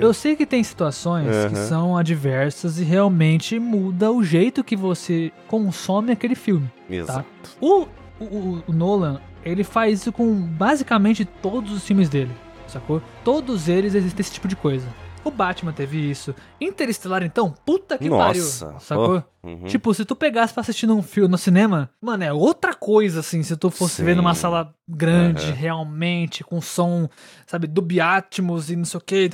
eu 0.00 0.12
sei 0.14 0.36
que 0.36 0.46
tem 0.46 0.62
situações 0.62 1.26
que 1.48 1.54
Aham. 1.56 1.68
são 1.68 1.96
adversas 1.96 2.78
e 2.78 2.84
realmente 2.84 3.58
muda 3.58 4.10
o 4.12 4.22
jeito 4.22 4.62
que 4.62 4.76
você 4.76 5.32
consome 5.48 6.12
aquele 6.12 6.34
filme. 6.34 6.70
Exato. 6.88 7.24
O, 7.60 7.86
o, 8.24 8.64
o 8.66 8.72
Nolan, 8.72 9.20
ele 9.44 9.64
faz 9.64 10.00
isso 10.00 10.12
com 10.12 10.34
basicamente 10.34 11.24
todos 11.24 11.72
os 11.72 11.84
filmes 11.84 12.08
dele, 12.08 12.32
sacou? 12.66 13.02
Todos 13.22 13.68
eles 13.68 13.94
existem 13.94 14.20
esse 14.20 14.32
tipo 14.32 14.48
de 14.48 14.56
coisa. 14.56 14.86
O 15.24 15.30
Batman 15.30 15.72
teve 15.72 15.98
isso. 15.98 16.34
Interestelar, 16.60 17.22
então, 17.22 17.50
puta 17.64 17.96
que 17.96 18.10
Nossa. 18.10 18.66
pariu, 18.66 18.80
sacou? 18.80 19.24
Oh, 19.42 19.48
uhum. 19.48 19.64
Tipo, 19.64 19.94
se 19.94 20.04
tu 20.04 20.14
pegasse 20.14 20.52
pra 20.52 20.60
assistir 20.60 20.86
num 20.86 21.00
filme 21.02 21.30
no 21.30 21.38
cinema, 21.38 21.88
mano, 21.98 22.24
é 22.24 22.32
outra 22.32 22.74
coisa, 22.74 23.20
assim, 23.20 23.42
se 23.42 23.56
tu 23.56 23.70
fosse 23.70 23.96
Sim. 23.96 24.04
ver 24.04 24.16
numa 24.16 24.34
sala 24.34 24.74
grande, 24.86 25.46
Aham. 25.46 25.54
realmente, 25.54 26.44
com 26.44 26.60
som, 26.60 27.08
sabe, 27.46 27.66
dubiatmos 27.66 28.70
e 28.70 28.76
não 28.76 28.84
sei 28.84 28.98
o 28.98 29.00
que. 29.00 29.30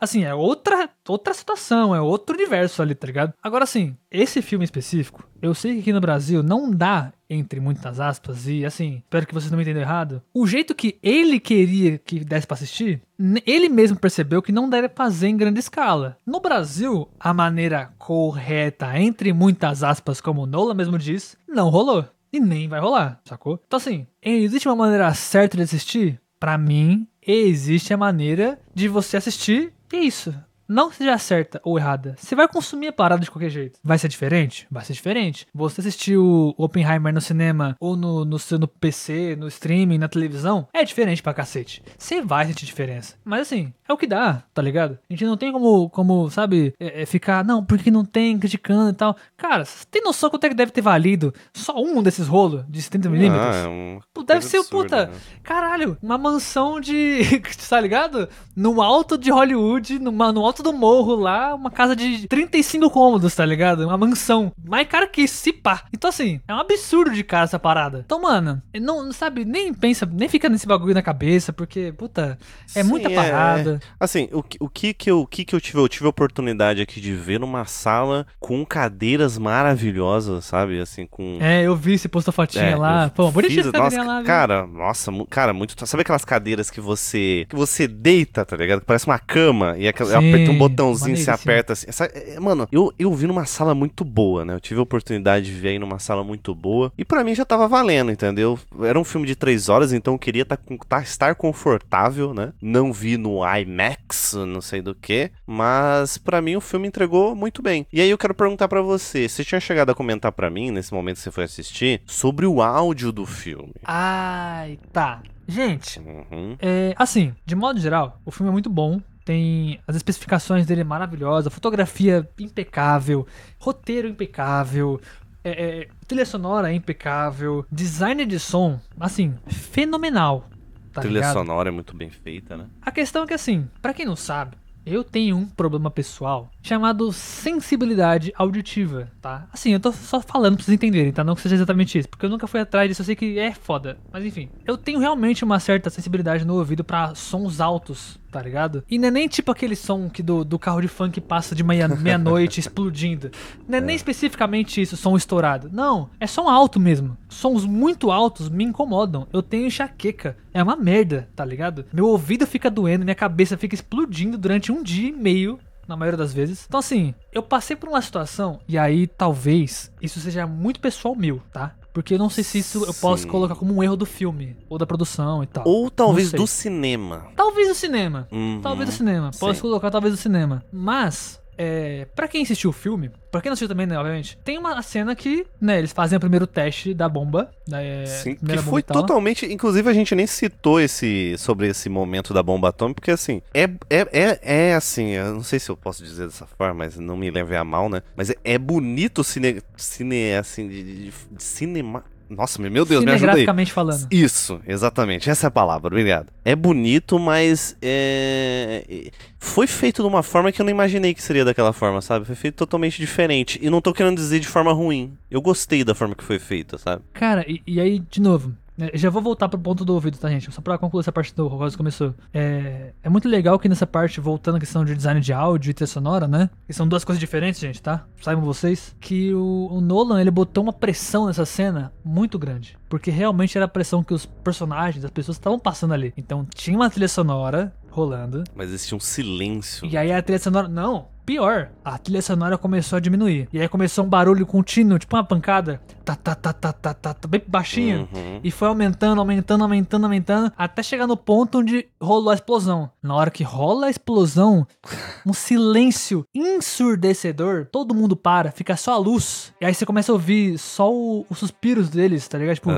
Assim, 0.00 0.24
é 0.24 0.34
outra, 0.34 0.90
outra 1.08 1.32
situação, 1.32 1.94
é 1.94 2.00
outro 2.00 2.34
universo 2.34 2.82
ali, 2.82 2.96
tá 2.96 3.06
ligado? 3.06 3.32
Agora, 3.40 3.62
assim, 3.62 3.96
esse 4.10 4.42
filme 4.42 4.64
específico, 4.64 5.22
eu 5.40 5.54
sei 5.54 5.74
que 5.74 5.80
aqui 5.82 5.92
no 5.92 6.00
Brasil 6.00 6.42
não 6.42 6.68
dá, 6.68 7.12
entre 7.28 7.60
muitas 7.60 8.00
aspas, 8.00 8.46
e 8.48 8.64
assim, 8.64 9.02
espero 9.04 9.26
que 9.26 9.34
vocês 9.34 9.50
não 9.50 9.58
me 9.58 9.62
entendam 9.62 9.82
errado, 9.82 10.22
o 10.32 10.46
jeito 10.46 10.74
que 10.74 10.98
ele 11.02 11.38
queria 11.38 11.98
que 11.98 12.20
desse 12.20 12.46
pra 12.46 12.54
assistir, 12.54 13.02
ele 13.46 13.68
mesmo 13.68 13.98
percebeu 13.98 14.40
que 14.40 14.52
não 14.52 14.68
deve 14.68 14.88
fazer 14.88 15.28
em 15.28 15.36
grande 15.36 15.60
escala. 15.60 16.16
No 16.24 16.40
Brasil, 16.40 17.08
a 17.18 17.34
maneira 17.34 17.92
correta, 17.98 18.98
entre 18.98 19.32
muitas 19.32 19.82
aspas, 19.82 20.20
como 20.20 20.46
Nola 20.46 20.74
mesmo 20.74 20.98
diz, 20.98 21.36
não 21.46 21.68
rolou. 21.68 22.04
E 22.32 22.38
nem 22.38 22.68
vai 22.68 22.78
rolar, 22.78 23.20
sacou? 23.24 23.60
Então 23.66 23.78
assim, 23.78 24.06
existe 24.22 24.68
uma 24.68 24.76
maneira 24.76 25.12
certa 25.14 25.56
de 25.56 25.62
assistir? 25.62 26.20
Pra 26.38 26.58
mim, 26.58 27.06
existe 27.26 27.92
a 27.92 27.96
maneira 27.96 28.58
de 28.74 28.86
você 28.86 29.16
assistir 29.16 29.72
e 29.92 29.96
é 29.96 30.00
isso. 30.00 30.34
Não 30.68 30.92
seja 30.92 31.16
certa 31.18 31.60
ou 31.64 31.78
errada. 31.78 32.14
Você 32.18 32.34
vai 32.34 32.46
consumir 32.46 32.88
a 32.88 32.92
parada 32.92 33.22
de 33.22 33.30
qualquer 33.30 33.50
jeito. 33.50 33.78
Vai 33.82 33.98
ser 33.98 34.08
diferente? 34.08 34.66
Vai 34.70 34.84
ser 34.84 34.92
diferente. 34.92 35.46
Você 35.54 35.80
assistiu 35.80 36.54
Oppenheimer 36.58 37.12
no 37.12 37.20
cinema 37.20 37.76
ou 37.80 37.96
no, 37.96 38.24
no 38.24 38.38
no 38.58 38.68
PC, 38.68 39.36
no 39.36 39.48
streaming, 39.48 39.98
na 39.98 40.08
televisão, 40.08 40.68
é 40.72 40.84
diferente 40.84 41.22
pra 41.22 41.34
cacete. 41.34 41.82
Você 41.96 42.20
vai 42.22 42.46
sentir 42.46 42.66
diferença. 42.66 43.14
Mas 43.24 43.42
assim, 43.42 43.72
é 43.88 43.92
o 43.92 43.96
que 43.96 44.06
dá, 44.06 44.42
tá 44.52 44.60
ligado? 44.60 44.98
A 45.08 45.12
gente 45.12 45.24
não 45.24 45.36
tem 45.36 45.52
como, 45.52 45.88
como 45.90 46.30
sabe, 46.30 46.74
é, 46.78 47.02
é, 47.02 47.06
ficar, 47.06 47.44
não, 47.44 47.64
porque 47.64 47.90
não 47.90 48.04
tem, 48.04 48.38
criticando 48.38 48.90
e 48.90 48.94
tal. 48.94 49.16
Cara, 49.36 49.64
você 49.64 49.84
tem 49.90 50.02
noção 50.02 50.30
quanto 50.30 50.44
é 50.44 50.48
que 50.48 50.54
deve 50.54 50.72
ter 50.72 50.80
valido 50.80 51.32
só 51.54 51.74
um 51.80 52.02
desses 52.02 52.28
rolos 52.28 52.64
de 52.68 52.80
70mm? 52.80 53.30
Ah, 53.32 53.56
é 53.56 53.68
um... 53.68 54.00
Deve 54.24 54.44
ser, 54.44 54.58
absurda, 54.58 55.06
puta, 55.06 55.06
né? 55.06 55.18
caralho, 55.42 55.96
uma 56.02 56.18
mansão 56.18 56.80
de. 56.80 57.20
tá 57.68 57.80
ligado? 57.80 58.28
No 58.54 58.82
alto 58.82 59.16
de 59.16 59.30
Hollywood, 59.30 59.98
numa, 59.98 60.32
no 60.32 60.44
alto 60.44 60.57
do 60.62 60.72
morro 60.72 61.14
lá, 61.14 61.54
uma 61.54 61.70
casa 61.70 61.94
de 61.96 62.26
35 62.28 62.90
cômodos, 62.90 63.34
tá 63.34 63.44
ligado? 63.44 63.84
Uma 63.86 63.96
mansão. 63.98 64.52
Mais 64.66 64.86
cara 64.88 65.06
que 65.06 65.22
isso, 65.22 65.36
se 65.36 65.52
pá. 65.52 65.84
Então, 65.92 66.08
assim, 66.10 66.40
é 66.46 66.54
um 66.54 66.58
absurdo 66.58 67.12
de 67.12 67.22
cara 67.24 67.44
essa 67.44 67.58
parada. 67.58 68.02
Então, 68.04 68.20
mano, 68.20 68.62
não, 68.80 69.12
sabe, 69.12 69.44
nem 69.44 69.72
pensa, 69.72 70.06
nem 70.10 70.28
fica 70.28 70.48
nesse 70.48 70.66
bagulho 70.66 70.94
na 70.94 71.02
cabeça, 71.02 71.52
porque, 71.52 71.92
puta, 71.92 72.38
é 72.74 72.82
Sim, 72.82 72.88
muita 72.88 73.10
parada. 73.10 73.80
Assim, 73.98 74.28
o, 74.32 74.42
que- 74.42 74.58
o 74.60 74.68
que 74.68 74.92
que 74.94 75.10
eu, 75.10 75.20
o 75.20 75.26
que 75.26 75.44
que 75.44 75.54
eu 75.54 75.60
tive? 75.60 75.78
Eu 75.78 75.88
tive 75.88 76.06
a 76.06 76.10
oportunidade 76.10 76.80
aqui 76.82 77.00
de 77.00 77.12
ver 77.14 77.38
numa 77.40 77.64
sala 77.64 78.26
com 78.40 78.64
cadeiras 78.64 79.38
maravilhosas, 79.38 80.44
sabe? 80.44 80.80
Assim, 80.80 81.06
com... 81.06 81.38
É, 81.40 81.62
eu 81.62 81.76
vi, 81.76 81.98
você 81.98 82.08
postou 82.08 82.32
fotinha 82.32 82.64
É, 82.64 82.76
lá. 82.76 83.10
Pô, 83.10 83.30
bonitinha 83.30 83.60
essa 83.60 83.72
cadeirinha 83.72 84.02
nossa, 84.04 84.12
lá, 84.12 84.18
viu? 84.18 84.26
Cara, 84.26 84.66
nossa, 84.66 85.12
cara, 85.30 85.52
muito. 85.52 85.74
Sabe 85.86 86.00
aquelas 86.02 86.24
cadeiras 86.24 86.70
que 86.70 86.80
você 86.80 87.46
que 87.48 87.56
você 87.56 87.86
deita, 87.86 88.44
tá 88.44 88.56
ligado? 88.56 88.80
Que 88.80 88.86
parece 88.86 89.06
uma 89.06 89.18
cama 89.18 89.76
e 89.78 89.86
aquela, 89.88 90.10
Sim, 90.20 90.30
aperta 90.48 90.64
um 90.64 90.68
botãozinho, 90.68 91.16
você 91.16 91.26
maneiríssimo. 91.26 91.34
aperta 91.34 91.72
assim. 91.72 91.86
Essa- 91.88 92.04
é, 92.06 92.40
mano, 92.40 92.68
eu, 92.72 92.92
eu 92.98 93.12
vi 93.14 93.26
numa 93.26 93.44
sala 93.46 93.74
muito 93.74 94.04
boa, 94.04 94.44
né? 94.44 94.54
Eu 94.54 94.60
tive 94.60 94.80
a 94.80 94.82
oportunidade 94.82 95.46
de 95.46 95.52
ver 95.52 95.68
aí 95.70 95.78
numa 95.78 95.98
sala 95.98 96.22
muito 96.24 96.54
boa 96.54 96.92
e 96.96 97.04
pra 97.04 97.22
mim 97.24 97.34
já 97.34 97.44
tava 97.44 97.66
valendo, 97.68 98.10
entendeu? 98.10 98.58
Era 98.82 98.98
um 98.98 99.04
filme 99.04 99.26
de 99.26 99.34
três 99.36 99.68
horas, 99.68 99.92
então 99.92 100.14
eu 100.14 100.18
queria 100.18 100.44
tá, 100.44 100.58
tá- 100.88 101.02
estar 101.02 101.34
confortável, 101.34 102.32
né? 102.34 102.52
Não 102.60 102.92
vi 102.92 103.16
no 103.16 103.40
IMAX, 103.44 104.34
não 104.46 104.60
sei 104.60 104.80
do 104.82 104.94
que, 104.94 105.30
mas 105.46 106.18
pra 106.18 106.40
mim 106.40 106.56
o 106.56 106.60
filme 106.60 106.88
entregou 106.88 107.34
muito 107.34 107.62
bem. 107.62 107.86
E 107.92 108.00
aí 108.00 108.10
eu 108.10 108.18
quero 108.18 108.34
perguntar 108.34 108.68
pra 108.68 108.80
você, 108.82 109.28
você 109.28 109.44
tinha 109.44 109.60
chegado 109.60 109.90
a 109.90 109.94
comentar 109.94 110.32
pra 110.32 110.50
mim 110.50 110.70
nesse 110.70 110.92
momento 110.92 111.16
que 111.16 111.22
você 111.22 111.30
foi 111.30 111.44
assistir 111.44 112.02
sobre 112.06 112.46
o 112.46 112.62
áudio 112.62 113.12
do 113.12 113.24
filme? 113.26 113.72
Ai, 113.84 114.78
tá. 114.92 115.22
Gente, 115.46 115.98
Uhum. 116.00 116.56
É, 116.60 116.94
assim, 116.96 117.32
de 117.46 117.54
modo 117.56 117.80
geral, 117.80 118.20
o 118.24 118.30
filme 118.30 118.50
é 118.50 118.52
muito 118.52 118.68
bom. 118.68 119.00
Tem 119.28 119.78
as 119.86 119.94
especificações 119.94 120.64
dele 120.64 120.80
é 120.80 120.84
maravilhosa, 120.84 121.50
fotografia 121.50 122.26
impecável, 122.40 123.26
roteiro 123.58 124.08
impecável, 124.08 124.98
é, 125.44 125.50
é, 125.80 125.88
trilha 126.06 126.24
sonora 126.24 126.72
impecável, 126.72 127.62
design 127.70 128.24
de 128.24 128.38
som, 128.38 128.80
assim, 128.98 129.34
fenomenal. 129.46 130.48
Tá 130.94 131.02
Trilha 131.02 131.16
ligado? 131.16 131.34
sonora 131.34 131.68
é 131.68 131.70
muito 131.70 131.94
bem 131.94 132.08
feita, 132.08 132.56
né? 132.56 132.68
A 132.80 132.90
questão 132.90 133.24
é 133.24 133.26
que 133.26 133.34
assim, 133.34 133.68
pra 133.82 133.92
quem 133.92 134.06
não 134.06 134.16
sabe, 134.16 134.56
eu 134.86 135.04
tenho 135.04 135.36
um 135.36 135.46
problema 135.46 135.90
pessoal 135.90 136.50
chamado 136.68 137.10
sensibilidade 137.12 138.32
auditiva, 138.36 139.10
tá? 139.20 139.48
Assim, 139.52 139.72
eu 139.72 139.80
tô 139.80 139.90
só 139.92 140.20
falando 140.20 140.56
pra 140.56 140.64
vocês 140.64 140.74
entenderem, 140.74 141.12
tá? 141.12 141.24
Não 141.24 141.34
que 141.34 141.40
seja 141.40 141.54
exatamente 141.56 141.98
isso, 141.98 142.08
porque 142.08 142.26
eu 142.26 142.30
nunca 142.30 142.46
fui 142.46 142.60
atrás 142.60 142.88
disso, 142.88 143.00
eu 143.02 143.06
sei 143.06 143.16
que 143.16 143.38
é 143.38 143.52
foda. 143.52 143.98
Mas 144.12 144.24
enfim, 144.24 144.48
eu 144.66 144.76
tenho 144.76 144.98
realmente 144.98 145.44
uma 145.44 145.58
certa 145.58 145.90
sensibilidade 145.90 146.44
no 146.44 146.54
ouvido 146.54 146.84
pra 146.84 147.14
sons 147.14 147.60
altos, 147.60 148.18
tá 148.30 148.40
ligado? 148.42 148.84
E 148.88 148.98
não 148.98 149.08
é 149.08 149.10
nem 149.10 149.26
tipo 149.28 149.50
aquele 149.50 149.74
som 149.74 150.08
que 150.10 150.22
do, 150.22 150.44
do 150.44 150.58
carro 150.58 150.80
de 150.80 150.88
funk 150.88 151.20
passa 151.20 151.54
de 151.54 151.64
meia- 151.64 151.88
meia-noite 151.96 152.60
explodindo. 152.60 153.30
Não 153.66 153.78
é 153.78 153.80
nem 153.80 153.96
especificamente 153.96 154.80
isso, 154.80 154.96
som 154.96 155.16
estourado. 155.16 155.70
Não, 155.72 156.10
é 156.20 156.26
som 156.26 156.48
alto 156.48 156.78
mesmo. 156.78 157.16
Sons 157.28 157.64
muito 157.64 158.10
altos 158.10 158.48
me 158.48 158.64
incomodam. 158.64 159.26
Eu 159.32 159.42
tenho 159.42 159.66
enxaqueca. 159.66 160.36
É 160.52 160.62
uma 160.62 160.76
merda, 160.76 161.28
tá 161.34 161.44
ligado? 161.44 161.84
Meu 161.92 162.06
ouvido 162.08 162.46
fica 162.46 162.70
doendo, 162.70 163.04
minha 163.04 163.14
cabeça 163.14 163.56
fica 163.56 163.74
explodindo 163.74 164.36
durante 164.36 164.70
um 164.72 164.82
dia 164.82 165.08
e 165.08 165.12
meio 165.12 165.58
na 165.88 165.96
maioria 165.96 166.18
das 166.18 166.32
vezes. 166.32 166.66
Então, 166.68 166.78
assim, 166.78 167.14
eu 167.32 167.42
passei 167.42 167.74
por 167.74 167.88
uma 167.88 168.02
situação, 168.02 168.60
e 168.68 168.76
aí 168.76 169.06
talvez 169.06 169.90
isso 170.00 170.20
seja 170.20 170.46
muito 170.46 170.78
pessoal 170.78 171.16
meu, 171.16 171.42
tá? 171.52 171.74
Porque 171.92 172.14
eu 172.14 172.18
não 172.18 172.30
sei 172.30 172.44
se 172.44 172.58
isso 172.58 172.84
eu 172.84 172.94
posso 172.94 173.24
Sim. 173.24 173.28
colocar 173.28 173.56
como 173.56 173.74
um 173.74 173.82
erro 173.82 173.96
do 173.96 174.06
filme, 174.06 174.56
ou 174.68 174.78
da 174.78 174.86
produção 174.86 175.42
e 175.42 175.46
tal. 175.46 175.64
Ou 175.66 175.90
talvez 175.90 176.30
do 176.30 176.46
cinema. 176.46 177.26
Talvez 177.34 177.70
o 177.70 177.74
cinema. 177.74 178.28
Uhum. 178.30 178.60
Talvez 178.62 178.90
o 178.90 178.92
cinema. 178.92 179.30
Posso 179.38 179.56
Sim. 179.56 179.62
colocar 179.62 179.90
talvez 179.90 180.14
o 180.14 180.16
cinema. 180.16 180.62
Mas, 180.70 181.40
é, 181.58 182.06
para 182.14 182.28
quem 182.28 182.42
assistiu 182.42 182.70
o 182.70 182.72
filme, 182.72 183.10
pra 183.30 183.40
quem 183.40 183.50
não 183.50 183.54
assistiu 183.54 183.68
também, 183.68 183.86
né, 183.86 183.98
obviamente, 183.98 184.38
tem 184.44 184.56
uma 184.56 184.80
cena 184.80 185.14
que, 185.16 185.44
né, 185.60 185.78
eles 185.78 185.92
fazem 185.92 186.16
o 186.16 186.20
primeiro 186.20 186.46
teste 186.46 186.94
da 186.94 187.08
bomba. 187.08 187.50
É, 187.72 188.06
Sim, 188.06 188.36
que 188.36 188.44
bomba 188.44 188.62
foi 188.62 188.82
tal. 188.82 189.02
totalmente. 189.02 189.44
Inclusive, 189.46 189.90
a 189.90 189.92
gente 189.92 190.14
nem 190.14 190.26
citou 190.26 190.80
esse 190.80 191.36
sobre 191.36 191.68
esse 191.68 191.88
momento 191.88 192.32
da 192.32 192.42
bomba 192.42 192.68
atômica, 192.68 193.00
porque 193.00 193.10
assim, 193.10 193.42
é, 193.52 193.64
é, 193.90 194.08
é, 194.12 194.40
é 194.42 194.74
assim, 194.74 195.10
eu 195.10 195.34
não 195.34 195.42
sei 195.42 195.58
se 195.58 195.68
eu 195.68 195.76
posso 195.76 196.04
dizer 196.04 196.26
dessa 196.26 196.46
forma, 196.46 196.74
mas 196.74 196.96
não 196.96 197.16
me 197.16 197.30
leve 197.30 197.56
a 197.56 197.64
mal, 197.64 197.88
né? 197.88 198.02
Mas 198.16 198.30
é, 198.30 198.36
é 198.44 198.58
bonito 198.58 199.22
o 199.22 199.24
cine, 199.24 199.60
cine 199.76 200.34
assim, 200.34 200.68
de, 200.68 200.82
de, 200.82 201.12
de 201.32 201.42
cinema. 201.42 202.04
Nossa, 202.28 202.60
meu 202.60 202.84
Deus, 202.84 203.04
me 203.04 203.10
ajuda 203.12 203.34
aí. 203.34 203.66
Falando. 203.66 204.06
Isso, 204.10 204.60
exatamente, 204.66 205.30
essa 205.30 205.46
é 205.46 205.48
a 205.48 205.50
palavra, 205.50 205.88
obrigado. 205.88 206.28
É 206.44 206.54
bonito, 206.54 207.18
mas 207.18 207.76
é... 207.80 209.10
foi 209.38 209.66
feito 209.66 210.02
de 210.02 210.08
uma 210.08 210.22
forma 210.22 210.52
que 210.52 210.60
eu 210.60 210.64
não 210.64 210.70
imaginei 210.70 211.14
que 211.14 211.22
seria 211.22 211.44
daquela 211.44 211.72
forma, 211.72 212.00
sabe? 212.00 212.26
Foi 212.26 212.34
feito 212.34 212.56
totalmente 212.56 212.98
diferente. 212.98 213.58
E 213.62 213.70
não 213.70 213.80
tô 213.80 213.92
querendo 213.92 214.16
dizer 214.16 214.40
de 214.40 214.48
forma 214.48 214.72
ruim. 214.72 215.12
Eu 215.30 215.40
gostei 215.40 215.84
da 215.84 215.94
forma 215.94 216.14
que 216.14 216.24
foi 216.24 216.38
feita, 216.38 216.78
sabe? 216.78 217.02
Cara, 217.12 217.44
e, 217.48 217.62
e 217.66 217.80
aí, 217.80 217.98
de 217.98 218.20
novo, 218.20 218.54
já 218.94 219.10
vou 219.10 219.20
voltar 219.20 219.48
pro 219.48 219.58
ponto 219.58 219.84
do 219.84 219.94
ouvido, 219.94 220.18
tá, 220.18 220.28
gente? 220.28 220.50
Só 220.52 220.60
pra 220.60 220.78
concluir 220.78 221.00
essa 221.00 221.12
parte 221.12 221.34
do 221.34 221.46
Rosa 221.48 221.76
começou. 221.76 222.14
É, 222.32 222.92
é 223.02 223.08
muito 223.08 223.28
legal 223.28 223.58
que 223.58 223.68
nessa 223.68 223.86
parte, 223.86 224.20
voltando 224.20 224.56
à 224.56 224.60
questão 224.60 224.84
de 224.84 224.94
design 224.94 225.20
de 225.20 225.32
áudio 225.32 225.70
e 225.70 225.74
trilha 225.74 225.86
sonora, 225.86 226.28
né? 226.28 226.48
Que 226.66 226.72
são 226.72 226.86
duas 226.86 227.04
coisas 227.04 227.20
diferentes, 227.20 227.60
gente, 227.60 227.82
tá? 227.82 228.06
Saibam 228.22 228.44
vocês. 228.44 228.94
Que 229.00 229.34
o, 229.34 229.68
o 229.70 229.80
Nolan, 229.80 230.20
ele 230.20 230.30
botou 230.30 230.62
uma 230.62 230.72
pressão 230.72 231.26
nessa 231.26 231.44
cena 231.44 231.92
muito 232.04 232.38
grande. 232.38 232.78
Porque 232.88 233.10
realmente 233.10 233.56
era 233.56 233.66
a 233.66 233.68
pressão 233.68 234.02
que 234.02 234.14
os 234.14 234.24
personagens, 234.24 235.04
as 235.04 235.10
pessoas 235.10 235.36
estavam 235.36 235.58
passando 235.58 235.94
ali. 235.94 236.12
Então 236.16 236.46
tinha 236.54 236.76
uma 236.76 236.88
trilha 236.88 237.08
sonora 237.08 237.72
rolando. 237.90 238.44
Mas 238.54 238.68
existia 238.68 238.96
um 238.96 239.00
silêncio. 239.00 239.86
E 239.88 239.96
aí 239.96 240.12
a 240.12 240.22
trilha 240.22 240.38
sonora. 240.38 240.68
Não, 240.68 241.08
pior. 241.26 241.70
A 241.84 241.98
trilha 241.98 242.22
sonora 242.22 242.56
começou 242.58 242.96
a 242.96 243.00
diminuir. 243.00 243.48
E 243.52 243.60
aí 243.60 243.68
começou 243.68 244.04
um 244.04 244.08
barulho 244.08 244.46
contínuo, 244.46 244.98
tipo 244.98 245.16
uma 245.16 245.24
pancada. 245.24 245.80
Tá, 246.04 246.14
tá, 246.16 246.34
tá, 246.34 246.52
tá, 246.52 246.72
tá, 246.72 246.94
tá, 246.94 247.14
tá 247.14 247.28
bem 247.28 247.42
baixinho. 247.46 248.08
Uhum. 248.14 248.40
E 248.42 248.50
foi 248.50 248.66
aumentando, 248.68 249.20
aumentando, 249.20 249.62
aumentando, 249.62 250.04
aumentando, 250.04 250.52
até 250.56 250.82
chegar 250.82 251.06
no 251.06 251.16
ponto 251.16 251.58
onde 251.58 251.86
rolou 252.00 252.30
a 252.30 252.34
explosão. 252.34 252.90
Na 253.02 253.14
hora 253.14 253.30
que 253.30 253.44
rola 253.44 253.86
a 253.86 253.90
explosão, 253.90 254.66
um 255.26 255.32
silêncio 255.34 256.24
ensurdecedor, 256.34 257.66
todo 257.70 257.94
mundo 257.94 258.16
para, 258.16 258.50
fica 258.52 258.76
só 258.76 258.94
a 258.94 258.98
luz. 258.98 259.52
E 259.60 259.66
aí 259.66 259.74
você 259.74 259.84
começa 259.84 260.12
a 260.12 260.14
ouvir 260.14 260.56
só 260.58 260.90
o- 260.92 261.26
os 261.28 261.38
suspiros 261.38 261.88
deles, 261.90 262.26
tá 262.28 262.38
ligado? 262.38 262.54
Tipo, 262.56 262.70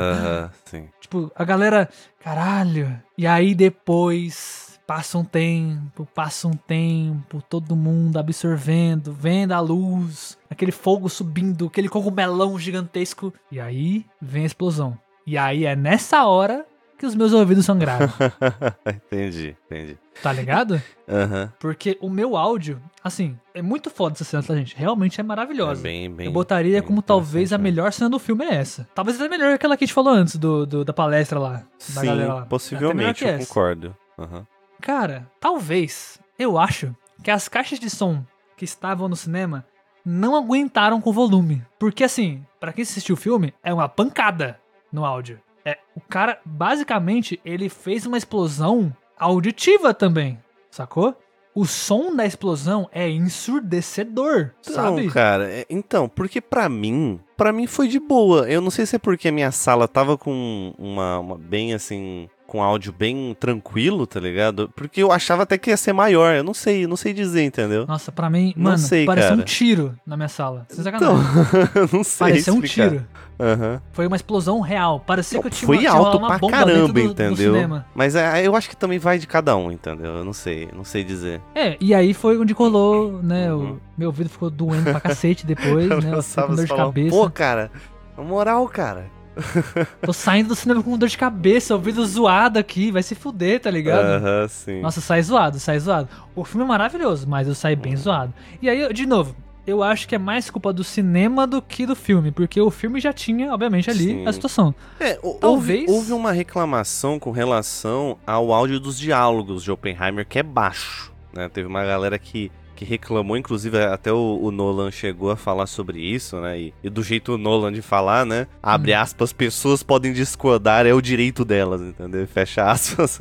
sim. 0.64 0.88
Tipo, 1.00 1.30
a 1.36 1.44
galera, 1.44 1.88
caralho. 2.20 3.00
E 3.16 3.26
aí 3.26 3.54
depois 3.54 4.69
passa 4.90 5.16
um 5.18 5.24
tempo, 5.24 6.04
passa 6.12 6.48
um 6.48 6.52
tempo, 6.52 7.40
todo 7.48 7.76
mundo 7.76 8.18
absorvendo, 8.18 9.12
vendo 9.12 9.52
a 9.52 9.60
luz, 9.60 10.36
aquele 10.50 10.72
fogo 10.72 11.08
subindo, 11.08 11.66
aquele 11.68 11.88
cogumelão 11.88 12.58
gigantesco. 12.58 13.32
E 13.52 13.60
aí 13.60 14.04
vem 14.20 14.42
a 14.42 14.46
explosão. 14.46 14.98
E 15.24 15.38
aí 15.38 15.64
é 15.64 15.76
nessa 15.76 16.24
hora 16.26 16.66
que 16.98 17.06
os 17.06 17.14
meus 17.14 17.32
ouvidos 17.32 17.64
sangraram, 17.64 18.12
entendi, 18.84 19.56
entendi. 19.66 19.96
tá 20.20 20.32
ligado? 20.32 20.82
Aham. 21.08 21.52
Porque 21.60 21.96
o 22.00 22.10
meu 22.10 22.36
áudio, 22.36 22.82
assim, 23.04 23.38
é 23.54 23.62
muito 23.62 23.90
foda 23.90 24.14
essa 24.16 24.24
cena, 24.24 24.42
tá, 24.42 24.56
gente? 24.56 24.74
Realmente 24.76 25.20
é 25.20 25.22
É 25.22 25.24
maravilhosa. 25.24 25.80
bem, 25.80 26.10
bem. 26.10 26.26
Eu 26.26 26.32
botaria 26.32 26.80
bem 26.80 26.82
como 26.82 27.00
talvez 27.00 27.52
a 27.52 27.58
né? 27.58 27.62
melhor 27.62 27.92
cena 27.92 28.10
do 28.10 28.18
filme 28.18 28.44
é 28.44 28.56
essa. 28.56 28.88
Talvez 28.92 29.20
até 29.20 29.28
melhor 29.28 29.50
que 29.50 29.54
aquela 29.54 29.76
que 29.76 29.84
a 29.84 29.86
gente 29.86 29.94
falou 29.94 30.12
antes 30.12 30.34
do, 30.34 30.66
do- 30.66 30.84
da 30.84 30.92
palestra 30.92 31.38
lá. 31.38 31.52
Da 31.52 31.64
Sim, 31.78 32.06
galera 32.06 32.34
lá. 32.34 32.46
Possivelmente, 32.46 33.24
eu 33.24 33.38
concordo. 33.38 33.96
Aham. 34.18 34.44
Cara, 34.80 35.30
talvez, 35.38 36.18
eu 36.38 36.58
acho 36.58 36.94
que 37.22 37.30
as 37.30 37.48
caixas 37.48 37.78
de 37.78 37.90
som 37.90 38.24
que 38.56 38.64
estavam 38.64 39.08
no 39.08 39.16
cinema 39.16 39.64
não 40.04 40.34
aguentaram 40.34 41.00
com 41.00 41.10
o 41.10 41.12
volume. 41.12 41.62
Porque 41.78 42.04
assim, 42.04 42.44
pra 42.58 42.72
quem 42.72 42.82
assistiu 42.82 43.14
o 43.14 43.18
filme, 43.18 43.52
é 43.62 43.72
uma 43.72 43.88
pancada 43.88 44.58
no 44.92 45.04
áudio. 45.04 45.38
É, 45.64 45.78
o 45.94 46.00
cara, 46.00 46.40
basicamente, 46.44 47.38
ele 47.44 47.68
fez 47.68 48.06
uma 48.06 48.16
explosão 48.16 48.94
auditiva 49.18 49.92
também, 49.92 50.38
sacou? 50.70 51.14
O 51.54 51.66
som 51.66 52.14
da 52.14 52.24
explosão 52.24 52.88
é 52.92 53.10
ensurdecedor, 53.10 54.52
Então, 54.60 54.74
sabe? 54.74 55.08
cara, 55.10 55.50
é- 55.50 55.66
então, 55.68 56.08
porque 56.08 56.40
pra 56.40 56.68
mim, 56.68 57.20
pra 57.36 57.52
mim 57.52 57.66
foi 57.66 57.88
de 57.88 57.98
boa. 57.98 58.48
Eu 58.50 58.60
não 58.60 58.70
sei 58.70 58.86
se 58.86 58.96
é 58.96 58.98
porque 58.98 59.28
a 59.28 59.32
minha 59.32 59.50
sala 59.50 59.86
tava 59.88 60.16
com 60.16 60.72
uma, 60.78 61.18
uma 61.18 61.36
bem 61.38 61.74
assim, 61.74 62.28
com 62.50 62.60
áudio 62.60 62.92
bem 62.92 63.36
tranquilo, 63.38 64.08
tá 64.08 64.18
ligado? 64.18 64.68
Porque 64.74 65.00
eu 65.00 65.12
achava 65.12 65.44
até 65.44 65.56
que 65.56 65.70
ia 65.70 65.76
ser 65.76 65.92
maior. 65.92 66.34
Eu 66.34 66.42
não 66.42 66.52
sei, 66.52 66.84
não 66.84 66.96
sei 66.96 67.12
dizer, 67.12 67.44
entendeu? 67.44 67.86
Nossa, 67.86 68.10
pra 68.10 68.28
mim, 68.28 68.52
Não 68.56 68.64
mano, 68.64 68.78
sei, 68.78 69.06
pareceu 69.06 69.34
um 69.34 69.36
cara. 69.36 69.46
tiro 69.46 69.94
na 70.04 70.16
minha 70.16 70.28
sala. 70.28 70.66
Sem 70.68 70.80
Então, 70.84 71.16
sacanagem. 71.22 71.70
eu 71.76 71.88
não 71.92 72.02
sei 72.02 72.26
pareceu 72.26 72.54
um 72.54 72.56
explicar. 72.64 72.90
tiro. 72.90 73.06
Aham. 73.38 73.80
Foi 73.92 74.04
uma 74.06 74.16
explosão 74.16 74.60
real. 74.60 74.98
Parecia 74.98 75.36
Não, 75.36 75.42
que 75.42 75.46
eu 75.46 75.52
tinha 75.52 75.66
foi 75.66 75.86
alto 75.86 76.18
uma 76.18 76.26
pra 76.26 76.38
bomba 76.38 76.56
caramba, 76.58 76.86
do, 76.88 76.92
do 76.92 77.00
entendeu? 77.00 77.54
cinema. 77.54 77.86
Mas 77.94 78.16
é, 78.16 78.44
eu 78.44 78.56
acho 78.56 78.68
que 78.68 78.76
também 78.76 78.98
vai 78.98 79.16
de 79.16 79.28
cada 79.28 79.56
um, 79.56 79.70
entendeu? 79.70 80.16
Eu 80.16 80.24
não 80.24 80.32
sei, 80.32 80.68
não 80.74 80.84
sei 80.84 81.04
dizer. 81.04 81.40
É, 81.54 81.76
e 81.80 81.94
aí 81.94 82.12
foi 82.12 82.36
onde 82.36 82.52
colou, 82.54 83.22
né? 83.22 83.52
Uhum. 83.54 83.74
O 83.74 83.80
meu 83.96 84.08
ouvido 84.08 84.28
ficou 84.28 84.50
doendo 84.50 84.90
pra 84.90 85.00
cacete 85.00 85.46
depois, 85.46 85.88
né? 86.04 86.12
Eu 86.14 86.20
Sabe, 86.20 86.48
com 86.48 86.54
dor 86.56 86.66
de 86.66 86.74
cabeça. 86.74 87.16
Pô, 87.16 87.30
cara, 87.30 87.70
na 88.18 88.24
moral, 88.24 88.66
cara. 88.68 89.06
Tô 90.02 90.12
saindo 90.12 90.48
do 90.48 90.54
cinema 90.54 90.82
com 90.82 90.96
dor 90.96 91.08
de 91.08 91.18
cabeça, 91.18 91.74
ouvido 91.74 92.04
zoado 92.06 92.58
aqui, 92.58 92.90
vai 92.90 93.02
se 93.02 93.14
fuder, 93.14 93.60
tá 93.60 93.70
ligado? 93.70 94.04
Aham, 94.04 94.48
sim. 94.48 94.80
Nossa, 94.80 95.00
sai 95.00 95.22
zoado, 95.22 95.58
sai 95.58 95.78
zoado. 95.78 96.08
O 96.34 96.44
filme 96.44 96.64
é 96.64 96.68
maravilhoso, 96.68 97.28
mas 97.28 97.48
eu 97.48 97.54
saí 97.54 97.76
bem 97.76 97.96
zoado. 97.96 98.32
E 98.60 98.68
aí, 98.68 98.92
de 98.92 99.06
novo, 99.06 99.34
eu 99.66 99.82
acho 99.82 100.08
que 100.08 100.14
é 100.14 100.18
mais 100.18 100.50
culpa 100.50 100.72
do 100.72 100.82
cinema 100.82 101.46
do 101.46 101.60
que 101.62 101.86
do 101.86 101.94
filme, 101.94 102.32
porque 102.32 102.60
o 102.60 102.70
filme 102.70 103.00
já 103.00 103.12
tinha, 103.12 103.52
obviamente, 103.52 103.90
ali 103.90 104.04
Sim. 104.04 104.26
a 104.26 104.32
situação. 104.32 104.74
É, 104.98 105.14
Talvez- 105.40 105.88
houve, 105.88 105.90
houve 105.90 106.12
uma 106.12 106.32
reclamação 106.32 107.18
com 107.18 107.30
relação 107.30 108.18
ao 108.26 108.52
áudio 108.52 108.80
dos 108.80 108.98
diálogos 108.98 109.62
de 109.62 109.70
Oppenheimer, 109.70 110.26
que 110.26 110.38
é 110.38 110.42
baixo. 110.42 111.12
Né? 111.32 111.48
Teve 111.48 111.68
uma 111.68 111.84
galera 111.84 112.18
que, 112.18 112.50
que 112.80 112.84
reclamou, 112.86 113.36
inclusive 113.36 113.76
até 113.78 114.10
o, 114.10 114.40
o 114.42 114.50
Nolan 114.50 114.90
chegou 114.90 115.30
a 115.30 115.36
falar 115.36 115.66
sobre 115.66 116.00
isso, 116.00 116.40
né? 116.40 116.58
E, 116.58 116.74
e 116.82 116.88
do 116.88 117.02
jeito 117.02 117.36
Nolan 117.36 117.70
de 117.70 117.82
falar, 117.82 118.24
né? 118.24 118.46
Abre 118.62 118.94
Hum. 118.94 118.98
aspas, 119.00 119.34
pessoas 119.34 119.82
podem 119.82 120.14
discordar, 120.14 120.86
é 120.86 120.94
o 120.94 121.00
direito 121.02 121.44
delas, 121.44 121.82
entendeu? 121.82 122.24
Fecha 122.32 122.64
aspas. 122.70 123.18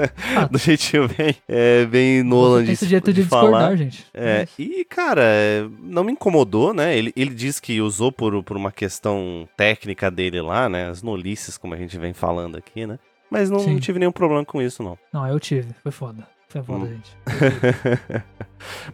do 0.49 0.57
jeitinho 0.57 1.09
bem, 1.09 1.35
é, 1.45 1.85
bem 1.85 2.23
Nolan 2.23 2.63
de, 2.63 2.71
esse 2.71 2.87
jeito 2.87 3.11
de, 3.11 3.21
de 3.21 3.27
falar. 3.27 3.51
discordar, 3.51 3.77
gente. 3.77 4.05
É, 4.13 4.47
e, 4.57 4.85
cara, 4.85 5.23
é, 5.25 5.67
não 5.81 6.05
me 6.05 6.13
incomodou, 6.13 6.73
né? 6.73 6.97
Ele, 6.97 7.11
ele 7.13 7.35
diz 7.35 7.59
que 7.59 7.81
usou 7.81 8.13
por, 8.13 8.41
por 8.41 8.55
uma 8.55 8.71
questão 8.71 9.45
técnica 9.57 10.09
dele 10.09 10.39
lá, 10.41 10.69
né? 10.69 10.87
As 10.87 11.03
nolices, 11.03 11.57
como 11.57 11.73
a 11.73 11.77
gente 11.77 11.97
vem 11.97 12.13
falando 12.13 12.57
aqui, 12.57 12.87
né? 12.87 12.97
Mas 13.29 13.49
não, 13.49 13.59
Sim. 13.59 13.73
não 13.73 13.79
tive 13.81 13.99
nenhum 13.99 14.11
problema 14.13 14.45
com 14.45 14.61
isso, 14.61 14.81
não. 14.81 14.97
Não, 15.11 15.27
eu 15.27 15.37
tive. 15.37 15.75
Foi 15.83 15.91
foda. 15.91 16.25
Foi 16.49 16.63
foda, 16.63 16.85
Hum. 16.85 16.87
gente. 16.89 17.11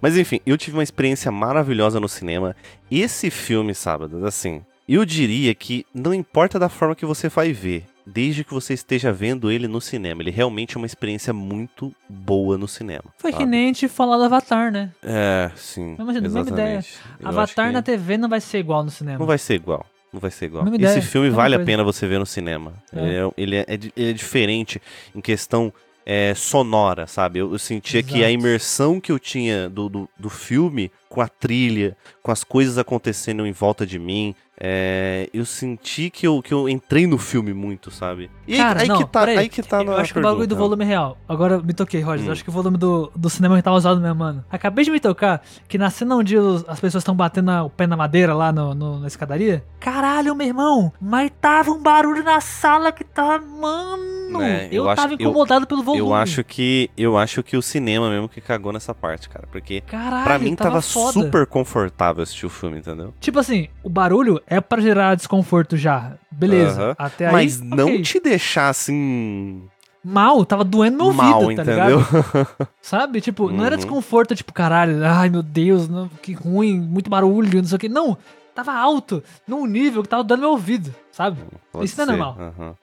Mas 0.02 0.18
enfim, 0.18 0.40
eu 0.46 0.58
tive 0.58 0.78
uma 0.78 0.84
experiência 0.84 1.32
maravilhosa 1.32 2.00
no 2.00 2.08
cinema. 2.08 2.56
Esse 2.92 3.30
filme, 3.32 3.74
sábado, 3.74 4.26
assim, 4.26 4.62
eu 4.88 5.04
diria 5.06 5.54
que 5.56 5.86
não 5.94 6.14
importa 6.14 6.60
da 6.60 6.70
forma 6.70 6.96
que 6.96 7.06
você 7.06 7.30
vai 7.30 7.52
ver, 7.52 7.86
desde 8.06 8.44
que 8.44 8.54
você 8.54 8.74
esteja 8.74 9.12
vendo 9.12 9.50
ele 9.50 9.68
no 9.68 9.82
cinema, 9.82 10.22
ele 10.22 10.30
realmente 10.32 10.76
é 10.76 10.78
uma 10.78 10.86
experiência 10.86 11.34
muito 11.34 11.94
boa 12.08 12.58
no 12.58 12.68
cinema. 12.68 13.06
Foi 13.18 13.32
que 13.32 13.38
sabe? 13.40 13.50
nem 13.50 13.64
a 13.64 13.68
gente 13.68 13.88
falar 13.88 14.18
do 14.18 14.24
Avatar, 14.24 14.72
né? 14.72 14.92
É, 15.02 15.50
sim. 15.56 15.96
Mesma- 15.98 16.06
mesma 16.14 16.28
exatamente. 16.28 16.52
ideia. 16.54 16.76
Eu 17.20 17.28
acho 17.30 17.38
Avatar 17.40 17.68
que 17.68 17.74
na 17.74 17.82
TV 17.82 18.18
não 18.18 18.30
vai 18.30 18.42
ser 18.42 18.60
igual 18.60 18.84
no 18.84 18.92
cinema. 18.92 19.18
Não 19.18 19.26
vai 19.26 19.38
ser 19.40 19.56
igual. 19.56 19.86
Não 20.14 20.20
vai 20.22 20.30
ser 20.32 20.46
igual. 20.46 20.64
Mesma 20.64 20.78
Esse 20.78 20.86
ideia, 20.86 21.02
filme 21.02 21.28
mesma 21.28 21.42
vale 21.42 21.56
a 21.56 21.58
coisa. 21.58 21.66
pena 21.72 21.84
você 21.84 22.08
ver 22.08 22.20
no 22.20 22.26
cinema. 22.26 22.74
É. 22.94 23.00
Ele, 23.00 23.16
é, 23.16 23.32
ele 23.38 23.56
é- 23.58 23.66
ele 23.98 24.10
é 24.12 24.14
diferente 24.14 24.82
em 25.16 25.20
questão 25.20 25.74
é, 26.06 26.34
sonora, 26.36 27.08
sabe? 27.08 27.40
Eu, 27.40 27.52
eu 27.52 27.60
sentia 27.60 28.04
que 28.04 28.24
a 28.24 28.30
Exato. 28.30 28.34
imersão 28.34 29.02
que 29.02 29.12
eu 29.12 29.18
tinha 29.18 29.68
do, 29.68 29.90
do, 29.90 30.10
do 30.18 30.30
filme, 30.30 30.92
com 31.16 31.22
a 31.22 31.28
trilha, 31.28 31.96
com 32.22 32.32
as 32.32 32.44
coisas 32.44 32.78
acontecendo 32.78 33.46
em 33.48 33.52
volta 33.52 33.86
de 33.86 33.98
mim, 33.98 34.36
é, 34.58 35.30
eu 35.34 35.46
senti 35.46 36.10
que 36.10 36.26
eu, 36.26 36.42
que 36.42 36.54
eu 36.54 36.70
entrei 36.70 37.06
no 37.06 37.18
filme 37.18 37.54
muito, 37.54 37.92
sabe? 37.92 38.32
E 38.48 38.54
aí- 38.54 38.58
Cara, 38.60 38.82
aí, 38.84 38.88
não, 38.88 38.98
que 39.00 39.04
tá, 39.06 39.20
peraí. 39.22 39.38
aí 39.40 39.50
que 39.50 39.62
tá 39.62 39.82
Eu 39.84 39.98
acho 39.98 40.14
que 40.14 40.20
o 40.20 40.22
bagulho 40.22 40.46
do 40.48 40.56
pergunta. 40.56 40.60
volume 40.64 40.84
é 40.86 40.88
real. 40.88 41.18
Agora 41.28 41.60
me 41.62 41.74
toquei, 41.74 42.00
Roger. 42.02 42.24
Hum. 42.24 42.28
Eu 42.28 42.32
acho 42.32 42.44
que 42.44 42.50
o 42.50 42.54
volume 42.54 42.78
do, 42.78 43.12
do 43.16 43.30
cinema 43.30 43.62
tá 43.62 43.74
usado 43.74 44.00
mesmo, 44.00 44.16
mano. 44.16 44.46
Acabei 44.50 44.86
de 44.86 44.92
me 44.92 45.00
tocar 45.00 45.42
que 45.68 45.78
na 45.78 45.90
cena 45.90 46.16
onde 46.16 46.38
as 46.68 46.80
pessoas 46.80 47.02
estão 47.02 47.14
batendo 47.16 47.52
o 47.66 47.70
pé 47.70 47.86
na 47.86 47.98
madeira 47.98 48.34
lá 48.34 48.52
no, 48.54 48.74
no- 48.74 49.00
na 49.00 49.08
escadaria. 49.08 49.62
Caralho, 49.80 50.34
meu 50.34 50.48
irmão! 50.48 50.92
Mas 51.02 51.32
tava 51.42 51.72
um 51.72 51.82
barulho 51.82 52.24
na 52.24 52.40
sala 52.40 52.92
que 52.94 53.04
tava. 53.04 53.44
Mano! 53.46 54.40
Né, 54.40 54.68
eu, 54.72 54.84
eu 54.86 54.90
acho- 54.90 55.02
tava 55.02 55.14
incomodado 55.14 55.68
pelo 55.68 55.84
volume. 55.84 56.00
Eu 56.02 56.14
acho 56.14 56.44
que 56.44 56.90
eu 56.98 57.18
acho 57.18 57.44
que 57.44 57.56
o 57.56 57.62
cinema 57.62 58.10
mesmo 58.10 58.28
que 58.28 58.42
cagou 58.42 58.74
nessa 58.74 58.94
parte, 58.94 59.30
cara, 59.30 59.48
porque 59.52 59.82
Caralho, 59.82 60.24
pra 60.24 60.40
mim 60.40 60.56
tava, 60.56 60.82
foda. 61.12 61.26
super 61.26 61.46
confortável 61.48 62.24
assistir 62.24 62.46
o 62.46 62.50
filme, 62.50 62.80
entendeu? 62.80 63.14
Tipo 63.20 63.40
assim, 63.40 63.68
o 63.84 63.90
barulho 63.90 64.42
é 64.48 64.60
pra 64.62 64.82
gerar 64.82 65.16
desconforto 65.16 65.76
já. 65.78 66.14
Beleza. 66.32 66.96
Até 66.98 67.28
aí. 67.28 67.32
Mas 67.32 67.62
não 67.62 67.86
ok. 67.88 68.02
te 68.02 68.20
deixar 68.20 68.70
assim 68.70 69.64
Mal, 70.04 70.46
tava 70.46 70.64
doendo 70.64 70.98
meu 70.98 71.06
ouvido, 71.08 71.24
mal, 71.24 71.46
tá 71.48 71.54
entendeu? 71.54 71.74
ligado? 72.00 72.48
Sabe? 72.80 73.22
Tipo, 73.22 73.50
não 73.52 73.66
era 73.66 73.74
Uhum. 73.76 73.80
desconforto, 73.80 74.36
tipo, 74.36 74.54
caralho, 74.54 75.04
ai 75.04 75.30
meu 75.30 75.42
Deus, 75.42 75.90
não, 75.90 76.08
que 76.22 76.34
ruim, 76.34 76.80
muito 76.80 77.10
barulho, 77.10 77.58
não 77.60 77.66
sei 77.68 77.76
o 77.76 77.80
que. 77.80 77.90
Não, 77.90 78.16
tava 78.54 78.72
alto, 78.72 79.24
num 79.48 79.66
nível 79.66 80.04
que 80.04 80.10
tava 80.10 80.24
dando 80.24 80.42
meu 80.42 80.52
ouvido, 80.52 80.94
sabe? 81.12 81.40
Pode 81.72 81.86
Isso 81.86 81.98
não 81.98 82.04
é 82.04 82.06
ser, 82.06 82.12
normal. 82.12 82.38
aham. 82.40 82.76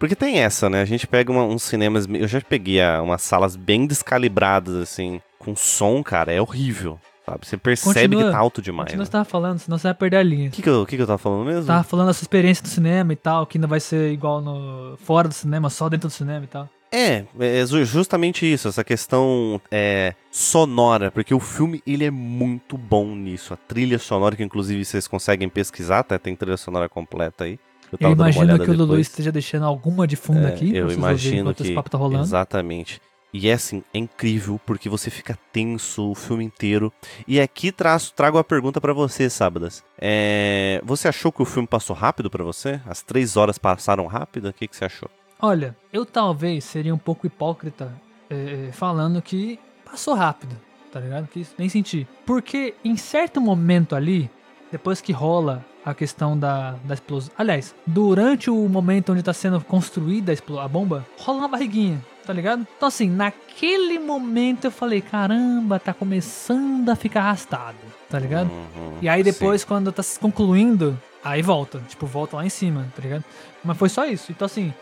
Porque 0.00 0.16
tem 0.16 0.40
essa, 0.40 0.68
né? 0.68 0.80
A 0.82 0.84
gente 0.84 1.06
pega 1.06 1.30
uma- 1.30 1.44
uns 1.44 1.62
cinemas. 1.62 2.06
Eu 2.08 2.26
já 2.28 2.40
peguei 2.40 2.80
ah, 2.82 3.00
umas 3.02 3.22
salas 3.22 3.54
bem 3.56 3.86
descalibradas, 3.86 4.74
assim, 4.74 5.20
com 5.38 5.54
som, 5.54 6.02
cara, 6.02 6.32
é 6.32 6.40
horrível. 6.40 6.98
Sabe? 7.26 7.46
Você 7.46 7.56
percebe 7.56 7.94
Continua- 8.08 8.24
que 8.24 8.30
tá 8.32 8.38
alto 8.38 8.60
demais. 8.60 8.86
Continua 8.86 9.00
né? 9.02 9.04
você 9.06 9.12
tava 9.12 9.24
falando, 9.24 9.58
senão 9.58 9.78
você 9.78 9.88
vai 9.88 9.94
perder 9.94 10.16
a 10.18 10.22
linha. 10.22 10.48
O 10.48 10.52
que, 10.52 10.60
que, 10.62 10.68
eu, 10.68 10.84
que, 10.84 10.96
que 10.96 11.02
eu 11.02 11.06
tava 11.06 11.18
falando 11.18 11.46
mesmo? 11.46 11.64
Tava 11.66 11.82
falando 11.84 12.10
essa 12.10 12.22
experiência 12.22 12.62
do 12.62 12.68
cinema 12.68 13.12
e 13.12 13.16
tal, 13.16 13.46
que 13.46 13.58
não 13.58 13.66
vai 13.68 13.80
ser 13.80 14.12
igual 14.12 14.40
no 14.42 14.96
fora 14.98 15.26
do 15.28 15.32
cinema, 15.34 15.70
só 15.70 15.88
dentro 15.88 16.08
do 16.08 16.12
cinema 16.12 16.44
e 16.44 16.48
tal. 16.48 16.68
É, 16.92 17.24
é 17.40 17.66
ju- 17.66 17.84
justamente 17.84 18.44
isso, 18.50 18.68
essa 18.68 18.84
questão 18.84 19.60
é, 19.70 20.14
sonora, 20.30 21.10
porque 21.10 21.34
o 21.34 21.40
filme 21.40 21.82
ele 21.86 22.04
é 22.04 22.10
muito 22.10 22.76
bom 22.78 23.16
nisso. 23.16 23.52
A 23.54 23.56
trilha 23.56 23.98
sonora, 23.98 24.36
que 24.36 24.44
inclusive 24.44 24.84
vocês 24.84 25.08
conseguem 25.08 25.48
pesquisar, 25.48 26.02
tá? 26.04 26.18
tem 26.18 26.36
trilha 26.36 26.56
sonora 26.56 26.88
completa 26.88 27.44
aí. 27.44 27.58
Eu 27.90 28.08
Eu 28.08 28.12
imagino 28.12 28.58
que 28.58 28.70
o 28.70 28.74
Lulu 28.76 28.98
esteja 28.98 29.32
deixando 29.32 29.64
alguma 29.66 30.06
de 30.06 30.14
fundo 30.16 30.46
É, 30.46 30.48
aqui, 30.48 30.74
eu 30.76 30.90
imagino 30.90 31.54
que 31.54 31.62
esse 31.62 31.74
papo 31.74 31.88
tá 31.90 31.96
rolando. 31.98 32.22
exatamente. 32.24 33.00
E 33.36 33.48
é 33.48 33.54
assim, 33.54 33.82
é 33.92 33.98
incrível 33.98 34.60
porque 34.64 34.88
você 34.88 35.10
fica 35.10 35.36
tenso 35.52 36.08
o 36.08 36.14
filme 36.14 36.44
inteiro. 36.44 36.92
E 37.26 37.40
aqui 37.40 37.72
traço, 37.72 38.14
trago 38.14 38.38
a 38.38 38.44
pergunta 38.44 38.80
pra 38.80 38.92
você, 38.92 39.28
Sábadas. 39.28 39.82
É, 39.98 40.80
você 40.84 41.08
achou 41.08 41.32
que 41.32 41.42
o 41.42 41.44
filme 41.44 41.66
passou 41.66 41.96
rápido 41.96 42.30
pra 42.30 42.44
você? 42.44 42.80
As 42.86 43.02
três 43.02 43.36
horas 43.36 43.58
passaram 43.58 44.06
rápido? 44.06 44.50
O 44.50 44.52
que, 44.52 44.68
que 44.68 44.76
você 44.76 44.84
achou? 44.84 45.10
Olha, 45.42 45.76
eu 45.92 46.06
talvez 46.06 46.62
seria 46.62 46.94
um 46.94 46.98
pouco 46.98 47.26
hipócrita 47.26 47.92
é, 48.30 48.70
falando 48.70 49.20
que 49.20 49.58
passou 49.84 50.14
rápido, 50.14 50.56
tá 50.92 51.00
ligado? 51.00 51.26
Que 51.26 51.44
nem 51.58 51.68
senti. 51.68 52.06
Porque 52.24 52.74
em 52.84 52.96
certo 52.96 53.40
momento 53.40 53.96
ali, 53.96 54.30
depois 54.70 55.00
que 55.00 55.12
rola 55.12 55.64
a 55.84 55.92
questão 55.92 56.38
da, 56.38 56.76
da 56.84 56.94
explosão. 56.94 57.32
Aliás, 57.36 57.74
durante 57.84 58.48
o 58.48 58.68
momento 58.68 59.10
onde 59.10 59.24
tá 59.24 59.32
sendo 59.32 59.60
construída 59.60 60.32
a 60.62 60.68
bomba, 60.68 61.04
rola 61.18 61.40
uma 61.40 61.48
barriguinha, 61.48 62.00
tá 62.26 62.32
ligado? 62.32 62.66
Então, 62.76 62.88
assim, 62.88 63.08
naquele 63.08 63.98
momento 63.98 64.64
eu 64.66 64.70
falei: 64.70 65.00
caramba, 65.00 65.78
tá 65.78 65.92
começando 65.92 66.88
a 66.90 66.96
ficar 66.96 67.20
arrastado, 67.22 67.76
tá 68.10 68.18
ligado? 68.18 68.50
Uhum, 68.50 68.98
E 69.02 69.08
aí 69.08 69.22
sim. 69.24 69.30
depois, 69.30 69.64
quando 69.64 69.92
tá 69.92 70.02
se 70.02 70.18
concluindo, 70.18 71.00
aí 71.22 71.42
volta. 71.42 71.80
Tipo, 71.88 72.06
volta 72.06 72.36
lá 72.36 72.44
em 72.46 72.50
cima, 72.50 72.86
tá 72.94 73.02
ligado? 73.02 73.24
Mas 73.64 73.76
foi 73.76 73.88
só 73.88 74.04
isso. 74.06 74.32
Então, 74.32 74.46
assim, 74.46 74.72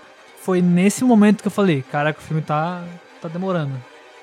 foi 0.41 0.61
nesse 0.63 1.05
momento 1.05 1.43
que 1.43 1.49
eu 1.49 1.53
falei, 1.53 1.83
caraca, 1.91 2.19
o 2.19 2.23
filme 2.23 2.43
tá, 2.43 2.83
tá 3.21 3.29
demorando. 3.29 3.73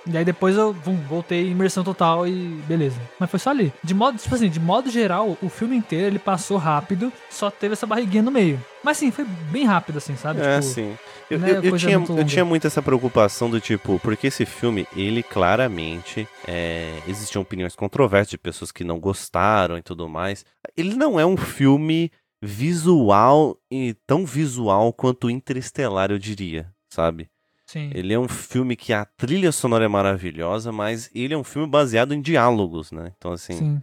E 0.07 0.17
aí 0.17 0.25
depois 0.25 0.55
eu 0.55 0.73
vum, 0.73 0.95
voltei 1.07 1.49
imersão 1.49 1.83
total 1.83 2.27
e 2.27 2.31
beleza. 2.67 2.99
Mas 3.19 3.29
foi 3.29 3.39
só 3.39 3.49
ali. 3.51 3.71
De 3.83 3.93
modo, 3.93 4.17
tipo 4.17 4.33
assim, 4.33 4.49
de 4.49 4.59
modo 4.59 4.89
geral, 4.89 5.37
o 5.41 5.49
filme 5.49 5.75
inteiro 5.75 6.07
ele 6.07 6.19
passou 6.19 6.57
rápido, 6.57 7.11
só 7.29 7.51
teve 7.51 7.73
essa 7.73 7.85
barriguinha 7.85 8.23
no 8.23 8.31
meio. 8.31 8.59
Mas 8.83 8.97
sim, 8.97 9.11
foi 9.11 9.25
bem 9.51 9.65
rápido, 9.65 9.97
assim, 9.97 10.15
sabe? 10.15 10.39
É, 10.41 10.59
tipo, 10.59 10.73
sim. 10.73 10.97
Eu, 11.29 11.37
não 11.39 11.47
é 11.47 11.51
eu- 11.51 11.63
eu 11.63 11.77
tinha, 11.77 11.99
muito 11.99 12.17
eu 12.17 12.25
tinha 12.25 12.45
muito 12.45 12.65
essa 12.65 12.81
preocupação 12.81 13.49
do 13.49 13.59
tipo, 13.59 13.99
porque 13.99 14.27
esse 14.27 14.45
filme, 14.45 14.87
ele 14.95 15.21
claramente. 15.21 16.27
É, 16.47 16.97
existiam 17.07 17.41
opiniões 17.41 17.75
controversas 17.75 18.29
de 18.29 18.37
pessoas 18.37 18.71
que 18.71 18.83
não 18.83 18.99
gostaram 18.99 19.77
e 19.77 19.81
tudo 19.81 20.07
mais. 20.07 20.45
Ele 20.77 20.95
não 20.95 21.19
é 21.19 21.25
um 21.25 21.35
filme 21.37 22.09
visual 22.41 23.57
e 23.71 23.93
tão 24.07 24.25
visual 24.25 24.93
quanto 24.93 25.29
Interestelar, 25.29 26.09
eu 26.11 26.17
diria, 26.17 26.71
sabe? 26.89 27.29
Sim. 27.71 27.89
Ele 27.93 28.13
é 28.13 28.19
um 28.19 28.27
filme 28.27 28.75
que 28.75 28.91
a 28.93 29.05
trilha 29.05 29.51
sonora 29.51 29.85
é 29.85 29.87
maravilhosa, 29.87 30.71
mas 30.71 31.09
ele 31.13 31.33
é 31.33 31.37
um 31.37 31.43
filme 31.43 31.67
baseado 31.67 32.13
em 32.13 32.21
diálogos, 32.21 32.91
né? 32.91 33.11
Então, 33.17 33.31
assim, 33.31 33.53
sim. 33.53 33.81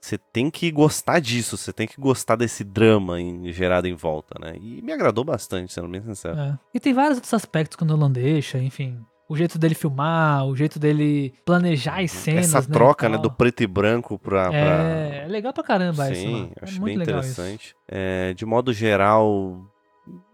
você 0.00 0.18
tem 0.18 0.50
que 0.50 0.70
gostar 0.70 1.20
disso, 1.20 1.56
você 1.56 1.72
tem 1.72 1.86
que 1.86 2.00
gostar 2.00 2.36
desse 2.36 2.62
drama 2.64 3.20
em- 3.20 3.52
gerado 3.52 3.86
em 3.88 3.94
volta, 3.94 4.38
né? 4.40 4.54
E 4.60 4.82
me 4.82 4.92
agradou 4.92 5.24
bastante, 5.24 5.72
sendo 5.72 5.88
bem 5.88 6.02
sincero. 6.02 6.38
É. 6.38 6.58
E 6.74 6.80
tem 6.80 6.92
vários 6.92 7.16
outros 7.16 7.32
aspectos 7.34 7.76
que 7.76 7.82
o 7.82 7.86
Nolan 7.86 8.10
deixa, 8.10 8.58
enfim. 8.58 8.98
O 9.28 9.36
jeito 9.36 9.58
dele 9.58 9.74
filmar, 9.74 10.44
o 10.46 10.54
jeito 10.54 10.78
dele 10.78 11.32
planejar 11.46 12.02
as 12.02 12.10
cenas. 12.10 12.46
Essa 12.54 12.60
né, 12.60 12.66
troca, 12.70 13.08
né, 13.08 13.16
do 13.16 13.30
preto 13.32 13.62
e 13.62 13.66
branco 13.66 14.18
pra. 14.18 14.50
pra- 14.50 14.58
É, 14.58 15.22
é 15.24 15.26
legal 15.26 15.54
pra 15.54 15.62
caramba 15.64 16.10
isso, 16.10 16.20
Sim, 16.20 16.32
mano. 16.32 16.52
É 16.60 16.64
acho 16.64 16.80
muito 16.80 16.84
bem 16.84 17.02
isso. 17.02 17.02
interessante. 17.10 17.74
É, 17.88 18.34
de 18.34 18.44
modo 18.44 18.74
geral, 18.74 19.64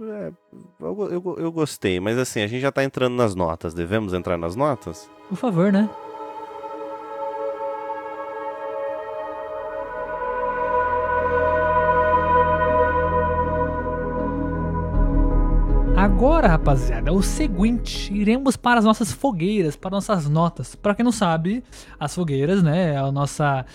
é, 0.03 0.33
eu, 0.81 1.09
eu 1.11 1.37
eu 1.39 1.53
gostei, 1.53 2.01
mas 2.01 2.17
assim, 2.19 2.41
a 2.41 2.47
gente 2.47 2.61
já 2.61 2.73
tá 2.73 2.83
entrando 2.83 3.15
nas 3.15 3.35
notas. 3.35 3.75
Devemos 3.75 4.13
entrar 4.13 4.39
nas 4.39 4.57
notas? 4.57 5.11
Por 5.29 5.37
favor, 5.37 5.73
né? 5.73 5.89
Agora, 15.97 16.47
rapaziada, 16.47 17.11
é 17.11 17.13
o 17.13 17.21
seguinte, 17.21 18.15
iremos 18.15 18.57
para 18.57 18.79
as 18.79 18.85
nossas 18.85 19.13
fogueiras, 19.13 19.75
para 19.75 19.91
nossas 19.91 20.29
notas. 20.29 20.77
Para 20.77 20.95
quem 20.95 21.05
não 21.05 21.11
sabe, 21.11 21.63
as 21.99 22.15
fogueiras, 22.15 22.63
né, 22.63 22.95
é 22.95 22.97
a 22.97 23.11
nossa 23.11 23.67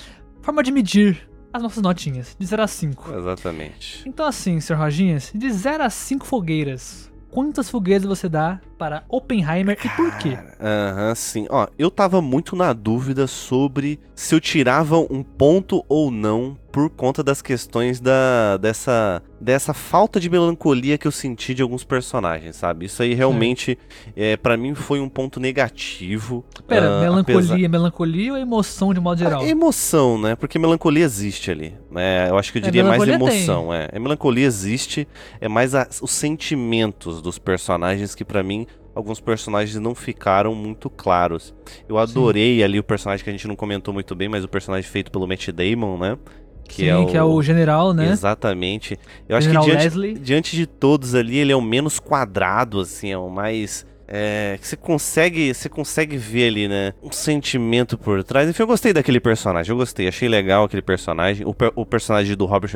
forma 0.41 0.63
de 0.63 0.71
medir 0.71 1.29
as 1.53 1.61
nossas 1.61 1.83
notinhas, 1.83 2.35
de 2.37 2.45
0 2.45 2.63
a 2.63 2.67
5. 2.67 3.13
Exatamente. 3.15 4.03
Então 4.07 4.25
assim, 4.25 4.59
Sr. 4.59 4.75
Roginhas, 4.75 5.31
de 5.33 5.51
0 5.51 5.83
a 5.83 5.89
5 5.89 6.25
fogueiras, 6.25 7.11
quantas 7.29 7.69
fogueiras 7.69 8.05
você 8.05 8.27
dá 8.27 8.59
para 8.77 9.03
Oppenheimer 9.09 9.77
e 9.83 9.89
por 9.89 10.17
quê? 10.17 10.37
Aham, 10.59 11.15
sim. 11.15 11.45
Ó, 11.49 11.67
eu 11.77 11.89
tava 11.91 12.21
muito 12.21 12.55
na 12.55 12.73
dúvida 12.73 13.27
sobre 13.27 13.99
se 14.15 14.33
eu 14.35 14.39
tirava 14.41 14.97
um 14.97 15.23
ponto 15.23 15.83
ou 15.87 16.09
não 16.11 16.57
por 16.71 16.89
conta 16.89 17.23
das 17.23 17.39
questões 17.39 17.99
da 17.99 18.57
dessa 18.57 19.21
dessa 19.39 19.73
falta 19.75 20.19
de 20.19 20.27
melancolia 20.27 20.97
que 20.97 21.05
eu 21.05 21.11
senti 21.11 21.53
de 21.53 21.61
alguns 21.61 21.83
personagens, 21.83 22.55
sabe? 22.55 22.85
Isso 22.87 23.03
aí 23.03 23.13
realmente 23.13 23.77
é 24.15 24.35
para 24.37 24.57
mim 24.57 24.73
foi 24.73 24.99
um 24.99 25.07
ponto 25.09 25.39
negativo. 25.39 26.43
Pera, 26.67 26.87
ah, 26.97 27.01
melancolia, 27.01 27.39
apesar- 27.39 27.69
melancolia 27.69 28.31
ou 28.31 28.37
emoção 28.39 28.91
de 28.93 28.99
modo 28.99 29.19
geral? 29.19 29.41
A 29.41 29.45
emoção, 29.47 30.17
né? 30.19 30.35
Porque 30.35 30.57
melancolia 30.57 31.03
existe 31.05 31.51
ali. 31.51 31.75
Né? 31.91 32.27
Eu 32.29 32.37
acho 32.39 32.51
que 32.51 32.57
eu 32.57 32.61
diria 32.63 32.83
mais 32.83 33.03
melancolia 33.05 33.35
emoção. 33.37 33.71
É. 33.71 33.89
A 33.93 33.99
melancolia 33.99 34.45
existe, 34.45 35.07
é 35.39 35.47
mais 35.47 35.75
a- 35.75 35.87
os 36.01 36.09
sentimentos 36.11 37.21
dos 37.21 37.37
personagens 37.37 38.15
que 38.15 38.25
pra 38.25 38.41
mim 38.41 38.65
alguns 38.93 39.19
personagens 39.19 39.79
não 39.79 39.95
ficaram 39.95 40.53
muito 40.53 40.89
claros. 40.89 41.53
Eu 41.87 41.97
adorei 41.97 42.63
ali 42.63 42.79
o 42.79 42.83
personagem 42.83 43.23
que 43.23 43.29
a 43.29 43.33
gente 43.33 43.47
não 43.47 43.55
comentou 43.55 43.93
muito 43.93 44.15
bem, 44.15 44.29
mas 44.29 44.43
o 44.43 44.47
personagem 44.47 44.89
feito 44.89 45.11
pelo 45.11 45.27
Matt 45.27 45.49
Damon, 45.49 45.97
né? 45.97 46.17
Sim, 46.69 47.05
que 47.05 47.17
é 47.17 47.23
o 47.23 47.41
general, 47.41 47.93
né? 47.93 48.09
Exatamente. 48.09 48.97
Eu 49.27 49.37
acho 49.37 49.47
General 49.47 49.65
que 49.65 49.75
diante, 49.75 50.13
diante 50.19 50.55
de 50.55 50.65
todos 50.65 51.13
ali, 51.13 51.37
ele 51.37 51.51
é 51.51 51.55
o 51.55 51.61
menos 51.61 51.99
quadrado, 51.99 52.79
assim, 52.79 53.11
é 53.11 53.17
o 53.17 53.29
mais. 53.29 53.85
É, 54.15 54.59
que 54.61 54.67
você 54.67 54.75
consegue, 54.77 55.51
você 55.51 55.67
consegue 55.67 56.17
ver 56.17 56.47
ali, 56.49 56.67
né? 56.67 56.93
Um 57.01 57.11
sentimento 57.11 57.97
por 57.97 58.23
trás. 58.23 58.47
Enfim, 58.47 58.61
eu 58.61 58.67
gostei 58.67 58.93
daquele 58.93 59.19
personagem, 59.19 59.71
eu 59.71 59.75
gostei, 59.77 60.07
achei 60.07 60.29
legal 60.29 60.65
aquele 60.65 60.83
personagem. 60.83 61.47
O, 61.47 61.53
per- 61.53 61.71
o 61.75 61.83
personagem 61.83 62.35
do 62.37 62.45
Robert 62.45 62.69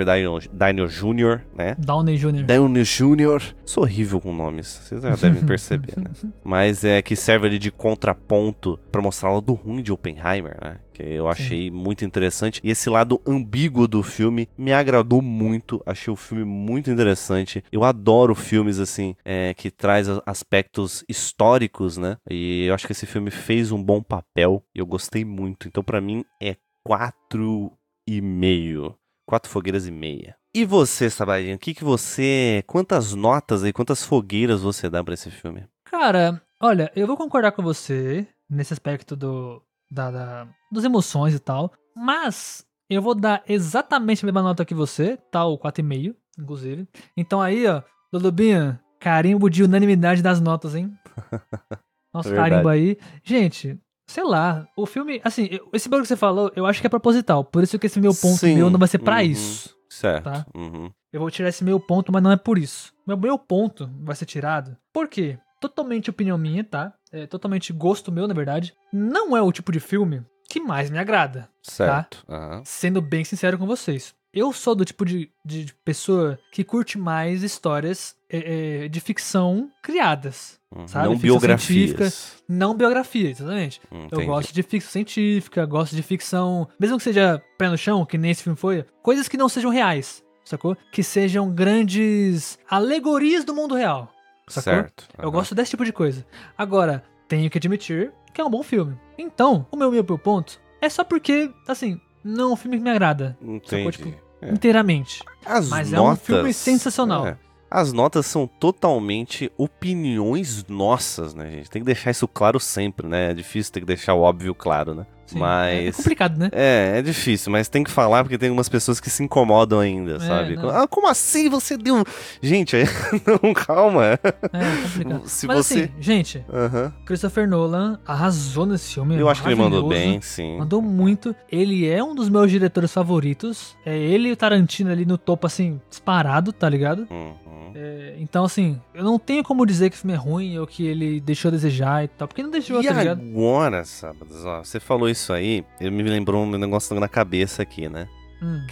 Downey 0.51 0.87
Jr., 0.87 1.41
né? 1.55 1.75
Downey 1.77 2.17
Jr. 2.17 2.43
Downey 2.43 2.83
Jr. 2.83 3.53
Sou 3.63 3.83
horrível 3.83 4.19
com 4.19 4.33
nomes, 4.33 4.67
vocês 4.83 4.99
já 5.03 5.15
devem 5.15 5.43
perceber, 5.45 5.93
né? 5.97 6.09
Mas 6.43 6.83
é 6.83 7.03
que 7.03 7.15
serve 7.15 7.45
ali 7.45 7.59
de 7.59 7.69
contraponto 7.69 8.79
pra 8.91 9.01
mostrar 9.01 9.29
o 9.29 9.35
lado 9.35 9.53
ruim 9.53 9.83
de 9.83 9.91
Oppenheimer, 9.91 10.57
né? 10.59 10.77
Que 10.97 11.03
eu 11.03 11.27
achei 11.27 11.69
muito 11.69 12.03
interessante. 12.03 12.59
E 12.63 12.71
esse 12.71 12.89
lado 12.89 13.21
ambíguo 13.23 13.87
do 13.87 14.01
filme 14.01 14.49
me 14.57 14.73
agradou 14.73 15.21
muito. 15.21 15.79
Achei 15.85 16.11
o 16.11 16.15
filme 16.15 16.43
muito 16.43 16.89
interessante. 16.89 17.63
Eu 17.71 17.83
adoro 17.83 18.33
filmes 18.33 18.79
assim 18.79 19.15
é, 19.23 19.53
que 19.53 19.69
traz 19.69 20.07
aspectos 20.25 21.05
históricos, 21.07 21.97
né? 21.97 22.17
E 22.27 22.65
eu 22.65 22.73
acho 22.73 22.87
que 22.87 22.93
esse 22.93 23.05
filme 23.05 23.29
fez 23.29 23.71
um 23.71 23.81
bom 23.81 24.01
papel. 24.01 24.63
E 24.73 24.79
eu 24.79 24.87
gostei 24.87 25.23
muito. 25.23 25.67
Então, 25.67 25.83
pra 25.83 26.01
mim, 26.01 26.25
é 26.41 26.55
quatro 26.83 27.71
e 28.07 28.19
meio. 28.19 28.95
Quatro 29.27 29.51
fogueiras 29.51 29.85
e 29.85 29.91
meia. 29.91 30.35
E 30.51 30.65
você, 30.65 31.11
Sabarinho, 31.11 31.57
o 31.57 31.59
que, 31.59 31.75
que 31.75 31.83
você. 31.83 32.63
Quantas 32.65 33.13
notas 33.13 33.63
aí, 33.63 33.71
quantas 33.71 34.03
fogueiras 34.03 34.63
você 34.63 34.89
dá 34.89 35.03
pra 35.03 35.13
esse 35.13 35.29
filme? 35.29 35.65
Cara, 35.85 36.41
olha, 36.59 36.91
eu 36.95 37.05
vou 37.05 37.15
concordar 37.15 37.51
com 37.51 37.61
você 37.61 38.25
nesse 38.49 38.73
aspecto 38.73 39.15
do, 39.15 39.61
da, 39.89 40.11
da- 40.11 40.47
das 40.71 40.83
emoções 40.83 41.33
e 41.33 41.39
tal, 41.39 41.71
mas 41.95 42.65
eu 42.89 43.01
vou 43.01 43.15
dar 43.15 43.43
exatamente 43.47 44.23
a 44.23 44.27
mesma 44.27 44.41
nota 44.41 44.65
que 44.65 44.73
você, 44.73 45.17
tá? 45.31 45.45
O 45.45 45.57
4,5, 45.57 46.15
inclusive. 46.39 46.87
Então 47.15 47.41
aí, 47.41 47.67
ó, 47.67 47.81
Lulubinha, 48.13 48.79
Carimbo 48.99 49.49
de 49.49 49.63
unanimidade 49.63 50.21
das 50.21 50.39
notas, 50.41 50.73
hein? 50.75 50.91
Nosso 52.13 52.29
Verdade. 52.29 52.49
carimbo 52.51 52.69
aí. 52.69 52.97
Gente, 53.23 53.79
sei 54.07 54.23
lá, 54.23 54.67
o 54.75 54.85
filme, 54.85 55.21
assim, 55.23 55.47
eu- 55.51 55.69
esse 55.73 55.87
bagulho 55.87 56.03
que 56.03 56.07
você 56.07 56.15
falou, 56.17 56.51
eu 56.55 56.65
acho 56.65 56.81
que 56.81 56.87
é 56.87 56.89
proposital. 56.89 57.43
Por 57.43 57.63
isso 57.63 57.77
que 57.77 57.85
esse 57.87 57.99
meu 57.99 58.13
ponto 58.13 58.37
Sim, 58.39 58.55
meu 58.55 58.69
não 58.69 58.79
vai 58.79 58.87
ser 58.87 58.99
pra 58.99 59.15
uhum. 59.17 59.21
isso. 59.21 59.75
Certo. 59.89 60.23
Tá. 60.25 60.45
Uhum. 60.55 60.91
Eu 61.13 61.19
vou 61.21 61.31
tirar 61.31 61.49
esse 61.49 61.63
meu 61.63 61.79
ponto, 61.79 62.11
mas 62.11 62.21
não 62.21 62.31
é 62.31 62.37
por 62.37 62.57
isso. 62.57 62.93
Meu 63.05 63.17
meu 63.17 63.37
ponto 63.39 63.89
vai 64.03 64.15
ser 64.15 64.25
tirado. 64.25 64.75
Por 64.93 65.07
quê? 65.07 65.37
Totalmente 65.61 66.09
opinião 66.09 66.37
minha, 66.37 66.63
tá? 66.63 66.93
É 67.11 67.25
totalmente 67.25 67.71
gosto 67.73 68.11
meu, 68.11 68.27
na 68.27 68.33
verdade. 68.33 68.73
Não 68.91 69.35
é 69.35 69.41
o 69.41 69.51
tipo 69.51 69.71
de 69.71 69.79
filme 69.79 70.23
que 70.49 70.59
mais 70.59 70.89
me 70.89 70.97
agrada. 70.97 71.49
Certo. 71.61 72.23
Aham. 72.27 72.61
Sendo 72.65 73.01
bem 73.01 73.23
sincero 73.23 73.57
com 73.57 73.65
vocês. 73.65 74.15
Eu 74.33 74.53
sou 74.53 74.75
do 74.75 74.85
tipo 74.85 75.03
de, 75.05 75.31
de- 75.43 75.73
pessoa 75.85 76.37
que 76.51 76.63
curte 76.63 76.97
mais 76.97 77.43
histórias 77.43 78.15
é, 78.29 78.83
é, 78.83 78.87
de 78.87 78.99
ficção 78.99 79.71
criadas. 79.81 80.59
Uhum. 80.75 80.87
Sabe? 80.87 81.05
Não 81.05 81.13
Ficção 81.13 81.27
biografias. 81.39 82.43
Não 82.47 82.75
biografia, 82.75 83.29
exatamente. 83.29 83.81
Eu 84.11 84.25
gosto 84.25 84.53
de 84.53 84.61
ficção 84.61 84.91
científica, 84.91 85.65
gosto 85.65 85.95
de 85.95 86.03
ficção. 86.03 86.67
Mesmo 86.79 86.97
que 86.97 87.03
seja 87.03 87.41
pé 87.57 87.69
no 87.69 87.77
chão, 87.77 88.05
que 88.05 88.17
nem 88.17 88.31
esse 88.31 88.43
filme 88.43 88.57
foi, 88.57 88.85
coisas 89.01 89.27
que 89.27 89.37
não 89.37 89.49
sejam 89.49 89.71
reais, 89.71 90.21
sacou? 90.45 90.77
Que 90.91 91.01
sejam 91.01 91.49
grandes 91.49 92.59
alegorias 92.69 93.43
do 93.45 93.55
mundo 93.55 93.75
real. 93.75 94.13
Sacou? 94.47 94.73
Certo. 94.73 95.07
Eu 95.17 95.23
aham. 95.25 95.31
gosto 95.31 95.53
desse 95.53 95.71
tipo 95.71 95.83
de 95.85 95.91
coisa. 95.93 96.25
Agora, 96.57 97.03
tenho 97.27 97.49
que 97.49 97.57
admitir 97.57 98.11
que 98.33 98.39
é 98.41 98.43
um 98.45 98.49
bom 98.49 98.63
filme. 98.63 98.97
Então, 99.17 99.65
o 99.71 99.75
meu 99.77 99.91
meu 99.91 100.03
ponto 100.17 100.59
é 100.81 100.87
só 100.89 101.03
porque, 101.03 101.51
assim, 101.67 101.99
não 102.23 102.51
é 102.51 102.53
um 102.53 102.55
filme 102.55 102.77
que 102.77 102.83
me 102.83 102.89
agrada 102.89 103.37
Entendi. 103.41 103.91
tipo, 103.97 104.13
É. 104.41 104.49
inteiramente. 104.51 105.23
As 105.45 105.67
Mas 105.69 105.91
é 105.91 105.99
um 105.99 106.03
notas, 106.05 106.25
filme 106.25 106.53
sensacional. 106.53 107.27
é. 107.27 107.37
As 107.69 107.91
notas 107.91 108.25
são 108.25 108.47
totalmente 108.47 109.51
opiniões 109.57 110.65
nossas, 110.67 111.33
né, 111.33 111.49
gente? 111.51 111.69
Tem 111.69 111.81
que 111.81 111.85
deixar 111.87 112.11
isso 112.11 112.27
claro 112.27 112.59
sempre, 112.59 113.07
né? 113.07 113.31
É 113.31 113.33
difícil 113.33 113.73
ter 113.73 113.79
que 113.81 113.85
deixar 113.85 114.13
o 114.13 114.21
óbvio 114.21 114.55
claro, 114.55 114.93
né? 114.95 115.05
Sim, 115.27 115.37
É 115.37 115.39
Mas. 115.39 115.95
complicado, 115.97 116.37
né? 116.37 116.49
É, 116.51 116.93
é 116.95 117.01
difícil, 117.01 117.51
mas 117.51 117.67
tem 117.69 117.83
que 117.83 117.91
falar 117.91 118.23
porque 118.23 118.37
tem 118.37 118.47
algumas 118.49 118.69
pessoas 118.69 118.99
que 118.99 119.09
se 119.09 119.21
incomodam 119.23 119.79
ainda, 119.79 120.19
sabe? 120.19 120.55
não. 120.55 120.69
Ah, 120.69 120.87
como 120.87 121.07
assim 121.07 121.49
você 121.49 121.77
deu. 121.77 122.03
Gente, 122.41 122.75
aí- 122.77 122.85
não, 123.43 123.53
calma. 123.53 124.17
É 124.23 124.81
complicado. 124.83 125.21
Se 125.27 125.45
Mas 125.45 125.57
você. 125.57 125.73
assim, 125.83 125.89
gente, 125.99 126.43
Aham. 126.51 126.93
Christopher 127.05 127.47
Nolan 127.47 127.99
arrasou 128.07 128.65
nesse 128.65 128.93
filme. 128.93 129.15
Eu 129.17 129.29
acho 129.29 129.41
que 129.43 129.49
ele 129.49 129.55
mandou 129.55 129.87
bem, 129.89 130.21
sim. 130.21 130.57
Mandou 130.57 130.81
muito. 130.81 131.35
Ele 131.51 131.87
é 131.87 132.03
um 132.03 132.15
dos 132.15 132.29
meus 132.29 132.49
diretores 132.49 132.91
favoritos. 132.93 133.75
É 133.85 133.97
ele 133.97 134.29
e 134.29 134.31
o 134.31 134.35
Tarantino 134.37 134.91
ali 134.91 135.05
no 135.05 135.17
topo, 135.17 135.45
assim, 135.45 135.79
disparado, 135.89 136.53
tá 136.53 136.69
ligado? 136.69 137.05
Uhum. 137.11 137.33
É, 137.79 138.15
então, 138.17 138.43
assim, 138.43 138.81
eu 138.91 139.03
não 139.03 139.19
tenho 139.19 139.43
como 139.43 139.63
dizer 139.63 139.91
que 139.91 139.95
o 139.95 139.99
filme 139.99 140.13
é 140.15 140.17
ruim 140.17 140.57
ou 140.57 140.65
que 140.65 140.83
ele 140.87 141.19
deixou 141.21 141.49
a 141.49 141.51
desejar 141.51 142.03
e 142.03 142.07
tal. 142.07 142.27
Porque 142.27 142.41
não 142.41 142.49
deixou, 142.49 142.81
E 142.81 142.87
tá 142.87 142.93
ligado? 142.93 143.21
agora, 143.21 143.85
sábados, 143.85 144.43
ó, 144.43 144.63
você 144.63 144.79
falou 144.79 145.07
isso 145.07 145.31
aí, 145.31 145.63
eu 145.79 145.91
me 145.91 146.01
lembrou 146.01 146.43
um 146.43 146.57
negócio 146.57 146.99
na 146.99 147.07
cabeça 147.07 147.61
aqui, 147.61 147.87
né? 147.87 148.07
Hum. 148.41 148.65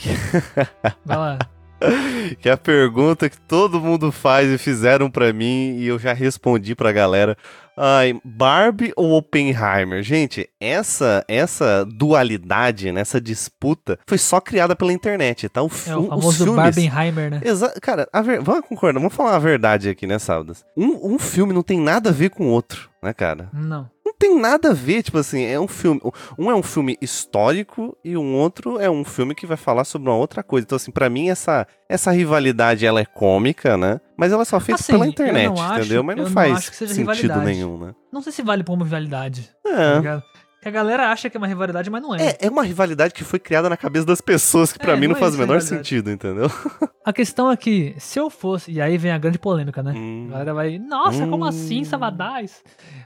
Vai 1.06 1.18
lá. 1.18 1.40
Que 2.40 2.50
é 2.50 2.54
a 2.54 2.58
pergunta 2.58 3.30
que 3.30 3.40
todo 3.40 3.80
mundo 3.80 4.12
faz 4.12 4.50
e 4.50 4.58
fizeram 4.58 5.10
pra 5.12 5.32
mim 5.32 5.76
e 5.78 5.88
eu 5.88 6.00
já 6.00 6.12
respondi 6.12 6.74
pra 6.76 6.92
galera. 6.92 7.38
Ai, 7.78 8.20
Barbie 8.24 8.94
ou 8.96 9.12
Oppenheimer? 9.18 10.02
Gente, 10.02 10.50
essa 10.60 11.24
essa 11.28 11.86
dualidade, 11.86 12.92
né, 12.92 13.02
essa 13.02 13.20
disputa 13.20 14.00
foi 14.08 14.18
só 14.18 14.40
criada 14.40 14.76
pela 14.76 14.94
internet, 14.94 15.50
tá? 15.50 15.62
O, 15.62 15.70
É 15.86 15.96
o 15.96 16.00
os 16.02 16.08
famoso 16.08 16.44
filmes... 16.46 16.56
Barbenheimer, 16.56 17.32
né? 17.32 17.42
Exa 17.44 17.74
cara, 17.82 18.08
a 18.12 18.22
ver... 18.22 18.42
vamos 18.42 18.66
concordar, 18.68 19.00
vamos 19.00 19.14
falar 19.14 19.36
a 19.36 19.40
verdade 19.40 19.90
aqui, 19.90 20.08
né, 20.08 20.18
Sábados? 20.18 20.64
Um, 20.76 21.16
um 21.16 21.20
filme 21.20 21.54
não 21.54 21.64
tem 21.64 21.80
nada 21.80 22.10
a 22.10 22.14
ver 22.14 22.30
com 22.30 22.46
o 22.46 22.50
outro, 22.50 22.90
né, 23.04 23.14
cara? 23.14 23.50
Não. 23.54 23.90
Não 24.22 24.30
tem 24.30 24.40
nada 24.40 24.70
a 24.70 24.74
ver, 24.74 25.04
tipo 25.04 25.18
assim, 25.18 25.44
é 25.44 25.60
um 25.60 25.68
filme. 25.68 26.00
Um 26.40 26.50
é 26.50 26.56
um 26.56 26.64
filme 26.64 26.98
histórico 27.02 27.98
e 28.04 28.16
um 28.16 28.36
outro 28.36 28.80
é 28.80 28.90
um 28.90 29.04
filme 29.04 29.36
que 29.36 29.46
vai 29.46 29.58
falar 29.58 29.84
sobre 29.84 30.08
uma 30.10 30.16
outra 30.18 30.42
coisa. 30.42 30.64
Então, 30.66 30.78
assim, 30.78 30.90
pra 30.90 31.10
mim, 31.10 31.30
essa, 31.30 31.68
essa 31.90 32.12
rivalidade 32.12 32.86
ela 32.86 33.02
é 33.02 33.06
cômica, 33.06 33.76
né? 33.76 34.00
Mas 34.18 34.32
ela 34.32 34.44
é 34.44 34.46
só 34.46 34.58
feita 34.60 34.80
Assim, 34.82 34.94
pela 34.94 35.06
internet, 35.06 35.48
não 35.54 35.62
acho- 35.62 35.80
entendeu? 35.80 36.02
Mas 36.04 36.16
não 36.16 36.24
não 36.24 36.32
faz 36.32 36.64
seja 36.66 36.94
sentido 36.94 37.12
rivalidade. 37.12 37.46
nenhum, 37.46 37.78
né? 37.78 37.94
Não 38.12 38.22
sei 38.22 38.32
se 38.32 38.42
vale 38.42 38.64
pra 38.64 38.74
uma 38.74 38.86
rivalidade, 38.86 39.50
tá 39.62 39.70
É. 39.70 39.96
ligado? 39.98 40.24
Que 40.66 40.70
a 40.70 40.72
galera 40.72 41.12
acha 41.12 41.30
que 41.30 41.38
é 41.38 41.40
uma 41.40 41.46
rivalidade, 41.46 41.92
mas 41.92 42.02
não 42.02 42.16
é. 42.16 42.30
É, 42.30 42.38
é 42.48 42.50
uma 42.50 42.64
rivalidade 42.64 43.14
que 43.14 43.24
foi 43.24 43.38
criada 43.38 43.70
na 43.70 43.78
cabeça 43.78 44.04
das 44.04 44.20
pessoas, 44.20 44.74
que 44.74 44.80
pra 44.80 44.94
É, 44.94 44.96
mim 44.96 45.06
não, 45.06 45.14
não 45.14 45.20
faz 45.20 45.36
o 45.36 45.38
menor 45.38 45.62
sentido, 45.62 46.10
entendeu? 46.10 46.50
A 47.06 47.14
questão 47.14 47.52
é 47.52 47.56
que, 47.56 47.94
se 48.00 48.18
eu 48.20 48.32
fosse. 48.32 48.72
E 48.72 48.82
aí 48.82 48.98
vem 48.98 49.12
a 49.12 49.18
grande 49.20 49.38
polêmica, 49.38 49.84
né? 49.84 49.94
Hum. 49.96 50.26
A 50.30 50.32
galera 50.32 50.54
vai. 50.56 50.80
Nossa, 50.80 51.28
como 51.28 51.46
Hum. 51.46 51.48
assim, 51.48 51.84
Savadais? 51.84 52.64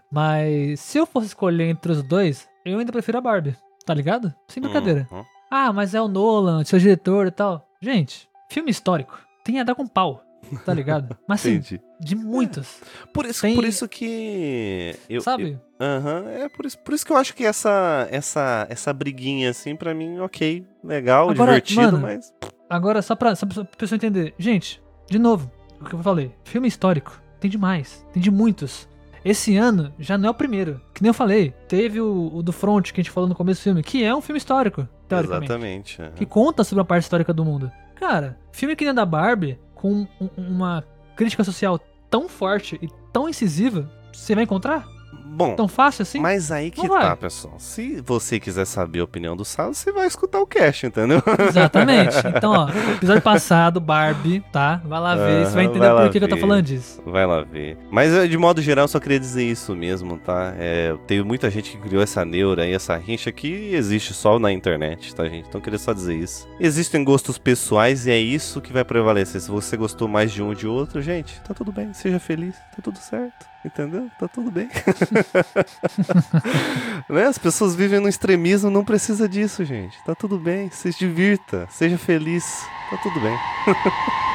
Mas 0.10 0.80
se 0.80 0.98
eu 0.98 1.06
fosse 1.06 1.28
escolher 1.28 1.66
entre 1.70 1.92
os 1.92 2.02
dois, 2.02 2.48
eu 2.66 2.80
ainda 2.80 2.94
prefiro 2.94 3.18
a 3.18 3.22
Barbie, 3.22 3.58
tá 3.86 3.94
ligado? 3.94 4.34
Sem 4.48 4.64
brincadeira. 4.64 5.06
Uhum. 5.12 5.24
Ah, 5.52 5.74
mas 5.74 5.94
é 5.94 6.02
o 6.02 6.08
Nolan, 6.08 6.64
seu 6.64 6.80
diretor 6.80 7.28
e 7.28 7.32
tal. 7.32 7.68
Gente, 7.82 8.30
filme 8.50 8.72
histórico 8.72 9.20
tem 9.44 9.60
a 9.60 9.64
dar 9.66 9.76
com 9.76 9.86
pau, 9.86 10.22
tá 10.66 10.74
ligado? 10.74 11.18
Mas 11.28 11.42
sim, 11.42 11.62
de 12.00 12.16
muitos, 12.16 12.82
Por 13.14 13.26
isso, 13.26 13.42
Tem- 13.42 13.56
por 13.56 13.66
isso 13.66 13.88
que. 13.88 14.96
Eu, 15.10 15.22
sabe? 15.22 15.60
Aham, 15.80 16.26
é 16.30 16.50
por 16.50 16.66
isso, 16.66 16.78
por 16.80 16.94
isso 16.94 17.06
que 17.06 17.12
eu 17.12 17.18
acho 17.18 17.34
que 17.36 17.44
essa, 17.46 18.08
essa, 18.12 18.68
essa 18.70 18.94
briguinha, 18.94 19.50
assim, 19.50 19.76
pra 19.76 19.94
mim, 19.94 20.20
ok, 20.20 20.66
legal, 20.84 21.30
Agora, 21.30 21.52
divertido, 21.52 21.82
mano, 21.82 22.00
mas. 22.00 22.34
Agora, 22.70 23.02
só 23.02 23.16
pra, 23.16 23.36
só 23.36 23.46
pra 23.46 23.64
pessoa 23.78 23.96
entender. 23.98 24.34
Gente, 24.38 24.82
de 25.10 25.18
novo, 25.18 25.52
o 25.80 25.86
que 25.86 25.94
eu 25.96 26.04
falei. 26.04 26.32
Filme 26.44 26.68
histórico. 26.68 27.20
Tem 27.40 27.50
demais. 27.50 28.06
Tem 28.14 28.22
de 28.22 28.30
muitos. 28.30 28.88
Esse 29.24 29.58
ano 29.58 29.94
já 30.00 30.18
não 30.18 30.28
é 30.28 30.32
o 30.32 30.36
primeiro. 30.36 30.80
Que 30.94 31.02
nem 31.02 31.10
eu 31.10 31.14
falei. 31.14 31.54
Teve 31.68 32.00
o, 32.00 32.32
o 32.36 32.44
do 32.44 32.52
Front, 32.54 32.92
que 32.92 33.02
a 33.02 33.04
gente 33.04 33.12
falou 33.12 33.28
no 33.28 33.36
começo 33.36 33.62
do 33.62 33.64
filme, 33.64 33.84
que 33.84 34.04
é 34.04 34.14
um 34.16 34.22
filme 34.22 34.38
histórico, 34.38 34.88
teoricamente. 35.08 35.52
Exatamente. 35.52 36.02
Que 36.16 36.26
conta 36.26 36.64
sobre 36.64 36.82
a 36.82 36.86
parte 36.86 37.04
histórica 37.04 37.34
do 37.34 37.44
mundo. 37.44 37.72
Cara, 37.96 38.38
filme 38.52 38.76
que 38.76 38.86
nem 38.86 38.94
da 38.94 39.06
Barbie, 39.06 39.60
com 39.82 40.06
um- 40.20 40.30
uma 40.38 40.84
crítica 41.16 41.44
social 41.44 41.80
tão 42.10 42.28
forte 42.28 42.78
e 42.82 42.88
tão 43.14 43.30
incisiva, 43.30 43.90
você 44.14 44.36
vai 44.36 44.44
encontrar? 44.44 44.86
Bom, 45.32 45.56
Tão 45.56 45.68
fácil 45.68 46.04
assim? 46.04 46.20
mas 46.20 46.52
aí 46.52 46.72
que 46.72 46.88
vai. 46.88 47.02
tá, 47.02 47.16
pessoal. 47.16 47.56
Se 47.58 48.02
você 48.02 48.40
quiser 48.40 48.66
saber 48.66 49.00
a 49.00 49.04
opinião 49.04 49.36
do 49.38 49.46
Sal, 49.46 49.74
você 49.74 49.92
vai 49.92 50.08
escutar 50.08 50.40
o 50.40 50.48
cast, 50.48 50.86
entendeu? 50.88 51.22
Exatamente. 51.48 52.16
Então, 52.40 52.52
ó, 52.54 52.70
episódio 52.94 53.22
passado, 53.22 53.80
Barbie, 53.80 54.42
tá? 54.52 54.82
Vai 54.86 55.00
lá 55.00 55.16
ver, 55.16 55.46
você 55.46 55.54
vai 55.56 55.66
entender 55.66 55.92
vai 55.92 56.06
por 56.06 56.12
que, 56.12 56.20
que 56.20 56.26
eu 56.26 56.30
tô 56.30 56.38
falando 56.38 56.62
disso. 56.62 57.02
Vai 57.06 57.26
lá 57.26 57.42
ver. 57.42 57.78
Mas 57.92 58.14
eh, 58.14 58.28
de 58.28 58.38
modo 58.38 58.62
geral, 58.62 58.84
eu 58.86 58.88
só 58.88 59.00
queria 59.00 59.20
dizer 59.20 59.44
isso 59.44 59.76
mesmo, 59.76 60.18
tá? 60.18 60.54
É, 60.58 60.96
teve 61.08 61.24
muita 61.24 61.50
gente 61.50 61.72
que 61.72 61.78
criou 61.78 62.02
essa 62.02 62.24
neura 62.24 62.64
aí, 62.64 62.74
essa 62.74 62.96
rincha 62.96 63.32
que 63.32 63.74
existe 63.74 64.14
só 64.14 64.40
na 64.40 64.52
internet, 64.52 65.14
tá, 65.14 65.26
gente? 65.28 65.48
Então 65.48 65.60
eu 65.60 65.64
queria 65.64 65.80
só 65.80 65.92
dizer 65.94 66.16
isso. 66.16 66.48
Existem 66.60 67.04
gostos 67.04 67.38
pessoais 67.38 68.06
e 68.08 68.12
é 68.12 68.18
isso 68.20 68.62
que 68.62 68.72
vai 68.72 68.84
prevalecer. 68.86 69.42
Se 69.42 69.50
você 69.52 69.76
gostou 69.76 70.08
mais 70.08 70.32
de 70.32 70.42
um 70.42 70.48
ou 70.48 70.56
de 70.56 70.68
outro, 70.68 71.02
gente, 71.02 71.40
tá 71.42 71.54
tudo 71.54 71.72
bem. 71.72 71.94
Seja 71.94 72.20
feliz, 72.20 72.56
tá 72.76 72.82
tudo 72.82 72.98
certo. 73.00 73.46
Entendeu? 73.66 74.08
Tá 74.18 74.26
tudo 74.30 74.50
bem. 74.50 74.70
né? 77.10 77.26
As 77.28 77.38
pessoas 77.38 77.76
vivem 77.76 78.00
no 78.00 78.10
extremismo, 78.10 78.70
não 78.70 78.84
precisa 78.84 79.28
disso, 79.28 79.64
gente. 79.66 79.98
Tá 80.06 80.16
tudo 80.16 80.38
bem. 80.38 80.70
Se 80.70 80.92
divirta, 80.92 81.68
seja 81.72 81.98
feliz. 81.98 82.64
Tá 82.90 82.98
tudo 82.98 83.20
bem. 83.20 83.38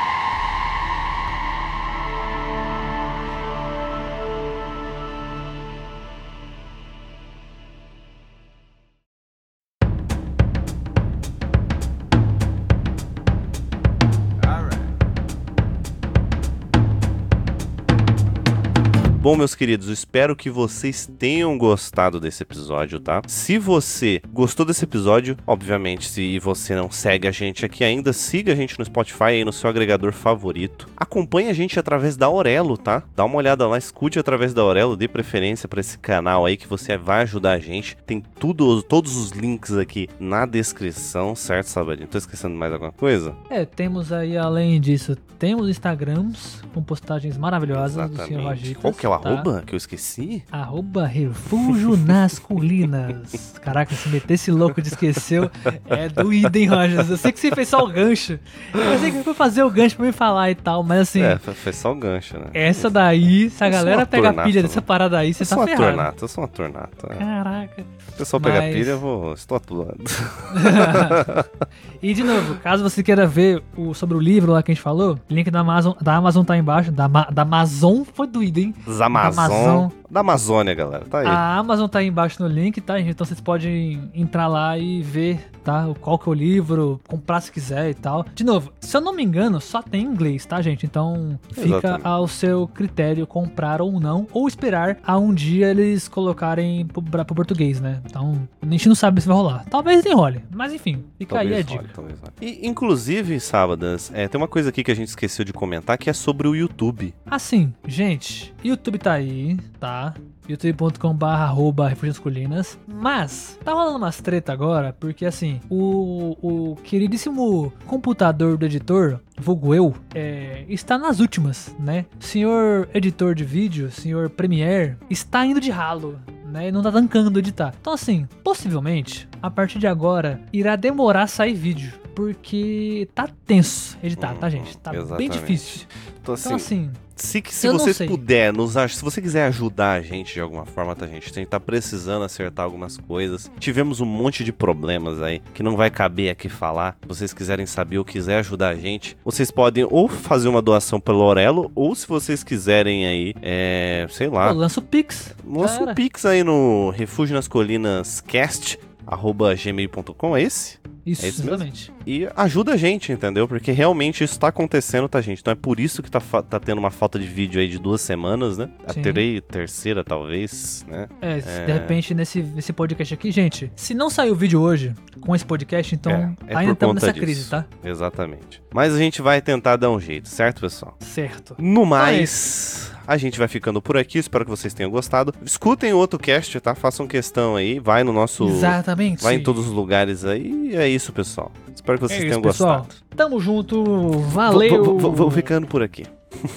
Bom, 19.25 19.37
meus 19.37 19.55
queridos, 19.55 19.89
espero 19.89 20.37
que 20.37 20.51
vocês 20.51 21.11
tenham 21.19 21.57
gostado 21.57 22.21
desse 22.21 22.43
episódio, 22.43 23.01
tá? 23.01 23.23
Se 23.27 23.57
você 23.57 24.21
gostou 24.31 24.67
desse 24.67 24.85
episódio, 24.85 25.35
obviamente, 25.47 26.11
se 26.11 26.39
você 26.39 26.75
não 26.75 26.91
segue 26.91 27.27
a 27.27 27.31
gente 27.31 27.65
aqui 27.65 27.83
ainda, 27.85 28.13
siga 28.13 28.53
a 28.53 28.55
gente 28.55 28.79
no 28.79 28.85
Spotify 28.85 29.25
aí 29.25 29.43
no 29.43 29.51
seu 29.51 29.71
agregador 29.71 30.13
favorito. 30.13 30.91
Acompanhe 30.95 31.49
a 31.49 31.55
gente 31.55 31.81
através 31.81 32.19
da 32.19 32.27
Aurelo, 32.27 32.77
tá? 32.77 33.03
Dá 33.17 33.25
uma 33.25 33.37
olhada 33.37 33.67
lá, 33.67 33.79
escute 33.79 34.19
através 34.19 34.53
da 34.53 34.61
Aurelo, 34.61 34.95
dê 34.95 35.09
preferência 35.09 35.67
para 35.67 35.81
esse 35.81 35.97
canal 35.97 36.45
aí 36.45 36.59
que 36.59 36.69
você 36.69 36.99
vai 36.99 37.23
ajudar 37.23 37.53
a 37.53 37.59
gente. 37.59 37.97
Tem 38.05 38.23
tudo, 38.39 38.83
todos 38.83 39.17
os 39.17 39.31
links 39.31 39.73
aqui 39.73 40.07
na 40.21 40.45
descrição, 40.45 41.35
certo, 41.35 41.69
Sabadinho? 41.69 42.09
Tô 42.09 42.19
esquecendo 42.19 42.55
mais 42.55 42.75
alguma 42.75 42.93
coisa? 42.93 43.35
É, 43.49 43.65
tamos 43.65 44.13
aí, 44.13 44.37
além 44.37 44.79
disso, 44.79 45.17
temos 45.39 45.67
Instagrams 45.69 46.63
com 46.75 46.83
postagens 46.83 47.39
maravilhosas 47.39 48.11
do 48.11 48.17
Sr. 48.17 48.43
Vagitas. 48.43 48.83
Qual 48.83 48.93
que 48.93 49.07
é 49.07 49.09
o 49.09 49.14
o 49.16 49.19
tá? 49.20 49.28
arroba 49.31 49.62
que 49.66 49.74
eu 49.74 49.77
esqueci? 49.77 50.43
Arroba 50.51 51.07
Refúgio 51.07 51.97
nas 51.97 52.39
Colinas. 52.39 53.55
Caraca, 53.62 53.95
se 53.95 54.09
meter 54.09 54.35
esse 54.35 54.51
louco 54.51 54.81
de 54.82 54.89
esqueceu, 54.89 55.51
é 55.86 56.09
doído, 56.09 56.57
hein, 56.57 56.66
Rogers? 56.66 57.11
Eu 57.11 57.16
sei 57.16 57.32
que 57.32 57.41
você 57.41 57.51
fez 57.51 57.69
só 57.69 57.85
o 57.85 57.89
gancho. 57.89 58.39
Eu 58.73 58.99
sei 58.99 59.11
que 59.11 59.23
foi 59.23 59.35
fazer 59.35 59.62
o 59.62 59.70
gancho 59.70 59.97
pra 59.97 60.07
me 60.07 60.12
falar 60.12 60.51
e 60.51 60.55
tal, 60.55 60.82
mas 60.82 61.01
assim, 61.01 61.23
É, 61.23 61.39
foi 61.39 61.73
só 61.73 61.93
o 61.93 61.95
gancho, 61.95 62.39
né? 62.39 62.47
essa 62.55 62.91
daí, 62.91 63.51
se 63.51 63.62
a 63.65 63.69
Eu 63.69 63.73
sou 63.73 63.78
galera 63.81 64.03
um 64.03 64.07
pega 64.07 64.31
a 64.31 64.45
pilha 64.45 64.62
dessa 64.62 64.82
parada 64.82 65.19
aí, 65.19 65.32
você 65.32 65.43
eu 65.43 65.47
tá 65.47 65.55
sou 65.55 65.61
um 65.61 65.66
ator 65.66 65.77
ferrado. 65.77 65.97
nato, 65.97 66.24
eu 66.24 66.28
sou 66.28 66.43
um 66.43 66.45
ator 66.45 66.69
nato. 66.73 67.07
é. 67.11 67.15
Caraca. 67.16 67.82
Se 68.07 68.15
o 68.15 68.19
pessoal 68.19 68.41
pegar 68.41 68.61
Mas- 68.61 68.74
pilha, 68.74 68.91
eu 68.91 68.99
vou. 69.01 69.32
Estou 69.35 69.57
atuando. 69.57 70.05
e 72.03 72.15
de 72.15 72.23
novo, 72.23 72.57
caso 72.57 72.82
você 72.82 73.03
queira 73.03 73.27
ver 73.27 73.62
o, 73.77 73.95
sobre 73.95 74.16
o 74.16 74.20
livro 74.20 74.53
lá 74.53 74.62
que 74.62 74.70
a 74.70 74.74
gente 74.74 74.82
falou, 74.82 75.19
link 75.28 75.51
da 75.51 75.61
Amazon, 75.61 75.95
da 76.01 76.15
Amazon 76.16 76.45
tá 76.45 76.57
embaixo. 76.57 76.93
Da, 76.93 77.09
da 77.09 77.43
Amazon 77.43 78.03
foi 78.05 78.27
doído, 78.27 78.61
hein? 78.61 78.74
Da 78.99 79.04
Amazon. 79.07 79.45
Amazon. 79.45 79.89
Da 80.11 80.21
Amazônia, 80.21 80.75
galera. 80.75 81.05
Tá 81.07 81.19
aí. 81.21 81.27
A 81.27 81.57
Amazon 81.57 81.89
tá 81.89 81.99
aí 81.99 82.07
embaixo 82.07 82.41
no 82.41 82.49
link, 82.49 82.81
tá, 82.81 82.99
gente? 82.99 83.11
Então 83.11 83.27
vocês 83.27 83.41
podem 83.41 84.11
entrar 84.15 84.47
lá 84.47 84.79
e 84.79 85.03
ver, 85.03 85.51
tá? 85.65 85.89
Qual 86.01 86.17
que 86.19 86.29
é 86.29 86.31
o 86.31 86.35
livro, 86.35 87.01
comprar 87.09 87.41
se 87.41 87.51
quiser 87.51 87.91
e 87.91 87.95
tal. 87.95 88.25
De 88.33 88.45
novo, 88.45 88.73
se 88.81 88.97
eu 88.97 89.01
não 89.01 89.13
me 89.13 89.25
engano, 89.25 89.61
só 89.61 89.83
tem 89.83 90.03
em 90.03 90.07
inglês, 90.07 90.47
tá, 90.47 90.63
gente? 90.63 90.87
Então 90.87 91.37
fica 91.51 91.67
Exatamente. 91.79 92.07
ao 92.07 92.29
seu 92.29 92.69
critério 92.69 93.27
comprar 93.27 93.83
ou 93.83 93.99
não, 93.99 94.29
ou 94.33 94.47
esperar 94.47 94.99
a 95.05 95.19
um 95.19 95.35
dia 95.35 95.69
eles 95.71 96.07
colocarem 96.07 96.87
pro, 96.87 97.03
pra- 97.03 97.25
pro 97.25 97.35
português, 97.35 97.81
né? 97.81 98.01
Então 98.07 98.39
a 98.63 98.67
gente 98.67 98.87
não 98.89 98.95
sabe 98.95 99.21
se 99.21 99.27
vai 99.27 99.37
rolar. 99.37 99.65
Talvez 99.69 100.07
enrole, 100.07 100.45
mas 100.55 100.73
enfim, 100.73 101.05
fica 101.19 101.41
aí 101.41 101.49
a 101.49 101.65
Talvez 101.65 101.67
dica. 101.67 101.91
talvez 101.93 102.21
role. 102.21 102.33
E, 102.41 102.69
inclusive, 102.69 103.41
sábadas, 103.41 104.13
é, 104.15 104.29
tem 104.29 104.41
uma 104.41 104.47
coisa 104.49 104.69
aqui 104.69 104.85
que 104.85 104.93
a 104.93 104.97
gente 104.97 105.09
esqueceu 105.09 105.45
de 105.45 105.53
comentar 105.53 105.99
que 105.99 106.09
é 106.09 106.13
sobre 106.13 106.47
o 106.47 106.55
YouTube. 106.55 107.13
Assim, 107.27 107.73
gente, 107.85 108.54
YouTube 108.65 108.99
tá 108.99 109.12
aí, 109.12 109.57
tá? 109.78 110.15
youtube.com.br 110.49 111.24
arroba 111.24 111.93
colinas 112.23 112.78
Mas, 112.86 113.59
tá 113.65 113.73
rolando 113.73 113.97
umas 113.97 114.20
treta 114.20 114.53
agora, 114.53 114.95
porque 114.99 115.24
assim, 115.24 115.61
o, 115.70 116.36
o 116.43 116.77
queridíssimo 116.77 117.73
computador 117.86 118.57
do 118.57 118.66
editor, 118.66 119.20
vulgo 119.39 119.74
eu, 119.74 119.95
é, 120.15 120.65
está 120.69 120.99
nas 120.99 121.20
últimas, 121.20 121.74
né? 121.78 122.07
Senhor 122.20 122.89
editor 122.93 123.35
de 123.35 123.45
vídeo, 123.45 123.91
senhor 123.91 124.28
Premiere, 124.31 124.97
está 125.09 125.45
indo 125.45 125.61
de 125.61 125.70
ralo. 125.70 126.19
Né, 126.47 126.70
não 126.70 126.82
tá 126.82 126.93
tancando 126.93 127.36
editar. 127.41 127.74
Então, 127.81 127.93
assim, 127.93 128.28
possivelmente, 128.45 129.28
a 129.43 129.51
partir 129.51 129.81
de 129.81 129.89
agora, 129.89 130.41
irá 130.53 130.77
demorar 130.77 131.23
a 131.23 131.27
sair 131.27 131.53
vídeo. 131.53 131.93
Porque 132.15 133.09
tá 133.12 133.28
tenso 133.45 133.99
editar, 134.01 134.35
tá, 134.36 134.47
Uhum, 134.47 134.51
gente? 134.53 134.78
Tá 134.78 134.93
bem 134.93 135.01
exatamente. 135.01 135.32
difícil. 135.32 135.86
Então, 136.23 136.35
assim, 136.35 136.45
Então, 136.47 136.57
assim, 136.57 136.91
se, 137.16 137.43
se 137.47 137.66
eu 137.66 137.78
sei. 137.78 138.09
puderem, 138.09 138.53
nos, 138.53 138.73
se 138.73 139.03
você 139.03 139.20
quiser 139.20 139.47
ajudar 139.47 139.93
a 139.93 140.01
gente 140.01 140.35
de 140.35 140.41
alguma 140.41 140.65
forma, 140.65 140.95
tá, 140.97 141.07
gente? 141.07 141.31
A 141.31 141.35
gente 141.35 141.49
tá 141.49 141.61
precisando 141.61 142.24
acertar 142.24 142.65
algumas 142.65 142.97
coisas. 142.97 143.51
Tivemos 143.59 144.01
um 144.01 144.07
monte 144.07 144.43
de 144.45 144.53
problemas 144.53 145.23
aí 145.23 145.41
que 145.53 145.62
não 145.62 145.77
vai 145.77 145.91
caber 145.91 146.31
aqui 146.31 146.49
falar. 146.49 146.97
Se 147.03 147.09
vocês 147.09 147.32
quiserem 147.32 147.66
saber 147.66 147.99
ou 147.99 148.05
quiser 148.05 148.39
ajudar 148.39 148.70
a 148.70 148.74
gente, 148.74 149.16
vocês 149.24 149.51
podem 149.51 149.86
ou 149.89 150.09
fazer 150.09 150.49
uma 150.49 150.61
doação 150.61 151.01
pelo 151.01 151.20
Orelo, 151.20 151.70
ou 151.74 151.95
se 151.95 152.07
vocês 152.07 152.43
quiserem 152.43 153.07
aí, 153.07 153.35
é, 153.43 154.07
sei 154.11 154.28
lá, 154.28 154.49
pô, 154.49 154.55
lança 154.55 154.81
o 154.81 154.82
Pix. 154.82 155.35
Lança 155.47 155.82
era. 155.82 155.95
pix 155.95 156.24
aí 156.24 156.43
no 156.43 156.91
refúgio 156.91 157.35
nas 157.35 157.47
colinas 157.47 158.20
cast 158.20 158.78
arroba 159.07 159.55
gmail.com, 159.55 160.36
é 160.36 160.43
esse? 160.43 160.78
Isso, 161.07 161.25
É 161.25 161.29
isso 161.29 161.43
exatamente. 161.43 161.93
E 162.07 162.29
ajuda 162.37 162.73
a 162.73 162.77
gente, 162.77 163.13
entendeu? 163.13 163.47
Porque 163.47 163.73
realmente 163.73 164.25
isso 164.25 164.39
tá 164.39 164.49
acontecendo, 164.49 165.09
tá, 165.09 165.21
gente? 165.21 165.41
Então 165.41 165.53
é 165.53 165.55
por 165.57 165.79
isso 165.79 166.03
que 166.03 166.11
tá, 166.11 166.21
tá 166.21 166.59
tendo 166.61 166.79
uma 166.79 166.91
falta 166.91 167.19
de 167.19 167.27
vídeo 167.27 167.61
aí 167.61 167.69
de 167.69 167.79
duas 167.79 168.01
semanas, 168.01 168.57
né? 168.59 168.71
A 168.87 168.95
terei- 168.95 169.41
terceira, 169.41 170.03
talvez, 170.03 170.85
né? 170.89 171.09
É, 171.21 171.41
se 171.41 171.67
de 171.67 171.73
repente 171.73 172.15
nesse, 172.15 172.43
nesse 172.43 172.73
podcast 172.73 173.13
aqui, 173.15 173.31
gente, 173.31 173.71
se 173.77 173.93
não 173.95 174.09
sair 174.09 174.31
o 174.31 174.35
vídeo 174.35 174.61
hoje 174.61 174.95
com 175.21 175.35
esse 175.35 175.45
podcast, 175.45 175.95
então 175.95 176.13
É, 176.13 176.53
é 176.55 176.57
ainda 176.57 176.73
estamos 176.73 176.95
nessa 176.97 177.13
disso. 177.13 177.25
crise, 177.25 177.51
tá? 177.51 177.65
Exatamente. 177.85 178.63
Mas 178.73 178.95
a 178.95 178.99
gente 178.99 179.21
vai 179.23 179.41
tentar 179.41 179.77
dar 179.77 179.91
um 179.91 180.01
jeito, 180.01 180.29
certo, 180.29 180.61
pessoal? 180.63 180.97
Certo. 181.01 181.55
No 181.59 181.85
mais, 181.87 182.93
a 183.07 183.17
gente 183.17 183.39
vai 183.39 183.49
ficando 183.49 183.81
por 183.83 183.97
aqui. 183.97 184.19
Espero 184.19 184.45
que 184.45 184.51
vocês 184.51 184.73
tenham 184.75 184.91
gostado. 184.91 185.35
Escutem 185.45 185.93
o 185.93 185.97
outro 185.99 186.19
cast, 186.19 186.59
tá? 186.61 186.75
Façam 186.75 187.07
questão 187.07 187.57
aí. 187.57 187.79
Vai 187.79 188.05
no 188.05 188.13
nosso. 188.13 188.47
Exatamente. 188.49 189.23
Vai 189.23 189.35
em 189.37 189.43
todos 189.43 189.67
os 189.67 189.73
lugares 189.73 190.25
aí. 190.25 190.71
E 190.73 190.77
é 190.77 190.89
isso, 190.89 191.13
pessoal. 191.13 191.51
Espero 191.75 191.99
que 191.99 192.05
É 192.05 192.09
vocês 192.09 192.21
isso, 192.21 192.29
tenham 192.29 192.43
pessoal. 192.43 192.79
gostado. 192.79 192.95
Tamo 193.17 193.41
junto. 193.41 194.11
Valeu. 194.29 194.99
Vou 194.99 195.31
ficando 195.31 195.67
por 195.67 195.83
aqui. 195.83 196.05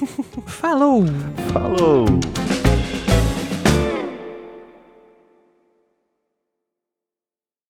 Falou. 0.48 1.04
Falou! 1.54 2.06